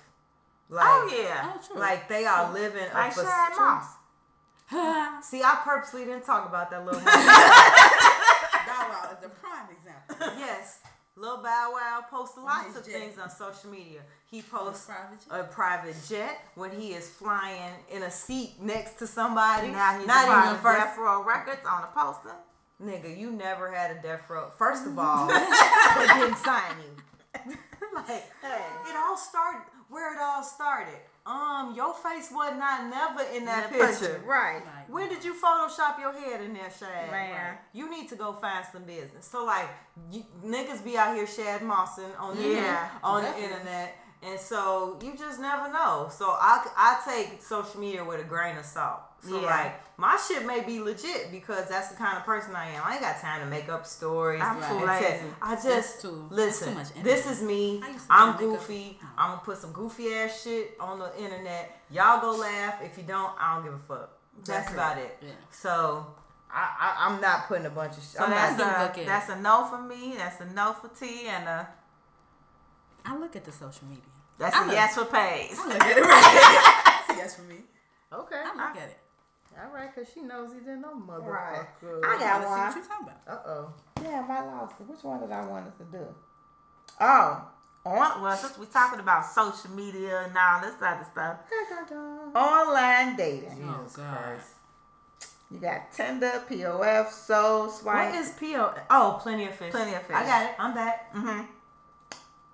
Like, 0.71 0.87
oh 0.89 1.15
yeah. 1.23 1.53
oh, 1.75 1.79
like 1.79 2.09
they 2.09 2.25
are 2.25 2.53
living 2.53 2.89
Like 2.95 3.13
a 3.13 3.23
fac- 3.23 3.57
Moss. 3.59 3.85
See, 5.23 5.43
I 5.43 5.61
purposely 5.65 6.05
didn't 6.05 6.25
talk 6.25 6.49
about 6.49 6.71
that 6.71 6.85
little. 6.85 7.01
Bow 7.01 8.89
Wow 8.89 9.11
is 9.17 9.25
a 9.25 9.29
prime 9.29 9.69
example. 9.71 10.39
yes, 10.39 10.81
Lil 11.17 11.43
Bow 11.43 11.71
Wow 11.75 12.05
posts 12.11 12.37
lots 12.39 12.77
of 12.77 12.85
jet. 12.85 12.95
things 12.95 13.19
on 13.19 13.31
social 13.31 13.71
media. 13.71 14.01
He 14.31 14.43
posts 14.43 14.87
private 14.87 15.21
a 15.31 15.45
private 15.45 15.97
jet 16.09 16.41
when 16.55 16.71
he 16.73 16.93
is 16.93 17.09
flying 17.09 17.75
in 17.91 18.03
a 18.03 18.11
seat 18.11 18.55
next 18.61 18.99
to 18.99 19.07
somebody. 19.07 19.69
Now 19.69 19.99
he's 19.99 20.07
not 20.07 20.29
not 20.29 20.47
even 20.47 20.63
first. 20.63 20.79
Death 20.79 20.99
Row 20.99 21.23
Records 21.23 21.61
on 21.69 21.85
a 21.85 21.89
poster. 21.89 22.35
Nigga, 22.83 23.17
you 23.17 23.31
never 23.31 23.71
had 23.73 23.97
a 23.97 24.03
death 24.03 24.29
row. 24.29 24.51
First 24.59 24.87
of 24.87 24.99
all, 24.99 25.27
they 25.29 25.35
didn't 26.15 26.37
sign 26.39 26.75
you. 26.83 27.55
like, 27.95 28.25
it 28.43 28.97
all 28.97 29.17
started 29.17 29.63
where 29.89 30.13
it 30.15 30.19
all 30.21 30.43
started. 30.43 30.99
Um, 31.27 31.73
your 31.75 31.95
face 31.95 32.29
was 32.31 32.55
not 32.59 32.85
never 32.91 33.23
in 33.35 33.47
that, 33.47 33.73
In 33.73 33.79
that 33.79 33.97
picture. 33.99 34.15
picture, 34.15 34.23
right. 34.27 34.63
Like, 34.65 34.89
When 34.93 35.09
did 35.09 35.25
you 35.25 35.33
Photoshop 35.35 35.99
your 35.99 36.13
head 36.13 36.43
in 36.43 36.53
there, 36.53 36.71
Shad? 36.79 37.11
Man. 37.11 37.57
You 37.73 37.91
need 37.91 38.11
to 38.11 38.17
go 38.17 38.33
find 38.35 38.65
some 38.71 38.85
business. 38.85 39.25
So 39.27 39.45
like, 39.47 39.69
you, 40.11 40.23
niggas 40.45 40.85
be 40.85 40.99
out 40.99 41.17
here 41.17 41.27
Shad 41.27 41.63
Mossing 41.63 42.11
on 42.21 42.37
the 42.37 42.43
Yeah, 42.43 42.49
internet, 42.49 42.91
on 43.03 43.23
the 43.23 43.39
internet, 43.43 43.97
and 44.23 44.39
so 44.39 44.99
you 45.03 45.17
just 45.17 45.41
never 45.41 45.73
know. 45.73 46.09
So 46.13 46.27
I, 46.39 46.67
I 46.77 47.01
take 47.11 47.43
social 47.43 47.81
media 47.81 48.05
with 48.05 48.21
a 48.21 48.25
grain 48.25 48.59
of 48.59 48.67
salt. 48.67 49.01
So 49.27 49.41
Yeah. 49.41 49.47
like, 49.47 49.99
my 49.99 50.17
shit 50.17 50.45
may 50.45 50.61
be 50.61 50.81
legit 50.81 51.31
because 51.31 51.69
that's 51.69 51.89
the 51.89 51.97
kind 51.97 52.17
of 52.19 52.25
person 52.25 52.55
I 52.55 52.71
am. 52.71 52.83
I 52.85 52.93
ain't 52.95 53.01
got 53.01 53.21
time 53.21 53.41
to 53.41 53.47
make 53.47 53.69
up 53.69 53.87
stories. 53.87 54.43
I'm 54.43 54.63
and 54.63 54.81
too 54.81 54.87
lazy. 54.87 55.25
I 55.41 55.55
just 55.57 56.03
too- 56.03 56.27
listen. 56.31 56.77
this 57.03 57.27
is 57.31 57.41
me. 57.43 57.81
I 57.83 57.97
I'm 58.11 58.37
goofy. 58.37 58.99
I'm 59.17 59.31
gonna 59.31 59.41
put 59.43 59.59
some 59.59 59.73
goofy 59.73 60.13
ass 60.15 60.43
shit 60.43 60.77
on 60.81 60.99
the 60.99 61.17
internet. 61.19 61.81
Y'all 61.91 62.21
go 62.21 62.33
laugh. 62.33 62.83
If 62.83 62.99
you 62.99 63.05
don't, 63.05 63.33
I 63.39 63.55
don't 63.55 63.65
give 63.65 63.75
a 63.75 63.79
fuck. 63.79 64.11
That's, 64.45 64.49
That's 64.49 64.73
about 64.73 64.99
it. 64.99 65.17
Yeah. 65.23 65.29
So 65.53 66.07
I, 66.53 66.69
I 66.81 67.07
I'm 67.09 67.21
not 67.21 67.47
putting 67.49 67.67
a 67.67 67.71
bunch 67.71 67.93
of 67.97 68.03
shit. 68.03 68.13
So 68.13 68.25
I'm 68.25 68.31
that's 68.31 68.59
not, 68.59 68.99
a 68.99 69.05
that's 69.05 69.29
a 69.31 69.37
no 69.41 69.65
for 69.67 69.79
me. 69.81 70.15
That's 70.17 70.41
a 70.41 70.47
no 70.47 70.73
for 70.73 70.89
T, 70.89 71.29
and 71.29 71.49
a 71.49 71.69
I 73.05 73.17
look 73.17 73.37
at 73.37 73.45
the 73.45 73.53
social 73.53 73.87
media. 73.87 74.03
that's 74.39 74.57
I 74.57 74.63
a 74.63 74.67
look- 74.67 74.75
yes 74.75 74.95
for 74.97 75.05
Pays. 75.05 75.59
I 75.61 75.69
look 75.69 75.81
at 75.83 75.97
it 75.97 76.01
right. 76.01 76.83
That's 77.07 77.11
a 77.11 77.23
yes 77.23 77.37
for 77.37 77.43
me. 77.43 77.57
okay. 78.13 78.43
I 78.45 78.49
look 78.69 78.77
at 78.83 78.89
it. 78.89 78.99
All 79.57 79.73
right, 79.73 79.95
cause 79.95 80.07
she 80.13 80.21
knows 80.21 80.53
he 80.53 80.59
didn't 80.59 80.81
know 80.83 80.95
motherfucker. 80.95 81.27
Right. 81.27 81.67
I 82.05 82.19
got 82.19 82.21
gotta 82.21 82.45
see 82.45 82.51
one. 82.51 82.67
what 82.67 82.77
you 82.77 82.83
talking 82.83 83.07
about. 83.07 83.21
Uh 83.29 83.49
oh. 83.49 83.73
Yeah, 84.03 84.27
I 84.29 84.45
lost 84.47 84.75
it. 84.81 84.89
Which 84.89 85.03
one 85.03 85.21
did 85.21 85.31
I 85.31 85.47
want 85.47 85.67
us 85.69 85.75
to 85.79 85.85
do? 85.85 86.07
Oh, 87.01 87.49
on, 87.87 88.23
well, 88.23 88.37
since 88.37 88.59
we're 88.59 88.65
talking 88.67 89.01
about 89.01 89.27
social 89.27 89.71
media 89.71 90.25
and 90.25 90.37
all 90.37 90.61
this 90.61 90.75
other 90.83 91.07
stuff, 91.11 91.37
online 92.35 93.17
dating. 93.17 93.63
Oh, 93.69 93.87
God. 93.95 94.39
You 95.51 95.59
got 95.59 95.93
Tinder, 95.93 96.43
POF, 96.49 97.11
Soul, 97.11 97.69
Swipe. 97.69 98.13
What 98.13 98.21
is 98.21 98.31
PO? 98.31 98.75
Oh, 98.91 99.19
plenty 99.23 99.47
of 99.47 99.55
fish. 99.55 99.71
Plenty 99.71 99.95
of 99.95 100.03
fish. 100.03 100.17
I 100.17 100.25
got 100.25 100.43
it. 100.51 100.55
I'm 100.59 100.75
back. 100.75 101.15
mm-hmm. 101.15 101.43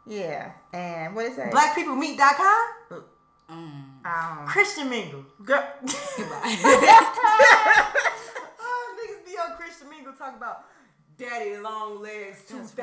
Yeah, 0.06 0.52
and 0.72 1.14
what 1.14 1.26
is 1.26 1.36
that? 1.36 1.52
Blackpeoplemeet.com. 1.52 3.02
Mm. 3.50 3.79
Um, 4.04 4.46
Christian 4.46 4.88
Mingle. 4.90 5.24
girl. 5.44 5.64
Goodbye. 5.82 6.56
Oh, 8.62 8.96
niggas 8.96 9.24
be 9.26 9.36
on 9.38 9.56
Christian 9.56 9.88
Mingle 9.90 10.12
talk 10.12 10.36
about 10.36 10.64
daddy 11.18 11.56
long 11.58 12.00
legs 12.02 12.44
2000. 12.48 12.76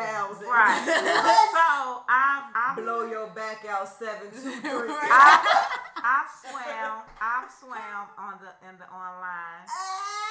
right. 0.48 0.84
so 0.85 2.03
I, 2.07 2.49
I 2.56 2.76
Blow 2.76 3.06
your 3.10 3.27
back 3.27 3.65
out 3.68 3.88
723. 3.88 4.61
I, 4.72 5.68
I've 6.03 6.30
swam. 6.41 7.02
I've 7.22 7.52
swam 7.52 8.07
on 8.18 8.34
the 8.41 8.69
in 8.69 8.77
the 8.77 8.85
online. 8.85 9.65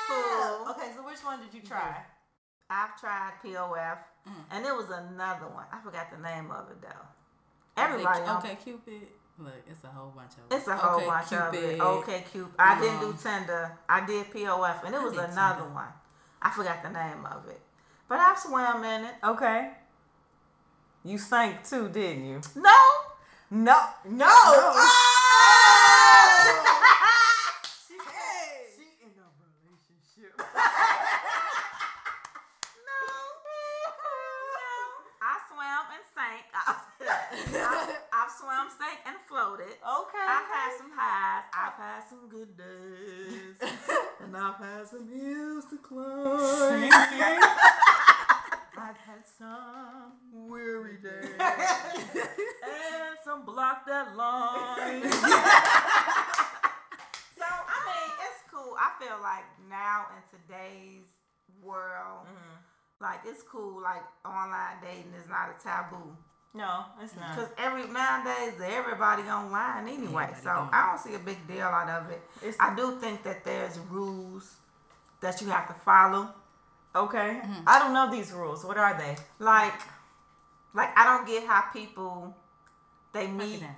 Cool. 0.09 0.71
Okay, 0.71 0.93
so 0.95 1.05
which 1.05 1.19
one 1.25 1.41
did 1.41 1.53
you 1.53 1.63
try? 1.67 2.03
I've 2.71 2.99
tried 3.01 3.33
POF, 3.45 3.99
Mm. 4.27 4.33
and 4.51 4.67
it 4.67 4.75
was 4.75 4.91
another 4.91 5.47
one. 5.47 5.67
I 5.73 5.79
forgot 5.81 6.11
the 6.11 6.19
name 6.21 6.51
of 6.51 6.69
it 6.71 6.83
though. 6.83 7.07
Everybody, 7.77 8.23
on- 8.23 8.39
okay, 8.39 8.57
Cupid. 8.63 9.07
Look, 9.39 9.53
it's 9.71 9.85
a 9.85 9.89
whole 9.89 10.13
bunch 10.17 10.33
of. 10.33 10.51
it. 10.51 10.57
it's 10.57 10.67
a 10.69 10.77
whole 10.77 10.97
okay, 10.97 11.07
bunch 11.07 11.33
of 11.33 11.55
it. 11.55 11.79
OkCupid. 11.79 12.55
I 12.59 12.81
didn't 12.81 13.01
do 13.01 13.07
Um, 13.09 13.19
Tinder. 13.19 13.79
I 13.89 14.05
did 14.07 14.31
POF, 14.33 14.85
and 14.85 14.95
it 14.95 15.03
was 15.03 15.13
another 15.13 15.61
Tinder. 15.61 15.75
one. 15.75 15.93
I 16.41 16.51
forgot 16.51 16.83
the 16.83 16.89
name 16.91 17.27
of 17.27 17.47
it, 17.49 17.61
but 18.09 18.19
I've 18.19 18.39
swam 18.39 18.83
in 18.85 19.05
it. 19.05 19.15
Okay. 19.23 19.71
You 21.05 21.19
sank 21.19 21.63
too, 21.69 21.89
didn't 21.89 22.25
you? 22.25 22.41
No, 22.57 22.79
No. 23.51 23.79
No. 24.07 24.27
Oh! 24.29 24.83
she, 27.87 27.95
she 28.75 28.87
in 29.05 29.13
a 29.21 29.29
relationship. 29.39 30.33
no, 30.39 30.45
no. 32.89 33.01
I 35.23 35.39
swam 35.49 35.87
and 35.95 36.05
sank. 36.15 36.45
I, 36.53 36.57
I've 38.13 38.33
swam, 38.33 38.67
sank, 38.79 38.99
and 39.07 39.17
floated. 39.29 39.67
Okay. 39.79 40.27
I've 40.29 40.49
had 40.51 40.71
some 40.79 40.91
highs. 40.95 41.45
I've 41.55 41.75
had 41.79 42.03
some 42.09 42.29
good 42.29 42.57
days. 42.57 43.57
and 44.25 44.37
I've 44.37 44.57
had 44.57 44.87
some 44.89 45.07
hills 45.09 45.65
to 45.71 45.77
climb. 45.79 46.91
I've 48.79 48.97
had 48.99 49.25
some 49.39 50.13
Weary 50.33 50.99
days. 51.03 51.31
and 51.41 53.17
some 53.25 53.45
block 53.45 53.87
that 53.87 54.15
line. 54.17 55.03
so, 55.11 55.19
I 57.47 57.79
mean, 57.87 58.11
it's 58.21 58.43
cool. 58.53 58.75
I 58.79 58.91
feel 59.03 59.19
like 59.23 59.45
now 59.69 60.07
in 60.15 60.23
today's 60.39 61.07
world, 61.65 62.27
like 63.01 63.25
it's 63.37 63.45
cool. 63.45 63.83
Like 63.83 64.03
online 64.25 64.77
dating 64.83 65.13
is 65.23 65.29
not 65.29 65.51
a 65.51 65.63
taboo. 65.63 66.17
No, 66.55 66.85
it's 67.03 67.15
not. 67.17 67.37
Because 67.37 67.51
every 67.59 67.87
nowadays 67.87 68.55
everybody 68.65 69.23
online 69.25 69.87
anyway, 69.87 70.25
Everybody 70.25 70.35
so 70.37 70.55
doing 70.55 70.69
I 70.73 70.87
don't 70.87 70.99
see 70.99 71.15
a 71.15 71.19
big 71.19 71.47
deal 71.47 71.67
out 71.67 71.89
of 71.89 72.11
it. 72.11 72.23
It's- 72.41 72.57
I 72.59 72.75
do 72.75 72.99
think 72.99 73.23
that 73.25 73.45
there's 73.45 73.79
rules 73.91 74.55
that 75.21 75.41
you 75.43 75.49
have 75.49 75.67
to 75.69 75.75
follow. 75.75 76.31
Okay. 76.95 77.41
Mm-hmm. 77.43 77.63
I 77.67 77.79
don't 77.79 77.93
know 77.93 78.11
these 78.11 78.33
rules. 78.33 78.65
What 78.65 78.79
are 78.79 78.97
they? 78.97 79.17
Like, 79.39 79.79
like 80.73 80.97
I 80.97 81.05
don't 81.05 81.27
get 81.27 81.47
how 81.47 81.65
people 81.73 82.35
they 83.13 83.27
Break 83.27 83.49
it 83.49 83.51
meet, 83.53 83.61
down. 83.61 83.77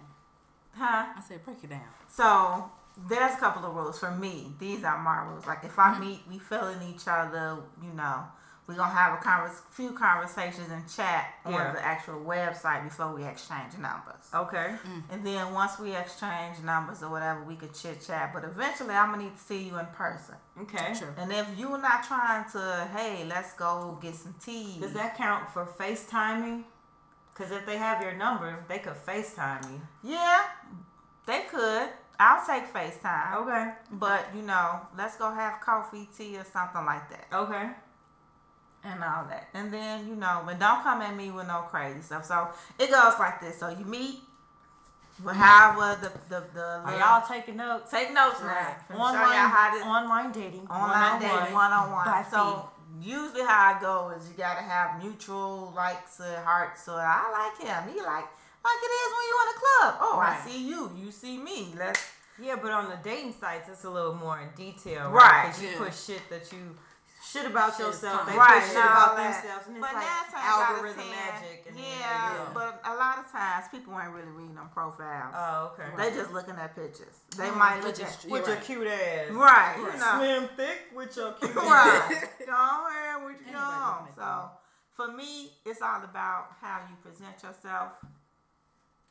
huh? 0.76 1.06
I 1.16 1.22
said, 1.26 1.44
break 1.44 1.62
it 1.64 1.70
down. 1.70 1.80
So 2.08 2.70
there's 3.08 3.34
a 3.34 3.38
couple 3.38 3.64
of 3.68 3.74
rules 3.74 3.98
for 3.98 4.10
me. 4.12 4.52
These 4.60 4.84
are 4.84 4.98
my 4.98 5.24
rules. 5.24 5.46
Like 5.46 5.64
if 5.64 5.76
I 5.78 5.94
mm-hmm. 5.94 6.00
meet, 6.00 6.20
we 6.30 6.38
feeling 6.38 6.78
each 6.94 7.08
other, 7.08 7.56
you 7.82 7.92
know, 7.92 8.22
we're 8.68 8.74
gonna 8.74 8.94
have 8.94 9.14
a 9.14 9.16
convers- 9.22 9.62
few 9.70 9.92
conversations 9.92 10.70
and 10.70 10.86
chat 10.88 11.32
Yeah. 11.46 11.68
on 11.68 11.74
the 11.74 11.82
actual 11.84 12.20
website 12.20 12.84
before 12.84 13.08
we 13.14 13.24
exchange 13.24 13.78
numbers. 13.78 14.28
Okay. 14.32 14.76
Mm. 14.86 15.02
And 15.10 15.26
then 15.26 15.54
once 15.54 15.78
we 15.78 15.96
exchange 15.96 16.58
numbers 16.60 17.02
or 17.02 17.08
whatever, 17.08 17.40
we 17.44 17.56
could 17.56 17.72
chit 17.74 18.04
chat. 18.06 18.32
But 18.34 18.44
eventually, 18.44 18.94
I'm 18.94 19.10
gonna 19.12 19.22
need 19.24 19.36
to 19.38 19.42
see 19.42 19.62
you 19.62 19.78
in 19.78 19.86
person. 19.86 20.36
Okay. 20.60 20.92
Sure. 20.92 21.14
And 21.16 21.32
if 21.32 21.46
you're 21.56 21.78
not 21.78 22.04
trying 22.04 22.44
to, 22.50 22.86
hey, 22.94 23.24
let's 23.24 23.54
go 23.54 23.98
get 24.02 24.14
some 24.14 24.34
tea. 24.34 24.78
Does 24.78 24.92
that 24.92 25.16
count 25.16 25.48
for 25.50 25.64
FaceTiming? 25.64 26.64
Because 27.32 27.50
if 27.52 27.64
they 27.64 27.78
have 27.78 28.02
your 28.02 28.12
number, 28.12 28.64
they 28.68 28.80
could 28.80 28.96
FaceTime 29.06 29.64
you. 29.72 29.80
Yeah, 30.02 30.42
they 31.24 31.42
could. 31.50 31.88
I'll 32.20 32.44
take 32.44 32.70
FaceTime. 32.70 33.34
Okay. 33.36 33.72
But 33.92 34.26
you 34.34 34.42
know, 34.42 34.80
let's 34.96 35.16
go 35.16 35.30
have 35.32 35.60
coffee, 35.60 36.06
tea, 36.14 36.36
or 36.36 36.44
something 36.44 36.84
like 36.84 37.08
that, 37.10 37.26
Okay. 37.32 37.70
And 38.84 39.02
all 39.02 39.24
that. 39.28 39.48
And 39.54 39.72
then 39.72 40.08
you 40.08 40.14
know, 40.16 40.42
but 40.46 40.58
don't 40.58 40.82
come 40.82 41.02
at 41.02 41.16
me 41.16 41.30
with 41.30 41.46
no 41.46 41.62
crazy 41.70 42.00
stuff. 42.02 42.24
So 42.24 42.48
it 42.78 42.90
goes 42.90 43.14
like 43.18 43.40
this. 43.40 43.58
So 43.58 43.68
you 43.68 43.84
meet, 43.84 44.20
well, 45.24 45.34
however 45.34 45.98
the 46.00 46.34
the 46.36 46.44
the 46.54 46.80
Are 46.84 46.98
y'all 46.98 47.26
taking 47.26 47.56
notes? 47.56 47.90
take 47.90 48.12
notes 48.14 48.40
Right. 48.40 48.76
now. 48.90 48.96
Online, 48.96 49.20
y'all 49.20 49.48
how 49.48 49.70
this 49.74 49.84
online 49.84 50.32
dating. 50.32 50.66
online 50.68 51.20
dating 51.20 51.54
one 51.54 51.72
on 51.72 51.90
one. 51.92 52.24
So 52.30 52.68
usually 53.00 53.42
how 53.42 53.74
I 53.76 53.80
go 53.80 54.12
is 54.16 54.28
you 54.28 54.34
gotta 54.36 54.62
have 54.62 55.02
mutual 55.02 55.72
likes 55.76 56.20
or 56.20 56.40
hearts. 56.40 56.84
So 56.84 56.94
I 56.94 57.28
like 57.32 57.66
him. 57.68 57.92
He 57.92 58.00
like 58.00 58.26
like 58.64 58.80
it 58.82 58.86
is 58.86 59.12
when 59.14 59.24
you 59.28 59.36
in 59.42 59.48
a 59.48 59.58
club. 59.60 59.94
Oh, 60.00 60.18
Right. 60.20 60.38
I 60.44 60.48
see 60.48 60.68
you. 60.68 60.90
You 60.96 61.10
see 61.10 61.38
me. 61.38 61.74
Let's 61.76 62.00
Yeah, 62.40 62.56
but 62.62 62.70
on 62.70 62.88
the 62.88 62.96
dating 63.02 63.34
sites, 63.40 63.68
it's 63.68 63.84
a 63.84 63.90
little 63.90 64.14
more 64.14 64.38
in 64.40 64.48
detail, 64.56 65.10
Right. 65.10 65.46
Because 65.46 65.62
you 65.62 65.68
Yeah. 65.70 65.78
put 65.78 65.94
shit 65.94 66.28
that 66.30 66.52
you 66.52 66.76
shit 67.22 67.46
about 67.46 67.76
Shit 67.76 67.86
yourself. 67.86 68.26
They 68.26 68.32
common. 68.32 68.38
right 68.38 68.62
put 68.62 68.72
shit 68.72 68.84
about 68.84 69.16
that. 69.16 69.42
themselves, 69.42 69.66
and 69.68 69.76
it's 69.76 69.86
But 69.86 69.94
like 69.94 70.06
nine 70.06 70.26
times 70.30 70.44
out 70.46 70.60
of 70.62 70.68
algorithm 70.76 71.02
ten, 71.02 71.10
magic. 71.10 71.58
And 71.68 71.76
then 71.76 71.84
yeah, 71.84 72.08
there 72.08 72.32
you 72.32 72.46
go. 72.46 72.50
but 72.54 72.72
a 72.84 72.94
lot 72.96 73.18
of 73.18 73.26
times 73.32 73.64
people 73.70 73.92
ain't 74.00 74.12
really 74.12 74.30
reading 74.32 74.54
them 74.54 74.70
profiles. 74.72 75.34
oh, 75.36 75.72
okay. 75.74 75.90
They 75.96 76.14
just 76.16 76.32
looking 76.32 76.54
at 76.56 76.74
pictures. 76.74 77.16
They 77.36 77.48
Mm, 77.50 77.56
might 77.58 77.82
look 77.84 77.98
at 78.00 78.24
with 78.28 78.46
You're 78.46 78.54
your 78.54 78.62
cute 78.64 78.86
ass, 78.88 79.30
right. 79.30 79.74
You 79.78 79.86
Right. 79.88 79.98
know, 79.98 80.14
slim 80.18 80.48
thick 80.56 80.78
with 80.94 81.16
your 81.16 81.32
cute 81.32 81.50
ass. 81.56 81.66
right. 81.66 82.24
Go 82.46 82.52
ahead, 82.54 83.22
what 83.22 83.34
you 83.40 83.46
Anybody 83.46 83.52
know. 83.52 84.08
So 84.16 84.50
for 84.96 85.08
me, 85.12 85.52
it's 85.66 85.82
all 85.82 86.02
about 86.04 86.54
how 86.60 86.80
you 86.88 86.96
present 87.02 87.34
yourself. 87.42 87.92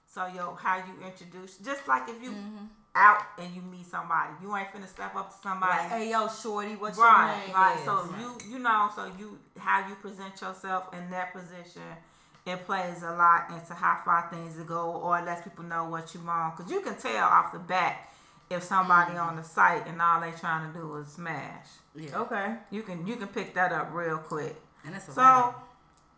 So 0.08 0.26
yo, 0.28 0.56
how 0.56 0.78
you 0.78 1.06
introduce, 1.06 1.58
just 1.58 1.88
like 1.88 2.10
if 2.10 2.22
you 2.24 2.32
Mm-hmm. 2.32 2.66
Out 2.98 3.22
and 3.40 3.54
you 3.56 3.62
meet 3.62 3.86
somebody, 3.86 4.32
you 4.42 4.56
ain't 4.56 4.70
finna 4.74 4.88
step 4.88 5.16
up 5.16 5.30
to 5.30 5.38
somebody. 5.42 5.78
Like, 5.78 5.90
hey 5.92 6.12
yo, 6.12 6.28
shorty, 6.28 6.76
what's 6.76 6.98
right, 6.98 7.38
your 7.38 7.48
name? 7.48 7.56
right. 7.56 7.78
is? 7.80 7.86
So 7.86 8.10
you 8.20 8.52
you 8.54 8.60
know, 8.60 8.90
so 8.96 9.06
you 9.20 9.38
how 9.58 9.88
you 9.88 9.96
present 9.96 10.40
yourself 10.42 10.94
in 10.94 11.10
that 11.12 11.34
position, 11.34 11.84
it 12.46 12.66
plays 12.66 13.04
a 13.04 13.12
lot 13.12 13.52
into 13.52 13.74
how 13.74 14.02
far 14.04 14.28
things 14.32 14.58
will 14.58 14.66
go, 14.66 14.92
or 14.92 15.22
lets 15.22 15.42
people 15.44 15.64
know 15.66 15.86
what 15.86 16.14
you 16.14 16.22
want. 16.22 16.56
Cause 16.58 16.72
you 16.72 16.82
can 16.82 16.96
tell 16.96 17.26
off 17.28 17.52
the 17.54 17.60
bat 17.60 18.10
if 18.50 18.64
somebody 18.64 19.12
Mm-hmm. 19.12 19.30
on 19.30 19.36
the 19.36 19.44
site 19.44 19.86
and 19.88 20.02
all 20.02 20.22
they 20.22 20.32
trying 20.32 20.72
to 20.72 20.80
do 20.80 20.96
is 20.98 21.08
smash. 21.10 21.68
Yeah. 21.96 22.20
okay. 22.22 22.56
You 22.72 22.82
can 22.84 23.06
you 23.06 23.16
can 23.18 23.28
pick 23.28 23.54
that 23.56 23.72
up 23.72 23.90
real 23.94 24.18
quick, 24.18 24.56
And 24.86 24.94
that's 24.96 25.08
a 25.10 25.12
So, 25.14 25.22
lot 25.22 25.46
of 25.48 25.54
them. 25.54 25.62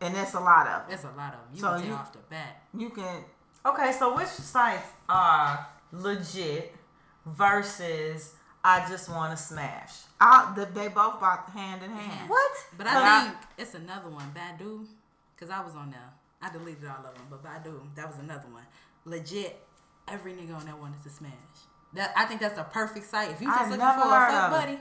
and 0.01 0.15
that's 0.15 0.34
a 0.35 0.39
lot 0.39 0.68
of 0.68 0.81
it. 0.84 0.89
That's 0.91 1.03
a 1.06 1.18
lot 1.18 1.34
of 1.34 1.39
them. 1.41 1.49
You 1.56 1.61
So 1.61 1.69
can 1.72 1.80
tell 1.80 1.88
you- 1.89 1.93
off 1.95 2.11
the 2.14 2.19
bat. 2.30 2.61
You 2.73 2.89
can 2.91 3.23
Okay, 3.65 3.91
so 3.91 4.15
which 4.15 4.27
sites 4.27 4.88
are 5.10 5.68
legit 5.91 6.76
versus 7.26 8.34
I 8.64 8.88
just 8.90 9.10
want 9.10 9.36
to 9.38 9.41
smash? 9.41 9.91
all 10.22 10.53
the, 10.53 10.66
they 10.66 10.90
both 10.90 11.20
bought 11.20 11.49
hand 11.52 11.82
in 11.84 11.91
hand. 11.91 12.30
What? 12.30 12.52
But 12.78 12.88
So 12.88 12.94
I 12.94 12.99
I- 12.99 13.22
think 13.24 13.36
it's 13.57 13.74
another 13.74 14.10
one, 14.10 14.34
Badoo, 14.36 14.86
because 15.36 15.49
I 15.49 15.61
was 15.64 15.76
on 15.76 15.91
there. 15.91 16.10
I 16.41 16.49
deleted 16.52 16.86
all 16.86 17.06
of 17.06 17.16
them, 17.16 17.24
but 17.30 17.44
Badoo, 17.44 17.80
that 17.95 18.07
was 18.07 18.18
another 18.20 18.48
one. 18.52 18.64
Legit, 19.06 19.61
every 20.07 20.34
nigga 20.34 20.56
on 20.57 20.66
there 20.66 20.76
wanted 20.76 21.02
to 21.03 21.10
smash. 21.10 21.32
That 21.94 22.11
I 22.16 22.26
think 22.26 22.40
that's 22.41 22.56
the 22.57 22.64
perfect 22.64 23.06
site. 23.07 23.32
If 23.32 23.41
you 23.41 23.48
just 23.48 23.60
I've 23.61 23.70
looking 23.72 23.80
for 23.86 23.86
a 23.88 24.20
heard 24.20 24.30
fuck 24.32 24.44
of 24.44 24.52
buddy, 24.52 24.80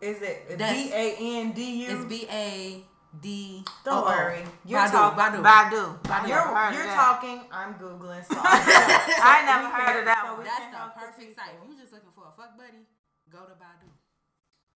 Is 0.00 0.22
it 0.22 0.58
That's- 0.58 0.86
B 0.88 0.92
A 0.92 1.16
N 1.40 1.52
D 1.52 1.84
U? 1.86 1.96
it's 1.98 2.04
B 2.06 2.26
A 2.30 2.84
D. 3.20 3.64
Don't 3.84 3.94
O 3.98 4.04
O. 4.04 4.06
worry. 4.06 4.40
Oh, 4.44 4.48
oh. 4.48 4.52
You're 4.66 4.80
Badoo, 4.80 4.90
talk- 4.90 5.16
Badoo. 5.18 5.42
Badoo. 5.42 6.02
Badoo. 6.02 6.28
You're, 6.28 6.72
you're 6.84 6.94
talking. 6.94 7.40
I'm 7.52 7.74
googling. 7.74 8.24
So 8.26 8.36
I 8.42 9.42
never 9.46 9.68
heard 9.74 9.98
of 10.00 10.04
that 10.06 10.17
so 10.38 10.44
That's 10.44 10.70
the 10.70 10.76
help 10.78 10.94
the 10.94 11.00
perfect 11.00 11.36
site. 11.36 11.54
If 11.62 11.68
you 11.68 11.76
just 11.80 11.92
looking 11.92 12.14
for 12.14 12.24
a 12.28 12.34
fuck 12.36 12.56
buddy, 12.56 12.86
go 13.30 13.38
to 13.44 13.54
Badoo. 13.58 13.92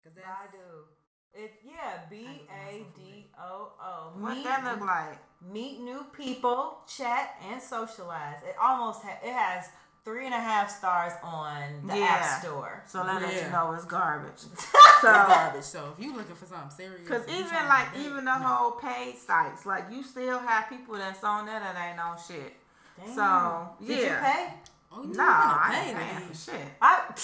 Cause 0.04 0.12
that's 0.14 0.54
Badoo. 0.54 0.86
It 1.34 1.52
yeah. 1.64 2.00
B 2.08 2.26
A 2.50 2.84
D 2.96 3.26
O 3.38 3.72
O. 3.80 4.12
What 4.18 4.34
Meet- 4.36 4.44
that 4.44 4.64
look 4.64 4.80
like? 4.80 5.18
Meet 5.52 5.80
new 5.80 6.04
people, 6.16 6.78
chat, 6.88 7.36
and 7.50 7.60
socialize. 7.60 8.38
It 8.44 8.56
almost 8.60 9.02
ha- 9.02 9.18
it 9.22 9.32
has 9.32 9.68
three 10.04 10.24
and 10.24 10.32
a 10.34 10.40
half 10.40 10.70
stars 10.70 11.12
on 11.22 11.86
the 11.86 11.98
Yeah. 11.98 12.06
App 12.06 12.40
Store. 12.42 12.82
So 12.86 13.02
let 13.02 13.22
us 13.22 13.34
Yeah. 13.34 13.50
know 13.50 13.72
it's 13.72 13.84
garbage. 13.84 14.42
It's 14.98 15.02
So, 15.02 15.12
garbage. 15.12 15.62
So 15.62 15.94
if 15.96 16.02
you 16.04 16.16
looking 16.16 16.34
for 16.34 16.46
something 16.46 16.70
serious, 16.70 17.06
cause 17.06 17.22
even 17.28 17.52
like 17.68 17.92
date, 17.94 18.00
even 18.06 18.24
the 18.24 18.36
no. 18.38 18.44
whole 18.46 18.70
paid 18.72 19.16
sites, 19.16 19.64
like 19.66 19.84
you 19.92 20.02
still 20.02 20.38
have 20.40 20.68
people 20.68 20.94
that's 20.96 21.22
on 21.22 21.46
there 21.46 21.60
that 21.60 21.76
ain't 21.90 22.00
on 22.00 22.16
shit. 22.18 22.54
Damn. 22.96 23.14
So 23.14 23.76
yeah. 23.80 23.96
Did 23.96 24.08
you 24.10 24.16
pay? 24.16 24.54
Oh, 24.90 25.02
you 25.02 25.14
Nah, 25.14 25.24
I 25.24 25.84
ain't 25.88 25.96
paying 25.98 26.28
for 26.28 26.34
shit. 26.34 26.66
I. 26.80 27.04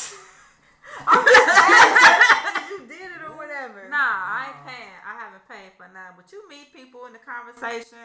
I'm 1.06 1.24
just 1.24 1.48
asking 1.48 2.68
you 2.70 2.86
did 2.86 3.10
it 3.10 3.22
or 3.26 3.36
whatever. 3.36 3.88
Nah, 3.88 3.96
I 3.98 4.46
ain't 4.48 4.66
paying. 4.66 4.90
I 5.06 5.14
haven't 5.18 5.48
paid 5.48 5.72
for 5.76 5.88
none. 5.92 6.12
But 6.16 6.30
you 6.30 6.46
meet 6.48 6.72
people 6.74 7.06
in 7.06 7.12
the 7.14 7.18
conversation. 7.18 7.98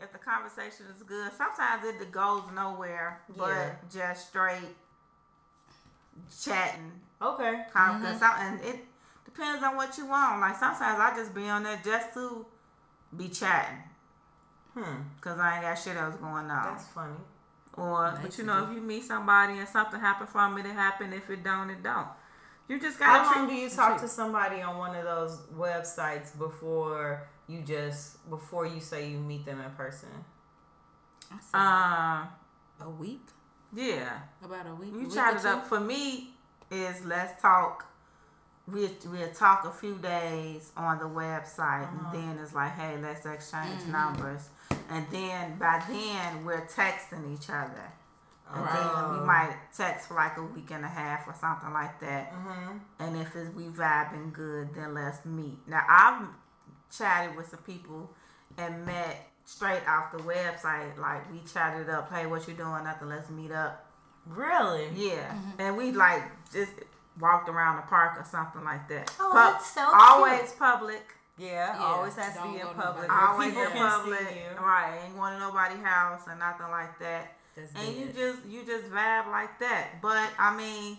If 0.00 0.12
the 0.12 0.18
conversation 0.18 0.86
is 0.96 1.02
good, 1.02 1.30
sometimes 1.36 1.84
it 1.84 2.10
goes 2.12 2.44
nowhere, 2.54 3.20
but 3.36 3.50
Yeah. 3.50 3.74
just 3.92 4.28
straight 4.28 4.74
chatting. 6.42 6.92
Okay. 7.20 7.66
Con- 7.72 8.00
'cause 8.02 8.18
some- 8.18 8.36
and 8.38 8.60
it 8.64 8.86
depends 9.24 9.62
on 9.62 9.76
what 9.76 9.98
you 9.98 10.06
want. 10.06 10.40
Like 10.40 10.56
sometimes 10.56 10.98
I 11.00 11.14
just 11.16 11.34
be 11.34 11.48
on 11.50 11.64
there 11.64 11.78
just 11.84 12.14
to 12.14 12.46
be 13.16 13.28
chatting, 13.28 13.82
Hmm. 14.74 15.02
cause 15.20 15.38
I 15.38 15.54
ain't 15.56 15.62
got 15.62 15.74
shit 15.74 15.96
else 15.96 16.14
going 16.16 16.50
on. 16.50 16.64
That's 16.74 16.86
funny. 16.88 17.16
Or 17.74 18.18
but 18.22 18.36
you 18.38 18.44
know 18.44 18.64
if 18.64 18.74
you 18.74 18.80
meet 18.80 19.04
somebody 19.04 19.58
and 19.58 19.68
something 19.68 20.00
happen 20.00 20.26
from 20.26 20.58
it, 20.58 20.66
it 20.66 20.72
happen. 20.72 21.12
If 21.12 21.30
it 21.30 21.42
don't, 21.44 21.70
it 21.70 21.82
don't. 21.82 22.08
You 22.68 22.78
just 22.80 22.98
gotta 22.98 23.24
How 23.24 23.34
long 23.40 23.48
do 23.48 23.54
you 23.54 23.68
talk 23.68 24.00
to 24.00 24.08
somebody 24.08 24.60
on 24.62 24.78
one 24.78 24.94
of 24.94 25.04
those 25.04 25.38
websites 25.56 26.36
before 26.38 27.26
you 27.48 27.62
just 27.62 28.28
before 28.30 28.66
you 28.66 28.80
say 28.80 29.10
you 29.10 29.18
meet 29.18 29.44
them 29.44 29.60
in 29.60 29.70
person? 29.72 30.08
I 31.30 31.36
said 31.40 31.58
Um, 31.58 32.28
a 32.88 32.90
week, 32.90 33.26
yeah. 33.74 34.18
about 34.44 34.66
a 34.66 34.74
week. 34.74 34.92
You 34.92 35.00
week 35.00 35.14
chat 35.14 35.34
or 35.34 35.38
it 35.38 35.44
up. 35.46 35.66
For 35.66 35.80
me, 35.80 36.30
is 36.70 37.04
let's 37.04 37.40
talk. 37.40 37.86
We 38.66 38.88
we'll 39.06 39.30
talk 39.30 39.64
a 39.64 39.70
few 39.72 39.96
days 39.96 40.70
on 40.76 40.98
the 40.98 41.06
website, 41.06 41.88
and 41.90 42.14
then 42.14 42.38
it's 42.42 42.54
like, 42.54 42.72
hey, 42.72 42.96
let's 43.02 43.26
exchange 43.26 43.84
numbers, 43.88 44.48
and 44.90 45.06
then 45.10 45.56
by 45.58 45.82
then 45.88 46.44
we're 46.44 46.66
texting 46.66 47.32
each 47.34 47.48
other, 47.48 47.92
and 48.52 48.66
then 48.66 49.20
we 49.20 49.26
might 49.26 49.56
text 49.76 50.08
for 50.08 50.14
like 50.14 50.36
a 50.36 50.42
week 50.42 50.70
and 50.70 50.84
a 50.84 50.88
half 50.88 51.26
or 51.28 51.34
something 51.34 51.72
like 51.72 52.00
that. 52.00 52.32
Mm-hmm. 52.32 52.78
And 52.98 53.16
if 53.16 53.34
it's, 53.36 53.54
we 53.54 53.64
vibing 53.64 54.32
good, 54.32 54.74
then 54.74 54.94
let's 54.94 55.24
meet. 55.24 55.58
Now 55.66 55.82
I've 55.88 56.28
chatted 56.96 57.36
with 57.36 57.48
some 57.48 57.60
people 57.60 58.10
and 58.58 58.84
met 58.84 59.28
straight 59.44 59.86
off 59.88 60.12
the 60.12 60.18
website. 60.18 60.98
Like 60.98 61.30
we 61.32 61.40
chatted 61.52 61.88
up, 61.88 62.12
hey, 62.12 62.26
what 62.26 62.46
you 62.48 62.54
doing? 62.54 62.84
Nothing. 62.84 63.08
Let's 63.08 63.30
meet 63.30 63.52
up. 63.52 63.86
Really? 64.26 64.88
Yeah, 64.94 65.34
and 65.58 65.76
we 65.76 65.92
like 65.92 66.22
just 66.52 66.72
walked 67.18 67.48
around 67.48 67.76
the 67.76 67.82
park 67.82 68.18
or 68.18 68.24
something 68.24 68.64
like 68.64 68.88
that. 68.88 69.12
Oh, 69.20 69.30
Pub- 69.32 69.54
that's 69.54 69.70
so 69.72 69.88
always 69.92 70.52
public. 70.52 71.14
Yeah, 71.40 71.74
Yeah, 71.74 71.82
always 71.82 72.14
has 72.16 72.36
to 72.36 72.42
be 72.42 72.60
in 72.60 72.66
public. 72.68 73.10
Always 73.10 73.56
in 73.56 73.70
public, 73.70 74.28
see 74.28 74.34
you. 74.34 74.62
right? 74.62 75.00
Ain't 75.04 75.16
going 75.16 75.34
to 75.34 75.40
nobody's 75.40 75.82
house 75.82 76.22
or 76.26 76.36
nothing 76.36 76.70
like 76.70 76.98
that. 76.98 77.36
That's 77.56 77.72
and 77.74 77.96
you 77.96 78.06
dead. 78.06 78.16
just 78.16 78.46
you 78.46 78.64
just 78.64 78.90
vibe 78.90 79.30
like 79.30 79.58
that. 79.60 80.02
But 80.02 80.30
I 80.38 80.54
mean, 80.54 80.98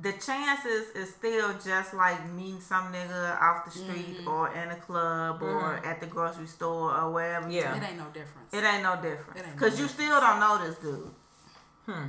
the 0.00 0.12
chances 0.12 0.90
is 0.94 1.10
still 1.10 1.52
just 1.64 1.92
like 1.94 2.30
meeting 2.32 2.60
some 2.60 2.92
nigga 2.92 3.40
off 3.40 3.64
the 3.64 3.70
street 3.70 4.26
or 4.26 4.52
in 4.52 4.70
a 4.70 4.76
club 4.76 5.42
or 5.42 5.76
at 5.84 6.00
the 6.00 6.06
grocery 6.06 6.46
store 6.46 6.96
or 6.96 7.12
wherever. 7.12 7.50
Yeah. 7.50 7.76
It 7.76 7.82
ain't 7.82 7.98
no 7.98 8.06
difference. 8.06 8.52
It 8.52 8.64
ain't 8.64 8.82
no 8.82 8.96
difference. 8.96 9.40
It 9.40 9.46
ain't 9.46 9.54
no 9.54 9.68
Cause 9.68 9.78
you 9.78 9.86
still 9.86 10.20
don't 10.20 10.40
know 10.40 10.66
this 10.66 10.78
dude. 10.78 11.10
Hmm. 11.86 12.08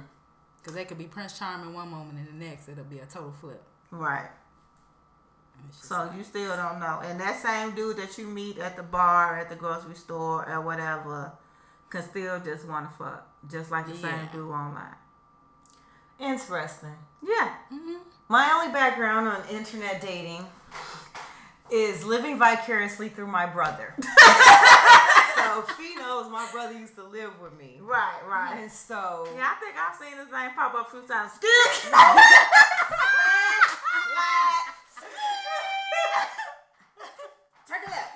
Because 0.57 0.73
they 0.76 0.86
could 0.86 0.98
be 0.98 1.06
Prince 1.06 1.38
Charming 1.38 1.73
one 1.73 1.90
moment 1.90 2.19
and 2.19 2.27
the 2.27 2.45
next 2.45 2.69
it'll 2.69 2.84
be 2.86 2.99
a 2.99 3.06
total 3.06 3.31
flip. 3.31 3.61
Right. 3.91 4.30
And 5.60 5.69
it's 5.69 5.77
just 5.77 5.90
So 5.90 6.10
you 6.18 6.23
still 6.23 6.56
don't 6.56 6.80
know. 6.80 7.02
And 7.03 7.19
that 7.19 7.41
same 7.41 7.76
dude 7.76 7.98
that 7.98 8.18
you 8.18 8.27
meet 8.27 8.57
at 8.57 8.76
the 8.77 8.84
bar, 8.84 9.38
at 9.38 9.49
the 9.49 9.56
grocery 9.56 9.95
store, 9.95 10.48
or 10.49 10.61
whatever, 10.61 11.31
can 11.90 12.02
still 12.03 12.40
just 12.40 12.68
want 12.68 12.90
to 12.90 12.95
fuck. 12.98 13.27
Just 13.52 13.72
like 13.72 13.88
the 13.88 13.95
same 13.95 14.11
Yeah. 14.11 14.27
dude 14.31 14.49
online. 14.49 14.95
Interesting. 16.19 16.95
Yeah. 17.22 17.53
Mm-hmm. 17.73 17.98
My 18.27 18.52
only 18.53 18.72
background 18.73 19.27
on 19.27 19.41
internet 19.49 20.02
dating, 20.02 20.45
is 21.72 22.03
living 22.03 22.38
vicariously 22.40 23.10
through 23.10 23.27
my 23.27 23.45
brother. 23.45 23.94
so 25.36 25.61
Fee 25.77 25.95
knows 25.95 26.30
my 26.31 26.48
brother 26.52 26.73
used 26.77 26.95
to 26.95 27.03
live 27.03 27.40
with 27.40 27.56
me. 27.60 27.80
Right, 27.81 28.19
right. 28.27 28.57
And 28.60 28.72
so 28.72 29.27
Yeah, 29.36 29.52
I 29.52 29.60
think 29.60 29.76
I've 29.77 29.95
seen 29.95 30.18
his 30.18 30.31
name 30.31 30.52
pop 30.56 30.73
up 30.73 30.88
a 30.88 30.91
few 30.91 31.02
times. 31.07 31.31
Turn 37.68 37.84
it 37.86 37.90
left. 37.91 38.14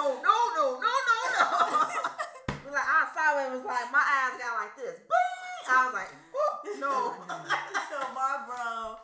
No, 0.00 0.16
no, 0.16 0.36
no, 0.56 0.80
no, 0.80 0.92
no, 1.04 1.18
no, 1.36 1.44
no. 1.60 2.72
like 2.72 2.88
I 2.88 3.04
saw 3.12 3.36
it, 3.36 3.52
was 3.52 3.64
like 3.68 3.92
my 3.92 4.00
eyes 4.00 4.40
got 4.40 4.56
like 4.56 4.72
this. 4.76 4.96
Bing! 4.96 5.68
I 5.68 5.84
was 5.84 5.92
like, 5.92 6.08
"Ooh, 6.32 6.80
no. 6.80 7.12
so 7.92 7.98
my 8.14 8.40
bro 8.48 8.96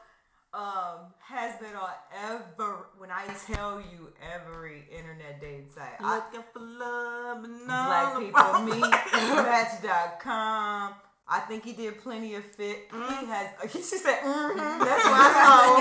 um 0.54 1.12
has 1.20 1.60
been 1.60 1.76
on 1.76 1.90
ever 2.24 2.86
when 2.96 3.10
I 3.10 3.26
tell 3.46 3.78
you 3.78 4.10
every 4.24 4.84
internet 4.90 5.38
dating 5.38 5.68
site. 5.68 6.00
I, 6.00 6.16
Looking 6.16 6.44
for 6.50 6.60
love 6.60 7.44
and 7.44 7.66
Black 7.66 8.18
people 8.18 8.62
meet 8.64 8.90
Match.com. 9.36 10.94
I 11.28 11.40
think 11.40 11.64
he 11.64 11.74
did 11.74 12.00
plenty 12.02 12.36
of 12.36 12.44
fit. 12.46 12.88
He 12.90 13.26
has. 13.26 13.48
She 13.70 13.82
said, 13.82 14.20
mm-hmm. 14.20 14.56
"That's 14.56 15.04
what 15.04 15.20
I 15.20 15.30
saw." 15.44 15.76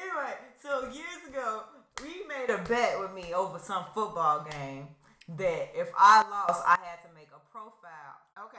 anyway, 0.00 0.34
so 0.62 0.88
years 0.88 1.28
ago, 1.28 1.64
we 2.02 2.22
made 2.28 2.50
a 2.50 2.58
bet 2.68 2.98
with 3.00 3.12
me 3.14 3.32
over 3.34 3.58
some 3.58 3.84
football 3.94 4.46
game 4.50 4.88
that 5.36 5.70
if 5.74 5.88
I 5.98 6.22
lost, 6.28 6.62
I 6.66 6.78
had 6.82 7.02
to 7.08 7.14
make 7.14 7.28
a 7.34 7.40
profile. 7.50 8.16
Okay. 8.38 8.58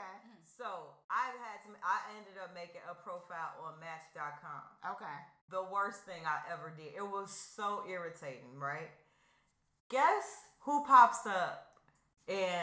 So 0.58 0.66
I 1.10 1.26
had 1.38 1.62
to. 1.64 1.70
I 1.84 1.98
ended 2.18 2.34
up 2.42 2.52
making 2.54 2.82
a 2.90 2.94
profile 2.94 3.54
on 3.64 3.78
Match.com 3.80 4.92
Okay. 4.96 5.18
the 5.50 5.62
worst 5.72 6.02
thing 6.04 6.22
I 6.26 6.52
ever 6.52 6.72
did. 6.76 6.94
It 6.96 7.06
was 7.06 7.30
so 7.30 7.84
irritating, 7.88 8.58
right? 8.58 8.90
Guess 9.88 10.24
who 10.60 10.84
pops 10.84 11.26
up 11.26 11.78
in 12.26 12.60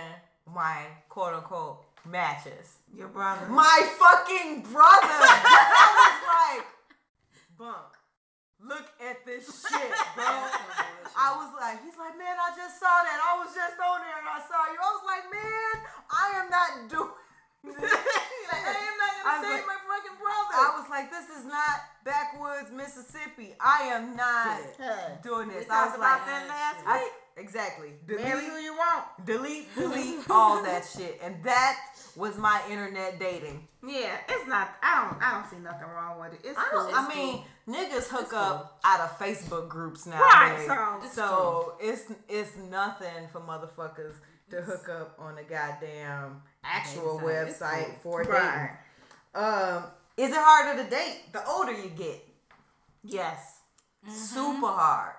my 0.53 0.83
quote 1.09 1.33
unquote 1.35 1.85
matches? 2.05 2.77
Your 2.93 3.07
brother. 3.07 3.47
My 3.47 3.89
fucking 3.97 4.61
brother. 4.63 4.75
I 5.01 6.19
was 6.19 6.57
like, 6.59 6.67
Bunk, 7.57 7.94
look 8.61 8.87
at 9.03 9.25
this 9.25 9.45
shit, 9.67 9.91
bro. 10.15 10.25
I 11.15 11.29
was 11.39 11.51
like, 11.59 11.79
he's 11.83 11.95
like, 11.97 12.17
man, 12.17 12.35
I 12.39 12.51
just 12.55 12.79
saw 12.79 12.91
that. 13.03 13.19
I 13.23 13.39
was 13.39 13.53
just 13.55 13.77
on 13.79 13.99
there 14.03 14.17
and 14.19 14.27
I 14.27 14.39
saw 14.43 14.61
you. 14.71 14.77
I 14.79 14.89
was 14.95 15.05
like, 15.07 15.25
man, 15.31 15.75
I 16.11 16.25
am 16.43 16.47
not 16.51 16.69
doing 16.91 17.15
this. 17.79 17.91
I 18.51 18.73
am 18.75 18.95
not 18.99 19.11
gonna 19.23 19.41
was 19.41 19.47
like- 19.47 19.67
my 19.67 19.79
fucking 19.89 20.17
brother. 20.21 20.55
I 20.55 20.69
was 20.77 20.87
like, 20.89 21.07
this 21.09 21.27
is 21.33 21.45
not 21.45 21.75
backwoods 22.03 22.69
Mississippi. 22.71 23.55
I 23.59 23.89
am 23.95 24.15
not 24.15 24.59
doing 25.23 25.49
this. 25.49 25.65
We 25.65 25.71
I 25.73 25.89
was 25.89 25.95
talked 25.95 25.99
like, 25.99 26.21
about 26.21 26.27
that 26.27 26.43
last 26.47 26.79
I- 26.85 27.09
exactly. 27.37 27.89
Marry 28.07 28.21
who 28.45 28.47
Delete, 28.49 28.63
you 28.63 28.73
want. 28.75 29.25
delete, 29.25 29.75
delete 29.77 30.29
all 30.29 30.63
that 30.63 30.85
shit. 30.85 31.19
And 31.23 31.43
that 31.43 31.77
was 32.15 32.37
my 32.37 32.61
internet 32.69 33.19
dating. 33.19 33.67
Yeah, 33.85 34.17
it's 34.29 34.47
not. 34.47 34.69
I 34.81 35.05
don't. 35.09 35.21
I 35.21 35.31
don't 35.33 35.49
see 35.49 35.57
nothing 35.63 35.87
wrong 35.87 36.19
with 36.19 36.33
it. 36.33 36.39
It's 36.43 36.57
I, 36.57 36.67
cool. 36.71 36.89
I 36.93 37.13
mean, 37.15 37.43
niggas 37.67 38.07
hook 38.07 38.33
up 38.33 38.79
out 38.83 38.99
of 39.01 39.17
Facebook 39.19 39.67
groups 39.69 40.05
now. 40.05 40.19
Right, 40.21 40.63
so- 40.67 41.07
so 41.09 41.73
it's 41.79 42.03
it's 42.29 42.55
nothing 42.57 43.27
for 43.31 43.41
motherfuckers 43.41 44.15
to 44.51 44.61
hook 44.61 44.89
up 44.89 45.15
on 45.19 45.37
a 45.37 45.43
goddamn 45.43 46.41
actual. 46.63 47.19
It's 47.27 47.59
website 47.59 48.01
cool. 48.03 48.11
for 48.13 48.23
Right. 48.23 48.69
dating. 49.33 49.43
Um, 49.43 49.83
is 50.17 50.29
it 50.29 50.37
harder 50.37 50.81
to 50.83 50.89
date 50.89 51.23
the 51.33 51.45
older 51.47 51.73
you 51.73 51.89
get? 51.89 52.25
yes. 53.03 53.51
Super 54.07 54.67
hard. 54.67 55.13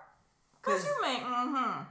What 0.65 0.75
Cause 0.77 0.85
you 0.87 1.03
mean? 1.03 1.21
Mm-hmm. 1.21 1.83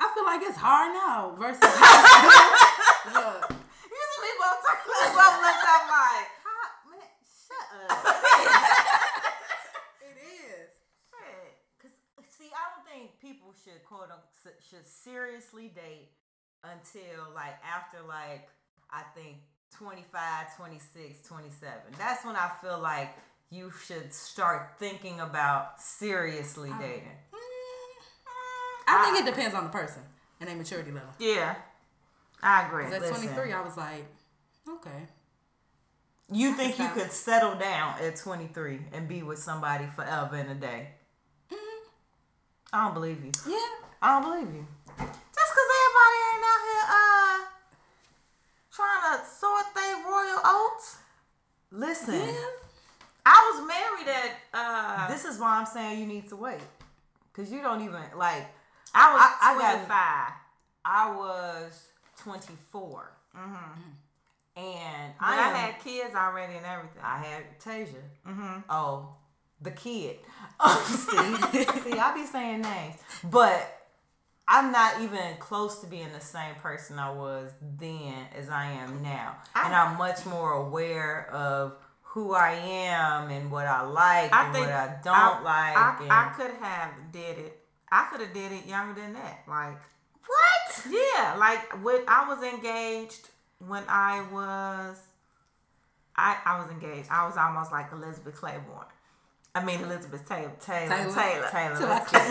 I 0.00 0.10
feel 0.14 0.24
like 0.24 0.40
it's 0.42 0.56
hard 0.58 0.92
now 0.94 1.34
versus. 1.38 1.60
Look, 3.14 3.50
You 3.50 4.04
see 4.04 4.20
people 4.24 4.50
talking 4.64 4.92
about 5.14 5.34
left 5.42 5.64
I'm 5.64 5.86
like, 5.88 6.28
Hi- 6.44 6.72
man, 6.90 7.10
shut 7.24 7.66
up. 7.88 7.98
it 10.08 10.16
is. 10.18 10.70
shit. 11.10 11.52
Cause 11.80 11.94
see, 12.30 12.50
I 12.52 12.54
don't 12.74 12.86
think 12.88 13.04
people 13.20 13.52
should 13.64 13.82
quote 13.84 14.10
unquote 14.10 14.58
should 14.70 14.86
seriously 14.86 15.68
date 15.74 16.10
until 16.64 17.32
like 17.34 17.54
after 17.64 17.98
like 18.06 18.48
I 18.90 19.02
think 19.14 19.36
25, 19.76 20.56
26, 20.56 21.28
27. 21.28 21.72
That's 21.98 22.24
when 22.24 22.36
I 22.36 22.50
feel 22.62 22.78
like 22.80 23.14
you 23.50 23.70
should 23.86 24.12
start 24.12 24.78
thinking 24.78 25.20
about 25.20 25.80
seriously 25.80 26.70
dating. 26.80 27.16
I 28.86 29.04
think 29.04 29.26
it 29.26 29.30
depends 29.30 29.54
on 29.54 29.64
the 29.64 29.70
person 29.70 30.02
and 30.40 30.48
their 30.48 30.56
maturity 30.56 30.90
level. 30.90 31.10
Yeah, 31.18 31.54
I 32.42 32.66
agree. 32.66 32.84
at 32.86 33.02
23, 33.04 33.52
I 33.52 33.62
was 33.62 33.76
like, 33.76 34.06
okay. 34.68 35.08
You 36.32 36.54
think 36.54 36.78
you 36.78 36.88
could 36.88 37.12
settle 37.12 37.54
down 37.54 37.94
at 38.00 38.16
23 38.16 38.80
and 38.92 39.06
be 39.06 39.22
with 39.22 39.38
somebody 39.38 39.86
forever 39.94 40.36
in 40.36 40.48
a 40.48 40.54
day? 40.54 40.88
I 42.72 42.84
don't 42.86 42.94
believe 42.94 43.22
you. 43.24 43.30
Yeah. 43.46 43.56
I 44.02 44.20
don't 44.20 44.22
believe 44.32 44.52
you. 44.54 44.66
Just 44.98 45.52
cause 45.54 45.70
everybody 45.80 46.16
ain't 46.34 46.44
out 46.50 46.62
here 46.66 46.86
uh 46.90 47.44
trying 48.74 49.18
to 49.18 49.24
sort 49.26 49.64
their 49.74 49.96
royal 50.04 50.40
oats. 50.44 50.96
Listen, 51.70 52.14
Yeah. 52.14 52.34
I 53.26 53.52
was 53.54 53.68
married 53.68 54.08
at 54.08 54.30
uh 54.52 55.08
this 55.08 55.24
is 55.24 55.38
why 55.38 55.58
I'm 55.58 55.66
saying 55.66 56.00
you 56.00 56.06
need 56.06 56.28
to 56.30 56.36
wait. 56.36 56.58
Cause 57.32 57.52
you 57.52 57.62
don't 57.62 57.82
even 57.82 58.00
like 58.16 58.46
I 58.94 59.12
was 59.12 59.22
I- 59.22 59.36
I 59.40 59.58
got- 59.58 59.86
25. 59.86 60.32
I 60.84 61.16
was 61.16 61.88
24. 62.18 63.10
And 64.56 65.14
But 65.18 65.26
I, 65.26 65.36
I, 65.36 65.48
am- 65.48 65.54
had 65.56 65.80
kids 65.82 66.14
already 66.14 66.54
and 66.56 66.64
everything. 66.66 67.02
I 67.02 67.18
had 67.18 67.58
Tasia. 67.58 68.02
Mm-hmm. 68.26 68.60
Oh, 68.70 69.14
the 69.60 69.72
kid. 69.72 70.18
see, 70.84 71.64
see, 71.64 71.98
I 71.98 72.12
be 72.14 72.24
saying 72.24 72.60
names, 72.62 72.94
but 73.24 73.80
I'm 74.46 74.70
not 74.70 75.00
even 75.00 75.36
close 75.40 75.80
to 75.80 75.86
being 75.88 76.12
the 76.12 76.20
same 76.20 76.54
person 76.56 76.98
I 76.98 77.10
was 77.10 77.50
then 77.78 78.14
as 78.36 78.48
I 78.48 78.66
am 78.66 79.02
now, 79.02 79.36
and 79.56 79.74
I'm 79.74 79.96
much 79.98 80.24
more 80.26 80.52
aware 80.52 81.28
of 81.32 81.74
who 82.02 82.32
I 82.34 82.50
am 82.52 83.30
and 83.30 83.50
what 83.50 83.66
I 83.66 83.82
like 83.82 84.32
I 84.32 84.44
and 84.44 84.52
what 84.54 84.68
I 84.70 84.96
don't 85.02 85.42
like. 85.44 85.76
I, 85.76 85.96
and 86.02 86.12
I 86.12 86.32
could 86.36 86.52
have 86.60 86.90
did 87.10 87.38
it. 87.38 87.63
I 87.92 88.06
could 88.10 88.20
have 88.20 88.32
did 88.34 88.52
it 88.52 88.66
younger 88.66 89.00
than 89.00 89.12
that. 89.14 89.40
Like 89.48 89.78
what? 90.26 90.86
yeah, 90.90 91.36
like 91.38 91.82
when 91.84 92.00
I 92.08 92.26
was 92.28 92.42
engaged 92.42 93.28
when 93.66 93.84
I 93.88 94.24
was 94.32 94.98
I 96.16 96.36
I 96.44 96.60
was 96.62 96.70
engaged. 96.70 97.08
I 97.10 97.26
was 97.26 97.36
almost 97.36 97.70
like 97.72 97.92
Elizabeth 97.92 98.34
Claiborne. 98.36 98.86
I 99.54 99.64
mean 99.64 99.80
Elizabeth 99.82 100.26
Taylor. 100.28 100.50
Taylor. 100.60 100.88
Taylor. 100.96 101.14
Taylor. 101.14 101.48
Taylor, 101.50 101.76
So 101.76 101.86
let's 101.86 102.12
I 102.12 102.18
get- 102.18 102.28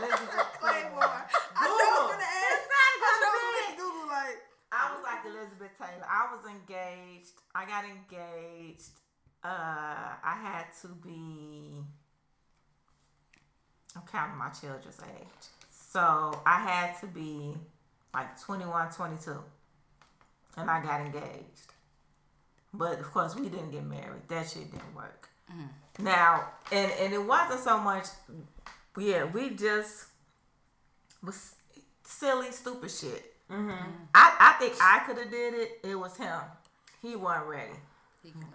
Elizabeth 0.00 0.50
Claiborne. 0.60 1.24
I 1.56 1.64
know 1.68 1.76
I 1.76 2.00
was 2.00 2.10
gonna 2.12 2.24
ask. 2.24 2.64
I 2.72 2.88
know 3.00 3.28
I 3.28 3.34
was 3.34 3.54
gonna 3.60 3.76
Google 3.76 4.08
like. 4.08 4.38
I 4.72 4.90
was 4.94 5.02
like 5.04 5.22
Elizabeth 5.26 5.74
Taylor. 5.78 6.06
I 6.08 6.28
was 6.32 6.42
engaged. 6.50 7.36
I 7.54 7.64
got 7.66 7.84
engaged. 7.84 8.90
Uh, 9.42 10.16
I 10.24 10.36
had 10.42 10.66
to 10.82 10.88
be. 10.88 11.82
I'm 13.96 14.02
counting 14.10 14.36
my 14.36 14.48
children's 14.48 15.00
age. 15.00 15.48
So 15.70 16.40
I 16.44 16.58
had 16.60 17.00
to 17.00 17.06
be 17.06 17.54
like 18.12 18.40
21, 18.40 18.90
22. 18.92 19.36
And 20.56 20.70
I 20.70 20.82
got 20.82 21.00
engaged. 21.00 21.72
But 22.72 22.98
of 22.98 23.10
course, 23.12 23.36
we 23.36 23.48
didn't 23.48 23.70
get 23.70 23.84
married. 23.84 24.28
That 24.28 24.48
shit 24.48 24.70
didn't 24.70 24.94
work. 24.94 25.28
Mm-hmm. 25.50 26.04
Now, 26.04 26.48
and, 26.72 26.90
and 27.00 27.12
it 27.12 27.24
wasn't 27.24 27.60
so 27.60 27.78
much, 27.78 28.06
yeah, 28.98 29.24
we 29.24 29.50
just 29.50 30.06
was 31.22 31.54
silly, 32.04 32.50
stupid 32.50 32.90
shit. 32.90 33.34
Mm-hmm. 33.50 33.92
I, 34.14 34.36
I 34.40 34.52
think 34.58 34.74
I 34.80 35.02
could 35.06 35.18
have 35.18 35.30
did 35.30 35.54
it. 35.54 35.80
It 35.84 35.94
was 35.94 36.16
him. 36.16 36.40
He 37.02 37.14
wasn't 37.14 37.46
ready. 37.46 37.72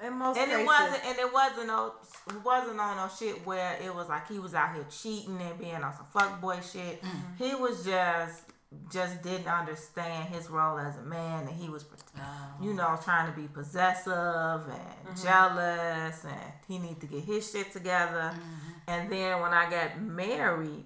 In 0.04 0.14
most 0.14 0.38
And 0.38 0.50
cases, 0.50 0.62
it 0.62 0.66
wasn't 0.66 1.06
and 1.06 1.20
it 1.20 1.34
wasn't 1.34 1.68
no 1.68 1.94
it 2.28 2.44
wasn't 2.44 2.80
on 2.80 2.98
no 2.98 3.08
shit 3.08 3.46
where 3.46 3.78
it 3.84 3.94
was 3.94 4.10
like 4.10 4.28
he 4.28 4.40
was 4.40 4.54
out 4.54 4.74
here 4.74 4.86
cheating 4.90 5.40
and 5.40 5.60
being 5.60 5.76
on 5.76 5.94
some 5.94 6.08
fuckboy 6.14 6.58
shit. 6.72 7.02
Mm-hmm. 7.02 7.44
He 7.44 7.56
was 7.56 7.86
just 7.86 8.46
just 8.92 9.22
didn't 9.22 9.48
understand 9.48 10.30
his 10.34 10.50
role 10.50 10.78
as 10.78 10.98
a 10.98 11.02
man 11.02 11.48
and 11.48 11.56
he 11.56 11.70
was 11.70 11.86
oh. 12.18 12.22
you 12.62 12.74
know 12.74 12.98
trying 13.04 13.32
to 13.32 13.40
be 13.40 13.48
possessive 13.48 14.14
and 14.14 15.16
mm-hmm. 15.16 15.24
jealous 15.24 16.24
and 16.24 16.54
he 16.68 16.80
need 16.80 17.00
to 17.02 17.08
get 17.08 17.24
his 17.24 17.50
shit 17.50 17.72
together. 17.72 18.32
Mm-hmm. 18.34 18.72
And 18.88 19.12
then 19.12 19.42
when 19.42 19.54
I 19.54 19.70
got 19.70 20.02
married, 20.02 20.86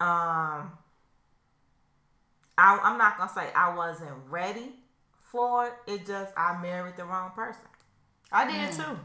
um 0.00 0.72
I, 2.58 2.78
I'm 2.82 2.98
not 2.98 3.18
gonna 3.18 3.32
say 3.32 3.48
I 3.56 3.74
wasn't 3.74 4.12
ready 4.28 4.74
for 5.30 5.66
it. 5.66 5.72
It 5.86 6.06
just 6.06 6.32
I 6.36 6.60
married 6.60 6.96
the 6.96 7.04
wrong 7.04 7.30
person. 7.34 7.69
I 8.32 8.50
did 8.50 8.72
too. 8.76 8.98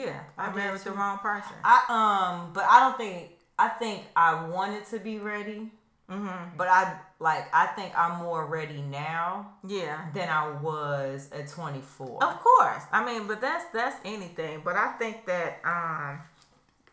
Yeah, 0.00 0.20
I, 0.36 0.46
I 0.46 0.54
married 0.54 0.80
the 0.80 0.90
wrong 0.92 1.18
person. 1.18 1.52
I 1.64 1.84
um, 1.88 2.52
but 2.52 2.64
I 2.68 2.80
don't 2.80 2.96
think 2.98 3.30
I 3.58 3.68
think 3.68 4.02
I 4.16 4.46
wanted 4.48 4.84
to 4.86 4.98
be 4.98 5.18
ready. 5.18 5.70
Mm-hmm. 6.10 6.56
But 6.56 6.68
I 6.68 6.98
like 7.18 7.46
I 7.52 7.66
think 7.66 7.92
I'm 7.98 8.22
more 8.22 8.46
ready 8.46 8.80
now 8.82 9.54
Yeah. 9.66 10.06
than 10.14 10.28
I 10.28 10.50
was 10.60 11.28
at 11.32 11.48
24. 11.48 12.22
Of 12.22 12.38
course. 12.40 12.82
I 12.92 13.04
mean, 13.04 13.26
but 13.26 13.40
that's 13.40 13.64
that's 13.72 13.96
anything. 14.04 14.62
But 14.64 14.76
I 14.76 14.92
think 14.98 15.26
that 15.26 15.60
um 15.64 16.20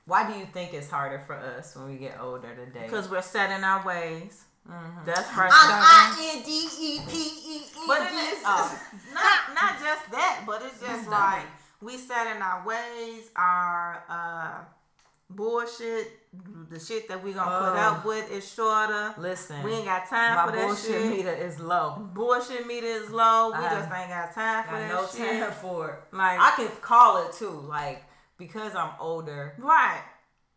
Why 0.06 0.27
do 0.31 0.38
you 0.38 0.45
think 0.45 0.73
it's 0.73 0.90
harder 0.90 1.19
for 1.19 1.35
us 1.35 1.76
when 1.76 1.90
we 1.91 1.98
get 1.98 2.19
older 2.19 2.53
today? 2.56 2.84
because 2.85 3.07
we're 3.10 3.22
set 3.22 3.52
in 3.52 3.64
our 3.64 3.85
ways. 3.85 4.45
Mm-hmm. 4.69 5.06
That's 5.06 5.30
first. 5.30 5.53
I 5.53 6.31
N 6.38 6.44
D 6.44 6.68
E 6.80 6.99
P 7.07 7.18
E 7.18 7.57
E. 7.57 7.61
But 7.88 8.02
it 8.03 8.14
is 8.14 8.40
Oh. 8.45 8.80
not 9.14 9.53
not 9.53 9.80
just 9.81 10.10
that, 10.11 10.44
but 10.48 10.61
it's 10.65 10.80
just 10.80 11.10
like 11.10 11.45
we 11.81 11.98
set 11.98 12.34
in 12.35 12.41
our 12.41 12.65
ways, 12.65 13.30
our 13.35 14.03
uh 14.10 14.64
bullshit, 15.30 16.11
the 16.69 16.80
shit 16.80 17.07
that 17.10 17.23
we 17.23 17.34
gonna 17.34 17.49
put 17.49 17.77
Oh. 17.77 17.81
up 17.91 18.06
with 18.06 18.31
is 18.31 18.49
shorter. 18.52 19.14
Listen, 19.18 19.64
We 19.64 19.73
ain't 19.73 19.85
got 19.85 20.07
time 20.07 20.48
for 20.48 20.56
that 20.56 20.65
bullshit 20.68 20.85
shit. 20.85 21.10
meter 21.10 21.34
is 21.34 21.60
low. 21.60 22.10
Bullshit 22.14 22.65
meter 22.68 22.88
is 22.88 23.10
low. 23.10 23.49
We 23.49 23.57
I 23.65 23.69
just 23.69 23.91
ain't 23.91 24.10
got 24.10 24.34
time 24.34 24.64
for 24.65 24.72
Got 24.72 24.80
that 24.80 24.90
no 24.90 25.07
shit. 25.07 25.41
time 25.41 25.52
for 25.53 25.90
it. 25.91 26.15
Like 26.15 26.40
I 26.40 26.53
can 26.56 26.68
call 26.81 27.26
it 27.27 27.34
too, 27.34 27.49
like 27.68 28.03
because 28.38 28.76
I'm 28.76 28.91
older. 28.99 29.56
right, 29.57 30.02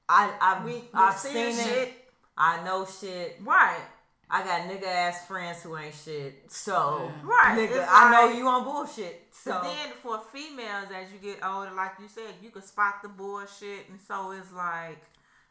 I 0.08 0.30
I've 0.40 0.64
we 0.64 0.72
we 0.74 0.88
I've 0.94 1.16
seen 1.18 1.52
seen 1.54 1.64
shit. 1.66 1.88
it. 1.88 2.08
I 2.38 2.62
know 2.64 2.86
shit. 2.86 3.38
Right, 3.42 3.80
I 4.28 4.42
got 4.42 4.62
nigga 4.68 4.86
ass 4.86 5.26
friends 5.26 5.62
who 5.62 5.76
ain't 5.76 5.94
shit. 5.94 6.44
So 6.50 7.10
right. 7.22 7.56
nigga, 7.56 7.76
It's 7.82 7.88
I 7.88 8.10
know 8.10 8.36
you 8.36 8.46
on 8.48 8.64
bullshit. 8.64 9.22
So 9.30 9.60
then 9.62 9.92
for 10.02 10.20
females, 10.32 10.88
as 10.94 11.12
you 11.12 11.18
get 11.22 11.44
older, 11.46 11.70
like 11.76 11.92
you 12.00 12.08
said, 12.08 12.34
you 12.42 12.50
can 12.50 12.62
spot 12.62 12.94
the 13.02 13.08
bullshit, 13.08 13.88
and 13.88 14.00
so 14.00 14.32
it's 14.32 14.52
like, 14.52 15.00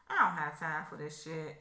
I 0.09 0.17
don't 0.19 0.35
have 0.37 0.59
time 0.59 0.83
for 0.89 0.97
this 0.97 1.23
shit. 1.23 1.55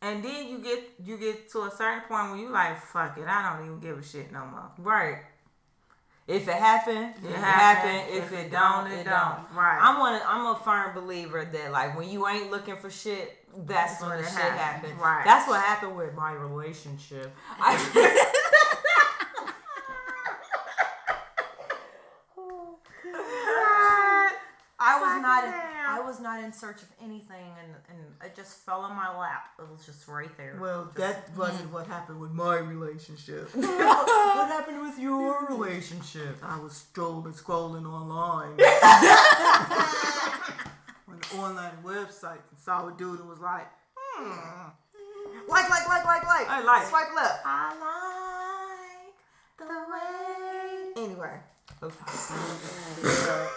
And 0.00 0.24
then 0.24 0.48
you 0.48 0.58
get 0.58 0.82
you 1.04 1.18
get 1.18 1.50
to 1.52 1.62
a 1.64 1.70
certain 1.70 2.00
point 2.08 2.30
where 2.30 2.38
you 2.40 2.48
like, 2.50 2.80
fuck 2.80 3.18
it, 3.18 3.26
I 3.26 3.56
don't 3.56 3.66
even 3.66 3.80
give 3.80 3.98
a 3.98 4.02
shit 4.02 4.32
no 4.32 4.46
more. 4.46 4.70
right. 4.78 5.18
If 6.26 6.48
it 6.48 6.54
happen, 6.54 6.96
it, 6.96 7.14
It 7.24 7.36
happen. 7.36 7.90
happen. 7.90 8.16
If, 8.16 8.24
If 8.24 8.32
it 8.32 8.36
it 8.46 8.50
don't, 8.50 8.84
don't, 8.84 8.92
it 8.92 9.00
it 9.00 9.04
don't. 9.04 9.46
don't. 9.46 9.56
Right. 9.56 9.78
I'm 9.80 10.00
one. 10.00 10.20
I'm 10.26 10.46
a 10.56 10.58
firm 10.58 10.92
believer 10.94 11.44
that 11.44 11.70
like 11.70 11.96
when 11.96 12.08
you 12.08 12.26
ain't 12.26 12.50
looking 12.50 12.76
for 12.76 12.90
shit, 12.90 13.36
that's 13.64 13.98
That's 13.98 14.02
when 14.02 14.18
the 14.18 14.24
shit 14.24 14.32
happened. 14.34 14.92
happen. 14.92 14.98
Right. 14.98 15.24
That's 15.24 15.48
what 15.48 15.60
happened 15.62 15.96
with 15.96 16.14
my 16.14 16.32
relationship. 16.32 17.34
I, 17.58 18.62
I 24.78 25.00
was 25.00 25.22
not. 25.22 25.44
In, 25.44 25.54
I 25.88 26.00
was 26.04 26.20
not 26.20 26.44
in 26.44 26.52
search 26.52 26.82
of 26.82 26.88
anything, 27.02 27.46
and 27.62 27.72
and 27.88 27.98
it 28.22 28.36
just 28.36 28.58
fell 28.66 28.84
in 28.86 28.94
my 28.94 29.16
lap. 29.16 29.48
It 29.58 29.66
was 29.70 29.86
just 29.86 30.06
right 30.06 30.30
there. 30.36 30.58
Well, 30.60 30.92
Just- 30.94 30.98
that 31.26 31.30
wasn't 31.36 31.72
what 31.72 31.86
happened 31.86 32.20
with 32.20 32.32
my 32.32 32.58
relationship. 32.58 33.48
what 33.54 34.48
happened 34.48 34.82
with 34.82 34.98
your 34.98 35.46
relationship? 35.46 36.36
I 36.42 36.58
was 36.60 36.74
strolling, 36.74 37.32
scrolling 37.32 37.86
online 37.86 38.60
on 38.60 40.72
online 41.34 41.72
website 41.84 42.40
and 42.50 42.58
saw 42.58 42.88
a 42.88 42.92
dude 42.96 43.20
and 43.20 43.28
was 43.28 43.40
like, 43.40 43.66
hmm. 43.96 44.68
Like, 45.48 45.68
like, 45.68 45.88
like, 45.88 46.04
like, 46.04 46.26
like. 46.26 46.48
I 46.48 46.62
like. 46.64 46.86
Swipe 46.86 47.14
left. 47.14 47.42
I 47.44 47.68
like 47.80 48.76
the 49.58 49.74
way. 49.92 51.04
Anyway. 51.04 51.38
Okay. 51.82 51.94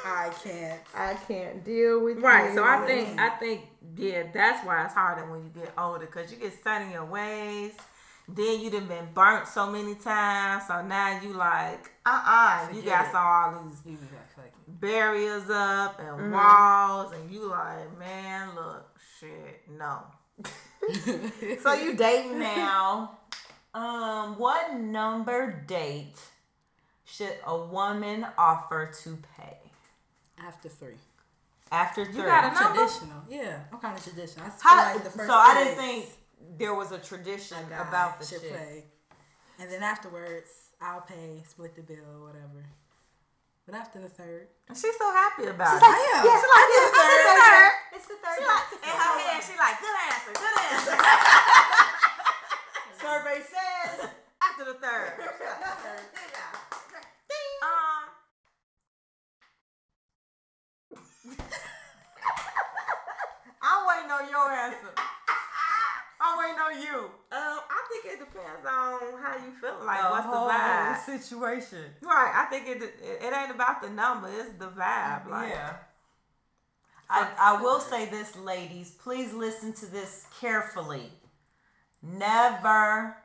I 0.05 0.29
can't. 0.43 0.81
I 0.93 1.13
can't 1.27 1.63
deal 1.63 2.03
with 2.03 2.17
Right. 2.17 2.53
So 2.53 2.63
I 2.63 2.85
think 2.85 3.19
I 3.19 3.29
think 3.29 3.61
yeah, 3.95 4.23
that's 4.33 4.65
why 4.65 4.83
it's 4.83 4.93
harder 4.93 5.29
when 5.31 5.43
you 5.43 5.49
get 5.49 5.71
older 5.77 6.05
because 6.05 6.29
you 6.31 6.37
get 6.37 6.53
set 6.61 6.81
in 6.81 6.91
your 6.91 7.05
ways. 7.05 7.73
Then 8.27 8.59
you 8.59 8.69
done 8.69 8.87
been 8.87 9.07
burnt 9.13 9.47
so 9.47 9.71
many 9.71 9.95
times, 9.95 10.67
so 10.67 10.85
now 10.85 11.19
you 11.21 11.33
like, 11.33 11.89
uh 12.05 12.21
uh 12.25 12.67
you 12.73 12.81
got 12.81 13.07
it. 13.07 13.11
some 13.11 13.25
all 13.25 13.63
these 13.63 13.81
You 13.85 13.97
got 13.97 14.29
fucking. 14.35 14.58
Barriers 14.79 15.49
up 15.49 15.99
and 15.99 16.07
Mm-hmm. 16.19 16.31
walls, 16.31 17.13
and 17.13 17.31
you 17.31 17.49
like, 17.49 17.97
man, 17.99 18.49
look, 18.55 18.97
shit, 19.19 19.61
no. 19.77 20.01
So 21.61 21.73
you 21.73 21.95
dating 21.95 22.39
now. 22.39 23.17
Um, 23.73 24.37
what 24.39 24.73
number 24.79 25.63
date 25.67 26.15
should 27.05 27.35
a 27.45 27.55
woman 27.57 28.25
offer 28.37 28.91
to 29.03 29.17
pay 29.37 29.57
After 30.37 30.69
three. 30.69 30.95
after 31.71 32.03
three? 32.05 32.23
got 32.23 32.45
a 32.45 32.47
I'm 32.47 32.53
Number? 32.63 32.79
traditional. 32.79 33.23
Yeah, 33.29 33.59
I'm 33.71 33.79
kind 33.79 33.95
of 33.97 34.03
traditional. 34.03 34.45
I 34.47 34.51
How, 34.61 34.93
like 34.95 35.03
the 35.03 35.09
first 35.11 35.27
so 35.27 35.33
I 35.35 35.63
didn't 35.63 35.77
think 35.77 36.05
there 36.57 36.73
was 36.73 36.91
a 36.91 36.97
tradition 36.97 37.57
a 37.77 37.81
about 37.87 38.19
the 38.19 38.25
should 38.25 38.41
shit. 38.41 38.53
pay. 38.53 38.83
And 39.59 39.69
then 39.71 39.83
afterwards, 39.83 40.49
I'll 40.81 41.01
pay, 41.01 41.43
split 41.47 41.75
the 41.75 41.81
bill, 41.83 41.97
or 42.15 42.25
whatever. 42.27 42.65
But 43.69 43.77
after 43.85 44.01
the 44.01 44.09
third, 44.09 44.47
And 44.67 44.73
she's 44.75 44.97
so 44.97 45.05
happy 45.13 45.45
about 45.45 45.77
She's 45.77 45.77
it. 45.77 45.85
like, 45.85 45.93
I 45.93 46.01
am. 46.17 46.25
yeah, 46.25 46.41
she's 46.41 46.49
like, 46.49 46.65
It's 46.65 46.81
it's 46.81 46.89
the 46.89 46.97
the 46.97 47.05
third. 47.05 47.37
third. 47.37 47.69
It's 47.93 48.07
the 48.09 48.17
third. 48.17 48.33
She 48.33 48.45
like, 48.49 48.65
in 48.81 48.89
her 48.97 49.13
head, 49.29 49.41
she 49.45 49.53
like, 49.61 49.77
good 49.77 49.97
answer, 50.09 50.33
good 50.33 50.55
answer. 50.73 50.97
Survey 52.97 53.39
says. 53.45 54.09
After 54.41 54.63
the 54.65 54.77
third. 54.81 55.13
Um, 57.61 58.09
I'm 63.61 63.87
waiting 63.87 64.11
on 64.11 64.29
your 64.29 64.49
answer. 64.51 64.93
I'm 66.39 66.55
waiting 66.55 66.59
on 66.61 66.81
you. 66.81 66.97
um, 67.05 67.09
I 67.31 67.87
think 67.91 68.05
it 68.13 68.19
depends 68.19 68.65
on 68.65 69.21
how 69.21 69.35
you 69.45 69.51
feel. 69.59 69.85
Like, 69.85 70.01
The 70.01 70.09
what's 70.09 70.25
the 70.25 70.31
whole 70.31 70.49
vibe? 70.49 71.05
situation. 71.05 71.85
Right. 72.01 72.31
I 72.35 72.45
think 72.49 72.67
it, 72.67 72.81
it 72.83 73.23
it 73.23 73.33
ain't 73.33 73.51
about 73.51 73.81
the 73.81 73.89
number. 73.89 74.29
It's 74.29 74.53
the 74.57 74.67
vibe. 74.67 75.29
Like, 75.29 75.49
Yeah. 75.49 75.73
I, 77.09 77.27
I 77.39 77.61
will 77.61 77.79
say 77.79 78.05
this, 78.05 78.35
ladies. 78.35 78.91
Please 78.91 79.33
listen 79.33 79.73
to 79.73 79.85
this 79.87 80.25
carefully. 80.39 81.11
Never, 82.03 83.17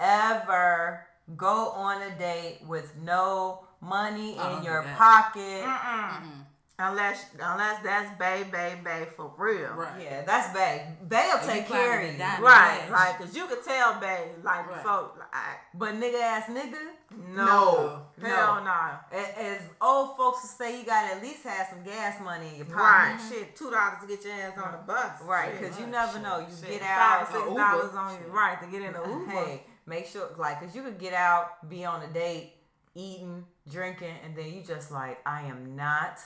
ever 0.00 1.06
go 1.36 1.68
on 1.70 2.02
a 2.02 2.10
date 2.18 2.60
with 2.66 2.94
no 2.96 3.64
money 3.80 4.32
in 4.32 4.36
don't 4.38 4.64
your 4.64 4.82
do 4.82 4.88
that. 4.88 4.98
pocket. 4.98 5.62
Mm-mm. 5.64 6.44
Unless 6.80 7.26
unless 7.34 7.82
that's 7.82 8.16
bay 8.20 8.44
bay 8.52 8.78
bay 8.84 9.08
for 9.16 9.32
real. 9.36 9.70
right? 9.72 10.00
Yeah, 10.00 10.22
that's 10.22 10.54
Bay. 10.54 10.86
Bay'll 11.08 11.40
take 11.40 11.66
care 11.66 11.98
of 12.00 12.04
you. 12.06 12.22
Right, 12.22 12.78
Yes. 12.82 12.90
right, 12.90 13.14
cause 13.18 13.34
you 13.34 13.46
could 13.48 13.64
tell, 13.64 13.94
babe, 13.98 14.44
like 14.44 14.64
Right. 14.68 14.76
before, 14.76 15.10
like, 15.18 15.58
But 15.74 15.94
nigga 15.94 16.20
ass 16.22 16.44
nigga, 16.48 16.78
no, 17.10 18.06
No. 18.16 18.28
hell 18.28 18.62
no, 18.62 18.90
A- 19.10 19.38
as 19.40 19.62
old 19.80 20.16
folks 20.16 20.42
would 20.42 20.50
say, 20.52 20.78
you 20.78 20.86
gotta 20.86 21.16
at 21.16 21.20
least 21.22 21.42
have 21.42 21.66
some 21.68 21.82
gas 21.82 22.20
money 22.20 22.48
in 22.50 22.54
your 22.58 22.66
pocket. 22.66 22.80
right, 22.80 23.16
mm-hmm. 23.18 23.28
shit, 23.28 23.56
two 23.56 23.70
dollars 23.72 23.98
to 24.02 24.06
get 24.06 24.24
your 24.24 24.34
ass 24.34 24.56
on 24.58 24.70
the 24.70 24.78
bus, 24.78 25.20
Right, 25.22 25.50
Shit. 25.50 25.60
because 25.60 25.76
you 25.78 25.84
Shit, 25.86 25.92
never 25.92 26.18
know. 26.20 26.38
You 26.38 26.46
Shit, 26.54 26.68
get 26.70 26.80
five 26.82 27.22
out. 27.22 27.22
or 27.22 27.32
six 27.40 27.56
dollars 27.56 27.94
on 27.96 28.12
you, 28.22 28.26
right, 28.30 28.60
to 28.60 28.66
get 28.68 28.82
in 28.82 28.92
the 28.92 29.02
Uber. 29.04 29.30
Hey, 29.32 29.66
make 29.86 30.06
sure, 30.06 30.28
like, 30.36 30.60
cause 30.60 30.76
you 30.76 30.82
could 30.84 30.98
get 30.98 31.12
out, 31.12 31.68
be 31.68 31.84
on 31.84 32.02
a 32.02 32.06
date, 32.06 32.54
eating, 32.94 33.44
drinking, 33.68 34.14
and 34.24 34.36
then 34.36 34.46
you 34.52 34.62
just 34.62 34.92
like, 34.92 35.18
I 35.26 35.42
am 35.42 35.74
not 35.74 36.20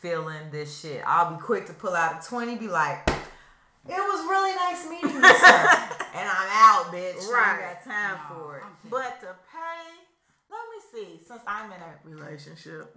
feeling 0.00 0.50
this 0.50 0.80
shit. 0.80 1.02
I'll 1.06 1.34
be 1.34 1.40
quick 1.42 1.66
to 1.66 1.72
pull 1.72 1.94
out 1.94 2.22
a 2.24 2.26
twenty, 2.28 2.56
be 2.56 2.68
like, 2.68 3.06
it 3.08 3.14
was 3.88 4.26
really 4.28 4.54
nice 4.56 4.88
meeting 4.90 5.10
you, 5.16 5.22
sir, 5.22 5.26
and 6.14 6.28
I'm 6.28 6.48
out, 6.50 6.92
bitch. 6.92 7.16
I 7.28 7.32
Right. 7.32 7.52
ain't 7.52 7.84
got 7.84 7.84
time 7.84 8.18
No, 8.30 8.34
for 8.44 8.56
it. 8.58 8.62
But 8.90 9.20
to 9.20 9.26
pay, 9.52 9.84
let 10.50 10.64
me 10.70 10.78
see, 10.92 11.20
since 11.26 11.42
I'm 11.46 11.70
in 11.72 11.80
a 11.80 11.98
relationship, 12.04 12.94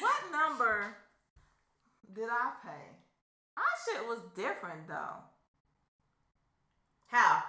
what 0.00 0.20
number 0.32 0.94
did 2.12 2.28
I 2.30 2.50
pay? 2.62 2.96
Our 3.56 3.74
shit 3.84 4.06
was 4.06 4.18
different 4.34 4.86
though. 4.88 5.22
How? 7.08 7.42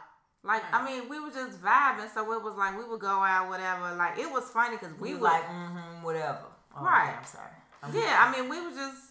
Like 0.44 0.64
I 0.72 0.86
mean, 0.86 1.10
we 1.10 1.20
were 1.20 1.32
just 1.32 1.62
vibing, 1.62 2.14
so 2.14 2.32
it 2.34 2.42
was 2.44 2.56
like 2.56 2.78
we 2.78 2.86
would 2.86 3.02
go 3.02 3.08
out, 3.24 3.50
whatever. 3.50 3.94
Like 3.96 4.18
it 4.18 4.32
was 4.32 4.46
funny 4.50 4.78
because 4.78 4.94
we 5.00 5.10
We 5.10 5.14
would 5.16 5.24
like, 5.24 5.44
mm-hmm, 5.44 6.04
whatever. 6.04 6.46
Oh, 6.80 6.84
Right. 6.86 7.10
okay, 7.10 7.18
I'm 7.18 7.26
sorry. 7.26 7.52
I'm 7.84 7.94
Yeah, 7.96 8.24
I 8.26 8.32
mean, 8.32 8.50
we 8.50 8.62
were 8.62 8.72
just. 8.72 9.04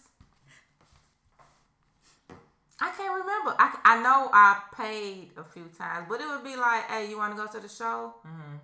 I 2.79 2.91
can't 2.91 3.11
remember. 3.21 3.55
I, 3.57 3.75
I 3.83 4.03
know 4.03 4.29
I 4.31 4.59
paid 4.75 5.31
a 5.35 5.43
few 5.43 5.63
times, 5.77 6.05
but 6.07 6.21
it 6.21 6.27
would 6.27 6.43
be 6.43 6.55
like, 6.55 6.83
hey, 6.83 7.09
you 7.09 7.17
want 7.17 7.35
to 7.35 7.41
go 7.41 7.47
to 7.51 7.59
the 7.59 7.67
show? 7.67 8.13
Mhm. 8.25 8.59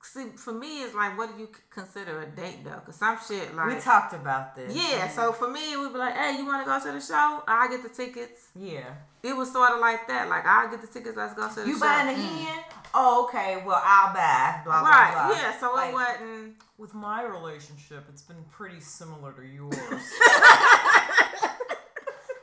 See, 0.00 0.26
for 0.36 0.52
me, 0.52 0.82
it's 0.82 0.94
like, 0.94 1.18
what 1.18 1.34
do 1.34 1.40
you 1.42 1.48
consider 1.70 2.20
a 2.22 2.26
date 2.26 2.64
though? 2.64 2.76
Because 2.80 2.94
some 2.96 3.18
shit 3.26 3.54
like. 3.54 3.66
we 3.74 3.80
talked 3.80 4.14
about 4.14 4.54
this. 4.54 4.72
yeah, 4.74 5.08
so 5.08 5.32
for 5.32 5.48
me, 5.48 5.72
it 5.72 5.78
would 5.78 5.92
be 5.92 5.98
like, 5.98 6.14
hey, 6.16 6.36
you 6.38 6.46
want 6.46 6.64
to 6.64 6.70
go 6.70 6.78
to 6.78 6.92
the 6.96 7.04
show? 7.04 7.42
I 7.48 7.66
get 7.68 7.82
the 7.82 7.88
tickets. 7.90 8.48
Yeah. 8.54 8.88
It 9.24 9.36
was 9.36 9.52
sort 9.52 9.72
of 9.72 9.80
like 9.80 10.06
that. 10.06 10.28
Like, 10.28 10.46
I 10.46 10.70
get 10.70 10.80
the 10.80 10.86
tickets. 10.86 11.16
Let's 11.16 11.34
go 11.34 11.48
to 11.48 11.54
the 11.56 11.60
You 11.66 11.72
show. 11.72 11.72
You 11.72 11.80
buying 11.80 12.06
the 12.06 12.14
hen? 12.14 12.64
oh, 12.94 13.24
okay, 13.28 13.60
well, 13.66 13.82
I'll 13.84 14.14
buy. 14.14 14.60
Blah, 14.64 14.80
blah, 14.80 14.88
right? 14.88 15.12
blah. 15.12 15.36
Yeah. 15.36 15.58
So 15.60 15.74
Like, 15.74 15.90
it 15.90 15.94
wasn't. 15.94 16.54
With 16.78 16.94
my 16.94 17.22
relationship, 17.24 18.04
it's 18.08 18.22
been 18.22 18.44
pretty 18.52 18.78
similar 18.80 19.32
to 19.32 19.42
yours. 19.44 19.74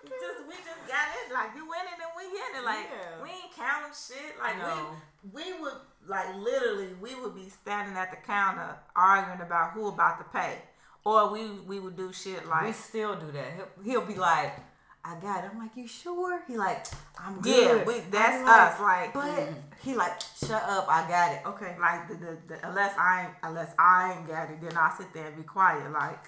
Just 0.06 0.40
we 0.48 0.56
just 0.56 0.88
got 0.88 1.08
it. 1.16 1.34
Like 1.34 1.52
you 1.56 1.68
went 1.68 1.84
in 1.88 2.00
and 2.02 2.12
we 2.18 2.24
in 2.26 2.62
it. 2.62 2.66
Like 2.66 2.90
Yeah. 2.92 3.24
we 3.24 3.30
ain't 3.30 3.56
counting 3.56 3.94
shit. 3.96 4.36
Like 4.40 4.58
we 5.34 5.44
we 5.54 5.62
would 5.62 5.74
like 6.08 6.36
literally 6.36 6.90
we 7.02 7.16
would 7.16 7.36
be 7.36 7.50
standing 7.50 7.96
at 7.98 8.12
the 8.12 8.18
counter 8.18 8.76
arguing 8.96 9.42
about 9.42 9.72
who 9.72 9.88
about 9.88 10.18
to 10.20 10.26
pay, 10.38 10.58
or 11.06 11.30
we 11.32 11.50
we 11.68 11.80
would 11.80 11.96
do 11.98 12.12
shit 12.14 12.46
like 12.48 12.66
We 12.66 12.72
still 12.74 13.16
do 13.16 13.32
that. 13.32 13.48
He'll, 13.56 13.84
he'll 14.02 14.06
be 14.08 14.16
like, 14.16 14.54
I 15.04 15.16
got 15.20 15.44
it. 15.44 15.52
I'm 15.54 15.60
like, 15.60 15.76
you 15.76 15.88
sure? 15.88 16.42
He 16.48 16.58
like, 16.58 16.86
I'm 17.18 17.36
Yeah, 17.44 17.54
good. 17.84 17.88
we- 17.88 17.96
I'm 18.00 18.12
that's 18.12 18.44
like, 18.48 18.74
us, 18.74 18.80
like- 18.80 19.14
but 19.14 19.24
mm-hmm. 19.26 19.54
He 19.82 19.96
like, 19.96 20.20
shut 20.22 20.64
up. 20.64 20.88
I 20.90 21.08
got 21.08 21.34
it. 21.34 21.42
Okay. 21.46 21.76
like 21.80 22.08
the, 22.08 22.16
the, 22.16 22.38
the 22.48 22.68
unless 22.68 22.96
I 22.98 23.26
ain't 23.26 23.34
unless 23.44 23.74
I 23.78 24.14
ain't 24.18 24.28
got 24.28 24.50
it, 24.50 24.62
then 24.62 24.78
I 24.78 24.94
sit 24.98 25.14
there 25.14 25.28
and 25.28 25.38
be 25.38 25.44
quiet. 25.44 25.92
Like 25.92 26.24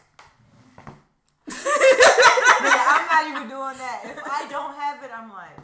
Nigga, 1.50 2.84
I'm 2.92 3.06
not 3.08 3.24
even 3.30 3.50
doing 3.50 3.78
that. 3.78 4.02
If 4.04 4.20
I 4.26 4.48
don't 4.50 4.76
have 4.76 5.04
it, 5.04 5.12
I'm 5.16 5.30
like, 5.30 5.58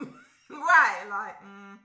right, 0.50 1.02
like 1.10 1.36
mm, 1.42 1.78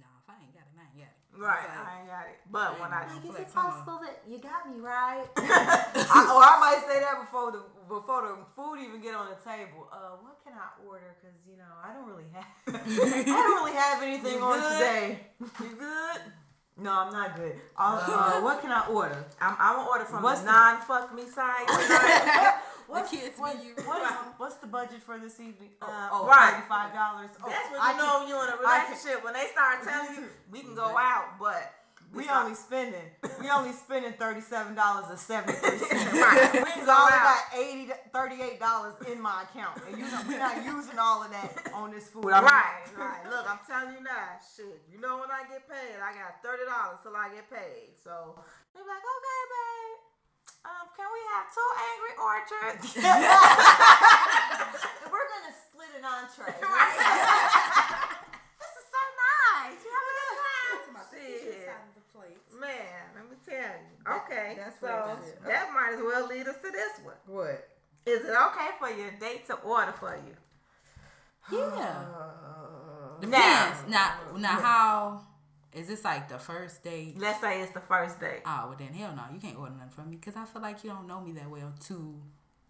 No, 0.00 0.08
if 0.18 0.26
I 0.28 0.34
ain't 0.42 0.52
got 0.54 0.66
it, 0.66 0.74
I 0.76 0.82
ain't 0.82 0.98
got 0.98 1.14
it. 1.14 1.23
Right, 1.38 1.66
like, 1.68 1.86
I 1.86 1.98
ain't 2.00 2.08
got 2.08 2.26
it. 2.30 2.38
But 2.50 2.80
when 2.80 2.92
I 2.92 3.06
Like, 3.06 3.24
is 3.24 3.40
it 3.40 3.54
possible 3.54 4.00
that 4.02 4.22
you 4.28 4.38
got 4.38 4.68
me 4.68 4.80
right? 4.80 5.26
I, 5.36 6.18
or 6.30 6.42
I 6.42 6.56
might 6.60 6.82
say 6.86 7.00
that 7.00 7.20
before 7.20 7.52
the 7.52 7.62
before 7.88 8.22
the 8.22 8.36
food 8.56 8.80
even 8.80 9.00
get 9.00 9.14
on 9.14 9.26
the 9.28 9.36
table. 9.44 9.88
Uh, 9.92 10.16
what 10.22 10.38
can 10.44 10.54
I 10.54 10.72
order? 10.86 11.16
Cause 11.20 11.36
you 11.48 11.56
know 11.56 11.68
I 11.82 11.92
don't 11.92 12.06
really 12.08 12.28
have 12.32 12.46
I 12.68 13.24
don't 13.26 13.64
really 13.64 13.76
have 13.76 14.02
anything 14.02 14.38
You 14.38 14.44
on 14.44 14.60
good? 14.60 14.72
today. 14.78 15.26
you 15.60 15.76
good? 15.76 16.20
No, 16.76 16.90
I'm 16.92 17.12
not 17.12 17.36
good. 17.36 17.54
Uh, 17.78 18.02
uh, 18.02 18.40
what 18.42 18.60
can 18.60 18.72
I 18.72 18.86
order? 18.88 19.24
I'm 19.40 19.54
I'm 19.58 19.76
gonna 19.76 19.88
order 19.88 20.04
from 20.04 20.22
What's 20.22 20.40
the 20.40 20.46
the- 20.46 20.52
non 20.52 20.80
fuck 20.82 21.14
me 21.14 21.22
side. 21.26 21.66
What's, 22.86 23.10
kids 23.10 23.38
what, 23.38 23.56
menu. 23.56 23.72
what 23.86 24.02
is, 24.02 24.10
what's 24.36 24.56
the 24.56 24.66
budget 24.66 25.02
for 25.02 25.18
this 25.18 25.40
evening? 25.40 25.70
Oh, 25.80 25.86
Uh, 25.88 26.08
oh, 26.12 26.26
right. 26.26 26.62
$35. 26.68 27.30
Oh, 27.42 27.48
That's 27.48 27.70
when 27.72 27.80
I 27.80 27.92
you 27.92 27.96
know 27.96 28.18
can- 28.20 28.28
you 28.28 28.42
in 28.42 28.48
a 28.50 28.56
I 28.66 28.84
relationship 28.84 29.24
when 29.24 29.32
they 29.32 29.46
start 29.52 29.82
telling 29.82 30.14
you 30.16 30.28
we 30.52 30.60
can 30.60 30.74
go 30.74 30.94
out, 30.98 31.38
but 31.40 31.72
We 32.14 32.28
only 32.30 32.54
spending 32.54 33.10
we 33.40 33.50
only 33.50 33.72
spending 33.72 34.12
thirty 34.12 34.40
seven 34.40 34.74
dollars 34.82 35.06
and 35.10 35.18
seventy 35.18 35.54
three 35.58 35.78
cents. 35.78 36.12
Right. 36.14 36.52
We 36.54 36.60
I 36.86 36.94
only 36.94 37.18
got 37.18 37.42
80 37.52 37.90
38 38.14 38.60
dollars 38.60 38.94
in 39.10 39.20
my 39.20 39.42
account, 39.42 39.82
and 39.88 39.98
you 39.98 40.04
know 40.06 40.22
we're 40.28 40.38
not 40.38 40.64
using 40.64 40.96
all 40.98 41.24
of 41.24 41.30
that 41.32 41.72
on 41.74 41.90
this 41.90 42.06
food. 42.08 42.30
I'm 42.30 42.44
Right, 42.44 42.86
right. 42.96 43.26
Look, 43.28 43.44
I'm 43.50 43.58
telling 43.66 43.94
you 43.98 44.02
now, 44.04 44.38
shit. 44.56 44.80
You 44.92 45.00
know 45.00 45.18
when 45.18 45.30
I 45.30 45.42
get 45.50 45.66
paid, 45.66 45.98
I 45.98 46.12
got 46.14 46.40
thirty 46.42 46.64
dollars 46.70 47.00
till 47.02 47.16
I 47.16 47.28
get 47.34 47.50
paid. 47.50 47.96
So 47.98 48.38
they 48.74 48.80
be 48.80 48.86
like, 48.86 49.02
okay, 49.02 49.42
babe. 49.50 49.98
Um, 50.64 50.88
can 50.96 51.04
we 51.12 51.20
have 51.36 51.44
two 51.52 51.70
angry 51.76 52.14
orchards? 52.16 52.96
We're 55.12 55.28
gonna 55.28 55.52
split 55.52 55.92
an 55.98 56.06
entree. 56.08 56.56
this 56.56 56.64
is 58.80 58.86
so 58.88 59.02
nice. 59.12 59.76
You 59.84 59.92
have 59.92 60.08
a 60.08 60.14
good 60.14 60.40
time. 60.40 61.04
Shit. 61.12 61.68
Side 61.68 61.84
of 61.84 61.92
the 62.00 62.04
plate. 62.16 62.40
Man, 62.56 63.12
let 63.68 63.82
me 63.82 63.96
tell. 64.04 64.16
Okay, 64.24 64.54
that's 64.58 64.80
so 64.80 64.86
what 64.86 65.18
it 65.18 65.24
is. 65.28 65.34
that 65.46 65.70
might 65.72 65.94
as 65.94 66.00
well 66.02 66.26
lead 66.28 66.46
us 66.48 66.56
to 66.56 66.70
this 66.70 66.92
one. 67.02 67.14
What? 67.26 67.68
Is 68.06 68.20
it 68.20 68.30
okay 68.30 68.68
for 68.78 68.90
your 68.90 69.10
date 69.18 69.46
to 69.46 69.54
order 69.54 69.92
for 69.92 70.14
you? 70.16 70.34
Yeah. 71.50 71.68
Now, 71.68 73.16
Depends. 73.20 73.88
Now, 73.88 74.14
now, 74.36 74.60
how 74.60 75.20
is 75.72 75.88
this 75.88 76.04
like 76.04 76.28
the 76.28 76.38
first 76.38 76.82
date? 76.82 77.16
let's 77.18 77.40
say 77.40 77.60
it's 77.62 77.72
the 77.72 77.80
first 77.80 78.20
date. 78.20 78.40
Oh, 78.46 78.66
well 78.68 78.76
then 78.78 78.92
hell 78.92 79.14
no, 79.14 79.22
you 79.32 79.40
can't 79.40 79.58
order 79.58 79.72
nothing 79.74 79.90
from 79.90 80.10
me 80.10 80.16
because 80.16 80.36
I 80.36 80.44
feel 80.44 80.62
like 80.62 80.82
you 80.84 80.90
don't 80.90 81.06
know 81.06 81.20
me 81.20 81.32
that 81.32 81.48
well 81.48 81.72
to 81.86 82.14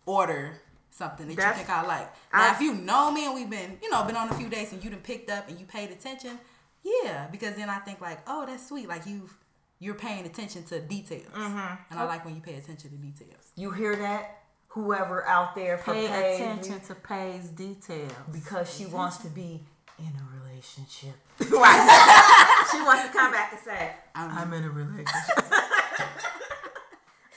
order 0.07 0.61
something 0.91 1.27
that 1.29 1.37
That's- 1.37 1.59
you 1.59 1.65
think 1.65 1.77
I 1.77 1.87
like. 1.87 2.12
Now, 2.33 2.51
I- 2.51 2.53
if 2.55 2.61
you 2.61 2.75
know 2.75 3.11
me 3.11 3.27
and 3.27 3.35
we've 3.35 3.51
been, 3.51 3.79
you 3.83 3.91
know, 3.91 4.05
been 4.05 4.16
on 4.16 4.29
a 4.29 4.35
few 4.35 4.49
dates 4.49 4.73
and 4.73 4.83
you 4.85 4.91
done 4.91 5.01
picked 5.01 5.31
up 5.31 5.49
and 5.49 5.59
you 5.59 5.66
paid 5.66 5.91
attention, 5.91 6.39
yeah, 6.83 7.27
because 7.33 7.57
then 7.57 7.69
I 7.69 7.79
think 7.81 8.01
like, 8.01 8.21
oh, 8.27 8.45
that's 8.47 8.69
sweet. 8.69 8.89
Like 8.89 9.07
you've 9.07 9.37
you're 9.85 9.94
paying 9.94 10.24
attention 10.27 10.65
to 10.65 10.81
details, 10.81 11.27
Mm-hmm. 11.35 11.74
and 11.90 12.01
I 12.01 12.05
like 12.05 12.24
when 12.24 12.35
you 12.35 12.40
pay 12.40 12.55
attention 12.55 12.90
to 12.90 12.97
details. 12.97 13.52
You 13.56 13.70
hear 13.70 13.94
that? 13.97 14.40
Whoever 14.69 15.24
out 15.27 15.55
there 15.55 15.78
for 15.78 15.93
Pay 15.93 16.09
pay 16.09 16.35
attention 16.36 16.81
to 16.89 16.94
Pay's 16.97 17.48
details. 17.51 18.12
because 18.32 18.74
she 18.74 18.86
wants 18.86 19.19
to 19.19 19.28
be 19.28 19.62
in 19.98 20.06
a 20.06 20.24
relationship. 20.43 21.15
Right. 21.51 22.69
she 22.73 22.78
wants 22.82 23.05
to 23.06 23.11
come 23.12 23.31
back 23.31 23.52
and 23.52 23.61
say, 23.62 23.93
I'm, 24.15 24.52
in 24.52 24.65
a 24.65 24.70
relationship. 24.70 25.39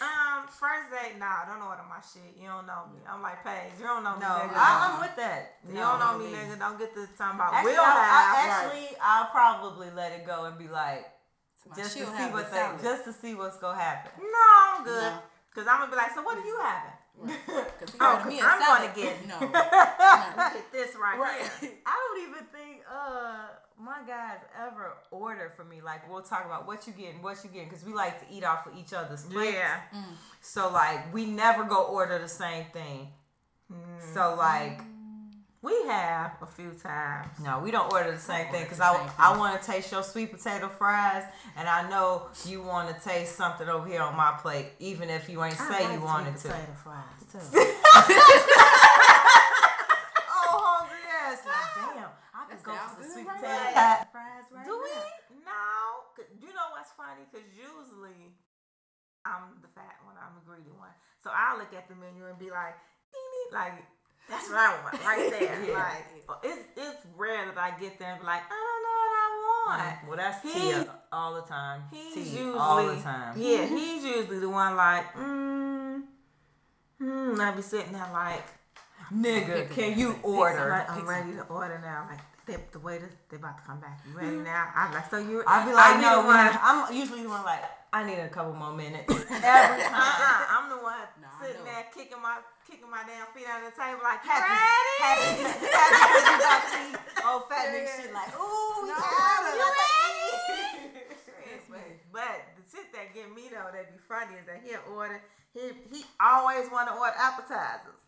um, 0.02 0.48
first 0.48 0.90
date, 0.92 1.18
nah, 1.20 1.46
don't 1.46 1.62
order 1.62 1.82
my 1.90 2.02
shit. 2.02 2.34
You 2.40 2.48
don't 2.48 2.66
know 2.66 2.86
me. 2.94 3.00
I'm 3.10 3.22
like, 3.22 3.44
Paige, 3.44 3.74
you 3.80 3.86
don't 3.86 4.04
know 4.04 4.14
me, 4.16 4.22
No, 4.22 4.28
nigga. 4.28 4.54
I, 4.56 4.94
I'm 4.94 5.00
with 5.02 5.16
that. 5.18 5.56
you 5.68 5.76
don't 5.76 6.00
know 6.00 6.18
me, 6.18 6.26
nigga. 6.34 6.58
Don't 6.60 6.80
get 6.80 6.94
to 6.96 7.06
time 7.18 7.36
about 7.36 7.54
Actually, 7.54 7.74
we'll 7.74 7.82
I, 7.82 7.86
have. 7.86 8.36
I, 8.36 8.50
actually, 8.50 8.98
I'll 9.04 9.26
probably 9.30 9.90
let 9.96 10.12
it 10.14 10.26
go 10.26 10.46
and 10.46 10.58
be 10.58 10.68
like, 10.70 11.06
just 11.76 11.98
to 11.98 12.06
see 12.06 12.24
what 12.32 12.52
they, 12.52 12.70
just 12.84 13.06
to 13.06 13.14
see 13.14 13.36
what's 13.36 13.58
gonna 13.58 13.78
happen. 13.80 14.12
no, 14.20 14.78
I'm 14.78 14.84
good. 14.84 15.02
No. 15.14 15.20
Cause 15.56 15.66
I'm 15.70 15.80
gonna 15.80 15.92
be 15.92 15.98
like, 15.98 16.14
so 16.14 16.22
what 16.22 16.38
are 16.38 16.46
you 16.46 16.58
having? 16.62 16.92
Cause 17.80 17.92
he 17.92 17.98
Oh, 18.00 18.16
a 18.16 18.20
I'm 18.22 18.62
salad. 18.62 18.92
gonna 18.94 18.94
get- 18.96 19.28
no. 19.28 19.40
Get 20.54 20.72
this 20.72 20.96
right, 20.96 21.18
Right. 21.20 21.42
here. 21.60 21.72
I 21.86 21.96
don't 22.16 22.30
even 22.30 22.46
think 22.54 22.82
uh 22.92 23.48
my 23.80 24.02
guys 24.08 24.38
ever 24.60 24.94
order 25.12 25.52
for 25.56 25.64
me. 25.64 25.82
Like 25.82 26.08
we'll 26.12 26.22
talk 26.22 26.46
about 26.46 26.68
what 26.68 26.86
you 26.86 26.94
getting, 26.94 27.22
what 27.24 27.38
you 27.44 27.50
getting, 27.50 27.70
because 27.70 27.84
we 27.86 27.94
like 27.94 28.20
to 28.28 28.36
eat 28.36 28.44
off 28.44 28.68
of 28.68 28.78
each 28.78 28.94
other's 28.94 29.24
plates. 29.24 29.54
Yeah. 29.56 29.80
So 30.42 30.70
like 30.72 31.12
we 31.14 31.26
never 31.26 31.64
go 31.64 31.84
order 31.86 32.20
the 32.20 32.28
same 32.28 32.66
thing. 32.72 33.10
So 34.14 34.36
like 34.38 34.82
We 35.62 35.74
have 35.88 36.34
a 36.42 36.46
few 36.46 36.72
times. 36.72 37.28
no, 37.44 37.60
we 37.60 37.72
don't 37.72 37.92
order 37.92 38.12
the 38.12 38.20
same 38.20 38.48
thing 38.52 38.64
because 38.64 38.80
I 38.80 38.96
same 38.96 39.10
I 39.18 39.36
want 39.38 39.60
to 39.60 39.66
taste 39.68 39.92
your 39.92 40.04
sweet 40.04 40.32
potato 40.32 40.70
fries, 40.70 41.24
and 41.58 41.68
I 41.68 41.90
know 41.90 42.28
you 42.46 42.62
want 42.62 42.96
to 42.96 43.04
taste 43.04 43.36
something 43.36 43.68
over 43.68 43.88
here 43.88 44.02
on 44.02 44.16
my 44.16 44.38
plate, 44.40 44.68
even 44.80 45.10
if 45.10 45.28
you 45.28 45.44
ain't 45.44 45.56
say 45.58 45.92
you 45.94 46.00
wanted 46.02 46.38
to. 46.38 46.48
Potato 46.50 46.74
fries 46.84 47.24
too. 47.32 47.40
Oh, 50.30 50.56
hungry 50.62 51.04
ass! 51.10 51.42
Like, 51.44 51.96
damn, 51.96 52.10
I 52.32 52.46
could 52.48 52.60
That 52.60 52.64
go 52.64 52.74
for 52.96 53.02
the 53.04 53.10
sweet 53.10 53.28
right 53.28 53.42
potato 53.42 53.58
there. 53.58 53.74
pie- 53.74 54.08
fries 54.14 54.46
right 54.54 54.66
Do 54.66 54.74
we? 54.78 54.94
now. 55.44 55.52
No. 55.52 56.14
'Cause 56.16 56.30
You 56.40 56.50
know 56.54 56.70
what's 56.72 56.92
funny? 56.94 57.26
Because 57.30 57.46
usually 57.52 58.32
I'm 59.26 59.58
the 59.62 59.68
fat 59.74 59.98
one. 60.06 60.16
I'm 60.22 60.34
the 60.40 60.46
greedy 60.46 60.72
one. 60.72 60.94
So 61.20 61.30
I'll 61.34 61.58
look 61.58 61.74
at 61.74 61.90
the 61.90 61.96
menu 61.96 62.26
and 62.30 62.38
be 62.40 62.50
like, 62.50 62.78
ding, 63.12 63.28
ding, 63.34 63.50
like, 63.54 63.76
that's 64.30 64.50
what 64.50 64.58
I 64.58 64.80
want 64.84 65.06
right 65.06 65.30
there. 65.40 65.64
Yeah. 65.68 65.74
Like, 65.74 66.44
it's, 66.44 66.60
it's 66.76 67.06
rare 67.16 67.46
that 67.46 67.58
I 67.58 67.70
get 67.80 67.98
be 67.98 68.06
like, 68.06 68.44
I 68.52 68.58
don't 68.66 68.84
know 68.84 68.98
what 69.00 69.80
I 69.80 69.88
want. 69.88 70.08
Well, 70.08 70.18
that's 70.18 70.42
He- 70.44 70.60
Tia 70.60 70.94
all 71.12 71.36
the 71.36 71.42
time. 71.42 71.84
He's 71.92 72.14
Tia 72.14 72.24
usually 72.24 72.60
all 72.60 72.86
the 72.86 73.02
time. 73.02 73.34
Yeah, 73.40 73.66
he's 73.66 74.04
usually 74.04 74.40
the 74.40 74.50
one 74.50 74.76
like, 74.76 75.14
mm, 75.14 76.02
hmm. 77.00 77.42
I 77.42 77.52
be 77.56 77.62
sitting 77.62 77.94
there 77.94 78.10
like, 78.12 78.44
Nigga, 79.14 79.70
can 79.72 79.98
you 79.98 80.16
order? 80.22 80.70
like, 80.70 80.92
I'm 80.92 81.08
ready 81.08 81.32
to 81.34 81.44
order 81.44 81.80
now. 81.82 82.08
Like 82.10 82.20
they, 82.46 82.58
the 82.72 82.80
waiters, 82.80 83.12
they 83.30 83.38
about 83.38 83.58
to 83.58 83.64
come 83.64 83.80
back. 83.80 84.02
You 84.10 84.18
ready 84.18 84.38
now? 84.38 84.68
I'm 84.76 84.94
like, 84.94 85.10
so 85.10 85.18
you? 85.18 85.44
I'll 85.48 85.66
be 85.66 85.74
like, 85.74 85.96
I 85.96 86.02
no, 86.02 86.26
one. 86.26 86.60
I'm 86.62 86.94
usually 86.94 87.24
the 87.24 87.30
one 87.30 87.44
like, 87.46 87.62
I 87.94 88.06
need 88.06 88.20
a 88.20 88.28
couple 88.28 88.54
more 88.54 88.74
minutes. 88.74 89.10
Every 89.10 89.30
time. 89.32 89.44
Uh-uh, 89.44 90.46
I'm 90.50 90.70
the 90.70 90.76
one 90.84 90.96
sitting 91.42 91.64
there 91.66 91.86
kicking 91.94 92.22
my 92.22 92.40
kicking 92.68 92.90
my 92.90 93.04
damn 93.08 93.28
feet 93.34 93.48
under 93.48 93.70
the 93.70 93.76
table 93.76 94.02
like, 94.04 94.22
Happy, 94.26 94.52
happy, 95.00 95.44
happy 95.46 96.20
you 96.20 96.36
got 96.42 96.60
to 96.62 96.70
see 96.74 96.90
old 97.26 97.44
fat 97.50 97.72
nigga 97.72 97.92
shit 98.02 98.12
like, 98.14 98.32
ooh, 98.36 98.88
No, 98.88 98.96
yeah, 98.98 99.56
you 101.48 101.60
ready? 101.70 101.96
But 102.12 102.38
the 102.58 102.64
shit 102.70 102.88
that 102.94 103.14
get 103.14 103.30
me 103.34 103.50
though 103.52 103.70
that 103.72 103.92
be 103.92 104.00
funny 104.08 104.36
is 104.40 104.46
that 104.48 104.62
he'll 104.64 104.84
order 104.96 105.22
he 105.54 105.72
he 105.92 106.04
always 106.22 106.70
want 106.72 106.88
to 106.90 106.94
order 106.96 107.16
appetizers. 107.18 108.02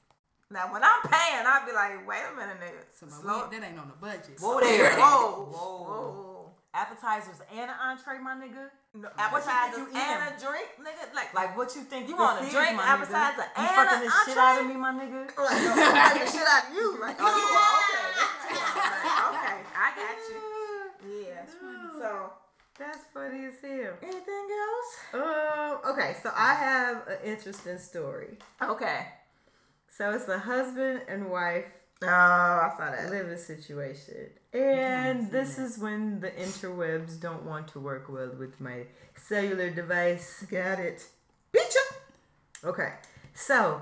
Now 0.52 0.72
when 0.74 0.82
I'm 0.84 1.02
paying, 1.06 1.46
I'll 1.46 1.66
be 1.66 1.74
like, 1.74 2.08
wait 2.08 2.24
a 2.26 2.36
minute, 2.36 2.58
nigga. 2.60 2.82
So 2.98 3.08
Slow. 3.08 3.46
weed, 3.50 3.52
that 3.62 3.70
ain't 3.70 3.78
on 3.80 3.88
the 3.88 4.00
budget. 4.02 4.40
Whoa 4.40 4.60
there. 4.60 4.92
Whoa, 4.98 5.46
Whoa. 5.46 5.84
whoa. 5.86 6.39
Appetizers 6.74 7.42
and 7.52 7.70
an 7.70 7.76
entree, 7.82 8.20
my 8.22 8.36
nigga. 8.36 8.70
No, 8.94 9.10
appetizers 9.18 9.88
and 9.90 10.20
a 10.22 10.40
drink, 10.40 10.70
nigga. 10.80 11.14
Like, 11.16 11.34
Like, 11.34 11.58
what 11.58 11.74
you 11.76 11.82
think 11.82 12.08
You 12.08 12.16
want 12.16 12.46
a 12.46 12.50
drink, 12.50 12.78
appetizer, 12.78 13.42
nigga? 13.42 13.62
You 13.62 13.68
fucking 13.74 13.98
an 13.98 14.02
this 14.06 14.14
shit 14.26 14.38
out 14.38 14.62
of 14.62 14.68
me, 14.68 14.76
my 14.76 14.94
nigga? 14.94 15.26
like, 15.38 15.38
I'm 15.38 15.78
like 15.78 16.26
the 16.26 16.32
shit 16.32 16.48
out 16.48 16.70
of 16.70 16.74
you. 16.74 16.98
Like, 17.02 17.18
oh, 17.20 17.26
you 17.26 17.50
okay. 17.50 18.06
That's 18.18 18.38
what 18.46 18.54
you 18.54 18.62
want. 18.62 18.94
Like, 19.02 19.18
okay, 19.30 19.58
I 19.76 19.88
got 19.98 20.18
you. 20.30 21.26
Yeah. 21.26 21.46
So, 22.00 22.32
That's 22.78 23.00
funny 23.14 23.44
as 23.46 23.56
hell. 23.62 23.94
anything 24.02 24.48
else? 24.64 24.98
Um, 25.14 25.92
okay, 25.92 26.16
so 26.24 26.32
I 26.34 26.54
have 26.54 27.08
an 27.10 27.18
interesting 27.26 27.78
story. 27.78 28.38
Okay. 28.64 29.06
So 29.90 30.12
it's 30.12 30.30
a 30.30 30.40
husband 30.40 31.02
and 31.10 31.30
wife 31.30 31.66
Oh, 32.02 32.08
I 32.08 32.72
saw 32.78 32.92
that. 32.92 33.10
Live 33.10 33.28
a 33.28 33.38
situation. 33.38 34.30
And 34.54 35.30
this 35.32 35.58
is 35.60 35.78
when 35.78 36.22
the 36.22 36.32
interwebs 36.32 37.20
don't 37.20 37.44
want 37.44 37.68
to 37.70 37.80
work 37.80 38.08
well 38.10 38.32
with 38.40 38.60
my 38.62 38.86
cellular 39.16 39.70
device. 39.70 40.46
Got 40.50 40.80
it. 40.80 41.06
Bitcha. 41.54 41.96
Okay. 42.64 42.94
So 43.34 43.82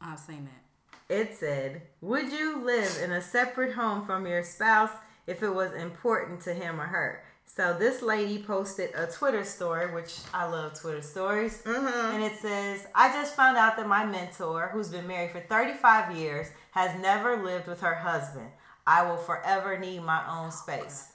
I've 0.00 0.18
seen 0.18 0.48
that. 0.48 1.14
it 1.14 1.36
said, 1.36 1.82
Would 2.00 2.32
you 2.32 2.64
live 2.64 2.98
in 3.02 3.12
a 3.12 3.20
separate 3.20 3.74
home 3.74 4.06
from 4.06 4.26
your 4.26 4.42
spouse 4.42 4.90
if 5.26 5.42
it 5.42 5.50
was 5.50 5.72
important 5.72 6.40
to 6.42 6.54
him 6.54 6.80
or 6.80 6.86
her? 6.86 7.22
So 7.48 7.74
this 7.76 8.02
lady 8.02 8.38
posted 8.38 8.90
a 8.94 9.06
Twitter 9.06 9.42
story, 9.42 9.92
which 9.92 10.18
I 10.34 10.46
love 10.46 10.78
Twitter 10.78 11.00
stories. 11.00 11.62
Mm-hmm. 11.62 12.14
And 12.14 12.22
it 12.22 12.38
says, 12.38 12.86
I 12.94 13.10
just 13.12 13.34
found 13.34 13.56
out 13.56 13.76
that 13.78 13.88
my 13.88 14.04
mentor, 14.04 14.68
who's 14.72 14.90
been 14.90 15.06
married 15.06 15.32
for 15.32 15.40
35 15.40 16.14
years, 16.16 16.48
has 16.72 17.00
never 17.00 17.42
lived 17.42 17.66
with 17.66 17.80
her 17.80 17.94
husband. 17.94 18.50
I 18.86 19.02
will 19.02 19.16
forever 19.16 19.78
need 19.78 20.04
my 20.04 20.22
own 20.30 20.52
space. 20.52 21.12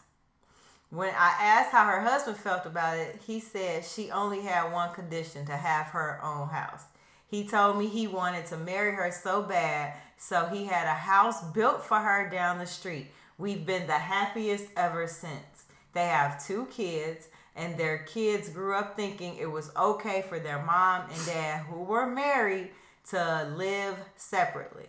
When 0.90 1.14
I 1.16 1.36
asked 1.40 1.72
how 1.72 1.86
her 1.86 2.02
husband 2.02 2.38
felt 2.38 2.66
about 2.66 2.98
it, 2.98 3.22
he 3.26 3.40
said 3.40 3.86
she 3.86 4.12
only 4.12 4.42
had 4.42 4.74
one 4.74 4.94
condition 4.94 5.46
to 5.46 5.56
have 5.56 5.88
her 5.88 6.20
own 6.24 6.50
house. 6.50 6.84
He 7.28 7.48
told 7.48 7.78
me 7.78 7.88
he 7.88 8.08
wanted 8.08 8.48
to 8.48 8.58
marry 8.58 8.92
her 8.94 9.12
so 9.12 9.44
bad, 9.44 9.94
so 10.18 10.46
he 10.48 10.66
had 10.66 10.88
a 10.88 10.94
house 10.94 11.44
built 11.52 11.84
for 11.84 12.00
her 12.00 12.30
down 12.30 12.58
the 12.60 12.66
street. 12.66 13.08
We've 13.38 13.66
been 13.66 13.88
the 13.88 13.94
happiest 13.94 14.66
ever 14.76 15.08
since. 15.08 15.53
They 15.94 16.06
have 16.08 16.46
two 16.46 16.68
kids, 16.72 17.28
and 17.56 17.78
their 17.78 18.00
kids 18.00 18.50
grew 18.50 18.76
up 18.76 18.96
thinking 18.96 19.38
it 19.38 19.52
was 19.52 19.72
okay 19.76 20.24
for 20.28 20.40
their 20.40 20.62
mom 20.64 21.10
and 21.10 21.26
dad, 21.26 21.66
who 21.66 21.84
were 21.84 22.08
married, 22.08 22.70
to 23.10 23.54
live 23.56 23.96
separately. 24.16 24.86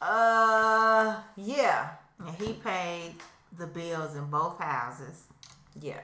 Uh, 0.00 1.16
yeah, 1.36 1.90
And 2.20 2.34
he 2.36 2.52
paid 2.54 3.14
the 3.58 3.66
bills 3.66 4.14
in 4.14 4.26
both 4.26 4.58
houses. 4.58 5.24
yeah. 5.80 6.00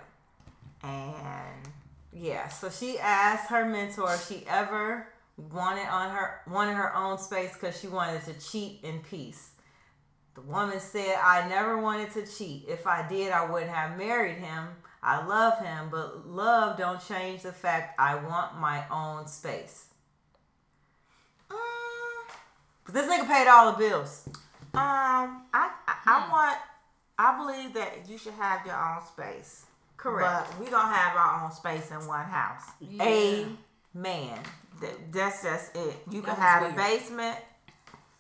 And 0.83 1.69
Yeah, 2.13 2.49
so 2.49 2.71
she 2.71 2.99
asked 2.99 3.51
her 3.51 3.65
mentor 3.65 4.15
if 4.15 4.29
she 4.29 4.45
ever 4.49 5.09
wanted 5.37 5.87
on 5.89 6.11
her 6.11 6.41
wanted 6.47 6.75
her 6.75 6.95
own 6.95 7.19
space 7.19 7.53
because 7.55 7.79
she 7.81 7.89
wanted 7.89 8.23
to 8.25 8.35
cheat 8.35 8.81
in 8.85 9.01
peace. 9.01 9.51
The 10.35 10.41
woman 10.43 10.81
said, 10.81 11.17
"I 11.23 11.47
never 11.49 11.79
wanted 11.79 12.11
to 12.15 12.27
cheat. 12.27 12.65
If 12.69 12.87
I 12.87 13.07
did, 13.09 13.33
I 13.33 13.45
wouldn't 13.49 13.71
have 13.71 13.97
married 13.97 14.39
him. 14.39 14.69
I 15.03 15.25
love 15.25 15.59
him, 15.61 15.89
but 15.91 16.27
love 16.27 16.77
don't 16.79 17.01
change 17.07 17.43
the 17.43 17.53
fact 17.53 17.95
I 18.01 18.17
want 18.17 18.59
my 18.59 18.85
own 18.91 19.27
space." 19.29 19.87
mm, 21.51 21.57
But 22.85 22.95
this 22.95 23.07
nigga 23.11 23.27
paid 23.27 23.49
all 23.49 23.73
the 23.73 23.79
bills. 23.79 24.29
um, 24.75 25.43
I 25.53 25.71
I, 25.87 25.95
I 26.07 26.29
want. 26.31 26.59
I 27.17 27.37
believe 27.39 27.75
that 27.75 28.09
you 28.09 28.19
should 28.19 28.33
have 28.35 28.67
your 28.67 28.75
own 28.77 29.07
space. 29.07 29.67
Correct. 29.97 30.51
But 30.51 30.59
we 30.59 30.69
don't 30.69 30.91
have 30.93 31.17
our 31.17 31.45
own 31.45 31.53
space 31.53 31.91
in 31.93 32.05
one 32.09 32.25
house. 32.25 32.65
A 33.01 33.47
man. 33.95 34.41
That, 34.81 35.13
that's 35.13 35.45
just 35.45 35.77
it. 35.77 35.97
You 36.11 36.21
can 36.23 36.35
That 36.35 36.39
was 36.39 36.39
have 36.39 36.63
weird. 36.63 36.77
basement. 36.77 37.37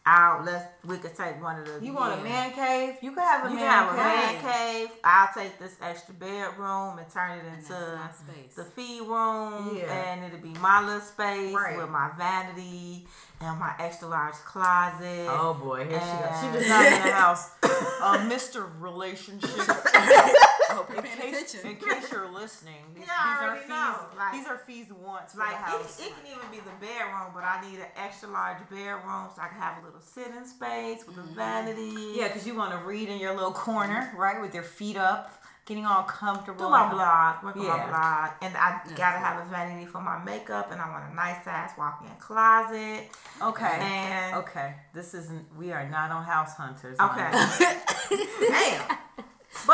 Out. 0.06 0.44
Let's. 0.44 0.66
We 0.84 0.98
could 0.98 1.16
take 1.16 1.42
one 1.42 1.60
of 1.60 1.66
the. 1.66 1.84
You 1.84 1.94
want 1.94 2.14
Yeah. 2.16 2.20
a 2.20 2.24
man 2.24 2.52
cave? 2.52 2.96
You 3.00 3.12
can 3.12 3.22
have 3.22 3.46
a 3.46 3.48
You 3.48 3.54
man 3.56 3.64
can 3.64 3.72
have 3.72 3.88
a 3.88 3.96
cave. 4.36 4.42
man 4.44 4.54
cave. 4.88 4.88
I'll 5.02 5.28
take 5.34 5.58
this 5.58 5.76
extra 5.80 6.12
bedroom 6.12 6.98
and 6.98 7.08
turn 7.10 7.38
it 7.38 7.44
into 7.46 7.98
space. 8.12 8.54
the 8.54 8.64
feed 8.64 9.00
room, 9.00 9.74
Yeah. 9.78 9.84
and 9.92 10.24
it'll 10.26 10.40
be 10.46 10.52
my 10.60 10.82
little 10.84 11.00
space 11.00 11.54
Right. 11.54 11.78
with 11.78 11.88
my 11.88 12.10
vanity 12.18 13.08
and 13.40 13.58
my 13.58 13.72
extra 13.78 14.08
large 14.08 14.34
closet. 14.34 15.26
Oh 15.30 15.54
boy, 15.54 15.86
here 15.88 15.98
she 16.00 16.06
goes. 16.06 16.40
She 16.40 16.46
And- 16.48 16.58
designing 16.58 17.02
the 17.02 17.12
house. 17.12 17.50
Uh, 18.04 18.18
Mr. 18.28 18.68
Relationship. 18.80 19.50
I 20.74 20.76
hope 20.76 20.88
you're 20.90 20.98
In 20.98 21.04
paying 21.04 21.32
case, 21.32 21.54
attention. 21.54 21.70
in 21.70 21.76
case 21.76 22.10
you're 22.12 22.30
listening, 22.42 22.82
these, 22.94 23.04
Yeah, 23.06 23.12
I 23.16 23.30
these 23.38 23.48
are 23.48 23.56
fees. 23.56 23.68
know, 23.68 24.18
like- 24.18 24.32
these 24.32 24.46
are 24.46 24.58
fees 24.58 24.86
once 24.92 25.32
for 25.32 25.38
Like 25.38 25.50
the 25.50 25.56
it, 25.56 25.82
house. 25.82 26.00
it 26.00 26.12
can 26.16 26.26
even 26.34 26.50
be 26.50 26.58
the 26.58 26.74
bedroom, 26.80 27.30
but 27.34 27.44
I 27.44 27.62
need 27.62 27.78
an 27.78 27.86
extra 27.96 28.28
large 28.28 28.58
bedroom 28.68 29.28
so 29.34 29.40
I 29.42 29.48
can 29.48 29.58
have 29.58 29.82
a 29.82 29.86
little 29.86 30.00
sitting 30.00 30.44
space 30.44 31.06
with 31.06 31.16
a 31.18 31.20
mm-hmm. 31.20 31.34
vanity. 31.34 32.14
Yeah, 32.18 32.28
because 32.28 32.46
you 32.46 32.54
want 32.56 32.72
to 32.72 32.78
read 32.86 33.08
in 33.08 33.18
your 33.18 33.34
little 33.34 33.52
corner, 33.52 34.12
right, 34.16 34.40
with 34.40 34.52
your 34.54 34.64
feet 34.64 34.96
up, 34.96 35.30
getting 35.66 35.86
all 35.86 36.02
comfortable. 36.02 36.66
Do 36.66 36.70
my 36.70 36.90
blog, 36.90 37.42
work 37.44 37.56
on 37.56 37.62
Yeah. 37.62 37.76
my 37.76 37.86
blog, 37.88 38.30
and 38.42 38.54
I 38.56 38.80
gotta 38.96 39.18
have 39.18 39.46
a 39.46 39.48
vanity 39.48 39.86
for 39.86 40.00
my 40.00 40.22
makeup, 40.22 40.70
and 40.72 40.80
I 40.80 40.90
want 40.90 41.10
a 41.10 41.14
nice 41.14 41.46
ass 41.46 41.72
walk-in 41.78 42.10
closet. 42.18 43.08
Okay. 43.40 43.78
And 43.80 44.36
okay. 44.36 44.74
This 44.92 45.14
isn't. 45.14 45.46
We 45.56 45.72
are 45.72 45.88
not 45.88 46.10
on 46.10 46.22
house 46.24 46.52
hunters. 46.54 46.98
okay, 47.00 47.30
damn. 48.50 48.93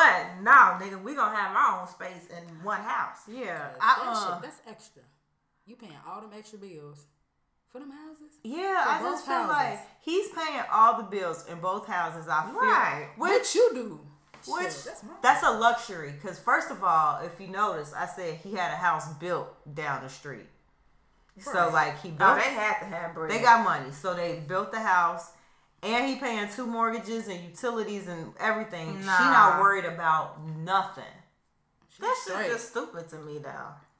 But 0.00 0.42
no, 0.42 0.50
nigga, 0.80 1.02
we 1.02 1.14
gonna 1.14 1.36
have 1.36 1.54
our 1.56 1.80
own 1.82 1.88
space 1.88 2.26
in 2.36 2.42
one 2.64 2.80
house. 2.80 3.18
Yeah. 3.28 3.58
that 3.58 3.76
I, 3.80 3.94
shit, 4.24 4.32
uh, 4.34 4.38
that's 4.40 4.60
extra. 4.68 5.02
You 5.66 5.76
paying 5.76 5.92
all 6.08 6.20
them 6.22 6.30
extra 6.36 6.58
bills 6.58 7.04
for 7.70 7.78
them 7.80 7.90
houses? 7.90 8.32
yeah. 8.42 8.82
For 8.84 8.90
I 8.90 8.98
both 9.00 9.12
just 9.12 9.26
feel 9.26 9.34
houses. 9.36 9.50
like 9.56 9.78
he's 10.00 10.28
paying 10.28 10.62
all 10.72 10.96
the 10.96 11.04
bills 11.04 11.46
in 11.48 11.58
both 11.60 11.86
houses. 11.86 12.26
I 12.28 12.46
feel. 12.46 12.54
Right. 12.60 13.08
Which 13.16 13.30
What 13.30 13.54
you 13.54 13.70
do? 13.74 14.00
Which 14.48 14.62
Shit, 14.72 14.84
that's 14.86 15.04
that's 15.22 15.42
a 15.46 15.50
luxury 15.50 16.12
because 16.12 16.38
first 16.38 16.70
of 16.70 16.82
all, 16.82 17.20
if 17.22 17.38
you 17.40 17.48
notice, 17.48 17.92
I 17.92 18.06
said 18.06 18.36
he 18.36 18.52
had 18.54 18.72
a 18.72 18.76
house 18.76 19.12
built 19.14 19.48
down 19.74 20.02
the 20.02 20.08
street. 20.08 20.46
So 21.38 21.70
like 21.72 22.00
he 22.02 22.08
Oh, 22.08 22.12
built, 22.12 22.36
they 22.36 22.54
had 22.54 22.78
to 22.80 22.86
have 22.86 23.14
bread. 23.14 23.30
they 23.30 23.40
got 23.40 23.64
money, 23.64 23.92
so 23.92 24.14
they 24.14 24.42
built 24.46 24.72
the 24.72 24.80
house, 24.80 25.30
and 25.82 26.06
he 26.08 26.16
paying 26.16 26.48
two 26.54 26.66
mortgages 26.66 27.28
and 27.28 27.40
utilities 27.42 28.06
and 28.08 28.32
everything. 28.38 28.98
She 29.00 29.06
not 29.06 29.60
worried 29.60 29.84
about 29.84 30.44
nothing. 30.58 31.04
that 32.00 32.16
shit 32.26 32.50
just 32.50 32.70
stupid 32.70 33.08
to 33.10 33.16
me 33.18 33.38
though. 33.38 33.50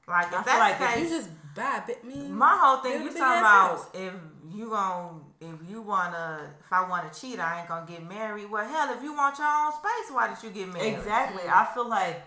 Like 0.07 0.27
if 0.27 0.33
I 0.33 0.35
feel 0.35 0.43
that's 0.43 0.59
like 0.59 0.79
the 0.79 0.99
if 1.03 1.09
You 1.11 1.17
just 1.17 1.29
buy 1.55 1.81
a 1.83 1.87
bit. 1.87 2.03
Me, 2.03 2.27
My 2.27 2.57
whole 2.59 2.77
thing, 2.77 3.03
you 3.03 3.09
talking 3.09 3.17
about 3.39 3.77
house. 3.77 3.87
if 3.93 4.13
you 4.53 4.69
gon' 4.69 5.23
if 5.39 5.55
you 5.69 5.81
wanna 5.81 6.51
if 6.59 6.71
I 6.73 6.87
wanna 6.89 7.09
cheat, 7.13 7.39
I 7.39 7.59
ain't 7.59 7.67
gonna 7.67 7.85
get 7.89 8.07
married. 8.07 8.49
Well, 8.49 8.67
hell, 8.67 8.93
if 8.95 9.03
you 9.03 9.13
want 9.13 9.37
your 9.37 9.47
own 9.47 9.71
space, 9.73 10.11
why 10.11 10.27
did 10.33 10.43
you 10.43 10.49
get 10.49 10.73
married? 10.73 10.93
Exactly. 10.95 11.43
I 11.47 11.67
feel 11.73 11.87
like 11.87 12.21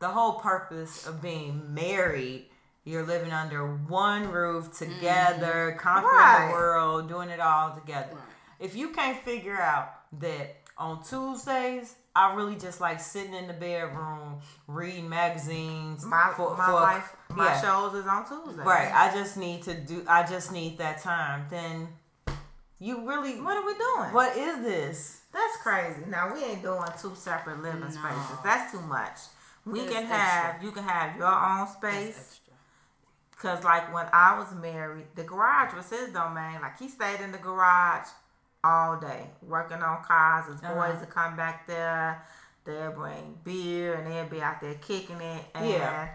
the 0.00 0.08
whole 0.08 0.34
purpose 0.34 1.06
of 1.06 1.22
being 1.22 1.72
married, 1.74 2.46
you're 2.84 3.04
living 3.06 3.32
under 3.32 3.66
one 3.76 4.28
roof 4.28 4.76
together, 4.76 5.70
mm-hmm. 5.70 5.78
conquering 5.78 6.14
Right. 6.14 6.46
the 6.48 6.52
world, 6.54 7.08
doing 7.08 7.28
it 7.30 7.40
all 7.40 7.74
together. 7.74 8.14
Right. 8.14 8.24
If 8.60 8.76
you 8.76 8.90
can't 8.90 9.18
figure 9.18 9.56
out 9.60 9.90
that 10.20 10.56
on 10.76 11.02
Tuesdays, 11.02 11.94
I 12.14 12.34
really 12.34 12.56
just 12.56 12.80
like 12.80 13.00
sitting 13.00 13.34
in 13.34 13.46
the 13.46 13.52
bedroom 13.54 14.40
reading 14.66 15.08
magazines. 15.08 16.04
My 16.04 16.32
for- 16.36 16.56
my 16.56 16.66
for- 16.66 16.72
life, 16.72 17.16
my 17.30 17.46
yeah. 17.46 17.60
shows 17.60 17.94
is 17.94 18.06
on 18.06 18.26
Tuesday. 18.28 18.62
Right. 18.62 18.92
I 18.92 19.12
just 19.14 19.36
need 19.36 19.62
to 19.64 19.74
do. 19.74 20.04
I 20.06 20.26
just 20.26 20.52
need 20.52 20.78
that 20.78 21.00
time. 21.02 21.46
Then 21.48 21.88
you 22.78 23.08
really. 23.08 23.40
What 23.40 23.56
are 23.56 23.64
we 23.66 23.74
doing? 23.74 24.12
What 24.12 24.36
is 24.36 24.62
this? 24.62 25.20
That's 25.32 25.56
crazy. 25.62 26.02
Now 26.08 26.32
we 26.34 26.42
ain't 26.44 26.62
doing 26.62 26.82
two 27.00 27.14
separate 27.14 27.62
living 27.62 27.80
No. 27.80 27.88
spaces. 27.90 28.36
That's 28.42 28.72
too 28.72 28.80
much. 28.80 29.18
We 29.64 29.80
That's 29.80 29.92
can 29.92 30.02
extra. 30.04 30.16
have 30.18 30.62
you 30.62 30.70
can 30.72 30.82
have 30.84 31.16
your 31.16 31.26
own 31.28 31.58
That's 31.58 31.72
space. 31.74 32.18
extra. 32.18 32.54
Cause 33.38 33.64
like 33.64 33.94
when 33.94 34.06
I 34.12 34.38
was 34.38 34.52
married, 34.54 35.06
the 35.14 35.22
garage 35.22 35.72
was 35.74 35.88
his 35.88 36.10
domain. 36.12 36.60
Like 36.60 36.78
he 36.78 36.88
stayed 36.88 37.20
in 37.20 37.32
the 37.32 37.38
garage 37.38 38.08
all 38.62 38.96
day, 38.98 39.30
working 39.42 39.82
on 39.82 40.02
cars. 40.04 40.46
His 40.46 40.62
Uh-huh. 40.62 40.74
boys 40.74 41.00
would 41.00 41.10
come 41.10 41.36
back 41.36 41.66
there. 41.66 42.24
They'll 42.64 42.92
bring 42.92 43.38
beer 43.42 43.94
and 43.94 44.06
they'll 44.06 44.26
be 44.28 44.42
out 44.42 44.60
there 44.60 44.74
kicking 44.74 45.20
it. 45.20 45.44
And 45.54 45.66
Yeah. 45.68 46.08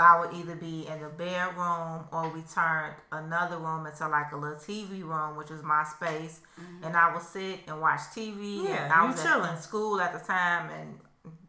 I 0.00 0.18
would 0.20 0.32
either 0.34 0.54
be 0.54 0.86
in 0.86 1.00
the 1.00 1.08
bedroom 1.08 2.06
or 2.12 2.28
we 2.28 2.42
turned 2.42 2.94
another 3.10 3.58
room 3.58 3.84
into 3.86 4.06
like 4.08 4.30
a 4.32 4.36
little 4.36 4.56
TV 4.58 5.02
room, 5.02 5.36
which 5.36 5.50
was 5.50 5.62
my 5.62 5.82
space. 5.84 6.40
And 6.82 6.96
I 6.96 7.12
would 7.12 7.22
sit 7.22 7.60
and 7.66 7.80
watch 7.80 8.00
TV. 8.14 8.64
Yeah, 8.68 8.84
and 8.84 8.92
I 8.92 9.04
was 9.04 9.18
at- 9.18 9.26
chilling. 9.26 9.50
in 9.52 9.56
school 9.60 10.00
at 10.00 10.12
the 10.12 10.20
time 10.20 10.70
and 10.70 11.00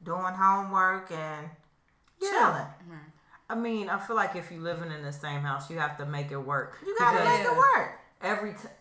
doing 0.03 0.33
homework 0.33 1.11
and 1.11 1.49
Yeah. 2.19 2.29
chilling. 2.29 2.67
I 3.51 3.55
mean, 3.55 3.89
I 3.89 3.97
feel 3.99 4.15
like 4.15 4.35
if 4.35 4.51
you're 4.51 4.61
living 4.61 4.91
in 4.91 5.01
the 5.03 5.13
same 5.13 5.41
house, 5.41 5.69
you 5.71 5.79
have 5.79 5.97
to 5.97 6.05
make 6.05 6.31
it 6.31 6.37
work. 6.37 6.77
You 6.85 6.95
gotta 6.99 7.23
make 7.25 7.41
it 7.41 7.55
work. 7.55 7.95
every 8.21 8.53
t- 8.53 8.67
uh, 8.67 8.71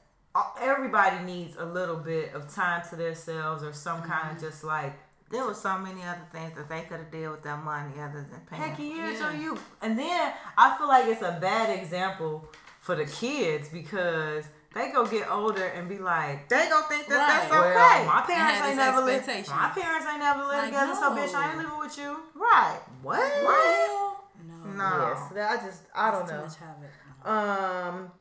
everybody 0.60 1.24
needs 1.24 1.56
a 1.58 1.64
little 1.64 1.96
bit 1.96 2.34
of 2.34 2.52
time 2.54 2.82
to 2.90 2.96
themselves 2.96 3.62
or 3.62 3.72
some 3.72 4.00
kind 4.02 4.28
Mm-hmm. 4.28 4.36
of 4.36 4.42
just 4.42 4.64
like 4.64 4.94
There 5.30 5.44
were 5.44 5.54
so 5.54 5.76
many 5.78 6.02
other 6.02 6.26
things 6.32 6.54
that 6.56 6.68
they 6.68 6.82
could 6.82 6.98
have 7.00 7.10
did 7.10 7.28
with 7.30 7.42
their 7.42 7.56
money 7.58 7.92
other 8.00 8.26
than 8.30 8.40
paying. 8.48 8.62
heck 8.62 8.78
years 8.78 9.20
Yeah. 9.20 9.26
on 9.26 9.40
you. 9.42 9.58
And 9.82 9.98
then 9.98 10.32
I 10.56 10.76
feel 10.78 10.88
like 10.88 11.06
it's 11.06 11.22
a 11.22 11.38
bad 11.40 11.68
example 11.78 12.48
for 12.80 12.94
the 12.94 13.04
kids 13.04 13.68
because 13.68 14.44
they 14.74 14.90
go 14.90 15.04
get 15.06 15.30
older 15.30 15.64
and 15.64 15.88
be 15.88 15.98
like, 15.98 16.48
They 16.48 16.68
gonna 16.68 16.86
think 16.88 17.06
that 17.08 17.16
Right. 17.16 17.26
that's 17.40 17.50
well, 17.50 17.64
okay. 17.64 18.06
my 18.06 18.20
parents 18.22 18.66
ain't 18.68 18.76
never 18.76 19.00
lived. 19.02 19.26
My 19.50 19.68
parents 19.70 20.06
ain't 20.10 20.18
never 20.20 20.40
lived 20.44 20.52
Like, 20.58 20.64
together, 20.66 20.94
so 20.94 21.10
bitch, 21.16 21.34
I 21.34 21.48
ain't 21.48 21.58
living 21.58 21.78
with 21.78 21.98
you. 21.98 22.16
right. 22.34 22.80
What? 23.02 23.18
What? 23.44 24.16
No. 24.46 24.70
No. 24.72 25.16
Yes, 25.34 25.60
I 25.62 25.66
just 25.66 25.82
I 25.94 26.10
don't 26.10 26.26
Too 26.26 26.34
know. 26.34 27.30
Um, 27.30 28.12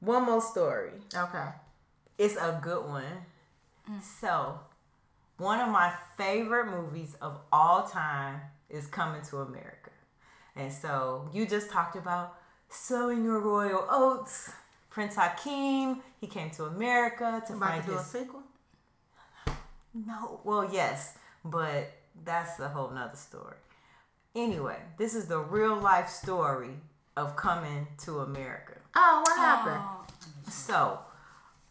one 0.00 0.24
more 0.24 0.40
story. 0.40 0.90
Okay. 1.14 1.48
It's 2.18 2.36
a 2.36 2.58
good 2.62 2.86
one. 2.86 3.04
Mm. 3.90 4.02
So, 4.02 4.58
one 5.38 5.60
of 5.60 5.68
my 5.68 5.92
favorite 6.16 6.66
movies 6.66 7.16
of 7.22 7.40
all 7.52 7.84
time 7.86 8.40
is 8.68 8.86
Coming 8.86 9.22
to 9.30 9.38
America. 9.38 9.90
And 10.56 10.72
so, 10.72 11.28
you 11.32 11.46
just 11.46 11.70
talked 11.70 11.96
about 11.96 12.36
sowing 12.68 13.24
your 13.24 13.40
royal 13.40 13.86
oats. 13.90 14.52
Prince 14.90 15.14
Hakeem, 15.16 16.02
he 16.20 16.26
came 16.26 16.50
to 16.50 16.64
America 16.64 17.42
to 17.46 17.52
About 17.54 17.68
find 17.68 17.82
to 17.84 17.90
do 17.90 17.94
a 17.94 17.98
his 17.98 18.06
sequel? 18.06 18.42
no, 19.94 20.40
well, 20.44 20.68
yes, 20.72 21.16
but 21.44 21.92
that's 22.24 22.58
a 22.58 22.68
whole 22.68 22.90
nother 22.90 23.16
story. 23.16 23.56
Anyway, 24.34 24.76
this 24.98 25.14
is 25.14 25.26
the 25.26 25.38
real 25.38 25.76
life 25.76 26.08
story 26.08 26.74
of 27.16 27.36
coming 27.36 27.86
to 27.98 28.20
America. 28.20 28.74
Oh, 29.00 29.22
what 29.24 29.36
happened? 29.36 30.52
So, 30.52 30.98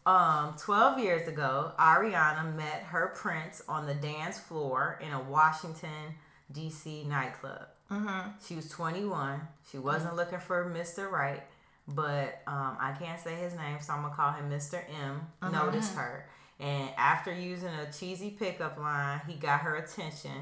um, 0.06 0.54
12 0.58 0.98
years 0.98 1.28
ago, 1.28 1.72
Ariana 1.78 2.56
met 2.56 2.84
her 2.84 3.12
prince 3.14 3.62
on 3.68 3.86
the 3.86 3.94
dance 3.94 4.38
floor 4.38 4.98
in 5.06 5.12
a 5.12 5.20
Washington, 5.20 6.14
D.C. 6.50 7.04
nightclub. 7.04 7.66
Mm-hmm. 7.92 8.30
She 8.46 8.54
was 8.54 8.70
21. 8.70 9.42
She 9.70 9.76
wasn't 9.76 10.16
looking 10.16 10.38
for 10.38 10.74
Mr. 10.74 11.10
Right, 11.10 11.42
but 11.86 12.40
um, 12.46 12.78
I 12.80 12.96
can't 12.98 13.20
say 13.20 13.34
his 13.34 13.54
name, 13.54 13.76
so 13.82 13.92
I'm 13.92 14.00
going 14.00 14.12
to 14.12 14.16
call 14.16 14.32
him 14.32 14.50
Mr. 14.50 14.82
M. 15.02 15.26
Noticed 15.52 15.94
her. 15.96 16.26
And 16.58 16.88
after 16.96 17.30
using 17.30 17.68
a 17.68 17.92
cheesy 17.92 18.30
pickup 18.30 18.78
line, 18.78 19.20
he 19.28 19.34
got 19.34 19.60
her 19.60 19.76
attention 19.76 20.32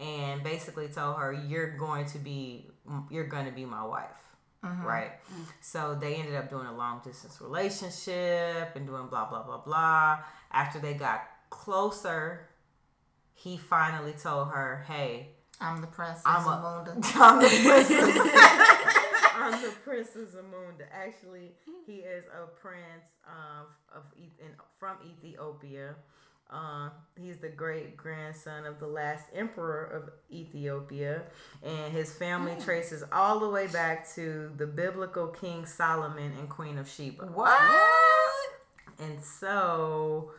and 0.00 0.44
basically 0.44 0.86
told 0.86 1.16
her, 1.16 1.32
"You're 1.32 1.76
going 1.76 2.06
to 2.06 2.18
be, 2.18 2.66
you're 3.10 3.26
going 3.26 3.46
to 3.46 3.52
be 3.52 3.64
my 3.64 3.84
wife." 3.84 4.27
Uh-huh. 4.62 4.86
right? 4.88 5.12
So 5.60 5.96
they 6.00 6.16
ended 6.16 6.34
up 6.34 6.50
doing 6.50 6.66
a 6.66 6.76
long 6.76 7.00
distance 7.04 7.40
relationship 7.40 8.74
and 8.74 8.86
doing 8.86 9.06
blah 9.08 9.28
blah 9.28 9.42
blah 9.44 9.58
blah. 9.58 10.18
After 10.52 10.78
they 10.80 10.94
got 10.94 11.22
closer, 11.50 12.48
he 13.34 13.56
finally 13.56 14.12
told 14.12 14.48
her, 14.48 14.84
"Hey, 14.88 15.30
I'm 15.60 15.80
the 15.80 15.86
princess 15.86 16.22
I'm 16.26 16.46
of 16.46 16.58
a- 16.58 16.60
Munda. 16.62 17.08
I'm 17.14 17.40
the 17.40 17.48
princess. 17.48 18.68
I'm 19.40 19.62
the 19.62 19.70
princess 19.84 20.34
Amunda. 20.34 20.86
Actually, 20.92 21.52
he 21.86 21.96
is 22.00 22.24
a 22.26 22.46
prince 22.48 23.06
of 23.26 24.02
Eth- 24.16 24.40
in, 24.40 24.52
from 24.78 24.96
Ethiopia. 25.06 25.94
Um, 26.50 26.92
he's 27.20 27.38
the 27.38 27.50
great 27.50 27.96
grandson 27.96 28.64
of 28.64 28.80
the 28.80 28.86
last 28.86 29.26
emperor 29.34 29.84
of 29.84 30.10
Ethiopia, 30.34 31.22
and 31.62 31.92
his 31.92 32.12
family 32.12 32.56
traces 32.58 33.04
all 33.12 33.38
the 33.38 33.48
way 33.50 33.66
back 33.66 34.08
to 34.14 34.50
the 34.56 34.66
biblical 34.66 35.26
King 35.26 35.66
Solomon 35.66 36.32
and 36.38 36.48
Queen 36.48 36.78
of 36.78 36.88
Sheba. 36.88 37.26
What? 37.26 37.60
And 38.98 39.22
so 39.22 40.32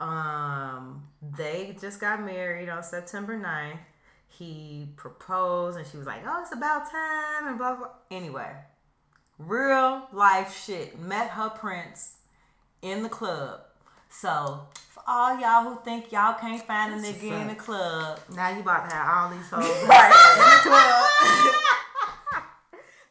um 0.00 1.06
they 1.36 1.76
just 1.80 2.00
got 2.00 2.20
married 2.22 2.68
on 2.68 2.82
September 2.82 3.38
9th. 3.38 3.78
He 4.26 4.88
proposed 4.96 5.78
and 5.78 5.86
she 5.86 5.96
was 5.96 6.06
like, 6.06 6.22
"Oh, 6.26 6.40
it's 6.42 6.52
about 6.52 6.90
time." 6.90 7.46
and 7.46 7.58
blah 7.58 7.76
blah. 7.76 7.90
Anyway, 8.10 8.50
real 9.38 10.08
life 10.12 10.64
shit. 10.64 10.98
Met 10.98 11.30
her 11.30 11.48
prince 11.48 12.16
in 12.82 13.04
the 13.04 13.08
club. 13.08 13.60
So, 14.10 14.66
all 15.06 15.38
y'all 15.38 15.64
who 15.64 15.78
think 15.84 16.10
y'all 16.12 16.34
can't 16.34 16.62
find 16.66 16.94
a 16.94 16.96
nigga 16.96 17.40
in 17.42 17.48
the 17.48 17.54
club, 17.54 18.20
Now 18.34 18.50
you 18.50 18.60
about 18.60 18.88
to 18.88 18.94
have 18.94 19.08
all 19.08 19.30
these 19.36 19.48
hoes 19.48 19.64
in 19.82 19.88
the 19.88 20.60
club. 20.62 21.10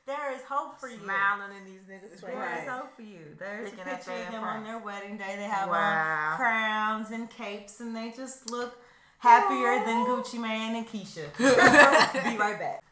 there 0.05 0.33
is 0.35 0.41
hope 0.49 0.79
for 0.79 0.89
you. 0.89 0.97
smiling 1.03 1.55
in 1.57 1.65
these 1.65 1.81
niggas' 1.81 2.19
There 2.21 2.43
is 2.51 2.59
faces. 2.59 2.69
hope 2.69 2.95
for 2.95 3.01
you. 3.03 3.19
There's 3.39 3.65
Looking 3.65 3.79
a 3.79 3.83
picture 3.83 4.11
of 4.11 4.17
their 4.17 4.31
him 4.31 4.43
on 4.43 4.63
their 4.63 4.79
wedding 4.79 5.17
day. 5.17 5.35
They 5.37 5.43
have 5.43 5.69
Wow. 5.69 6.31
on 6.31 6.37
crowns 6.37 7.11
and 7.11 7.29
capes, 7.29 7.79
and 7.79 7.95
they 7.95 8.11
just 8.15 8.49
look 8.49 8.75
happier 9.19 9.83
than 9.85 10.05
Gucci 10.05 10.39
Mane 10.39 10.75
and 10.75 10.87
Keyshia. 10.87 11.29
Be 11.37 12.37
right 12.37 12.59
back. 12.59 12.83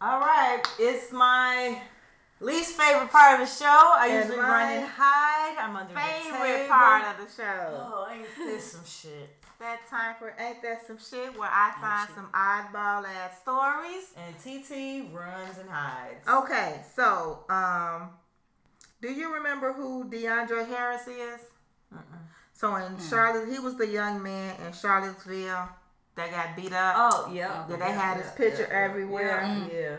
All 0.00 0.18
right, 0.18 0.62
it's 0.78 1.12
my 1.12 1.78
least 2.40 2.76
favorite 2.76 3.10
part 3.10 3.40
of 3.40 3.46
the 3.48 3.54
show. 3.54 3.64
I 3.66 4.08
And 4.10 4.28
usually 4.28 4.38
run 4.38 4.72
and 4.78 4.86
hide. 4.86 5.56
I'm 5.58 5.76
under 5.76 5.92
the 5.94 6.00
Favorite 6.00 6.56
table. 6.56 6.68
part 6.68 7.04
of 7.20 7.26
the 7.26 7.42
show. 7.42 7.90
Oh, 7.92 8.08
ain't 8.12 8.26
this 8.36 8.72
some 8.72 8.84
shit? 8.84 9.36
That 9.58 9.86
time 9.90 10.14
for 10.18 10.34
Ain't 10.38 10.62
That 10.62 10.86
Some 10.86 10.96
Shit 10.98 11.38
where 11.38 11.50
I 11.52 11.72
find 11.82 12.08
some 12.14 12.28
oddball 12.32 13.04
ass 13.06 13.40
stories. 13.42 14.14
And 14.16 14.34
TT 14.38 15.14
runs 15.14 15.58
and 15.58 15.68
hides. 15.68 16.26
Okay, 16.26 16.80
so 16.96 17.44
um, 17.50 18.08
do 19.02 19.12
you 19.12 19.34
remember 19.34 19.74
who 19.74 20.06
DeAndre 20.06 20.66
Harris 20.66 21.06
is? 21.06 21.40
So 22.54 22.74
in 22.76 22.96
Charlotte, 23.08 23.50
he 23.52 23.58
was 23.58 23.76
the 23.76 23.86
young 23.86 24.22
man 24.22 24.54
in 24.66 24.72
Charlottesville 24.72 25.68
that 26.16 26.30
got 26.30 26.56
beat 26.56 26.72
up. 26.72 26.94
Oh, 26.96 27.30
yeah. 27.32 27.64
Yeah, 27.68 27.76
they 27.76 27.92
had 27.92 28.16
his 28.18 28.30
picture 28.32 28.66
everywhere. 28.66 29.42
Yeah, 29.42 29.78
yeah. 29.78 29.96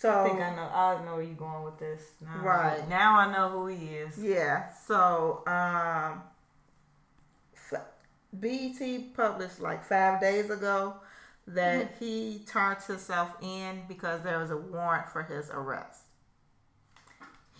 So 0.00 0.20
I 0.24 0.28
think 0.28 0.40
I 0.40 0.54
know. 0.56 0.62
I 0.72 1.04
know 1.04 1.14
where 1.16 1.22
you're 1.22 1.34
going 1.34 1.62
with 1.64 1.78
this. 1.78 2.02
Now, 2.22 2.40
Right. 2.42 2.88
now, 2.88 3.18
I 3.18 3.30
know 3.32 3.48
who 3.50 3.66
he 3.66 3.86
is. 3.88 4.16
Yeah. 4.18 4.70
So 4.72 5.42
um, 5.46 6.22
BET 8.32 9.14
published 9.14 9.60
like 9.60 9.84
five 9.84 10.20
days 10.20 10.48
ago 10.50 10.94
that 11.46 11.96
he 11.98 12.42
turned 12.46 12.80
himself 12.82 13.30
in 13.42 13.82
because 13.88 14.22
there 14.22 14.38
was 14.38 14.50
a 14.50 14.56
warrant 14.56 15.08
for 15.08 15.22
his 15.22 15.50
arrest. 15.50 16.02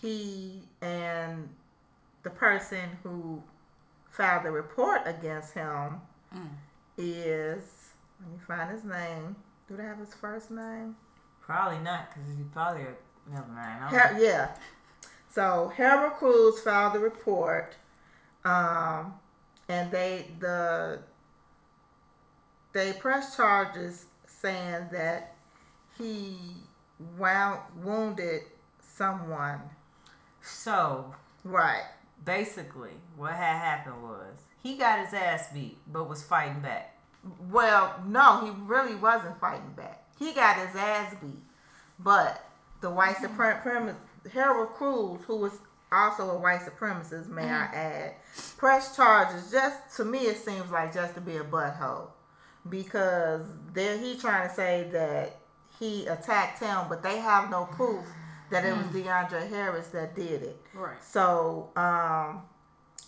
He 0.01 0.63
and 0.81 1.49
the 2.23 2.29
person 2.31 2.97
who 3.03 3.43
filed 4.09 4.45
the 4.45 4.51
report 4.51 5.01
against 5.05 5.53
him 5.53 6.01
is 6.97 7.63
let 8.19 8.31
me 8.31 8.37
find 8.47 8.71
his 8.71 8.83
name. 8.83 9.35
Do 9.67 9.75
they 9.77 9.83
have 9.83 9.99
his 9.99 10.13
first 10.13 10.49
name? 10.51 10.95
Probably 11.41 11.79
not, 11.79 12.09
because 12.13 12.29
he 12.37 12.43
probably 12.53 12.85
never 13.31 13.47
mind. 13.47 13.83
Har- 13.95 14.17
yeah. 14.19 14.55
So 15.29 15.71
Harold 15.75 16.13
Cruz 16.13 16.59
filed 16.61 16.93
the 16.93 16.99
report, 16.99 17.75
um, 18.45 19.13
and 19.69 19.91
they 19.91 20.27
the 20.39 20.99
they 22.73 22.93
pressed 22.93 23.35
charges 23.37 24.05
saying 24.27 24.87
that 24.91 25.35
he 25.97 26.37
wound, 27.17 27.59
wounded 27.83 28.41
someone. 28.81 29.61
So 30.41 31.13
Right. 31.43 31.83
basically, 32.23 32.91
what 33.15 33.33
had 33.33 33.57
happened 33.57 34.03
was 34.03 34.43
he 34.61 34.77
got 34.77 34.99
his 35.03 35.13
ass 35.13 35.49
beat, 35.53 35.77
but 35.91 36.07
was 36.07 36.23
fighting 36.23 36.61
back. 36.61 36.95
Well, 37.49 38.01
no, 38.05 38.45
he 38.45 38.51
really 38.51 38.95
wasn't 38.95 39.39
fighting 39.39 39.73
back. 39.73 40.03
He 40.21 40.33
got 40.33 40.55
his 40.57 40.75
ass 40.75 41.15
beat, 41.19 41.41
but 41.97 42.45
the 42.79 42.91
white 42.91 43.15
supremacist 43.15 43.95
Harold 44.31 44.69
Cruz, 44.75 45.21
who 45.25 45.37
was 45.37 45.53
also 45.91 46.29
a 46.29 46.37
white 46.37 46.59
supremacist, 46.59 47.27
may 47.27 47.49
I 47.49 47.65
add, 47.73 48.13
pressed 48.55 48.95
charges. 48.95 49.49
Just 49.49 49.77
to 49.97 50.05
me, 50.05 50.19
it 50.19 50.37
seems 50.37 50.69
like 50.69 50.93
just 50.93 51.15
to 51.15 51.21
be 51.21 51.37
a 51.37 51.43
butthole, 51.43 52.09
because 52.69 53.41
there 53.73 53.97
he 53.97 54.15
trying 54.15 54.47
to 54.47 54.53
say 54.53 54.87
that 54.91 55.37
he 55.79 56.05
attacked 56.05 56.59
him, 56.59 56.85
but 56.87 57.01
they 57.01 57.17
have 57.17 57.49
no 57.49 57.65
proof 57.65 58.05
that 58.51 58.63
it 58.63 58.77
was 58.77 58.85
DeAndre 58.87 59.49
Harris 59.49 59.87
that 59.87 60.15
did 60.15 60.43
it. 60.43 60.61
Right. 60.75 61.01
So, 61.03 61.71
um, 61.75 62.43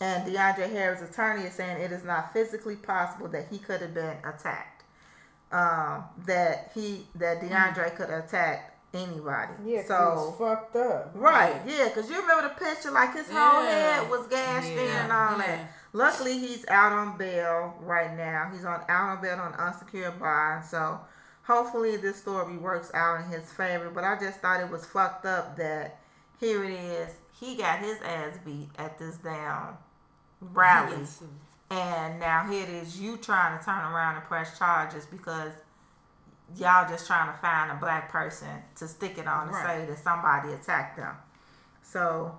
and 0.01 0.25
DeAndre 0.25 0.71
Harris' 0.71 1.07
attorney 1.07 1.43
is 1.43 1.53
saying 1.53 1.79
it 1.79 1.91
is 1.91 2.03
not 2.03 2.33
physically 2.33 2.75
possible 2.75 3.27
that 3.27 3.49
he 3.51 3.59
could 3.59 3.81
have 3.81 3.93
been 3.93 4.17
attacked. 4.23 4.72
Um, 5.53 6.05
that 6.25 6.71
he 6.73 7.05
that 7.15 7.39
DeAndre 7.39 7.95
could 7.95 8.09
attack 8.09 8.75
anybody. 8.93 9.53
Yeah, 9.63 9.83
so 9.85 10.35
fucked 10.37 10.75
up. 10.75 11.11
right, 11.13 11.61
yeah, 11.67 11.89
because 11.89 12.09
you 12.09 12.19
remember 12.19 12.49
the 12.49 12.55
picture, 12.65 12.89
like 12.91 13.13
his 13.13 13.27
whole 13.29 13.63
Yeah. 13.63 14.01
head 14.01 14.09
was 14.09 14.25
gashed 14.27 14.67
in 14.67 14.79
and 14.89 15.11
all 15.11 15.37
Yeah. 15.37 15.45
that. 15.45 15.59
Luckily, 15.93 16.39
he's 16.39 16.67
out 16.69 16.91
on 16.91 17.17
bail 17.17 17.75
right 17.81 18.15
now. 18.17 18.49
He's 18.51 18.65
on 18.65 18.81
out 18.89 19.09
on 19.17 19.21
bail 19.21 19.39
on 19.39 19.53
unsecured 19.53 20.19
bond. 20.19 20.65
So 20.65 20.99
hopefully, 21.43 21.97
this 21.97 22.17
story 22.17 22.57
works 22.57 22.91
out 22.95 23.19
in 23.19 23.25
his 23.25 23.51
favor. 23.51 23.91
But 23.91 24.03
I 24.03 24.17
just 24.19 24.39
thought 24.39 24.59
it 24.59 24.69
was 24.71 24.85
fucked 24.85 25.25
up 25.27 25.55
that 25.57 25.99
here 26.39 26.63
it 26.63 26.71
is. 26.71 27.09
He 27.31 27.55
got 27.57 27.77
his 27.79 28.01
ass 28.01 28.37
beat 28.43 28.69
at 28.79 28.97
this 28.97 29.17
damn 29.17 29.77
rally. 30.41 31.05
And 31.69 32.19
now 32.19 32.45
here 32.49 32.63
it 32.63 32.69
is, 32.69 32.99
you 32.99 33.17
trying 33.17 33.57
to 33.57 33.63
turn 33.65 33.79
around 33.79 34.15
and 34.17 34.25
press 34.25 34.57
charges 34.57 35.05
because 35.05 35.51
y'all 36.55 36.87
just 36.87 37.07
trying 37.07 37.31
to 37.33 37.37
find 37.39 37.71
a 37.71 37.75
black 37.75 38.09
person 38.11 38.47
to 38.75 38.87
stick 38.87 39.17
it 39.17 39.27
on 39.27 39.47
and 39.47 39.55
Right. 39.55 39.65
say 39.65 39.85
that 39.87 39.97
somebody 39.97 40.53
attacked 40.53 40.97
them. 40.97 41.15
So, 41.81 42.37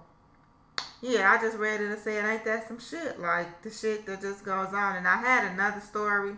yeah, 1.01 1.33
I 1.33 1.41
just 1.41 1.57
read 1.59 1.81
it 1.81 1.91
and 1.91 1.99
said, 1.99 2.25
ain't 2.25 2.45
that 2.45 2.69
some 2.69 2.79
shit? 2.79 3.19
Like 3.19 3.63
the 3.63 3.71
shit 3.71 4.07
that 4.07 4.21
just 4.21 4.45
goes 4.45 4.73
on. 4.73 4.97
And 4.97 5.09
I 5.09 5.17
had 5.17 5.53
another 5.53 5.81
story, 5.81 6.37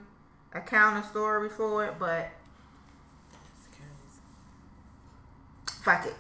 a 0.55 0.61
counter 0.61 1.07
story 1.07 1.51
for 1.51 1.85
it, 1.85 1.95
but 1.99 2.31
fuck 5.83 6.07
it. 6.07 6.15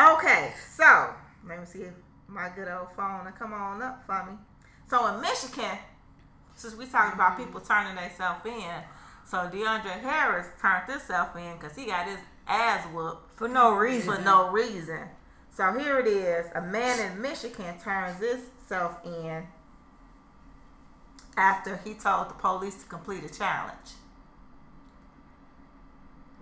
Okay, 0.00 0.52
so 0.76 1.14
let 1.48 1.60
me 1.60 1.66
see 1.66 1.82
if 1.82 1.94
my 2.26 2.48
good 2.54 2.68
old 2.68 2.88
phone 2.96 3.24
will 3.24 3.32
come 3.32 3.52
on 3.52 3.80
up 3.82 4.04
for 4.06 4.24
me. 4.24 4.36
So 4.88 5.06
in 5.14 5.20
Michigan, 5.20 5.78
since 6.56 6.74
we 6.76 6.86
talking 6.86 7.14
about 7.14 7.36
people 7.36 7.60
turning 7.60 7.94
themselves 7.96 8.44
in, 8.46 8.74
so 9.26 9.38
DeAndre 9.52 10.00
Harris 10.00 10.46
turned 10.60 10.88
himself 10.90 11.34
in 11.36 11.56
because 11.58 11.76
he 11.76 11.86
got 11.86 12.06
his 12.06 12.18
ass 12.46 12.84
whooped 12.92 13.36
For 13.36 13.48
no 13.48 13.74
reason. 13.74 14.14
for 14.14 14.20
no 14.22 14.50
reason. 14.50 15.00
So 15.50 15.72
here 15.78 15.98
it 15.98 16.06
is: 16.06 16.46
a 16.54 16.60
man 16.60 16.98
in 17.00 17.20
Michigan 17.22 17.74
turns 17.82 18.18
himself 18.18 18.96
in 19.04 19.46
after 21.36 21.76
he 21.84 21.94
told 21.94 22.28
the 22.30 22.34
police 22.34 22.82
to 22.82 22.88
complete 22.88 23.24
a 23.24 23.28
challenge. 23.32 23.92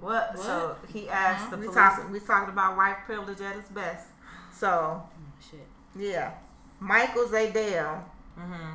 What? 0.01 0.37
So 0.39 0.77
he 0.93 1.09
asked 1.09 1.51
the 1.51 1.57
We 1.57 1.67
police. 1.67 1.77
talking 1.79 2.11
we 2.11 2.21
talking 2.21 2.49
about 2.53 2.77
white 2.77 3.05
privilege 3.07 3.41
at 3.41 3.57
its 3.57 3.69
best. 3.69 4.09
So 4.53 5.03
Shit. 5.51 5.67
yeah, 5.95 6.33
Michael 6.81 7.27
Zadell. 7.27 8.03
Mhm. 8.39 8.75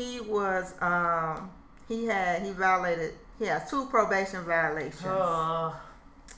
He 0.00 0.20
was 0.20 0.74
um 0.80 1.50
he 1.88 2.06
had 2.06 2.42
he 2.42 2.52
violated 2.52 3.14
he 3.38 3.46
has 3.46 3.68
two 3.70 3.86
probation 3.86 4.42
violations 4.44 5.04
Uh, 5.04 5.72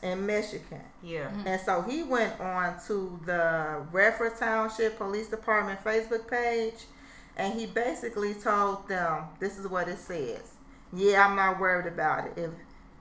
in 0.03 0.25
Michigan. 0.27 0.81
yeah. 1.03 1.31
And 1.47 1.61
so 1.61 1.83
he 1.83 2.03
went 2.03 2.39
on 2.41 2.75
to 2.89 3.21
the 3.25 3.83
Redford 3.93 4.37
Township 4.39 4.99
Police 4.99 5.29
Department 5.29 5.83
Facebook 5.85 6.27
page 6.29 6.81
and 7.37 7.55
he 7.59 7.67
basically 7.67 8.35
told 8.35 8.89
them 8.89 9.25
this 9.39 9.59
is 9.59 9.67
what 9.69 9.89
it 9.89 9.99
says. 9.99 10.45
Yeah, 10.93 11.27
I'm 11.27 11.37
not 11.37 11.61
worried 11.61 11.87
about 11.87 12.27
it. 12.27 12.33
If 12.37 12.51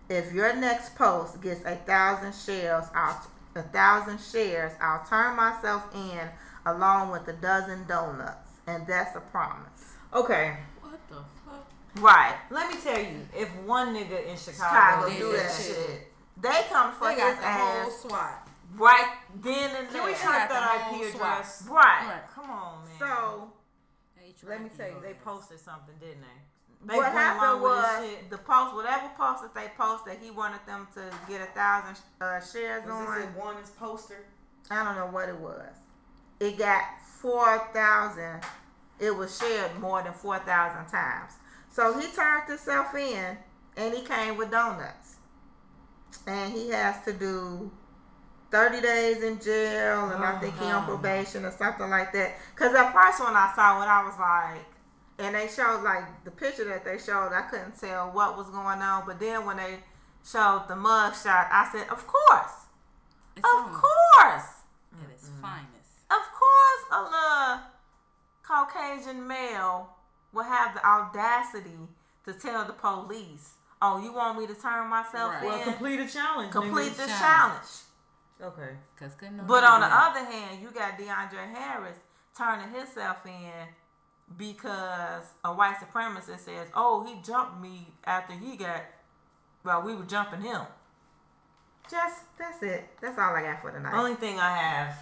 if 0.09 0.33
your 0.33 0.53
next 0.55 0.95
post 0.95 1.41
gets 1.41 1.63
a 1.65 1.75
thousand 1.75 2.33
shares, 2.35 2.85
I'll 2.93 3.19
a 3.55 3.63
thousand 3.63 4.19
shares, 4.19 4.71
I'll 4.79 5.03
turn 5.05 5.35
myself 5.35 5.83
in 5.95 6.25
along 6.65 7.11
with 7.11 7.27
a 7.27 7.33
dozen 7.33 7.85
donuts. 7.87 8.49
And 8.67 8.85
that's 8.87 9.15
a 9.15 9.19
promise. 9.35 9.70
Okay. 10.13 10.57
What 10.81 10.99
the 11.09 11.15
fuck? 11.45 11.67
Right. 12.03 12.35
Let 12.49 12.69
me 12.71 12.77
tell 12.81 12.99
you, 12.99 13.27
if 13.37 13.49
one 13.63 13.95
nigga 13.95 14.25
in 14.27 14.37
Chicago, 14.37 15.07
Chicago 15.07 15.17
do 15.17 15.31
that 15.33 15.43
that 15.47 15.51
shit, 15.55 15.75
shit. 15.75 16.07
They 16.41 16.61
come 16.69 16.93
for 16.93 17.07
They 17.07 17.13
his 17.15 17.21
got 17.23 17.41
the 17.41 17.47
whole 17.47 17.87
ass 17.87 17.99
SWAT. 18.01 18.49
right 18.75 19.13
then 19.41 19.75
and 19.75 19.87
there. 19.87 19.91
can 19.93 20.05
we 20.05 20.11
there. 20.11 20.19
track 20.21 20.49
that 20.49 20.91
IP 20.93 21.15
address? 21.15 21.67
Right. 21.69 22.07
Right. 22.07 22.21
Come 22.33 22.49
on, 22.49 22.83
man. 22.85 22.93
So 22.99 23.53
They 24.17 24.33
let 24.49 24.61
me 24.63 24.69
tell 24.75 24.87
you, 24.87 24.95
they 25.01 25.13
posted 25.23 25.59
something, 25.59 25.95
didn't 25.99 26.21
they? 26.21 26.27
They 26.93 26.95
what 26.97 27.11
happened 27.11 27.61
was 27.61 28.09
the 28.31 28.39
post, 28.39 28.73
whatever 28.75 29.07
post 29.15 29.43
that 29.43 29.53
they 29.53 29.67
posted, 29.77 30.17
he 30.19 30.31
wanted 30.31 30.61
them 30.65 30.87
to 30.95 31.01
get 31.29 31.41
a 31.41 31.45
thousand 31.53 31.97
uh, 32.19 32.39
shares 32.41 32.83
Was 32.85 32.91
on. 32.91 33.15
this 33.19 33.25
a 33.25 33.39
one 33.39 33.55
is 33.57 33.69
poster? 33.69 34.25
I 34.71 34.83
don't 34.83 34.95
know 34.95 35.05
what 35.13 35.29
it 35.29 35.37
was. 35.37 35.75
It 36.39 36.57
got 36.57 36.81
four 37.03 37.59
thousand. 37.71 38.41
It 39.01 39.15
was 39.15 39.35
shared 39.37 39.79
more 39.79 40.03
than 40.03 40.13
four 40.13 40.37
thousand 40.39 40.85
times. 40.85 41.33
So 41.69 41.99
he 41.99 42.07
turned 42.07 42.47
himself 42.47 42.93
in, 42.95 43.37
and 43.75 43.93
he 43.93 44.03
came 44.03 44.37
with 44.37 44.51
donuts, 44.51 45.15
and 46.27 46.53
he 46.53 46.69
has 46.69 47.03
to 47.05 47.13
do 47.13 47.71
thirty 48.51 48.79
days 48.79 49.23
in 49.23 49.39
jail, 49.39 50.09
and 50.09 50.23
I 50.23 50.39
think 50.39 50.57
he 50.59 50.65
on 50.65 50.83
oh, 50.83 50.87
probation 50.87 51.45
or 51.45 51.51
something 51.51 51.89
like 51.89 52.13
that. 52.13 52.35
Cause 52.55 52.75
at 52.75 52.93
first 52.93 53.19
when 53.23 53.35
I 53.35 53.51
saw 53.55 53.81
it, 53.81 53.87
I 53.87 54.03
was 54.03 54.19
like, 54.19 54.65
and 55.25 55.35
they 55.35 55.47
showed 55.47 55.81
like 55.83 56.23
the 56.23 56.31
picture 56.31 56.65
that 56.65 56.85
they 56.85 56.97
showed, 56.97 57.31
I 57.33 57.47
couldn't 57.49 57.79
tell 57.79 58.11
what 58.11 58.37
was 58.37 58.49
going 58.49 58.81
on. 58.81 59.03
But 59.07 59.19
then 59.19 59.45
when 59.45 59.57
they 59.57 59.77
showed 60.23 60.65
the 60.67 60.75
mug 60.75 61.15
shot, 61.15 61.47
I 61.51 61.67
said, 61.71 61.87
of 61.89 62.05
course, 62.05 62.67
It's 63.35 63.45
of 63.45 63.65
on 63.65 63.73
course. 63.73 64.49
At 65.01 65.09
its 65.09 65.29
finest. 65.41 66.05
Of 66.11 66.23
course, 66.37 66.83
a 66.91 67.01
little 67.03 67.59
Caucasian 68.51 69.25
male 69.27 69.87
will 70.33 70.43
have 70.43 70.73
the 70.73 70.85
audacity 70.85 71.77
to 72.25 72.33
tell 72.33 72.65
the 72.65 72.73
police, 72.73 73.53
"Oh, 73.81 73.97
you 74.03 74.11
want 74.11 74.37
me 74.39 74.45
to 74.47 74.53
turn 74.53 74.87
myself 74.87 75.33
Right. 75.35 75.43
in? 75.43 75.49
Well, 75.49 75.63
complete 75.63 75.99
a 76.01 76.07
challenge. 76.07 76.51
Complete 76.51 76.97
the 76.97 77.07
Challenge. 77.07 77.19
challenge." 77.21 77.67
Okay. 78.41 78.77
Cause 78.99 79.15
couldn't 79.15 79.45
But 79.47 79.63
on 79.63 79.79
the 79.81 79.87
that. 79.87 80.09
other 80.09 80.25
hand, 80.25 80.61
you 80.61 80.69
got 80.71 80.97
DeAndre 80.97 81.53
Harris 81.55 81.97
turning 82.37 82.69
himself 82.71 83.25
in 83.25 83.67
because 84.35 85.23
a 85.45 85.53
white 85.53 85.77
supremacist 85.77 86.39
says, 86.39 86.67
"Oh, 86.73 87.03
he 87.05 87.21
jumped 87.21 87.57
me 87.61 87.93
after 88.03 88.33
he 88.33 88.57
got." 88.57 88.81
Well, 89.63 89.81
we 89.83 89.95
were 89.95 90.03
jumping 90.05 90.41
him. 90.41 90.65
Just 91.89 92.35
that's 92.37 92.61
it. 92.63 92.99
That's 92.99 93.17
all 93.17 93.33
I 93.35 93.43
got 93.43 93.61
for 93.61 93.71
tonight. 93.71 93.93
Only 93.93 94.15
thing 94.15 94.39
I 94.39 94.57
have 94.57 94.97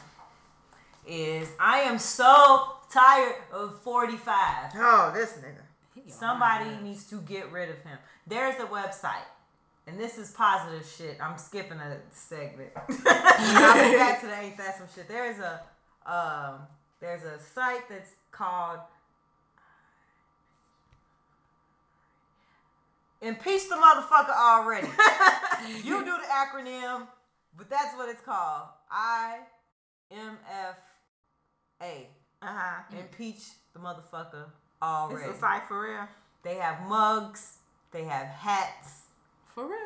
is 1.05 1.49
I 1.59 1.79
am 1.79 1.97
so 1.97 2.78
tired 2.91 3.35
of 3.51 3.81
45. 3.81 4.71
oh, 4.75 5.11
this 5.13 5.33
nigga. 5.33 6.11
Somebody 6.11 6.65
my 6.65 6.81
needs 6.81 7.05
to 7.07 7.21
get 7.21 7.51
rid 7.51 7.69
of 7.69 7.77
him. 7.83 7.97
There's 8.25 8.55
a 8.55 8.65
website, 8.65 9.27
and 9.85 9.99
this 9.99 10.17
is 10.17 10.31
positive 10.31 10.85
shit. 10.97 11.17
I'm 11.21 11.37
skipping 11.37 11.77
a 11.77 11.97
segment. 12.11 12.71
I'll 12.75 13.91
be 13.91 13.97
back 13.97 14.21
to 14.21 14.27
the 14.27 14.35
ain't 14.35 14.57
that 14.57 14.77
some 14.77 14.87
shit. 14.93 15.07
There's 15.07 15.37
a 15.39 15.61
um, 16.05 16.61
there's 16.99 17.23
a 17.23 17.39
site 17.39 17.87
that's 17.89 18.11
called 18.31 18.79
Impeach 23.21 23.67
the 23.67 23.75
motherfucker 23.75 24.35
already. 24.35 24.87
you 25.83 26.05
do 26.05 26.11
the 26.11 26.27
acronym, 26.31 27.05
but 27.57 27.69
that's 27.69 27.95
what 27.95 28.07
it's 28.07 28.21
called. 28.21 28.69
I 28.89 29.39
M 30.09 30.37
F 30.49 30.77
A. 31.81 32.07
Uh 32.41 32.47
huh. 32.47 32.97
Impeach 32.97 33.41
the 33.73 33.79
motherfucker 33.79 34.45
already. 34.81 35.27
It's 35.29 35.37
a 35.37 35.39
site 35.39 35.63
for 35.67 35.83
real. 35.83 36.07
They 36.43 36.55
have 36.55 36.87
mugs. 36.87 37.57
They 37.91 38.03
have 38.03 38.27
hats. 38.27 39.01
For 39.53 39.65
real? 39.65 39.77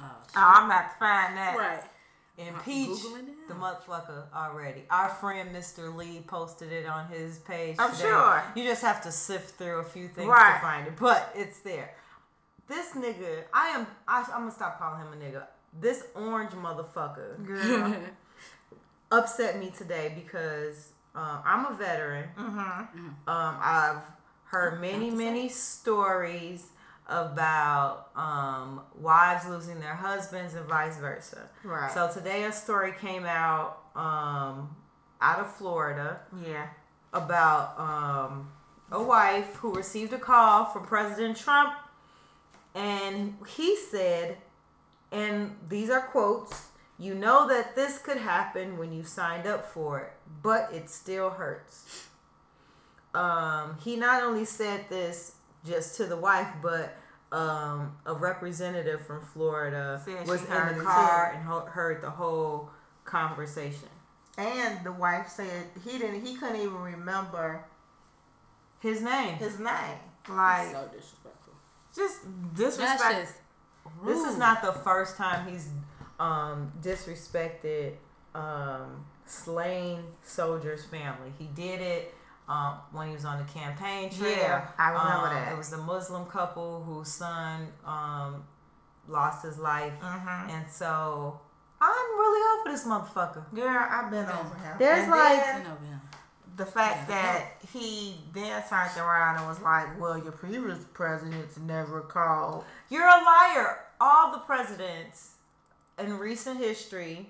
Oh. 0.00 0.04
Oh, 0.04 0.52
I'm 0.56 0.66
about 0.66 0.92
to 0.92 0.98
find 0.98 1.36
that. 1.36 1.56
right. 1.56 1.82
Impeach 2.38 2.98
the 3.48 3.54
motherfucker 3.54 4.24
already. 4.34 4.82
Our 4.90 5.08
friend 5.08 5.54
Mr. 5.56 5.94
Lee 5.96 6.22
posted 6.26 6.70
it 6.70 6.84
on 6.86 7.08
his 7.08 7.38
page. 7.38 7.76
I'm 7.78 7.90
today. 7.92 8.02
sure. 8.02 8.42
You 8.54 8.64
just 8.64 8.82
have 8.82 9.02
to 9.04 9.10
sift 9.12 9.56
through 9.56 9.78
a 9.78 9.84
few 9.84 10.06
things 10.08 10.28
Right. 10.28 10.56
to 10.56 10.60
find 10.60 10.86
it, 10.86 10.92
but 11.00 11.32
it's 11.34 11.60
there. 11.60 11.94
This 12.68 12.90
nigga, 12.92 13.44
I 13.54 13.68
am. 13.68 13.86
I, 14.06 14.20
I'm 14.34 14.40
gonna 14.40 14.50
stop 14.50 14.78
calling 14.78 15.00
him 15.00 15.12
a 15.14 15.16
nigga. 15.16 15.44
This 15.80 16.04
orange 16.14 16.50
motherfucker 16.52 17.42
Girl. 17.46 17.96
upset 19.10 19.58
me 19.58 19.70
today 19.76 20.12
because 20.14 20.88
um, 21.16 21.38
I'm 21.44 21.66
a 21.66 21.74
veteran. 21.74 22.28
mm-hmm. 22.38 22.58
Um, 22.58 23.56
I've 23.60 24.02
heard 24.44 24.80
many, 24.80 25.10
many 25.10 25.48
stories 25.48 26.66
about 27.08 28.08
um, 28.16 28.80
wives 29.00 29.46
losing 29.48 29.80
their 29.80 29.94
husbands 29.94 30.54
and 30.54 30.66
vice 30.66 30.98
versa. 30.98 31.48
Right. 31.64 31.90
So 31.92 32.10
today 32.12 32.44
a 32.44 32.52
story 32.52 32.92
came 33.00 33.24
out 33.24 33.78
um, 33.94 34.76
out 35.20 35.38
of 35.40 35.52
Florida 35.54 36.20
Yeah. 36.46 36.66
about 37.12 37.78
um, 37.78 38.50
a 38.92 39.02
wife 39.02 39.54
who 39.56 39.72
received 39.74 40.12
a 40.12 40.18
call 40.18 40.66
from 40.66 40.84
President 40.84 41.36
Trump, 41.36 41.72
and 42.74 43.36
he 43.48 43.76
said, 43.76 44.36
and 45.10 45.56
these 45.68 45.88
are 45.90 46.02
quotes. 46.02 46.68
You 46.98 47.14
know 47.14 47.46
that 47.48 47.76
this 47.76 47.98
could 47.98 48.16
happen 48.16 48.78
when 48.78 48.92
you 48.92 49.02
signed 49.04 49.46
up 49.46 49.66
for 49.70 50.00
it, 50.00 50.12
but 50.42 50.70
it 50.72 50.88
still 50.88 51.30
hurts. 51.30 52.06
Um, 53.14 53.76
he 53.82 53.96
not 53.96 54.22
only 54.22 54.44
said 54.44 54.86
this 54.88 55.34
just 55.64 55.96
to 55.96 56.04
the 56.06 56.16
wife, 56.16 56.48
but 56.62 56.96
um, 57.32 57.96
a 58.06 58.14
representative 58.14 59.04
from 59.06 59.22
Florida 59.22 60.00
Said 60.04 60.26
was 60.26 60.42
in 60.42 60.48
the 60.78 60.84
car 60.84 61.32
too. 61.32 61.38
and 61.38 61.46
ho- 61.46 61.66
heard 61.66 62.02
the 62.02 62.10
whole 62.10 62.70
conversation. 63.04 63.88
And 64.38 64.84
the 64.84 64.92
wife 64.92 65.28
said 65.28 65.66
he 65.84 65.98
didn't. 65.98 66.24
He 66.24 66.34
couldn't 66.36 66.56
even 66.60 66.76
remember 66.80 67.64
His 68.80 69.00
name. 69.00 69.36
his 69.36 69.58
name. 69.58 69.98
Like 70.28 70.72
so 70.72 70.88
disrespectful. 70.94 71.52
just 71.94 72.18
That's 72.54 72.76
disrespect. 72.76 73.14
just 73.14 73.34
This 74.04 74.24
is 74.26 74.36
not 74.36 74.60
the 74.62 74.72
first 74.72 75.16
time 75.16 75.46
he's 75.50 75.68
um, 76.18 76.72
disrespected 76.80 77.94
um, 78.34 79.04
slain 79.26 80.02
soldiers' 80.22 80.84
family. 80.84 81.32
He 81.38 81.46
did 81.46 81.80
it 81.80 82.14
um, 82.48 82.74
when 82.92 83.08
he 83.08 83.14
was 83.14 83.24
on 83.24 83.38
the 83.38 83.44
campaign 83.52 84.10
trail. 84.10 84.30
Yeah, 84.36 84.66
I 84.78 84.90
remember 84.90 85.28
Um, 85.28 85.34
that. 85.34 85.52
It 85.52 85.56
was 85.58 85.70
the 85.70 85.78
Muslim 85.78 86.26
couple 86.26 86.82
whose 86.84 87.08
son 87.08 87.72
um, 87.84 88.44
lost 89.08 89.42
his 89.44 89.58
life, 89.58 89.92
Mhm. 90.00 90.50
and 90.50 90.70
so 90.70 91.40
I'm 91.80 92.18
really 92.18 92.60
over 92.60 92.70
this 92.70 92.84
motherfucker. 92.86 93.52
Girl, 93.54 93.86
I've 93.90 94.10
been 94.10 94.26
over 94.26 94.54
him. 94.56 94.76
There's 94.78 95.02
And 95.02 95.10
like- 95.10 95.44
then 95.44 95.60
You 95.62 95.68
know, 95.90 96.00
the 96.56 96.64
fact 96.66 97.06
that 97.08 97.56
he 97.72 98.18
then 98.32 98.62
turned 98.68 98.96
around 98.96 99.36
and 99.36 99.46
was 99.46 99.60
like, 99.60 100.00
"Well, 100.00 100.16
your 100.16 100.32
previous 100.32 100.84
presidents 100.94 101.58
never 101.58 102.00
called." 102.00 102.64
You're 102.88 103.06
a 103.06 103.22
liar. 103.22 103.80
All 104.00 104.32
the 104.32 104.38
presidents 104.38 105.35
in 105.98 106.18
recent 106.18 106.58
history 106.58 107.26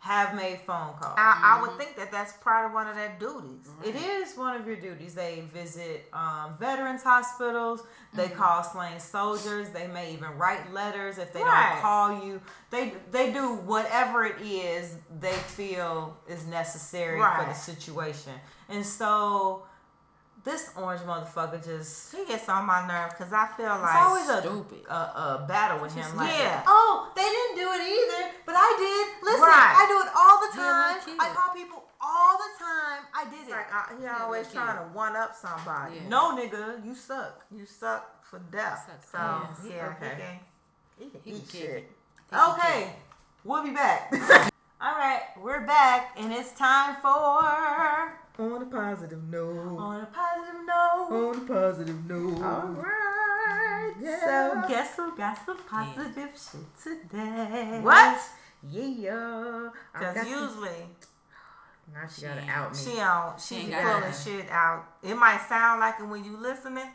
have 0.00 0.36
made 0.36 0.60
phone 0.60 0.92
calls. 1.00 1.14
I, 1.18 1.58
I 1.58 1.62
would 1.62 1.76
think 1.78 1.96
that 1.96 2.12
that's 2.12 2.32
part 2.34 2.66
of 2.66 2.72
one 2.72 2.86
of 2.86 2.94
their 2.94 3.16
duties. 3.18 3.66
It 3.84 3.96
is 3.96 4.36
one 4.36 4.54
of 4.54 4.64
your 4.66 4.76
duties. 4.76 5.14
They 5.14 5.42
visit 5.52 6.06
um, 6.12 6.54
veterans 6.60 7.02
hospitals. 7.02 7.82
They 8.14 8.28
call 8.28 8.62
slain 8.62 9.00
soldiers. 9.00 9.70
They 9.70 9.88
may 9.88 10.12
even 10.12 10.28
write 10.38 10.72
letters 10.72 11.18
if 11.18 11.32
they 11.32 11.42
Right. 11.42 11.70
don't 11.72 11.82
call 11.82 12.24
you. 12.24 12.40
They 12.70 12.94
they 13.10 13.32
do 13.32 13.54
whatever 13.54 14.24
it 14.24 14.40
is 14.42 14.96
they 15.18 15.32
feel 15.32 16.16
is 16.28 16.46
necessary 16.46 17.18
for 17.20 17.44
the 17.44 17.54
situation. 17.54 18.32
And 18.68 18.86
so 18.86 19.65
this 20.46 20.70
orange 20.78 21.02
motherfucker 21.02 21.58
just 21.62 22.14
he 22.14 22.24
gets 22.24 22.48
on 22.48 22.64
my 22.64 22.86
nerve 22.86 23.10
because 23.10 23.32
I 23.34 23.48
feel 23.58 23.66
like 23.66 23.82
it's 23.82 23.98
like 23.98 24.06
always 24.06 24.28
a, 24.30 24.40
stupid. 24.40 24.86
a, 24.88 24.94
a 24.94 25.44
battle 25.48 25.82
with 25.82 25.92
him. 25.92 26.06
Like, 26.16 26.30
Yeah. 26.30 26.62
oh, 26.66 27.10
they 27.18 27.26
didn't 27.26 27.56
do 27.58 27.66
it 27.74 27.82
either, 27.82 28.22
but 28.46 28.54
I 28.56 28.70
did. 28.78 29.26
Listen, 29.26 29.42
Right. 29.42 29.74
I 29.74 29.84
do 29.90 29.96
it 30.06 30.10
all 30.14 30.38
the 30.46 30.50
time. 30.54 31.18
I 31.20 31.34
call 31.34 31.50
people 31.52 31.82
all 32.00 32.38
the 32.38 32.52
time. 32.64 33.00
I 33.12 33.24
did 33.28 33.48
it. 33.48 33.50
like 33.50 33.66
uh, 33.74 34.00
he 34.00 34.06
always 34.06 34.46
trying 34.52 34.78
to 34.78 34.84
one 34.94 35.16
up 35.16 35.34
somebody. 35.34 35.96
Yeah. 35.96 36.08
no, 36.08 36.36
nigga, 36.38 36.84
you 36.86 36.94
suck. 36.94 37.44
You 37.50 37.66
suck 37.66 38.24
for 38.24 38.38
death. 38.38 38.86
Suck 38.86 39.02
So 39.12 39.18
ass. 39.18 39.66
yeah, 39.68 39.94
Okay. 40.00 40.14
he 40.98 41.10
can. 41.10 41.10
He 41.10 41.10
can 41.10 41.20
eat 41.26 41.48
can 41.50 41.60
shit. 41.60 41.60
kick 41.60 41.74
it. 41.74 41.90
He 42.30 42.36
can 42.36 42.50
Okay, 42.54 42.80
kick 42.84 42.96
we'll 43.44 43.64
be 43.64 43.72
back. 43.72 44.12
All 44.80 44.94
right, 44.94 45.22
we're 45.42 45.66
back, 45.66 46.14
and 46.18 46.32
it's 46.32 46.52
time 46.52 46.96
for 47.02 48.12
On 48.38 48.62
a 48.62 48.66
positive 48.66 49.22
note. 49.30 49.78
on 49.78 50.00
a 50.02 50.06
positive 50.06 50.66
note. 50.66 51.08
On 51.10 51.36
a 51.36 51.40
positive 51.46 52.04
note. 52.08 52.42
All 52.42 52.68
right. 52.68 53.92
So 54.20 54.62
guess 54.68 54.96
who 54.96 55.16
got 55.16 55.38
some 55.46 55.56
positive 55.68 56.30
shit 56.34 56.82
today? 56.82 57.80
What? 57.82 58.20
Yeah, 58.70 59.70
I 59.94 59.98
because 59.98 60.14
got 60.16 60.26
some- 60.26 60.32
usually 60.32 60.86
Now 61.94 62.06
she 62.08 62.20
She 62.20 62.26
gotta 62.26 62.40
out 62.50 62.72
me. 62.72 62.78
She 62.78 63.00
on. 63.00 63.38
She 63.38 63.46
She 63.46 63.54
ain't 63.60 63.66
be 63.66 63.72
got 63.72 63.82
pulling 63.84 64.00
nothing. 64.10 64.38
shit 64.40 64.50
out. 64.50 64.84
It 65.02 65.14
might 65.14 65.40
sound 65.48 65.80
like 65.80 66.00
it 66.00 66.04
when 66.04 66.24
you 66.24 66.36
listening. 66.36 66.90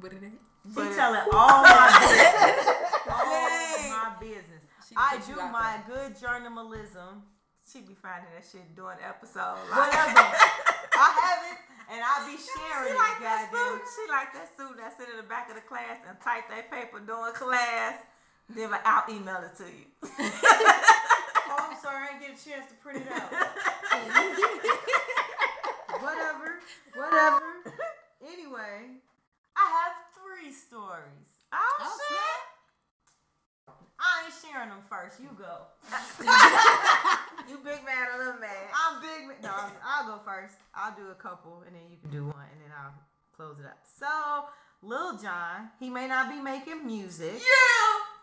What 0.00 0.12
it 0.12 0.22
is? 0.22 0.74
she 0.74 0.80
telling 0.94 1.20
all 1.32 1.62
my 1.62 1.98
business. 2.00 2.66
all 3.08 3.90
my 3.90 4.12
business. 4.20 4.62
I 4.96 5.18
do 5.26 5.36
my 5.36 5.78
there. 5.86 6.08
good 6.08 6.20
journalism. 6.20 7.22
She 7.68 7.80
be 7.84 7.92
finding 7.94 8.32
that 8.32 8.44
shit 8.48 8.64
during 8.74 8.96
the 8.98 9.04
episode. 9.06 9.60
Whatever. 9.68 10.24
I 10.24 11.08
have 11.20 11.40
it, 11.52 11.58
and 11.92 12.00
I 12.00 12.24
be 12.24 12.36
She 12.40 12.48
sharing 12.56 12.96
like 12.96 13.20
it. 13.20 13.28
that 13.28 13.52
Goddamn. 13.52 13.76
suit. 13.76 13.88
She 13.92 14.02
like 14.10 14.32
that 14.32 14.48
suit 14.56 14.74
that 14.80 14.96
sit 14.96 15.08
in 15.12 15.16
the 15.20 15.28
back 15.28 15.48
of 15.50 15.56
the 15.56 15.60
class 15.68 16.00
and 16.08 16.16
type 16.20 16.48
that 16.48 16.70
paper 16.72 16.98
during 17.00 17.34
class. 17.34 18.00
Then 18.48 18.72
I'll 18.84 19.04
email 19.12 19.44
it 19.44 19.54
to 19.60 19.64
you. 19.68 19.86
Oh, 21.50 21.56
I'm 21.70 21.80
sorry, 21.80 22.04
I 22.04 22.18
didn't 22.20 22.36
get 22.36 22.44
a 22.44 22.44
chance 22.44 22.66
to 22.68 22.74
print 22.84 23.06
it 23.06 23.10
out. 23.10 23.32
whatever, 26.02 26.60
whatever. 26.94 27.42
Anyway, 28.20 29.00
I 29.56 29.64
have 29.64 29.94
three 30.12 30.52
stories. 30.52 31.48
Oh, 31.52 31.56
Oh, 31.56 31.98
shit. 32.10 32.27
I 34.08 34.24
ain't 34.24 34.34
sharing 34.40 34.70
them 34.70 34.82
first. 34.88 35.20
You 35.20 35.28
go. 35.38 35.66
You 37.48 37.56
big 37.64 37.82
man 37.82 38.08
or 38.14 38.18
little 38.18 38.40
man? 38.40 38.50
I'm 38.74 39.00
big. 39.00 39.26
ma- 39.26 39.32
No, 39.42 39.54
I'll- 39.54 39.72
I'll 39.82 40.06
go 40.18 40.22
first. 40.22 40.56
I'll 40.74 40.94
do 40.94 41.08
a 41.10 41.14
couple, 41.14 41.62
and 41.66 41.74
then 41.74 41.82
you 41.90 41.96
can 41.96 42.10
do 42.10 42.24
one, 42.26 42.44
and 42.52 42.60
then 42.60 42.70
I'll 42.78 42.92
close 43.34 43.56
it 43.58 43.64
up. 43.64 43.78
So, 43.98 44.44
Lil 44.86 45.16
Jon, 45.16 45.70
he 45.80 45.88
may 45.88 46.06
not 46.06 46.28
be 46.28 46.40
making 46.42 46.84
music. 46.86 47.40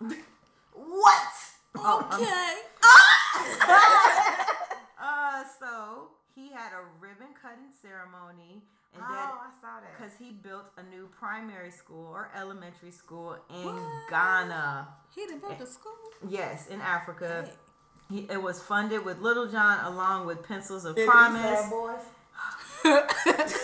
Yeah. 0.02 0.12
What? 0.74 1.34
Oh, 1.78 2.06
I'm- 2.12 2.22
Okay. 2.22 2.54
uh, 5.02 5.44
so 5.60 6.10
he 6.36 6.52
had 6.52 6.72
a 6.74 6.84
ribbon 7.00 7.34
cutting 7.42 7.72
ceremony, 7.82 8.62
and 8.96 9.04
Oh, 9.08 9.14
that 9.14 9.34
I 9.34 9.52
saw 9.62 9.80
that. 9.82 9.98
because 9.98 10.14
he 10.18 10.32
built 10.32 10.66
a 10.78 10.84
new 10.84 11.08
primary 11.20 11.72
school 11.72 12.06
or 12.08 12.30
elementary 12.36 12.92
school 12.92 13.36
in 13.50 13.80
Ghana. 14.10 14.88
He 15.14 15.26
done 15.28 15.40
built 15.40 15.60
a 15.62 15.68
school. 15.68 15.92
Yes, 16.28 16.68
in 16.68 16.82
Africa. 16.82 17.46
Hey. 17.48 17.54
He, 18.10 18.20
it 18.30 18.42
was 18.42 18.62
funded 18.62 19.04
with 19.04 19.20
Lil 19.20 19.48
Jon 19.52 19.84
along 19.86 20.28
with 20.28 20.44
pencils 20.48 20.86
of 20.86 20.96
promise. 20.96 21.60
pencils 22.84 23.56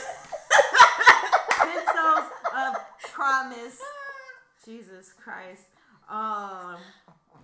of 2.55 2.75
promise. 3.13 3.79
Jesus 4.65 5.13
Christ. 5.23 5.63
Um, 6.09 6.77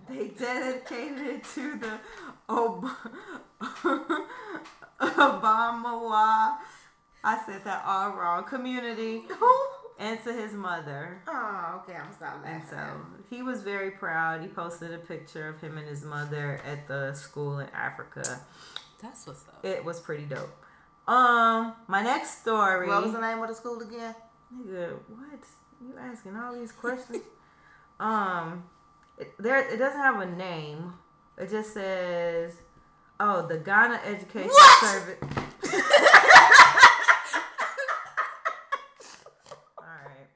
they 0.08 0.28
dedicated 0.28 1.20
it 1.20 1.44
to 1.54 1.76
the 1.78 1.98
Ob- 2.48 2.88
Obamawa. 5.00 6.56
I 7.24 7.40
said 7.44 7.64
that 7.64 7.84
all 7.86 8.12
wrong. 8.12 8.44
Community 8.44 9.22
and 9.98 10.22
to 10.24 10.32
his 10.32 10.52
mother. 10.52 11.20
Oh, 11.26 11.82
okay. 11.82 11.98
I'm 11.98 12.12
stop 12.12 12.42
And 12.44 12.62
so 12.68 12.78
he 13.28 13.42
was 13.42 13.62
very 13.62 13.90
proud. 13.90 14.40
He 14.40 14.48
posted 14.48 14.92
a 14.92 14.98
picture 14.98 15.48
of 15.48 15.60
him 15.60 15.78
and 15.78 15.88
his 15.88 16.04
mother 16.04 16.60
at 16.66 16.86
the 16.88 17.12
school 17.14 17.58
in 17.58 17.68
Africa. 17.70 18.40
That's 19.02 19.26
what's 19.26 19.44
up. 19.48 19.64
It 19.64 19.84
was 19.84 20.00
pretty 20.00 20.24
dope. 20.24 20.50
Um, 21.08 21.74
my 21.86 22.02
next 22.02 22.42
story. 22.42 22.88
What 22.88 23.02
was 23.02 23.12
the 23.12 23.20
name 23.20 23.40
of 23.40 23.48
the 23.48 23.54
school 23.54 23.80
again? 23.80 24.14
Nigga, 24.54 24.98
what? 25.08 25.40
You 25.80 25.94
asking 25.98 26.36
all 26.36 26.54
these 26.54 26.72
questions? 26.72 27.22
um, 28.00 28.64
it, 29.18 29.32
there 29.38 29.58
it 29.72 29.78
doesn't 29.78 30.00
have 30.00 30.20
a 30.20 30.26
name. 30.26 30.92
It 31.38 31.50
just 31.50 31.72
says, 31.72 32.52
"Oh, 33.20 33.46
the 33.46 33.58
Ghana 33.58 34.00
Education 34.04 34.50
What? 34.50 34.84
Service." 34.84 35.18
all 39.78 39.84
right. 39.84 40.28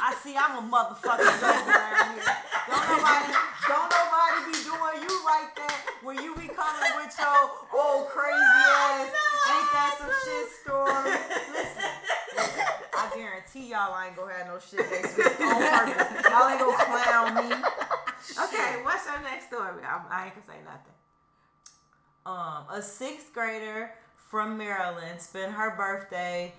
I 0.00 0.14
see. 0.28 0.36
I'm 0.36 0.60
a 0.60 0.64
motherfucking 0.68 1.40
joke 1.40 1.64
around 1.68 2.12
here. 2.12 2.36
Don't 2.68 2.84
nobody, 2.84 3.32
don't 3.64 3.88
nobody 3.88 4.38
be 4.52 4.56
doing 4.68 4.98
you 5.08 5.14
like 5.24 5.56
that 5.56 5.80
when 6.02 6.16
you 6.22 6.34
be 6.36 6.48
coming 6.52 6.92
with 7.00 7.12
your 7.16 7.40
old 7.72 8.08
crazy 8.08 8.36
ass. 8.36 9.08
Ain't 9.08 9.68
that 9.72 9.96
some 9.98 10.12
shit 10.24 10.48
story? 10.60 11.16
Listen, 11.56 11.92
listen, 12.36 12.64
I 12.92 13.10
guarantee 13.16 13.70
y'all 13.70 13.92
I 13.92 14.08
ain't 14.08 14.16
gonna 14.16 14.34
have 14.34 14.46
no 14.46 14.58
shit 14.60 14.84
next 14.90 15.16
week 15.16 15.40
on 15.40 15.56
purpose. 15.64 16.28
Y'all 16.28 16.48
ain't 16.48 16.60
gonna 16.60 16.84
clown 16.84 17.34
me. 17.48 17.54
Okay, 18.44 18.84
what's 18.84 19.06
your 19.06 19.20
next 19.22 19.46
story? 19.46 19.82
I, 19.82 20.00
I 20.10 20.24
ain't 20.26 20.34
gonna 20.34 20.46
say 20.46 20.60
nothing. 20.64 20.96
Um, 22.26 22.64
a 22.70 22.82
sixth 22.82 23.32
grader 23.32 23.92
from 24.16 24.58
Maryland 24.58 25.20
spent 25.20 25.52
her 25.52 25.74
birthday 25.74 26.52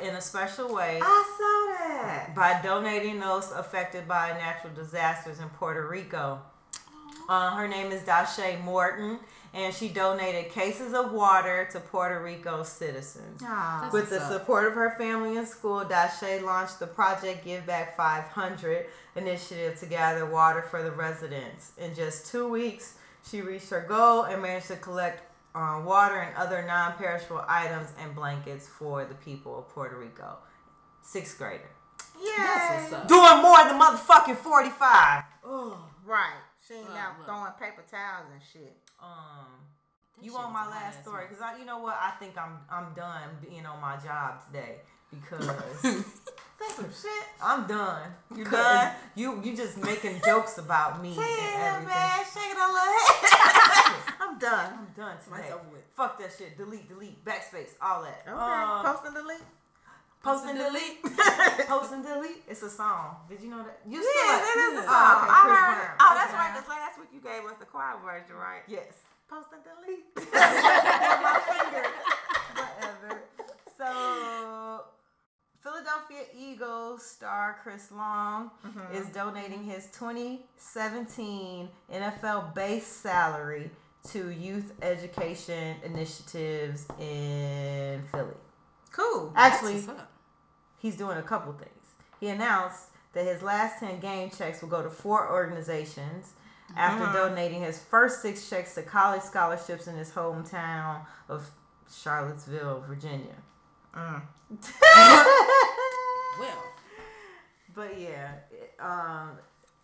in 0.00 0.14
a 0.14 0.20
special 0.20 0.74
way. 0.74 1.00
I 1.02 1.24
saw 1.38 1.94
that. 1.96 2.34
by 2.34 2.60
donating 2.62 3.20
those 3.20 3.50
affected 3.52 4.08
by 4.08 4.30
natural 4.32 4.72
disasters 4.74 5.38
in 5.38 5.48
Puerto 5.50 5.86
Rico. 5.86 6.40
Uh, 7.28 7.54
her 7.54 7.68
name 7.68 7.92
is 7.92 8.02
Dashe 8.02 8.60
Morton, 8.64 9.18
and 9.52 9.72
she 9.74 9.88
donated 9.88 10.50
cases 10.50 10.94
of 10.94 11.12
water 11.12 11.68
to 11.72 11.78
Puerto 11.78 12.20
Rico 12.22 12.62
citizens. 12.62 13.42
Aw. 13.44 13.90
With 13.92 14.10
the 14.10 14.20
up. 14.20 14.32
support 14.32 14.66
of 14.66 14.72
her 14.74 14.94
family 14.96 15.36
and 15.36 15.46
school, 15.46 15.84
Dashe 15.84 16.42
launched 16.42 16.80
the 16.80 16.86
Project 16.86 17.44
Give 17.44 17.64
Back 17.66 17.96
500 17.96 18.86
initiative 19.14 19.78
to 19.80 19.86
gather 19.86 20.24
water 20.26 20.62
for 20.62 20.82
the 20.82 20.90
residents. 20.90 21.72
In 21.78 21.94
just 21.94 22.26
two 22.32 22.48
weeks, 22.48 22.94
she 23.28 23.42
reached 23.42 23.70
her 23.70 23.84
goal 23.86 24.22
and 24.22 24.40
managed 24.42 24.68
to 24.68 24.76
collect 24.76 25.22
uh, 25.54 25.82
water 25.84 26.16
and 26.16 26.34
other 26.36 26.64
non 26.66 26.94
perishable 26.94 27.44
items 27.48 27.88
and 28.00 28.14
blankets 28.14 28.68
for 28.68 29.04
the 29.04 29.14
people 29.14 29.58
of 29.58 29.68
Puerto 29.68 29.98
Rico. 29.98 30.38
Sixth 31.02 31.36
grader. 31.38 31.70
Yeah. 32.22 32.36
That's 32.36 32.90
what's 32.90 33.02
up. 33.04 33.08
Doing 33.08 33.42
more 33.42 33.58
than 33.64 33.80
motherfucking 33.80 34.36
45. 34.36 35.24
Oh, 35.44 35.78
right. 36.04 36.32
She 36.66 36.74
ain't 36.74 36.88
out 36.90 37.18
look. 37.18 37.26
throwing 37.26 37.52
paper 37.58 37.82
towels 37.90 38.26
and 38.32 38.40
shit. 38.52 38.76
Um, 39.02 39.46
That 40.18 40.24
you 40.24 40.30
shit 40.30 40.38
want 40.38 40.52
my 40.52 40.66
last 40.68 40.98
ass 40.98 41.02
story? 41.02 41.24
Because 41.28 41.42
I, 41.42 41.58
you 41.58 41.64
know 41.64 41.78
what? 41.78 41.96
I 42.00 42.10
think 42.20 42.36
I'm 42.36 42.58
I'm 42.70 42.92
done 42.94 43.30
being 43.42 43.64
on 43.66 43.80
my 43.80 43.96
job 43.96 44.44
today 44.46 44.76
because 45.10 46.04
Think 46.60 46.72
some 46.76 46.92
shit. 46.92 47.24
I'm 47.42 47.66
done. 47.66 48.12
You 48.36 48.44
done? 48.44 48.92
You 49.16 49.40
you 49.42 49.56
just 49.56 49.78
making 49.82 50.20
jokes 50.26 50.58
about 50.58 51.00
me 51.02 51.08
and 51.08 51.16
Yeah, 51.16 51.72
everything. 51.72 51.88
man. 51.88 52.20
Shake 52.28 52.52
it 52.52 52.60
a 52.60 52.68
little 52.68 53.00
head. 53.00 54.14
I'm 54.20 54.38
done. 54.38 54.68
I'm 54.78 54.88
done 54.94 55.16
today. 55.24 55.48
Over 55.50 55.68
with. 55.72 55.82
Fuck 55.96 56.18
that 56.20 56.30
shit. 56.36 56.58
Delete, 56.58 56.86
delete, 56.88 57.24
backspace, 57.24 57.72
all 57.80 58.02
that. 58.04 58.22
Okay. 58.28 58.36
Um, 58.36 58.84
Post 58.84 59.04
and 59.06 59.14
delete. 59.16 59.46
post 60.22 60.44
and 60.44 60.58
delete. 60.58 61.00
post 61.66 61.92
and 61.96 62.04
delete. 62.04 62.44
It's 62.46 62.62
a 62.62 62.68
song. 62.70 63.16
Did 63.28 63.40
you 63.40 63.48
know 63.48 63.64
that? 63.64 63.80
You 63.88 63.98
Yeah, 64.04 64.32
like- 64.36 64.44
that 64.44 64.68
is 64.72 64.78
a 64.78 64.84
Oh, 64.84 64.92
song. 64.92 65.16
okay, 65.16 65.32
I 65.32 65.40
heard 65.40 65.64
Brown. 65.64 65.80
it. 65.80 65.90
Oh, 66.04 66.12
that's 66.12 66.32
right. 66.36 66.52
Because 66.52 66.68
last 66.68 66.94
week 67.00 67.08
you 67.16 67.20
gave 67.24 67.42
us 67.48 67.56
the 67.58 67.64
choir 67.64 67.96
version, 68.04 68.36
right? 68.36 68.60
Yes. 68.68 68.92
Post 69.32 69.48
and 69.56 69.64
delete. 69.64 70.04
my 70.14 71.40
finger. 71.48 71.88
Whatever. 72.52 73.19
Philadelphia 75.62 76.22
Eagles 76.34 77.04
star 77.04 77.58
Chris 77.62 77.92
Long 77.92 78.50
mm-hmm. 78.66 78.96
is 78.96 79.06
donating 79.08 79.62
his 79.62 79.86
2017 79.88 81.68
NFL 81.92 82.54
base 82.54 82.86
salary 82.86 83.70
to 84.08 84.30
youth 84.30 84.72
education 84.80 85.76
initiatives 85.84 86.86
in 86.98 88.02
Philly. 88.10 88.32
Cool. 88.90 89.32
Actually, 89.36 89.74
That's 89.74 89.86
what's 89.88 90.00
up. 90.00 90.10
he's 90.78 90.96
doing 90.96 91.18
a 91.18 91.22
couple 91.22 91.52
things. 91.52 91.94
He 92.20 92.28
announced 92.28 92.86
that 93.12 93.26
his 93.26 93.42
last 93.42 93.80
10 93.80 94.00
game 94.00 94.30
checks 94.30 94.62
will 94.62 94.70
go 94.70 94.82
to 94.82 94.88
four 94.88 95.30
organizations 95.30 96.32
after 96.74 97.04
mm-hmm. 97.04 97.14
donating 97.14 97.62
his 97.62 97.78
first 97.78 98.22
six 98.22 98.48
checks 98.48 98.74
to 98.76 98.82
college 98.82 99.22
scholarships 99.22 99.86
in 99.86 99.96
his 99.96 100.10
hometown 100.12 101.04
of 101.28 101.50
Charlottesville, 101.92 102.82
Virginia. 102.88 103.34
Well, 106.38 106.62
But 107.74 108.00
yeah, 108.00 108.32
it, 108.50 108.74
um, 108.80 109.38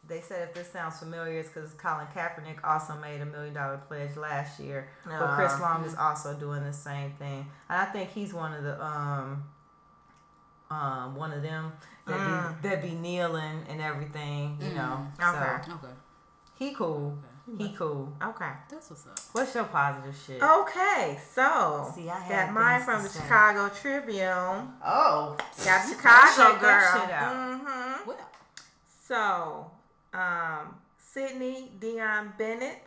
they 0.08 0.20
said 0.20 0.48
if 0.48 0.54
this 0.54 0.70
sounds 0.72 0.98
familiar, 0.98 1.38
it's 1.40 1.48
because 1.48 1.72
Colin 1.72 2.06
Kaepernick 2.14 2.64
also 2.64 2.94
made 2.96 3.20
a 3.20 3.26
million 3.26 3.54
dollar 3.54 3.80
pledge 3.88 4.16
last 4.16 4.60
year. 4.60 4.88
but 5.04 5.36
Chris. 5.36 5.60
Long 5.60 5.84
is 5.84 5.94
also 5.94 6.34
doing 6.34 6.62
the 6.64 6.72
same 6.72 7.12
thing, 7.12 7.46
and 7.68 7.80
I 7.80 7.84
think 7.86 8.10
he's 8.10 8.32
one 8.32 8.52
of 8.54 8.62
the 8.64 8.82
um, 8.84 9.44
um, 10.70 11.16
one 11.16 11.32
of 11.32 11.42
them 11.42 11.72
that 12.06 12.18
be 12.62 12.68
that 12.68 12.82
be 12.82 12.90
kneeling 12.90 13.64
and 13.68 13.80
everything, 13.80 14.58
you 14.60 14.74
know. 14.74 15.06
Okay. 15.20 15.56
So 15.66 15.72
okay. 15.74 15.94
he 16.58 16.74
cool. 16.74 17.18
He 17.58 17.68
cool. 17.74 18.12
Okay. 18.22 18.50
That's 18.68 18.90
what's 18.90 19.06
up. 19.06 19.18
What's 19.32 19.54
your 19.54 19.64
positive 19.64 20.16
shit? 20.26 20.42
Okay, 20.42 21.16
so 21.32 21.90
See, 21.94 22.08
I 22.10 22.28
got 22.28 22.52
mine 22.52 22.82
from 22.82 23.04
the 23.04 23.08
say. 23.08 23.20
Chicago 23.20 23.68
Tribune. 23.72 24.68
Oh, 24.84 25.36
Got 25.64 25.88
Chicago 25.88 26.60
girl. 26.60 26.90
shit 26.92 27.10
out. 27.12 27.34
Mm-hmm. 27.34 28.08
Well, 28.08 28.30
So, 29.06 29.70
um, 30.12 30.74
Sydney 30.98 31.70
Dion 31.78 32.32
Bennett 32.36 32.82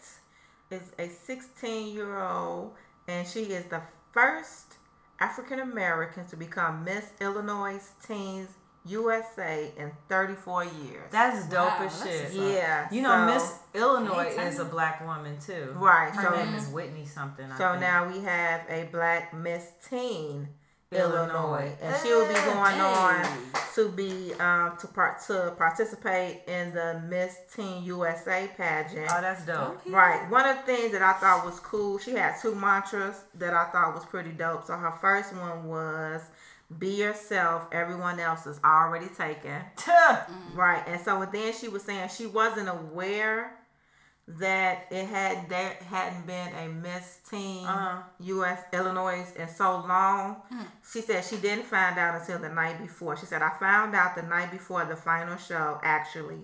is 0.72 0.92
a 1.00 1.08
16 1.08 1.94
year 1.94 2.20
old, 2.22 2.74
and 3.08 3.26
she 3.28 3.44
is 3.44 3.66
the 3.66 3.82
first 4.12 4.76
African 5.22 5.60
American 5.60 6.26
to 6.28 6.36
become 6.36 6.84
Miss 6.84 7.06
Illinois 7.22 7.82
Teens 8.06 8.50
USA 8.90 9.72
in 9.78 9.92
34 10.10 10.64
years. 10.66 11.12
that's 11.12 11.46
dope 11.48 11.80
Wow, 11.80 11.86
as 11.86 12.04
shit. 12.04 12.24
what's 12.24 12.36
yeah. 12.36 12.88
You 12.92 13.02
know, 13.02 13.10
so- 13.28 13.34
Miss 13.34 13.56
Illinois 13.74 14.36
is 14.38 14.60
a 14.60 14.66
black 14.66 15.06
woman 15.06 15.38
too. 15.40 15.74
Right, 15.78 16.12
Her 16.14 16.24
so- 16.36 16.36
name 16.44 16.56
is 16.56 16.68
Whitney 16.68 17.06
something. 17.06 17.52
I 17.52 17.58
So 17.58 17.70
think. 17.72 17.82
now 17.82 18.08
we 18.08 18.20
have 18.24 18.62
a 18.70 18.84
black 18.92 19.34
Miss 19.34 19.66
Teen 19.90 20.50
Illinois. 20.92 21.18
Illinois, 21.30 21.72
and 21.84 21.96
she 22.02 22.10
will 22.12 22.26
be 22.28 22.34
going 22.34 22.74
Hey. 22.74 22.82
on 22.82 23.26
to 23.76 23.90
be 23.90 24.34
um, 24.40 24.76
to 24.78 24.88
part 24.88 25.22
to 25.28 25.54
participate 25.56 26.42
in 26.48 26.74
the 26.74 27.00
Miss 27.08 27.36
Teen 27.56 27.84
USA 27.84 28.50
pageant. 28.58 29.08
Oh, 29.14 29.22
that's 29.22 29.46
dope. 29.46 29.80
Right. 29.86 30.28
One 30.32 30.48
of 30.48 30.58
the 30.58 30.64
things 30.64 30.92
that 30.94 31.04
I 31.04 31.14
thought 31.14 31.46
was 31.46 31.60
cool, 31.60 32.00
she 32.00 32.16
had 32.16 32.40
two 32.42 32.56
mantras 32.56 33.22
that 33.36 33.54
I 33.54 33.66
thought 33.66 33.94
was 33.94 34.04
pretty 34.06 34.32
dope. 34.32 34.66
So 34.66 34.74
her 34.76 34.92
first 35.00 35.32
one 35.36 35.66
was 35.68 36.22
be 36.78 36.90
yourself, 36.90 37.68
everyone 37.72 38.20
else 38.20 38.46
is 38.46 38.60
already 38.64 39.08
taken. 39.08 39.62
Right. 40.54 40.84
And 40.88 41.02
so 41.02 41.28
then 41.32 41.54
she 41.54 41.68
was 41.68 41.84
saying 41.84 42.10
she 42.10 42.28
wasn't 42.28 42.70
aware 42.70 43.56
that 44.28 44.86
it 44.92 45.08
had 45.08 45.50
there 45.50 45.76
hadn't 45.90 46.28
been 46.28 46.54
a 46.54 46.68
Miss 46.68 47.18
Teen 47.30 47.66
Uh-huh. 47.66 48.02
US 48.20 48.60
Illinois 48.72 49.26
in 49.36 49.48
so 49.48 49.78
long. 49.88 50.38
She 50.92 51.02
said 51.02 51.26
she 51.26 51.38
didn't 51.38 51.66
find 51.66 51.98
out 51.98 52.20
until 52.22 52.38
the 52.38 52.50
night 52.50 52.80
before. 52.80 53.18
She 53.18 53.26
said 53.26 53.42
I 53.42 53.50
found 53.60 53.96
out 53.96 54.16
the 54.16 54.22
night 54.22 54.52
before 54.52 54.86
the 54.86 54.96
final 54.96 55.38
show 55.38 55.80
actually. 55.84 56.42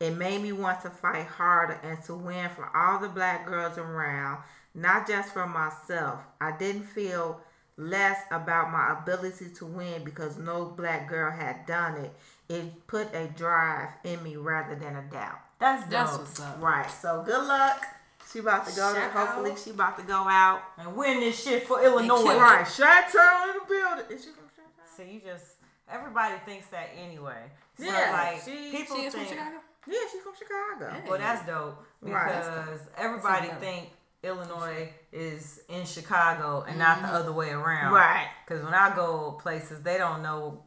It 0.00 0.12
made 0.16 0.42
me 0.42 0.52
want 0.52 0.80
to 0.82 0.90
fight 0.90 1.26
harder 1.26 1.78
and 1.82 2.02
to 2.04 2.14
win 2.14 2.48
for 2.50 2.70
all 2.74 3.00
the 3.00 3.08
black 3.08 3.46
girls 3.46 3.76
around, 3.78 4.42
not 4.74 5.06
just 5.06 5.32
for 5.32 5.46
myself. 5.46 6.20
I 6.40 6.52
didn't 6.56 6.84
feel 6.84 7.40
less 7.76 8.18
about 8.30 8.70
my 8.70 8.96
ability 8.98 9.48
to 9.56 9.66
win 9.66 10.02
because 10.04 10.38
no 10.38 10.64
black 10.64 11.08
girl 11.08 11.30
had 11.30 11.66
done 11.66 11.96
it. 11.96 12.12
It 12.48 12.86
put 12.86 13.14
a 13.14 13.26
drive 13.28 13.90
in 14.04 14.22
me 14.22 14.36
rather 14.36 14.74
than 14.74 14.96
a 14.96 15.02
doubt. 15.10 15.38
That's 15.58 15.82
dope. 15.82 15.90
that's 15.90 16.18
what's 16.18 16.40
up. 16.40 16.60
Right. 16.60 16.90
So 16.90 17.22
good 17.26 17.46
luck. 17.46 17.82
She 18.32 18.40
about 18.40 18.66
to 18.66 18.74
go. 18.74 18.92
To, 18.94 19.00
hopefully, 19.00 19.52
out. 19.52 19.58
she 19.58 19.70
about 19.70 19.96
to 19.98 20.04
go 20.04 20.14
out. 20.28 20.60
and 20.78 20.96
win 20.96 21.20
this 21.20 21.42
shit 21.42 21.66
for 21.66 21.82
Illinois. 21.82 22.22
kill 22.22 22.38
Right. 22.40 22.64
Chi-town 22.66 23.48
in 23.50 23.54
the 23.54 23.60
building. 23.68 24.16
Is 24.16 24.24
she 24.24 24.30
from 24.30 24.44
Chi-town? 24.56 24.86
So 24.96 25.02
you 25.02 25.20
just 25.20 25.44
everybody 25.90 26.34
thinks 26.44 26.66
that 26.68 26.90
anyway. 26.98 27.50
So 27.78 27.84
Yeah, 27.84 28.10
like 28.12 28.42
she- 28.42 28.70
people 28.72 28.96
She 28.96 29.02
is 29.02 29.14
from 29.14 29.24
think, 29.24 29.36
Chicago. 29.38 29.56
Yeah, 29.88 29.98
she's 30.10 30.22
from 30.22 30.32
Chicago. 30.36 30.90
Hey. 31.00 31.08
well, 31.08 31.18
that's 31.18 31.46
dope 31.46 31.84
Right. 32.02 32.26
because 32.28 32.80
everybody 32.96 33.46
That's 33.48 33.52
dope. 33.52 33.60
think 33.60 33.90
Illinois 34.24 34.92
is 35.16 35.60
in 35.68 35.84
Chicago 35.86 36.64
and 36.68 36.78
not 36.78 37.00
the 37.00 37.06
mm-hmm. 37.06 37.16
other 37.16 37.32
way 37.32 37.50
around. 37.50 37.92
Right. 37.92 38.28
Because 38.46 38.62
when 38.62 38.74
I 38.74 38.94
go 38.94 39.38
places, 39.40 39.82
they 39.82 39.98
don't 39.98 40.22
know 40.22 40.62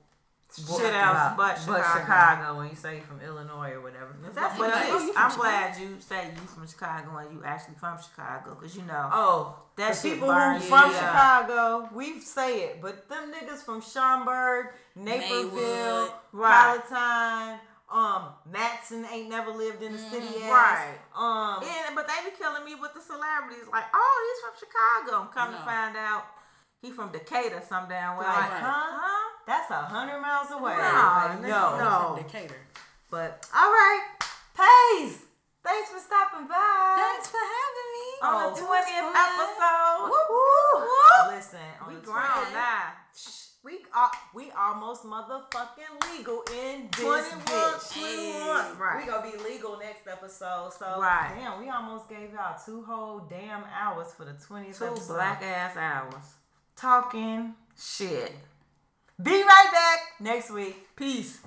Shit 0.52 0.94
else 0.96 1.36
but 1.38 1.60
Chicago. 1.60 2.00
Chicago 2.00 2.58
when 2.58 2.70
you 2.70 2.76
say 2.76 2.96
you're 2.96 3.04
from 3.04 3.22
Illinois 3.22 3.74
or 3.74 3.82
whatever. 3.82 4.16
That's 4.34 4.58
But 4.58 4.60
what 4.60 4.68
you 4.68 4.82
it 4.82 4.90
know 4.90 4.98
is. 4.98 5.04
you 5.04 5.14
from 5.14 5.22
I'm 5.24 5.30
Chicago. 5.30 5.50
glad 5.50 5.78
you 5.80 5.98
say 6.00 6.26
you 6.26 6.48
from 6.48 6.68
Chicago 6.68 7.18
and 7.18 7.32
you 7.32 7.44
actually 7.46 7.76
from 7.76 7.98
Chicago 8.02 8.56
because 8.56 8.76
you 8.76 8.82
know 8.82 9.10
Oh, 9.14 9.56
That 9.76 9.96
shit 9.96 10.14
people 10.14 10.34
who 10.34 10.60
from 10.62 10.90
up. 10.90 10.92
Chicago, 10.92 11.90
we 11.94 12.20
say 12.20 12.64
it, 12.64 12.82
but 12.82 13.08
them 13.08 13.32
niggas 13.32 13.60
from 13.60 13.80
Schaumburg, 13.82 14.70
Naperville, 14.96 15.52
Maywood. 15.54 16.12
Right. 16.32 16.82
Palatine, 16.90 17.60
um, 17.92 18.30
Matteson 18.52 19.10
ain't 19.12 19.30
never 19.30 19.52
lived 19.52 19.82
in 19.82 19.92
the 19.94 19.98
city. 19.98 20.28
Ass. 20.28 20.34
Mm-hmm. 20.38 20.50
Right. 20.52 20.98
Um, 21.16 21.64
Yeah, 21.64 21.90
but 21.96 22.08
they 22.08 22.30
be 22.30 22.36
killing 22.38 22.64
me 22.66 22.76
with 22.76 22.94
the 22.94 23.02
celebrities. 23.02 23.66
Like, 23.72 23.86
oh, 23.94 24.16
he's 24.26 24.40
from 24.46 24.56
Chicago. 24.62 25.24
I'm 25.26 25.34
come 25.34 25.54
to 25.58 25.62
find 25.66 25.98
out 25.98 26.26
he 26.82 26.92
from 26.92 27.12
Decatur, 27.12 27.62
some 27.68 27.90
damn 27.90 28.18
way. 28.18 28.26
like, 28.26 28.38
Right. 28.52 28.62
huh? 28.64 29.26
That's 29.48 29.72
a 29.72 29.82
hundred 29.82 30.22
miles 30.22 30.52
away. 30.52 30.78
No. 31.42 31.78
no. 31.78 32.16
Decatur. 32.22 32.56
But 33.10 33.48
all 33.56 33.72
right, 33.72 34.06
Pays. 34.54 35.18
Thanks 35.66 35.90
for 35.90 36.00
stopping 36.00 36.48
by. 36.48 36.94
Thanks 36.96 37.28
for 37.28 37.38
having 37.42 37.90
me. 37.98 38.08
on 38.22 38.34
Oh, 38.38 38.56
the 38.56 38.62
twentieth 38.62 39.12
episode. 39.12 40.08
Woo, 40.08 40.24
woo. 40.30 41.36
Listen, 41.36 41.60
on 41.82 41.88
We 41.90 41.96
the 41.96 42.02
grown 42.06 42.54
now. 42.54 42.94
We 43.62 43.80
are 43.94 44.10
we 44.34 44.52
almost 44.52 45.04
motherfucking 45.04 46.16
legal 46.18 46.44
in 46.64 46.88
this 46.96 47.02
21, 47.02 47.42
bitch. 47.42 47.94
21. 47.94 48.78
Right. 48.80 49.04
We 49.06 49.12
gonna 49.12 49.32
be 49.32 49.38
legal 49.44 49.78
next 49.78 50.08
episode. 50.08 50.72
So 50.80 50.86
Right. 51.00 51.36
damn, 51.38 51.60
we 51.60 51.70
almost 51.70 52.08
gave 52.08 52.32
y'all 52.32 52.58
two 52.66 52.84
whole 52.84 53.20
damn 53.30 53.64
hours 53.66 54.14
for 54.14 54.24
the 54.26 54.34
twentieth 54.34 54.78
Two 54.80 54.86
episode. 54.86 55.14
black 55.14 55.42
ass 55.44 55.76
hours. 55.76 56.24
talking. 56.78 57.54
Shit. 57.78 58.32
Be 59.22 59.44
right 59.44 59.70
back 59.74 60.00
next 60.22 60.50
week. 60.52 60.96
Peace. 60.96 61.40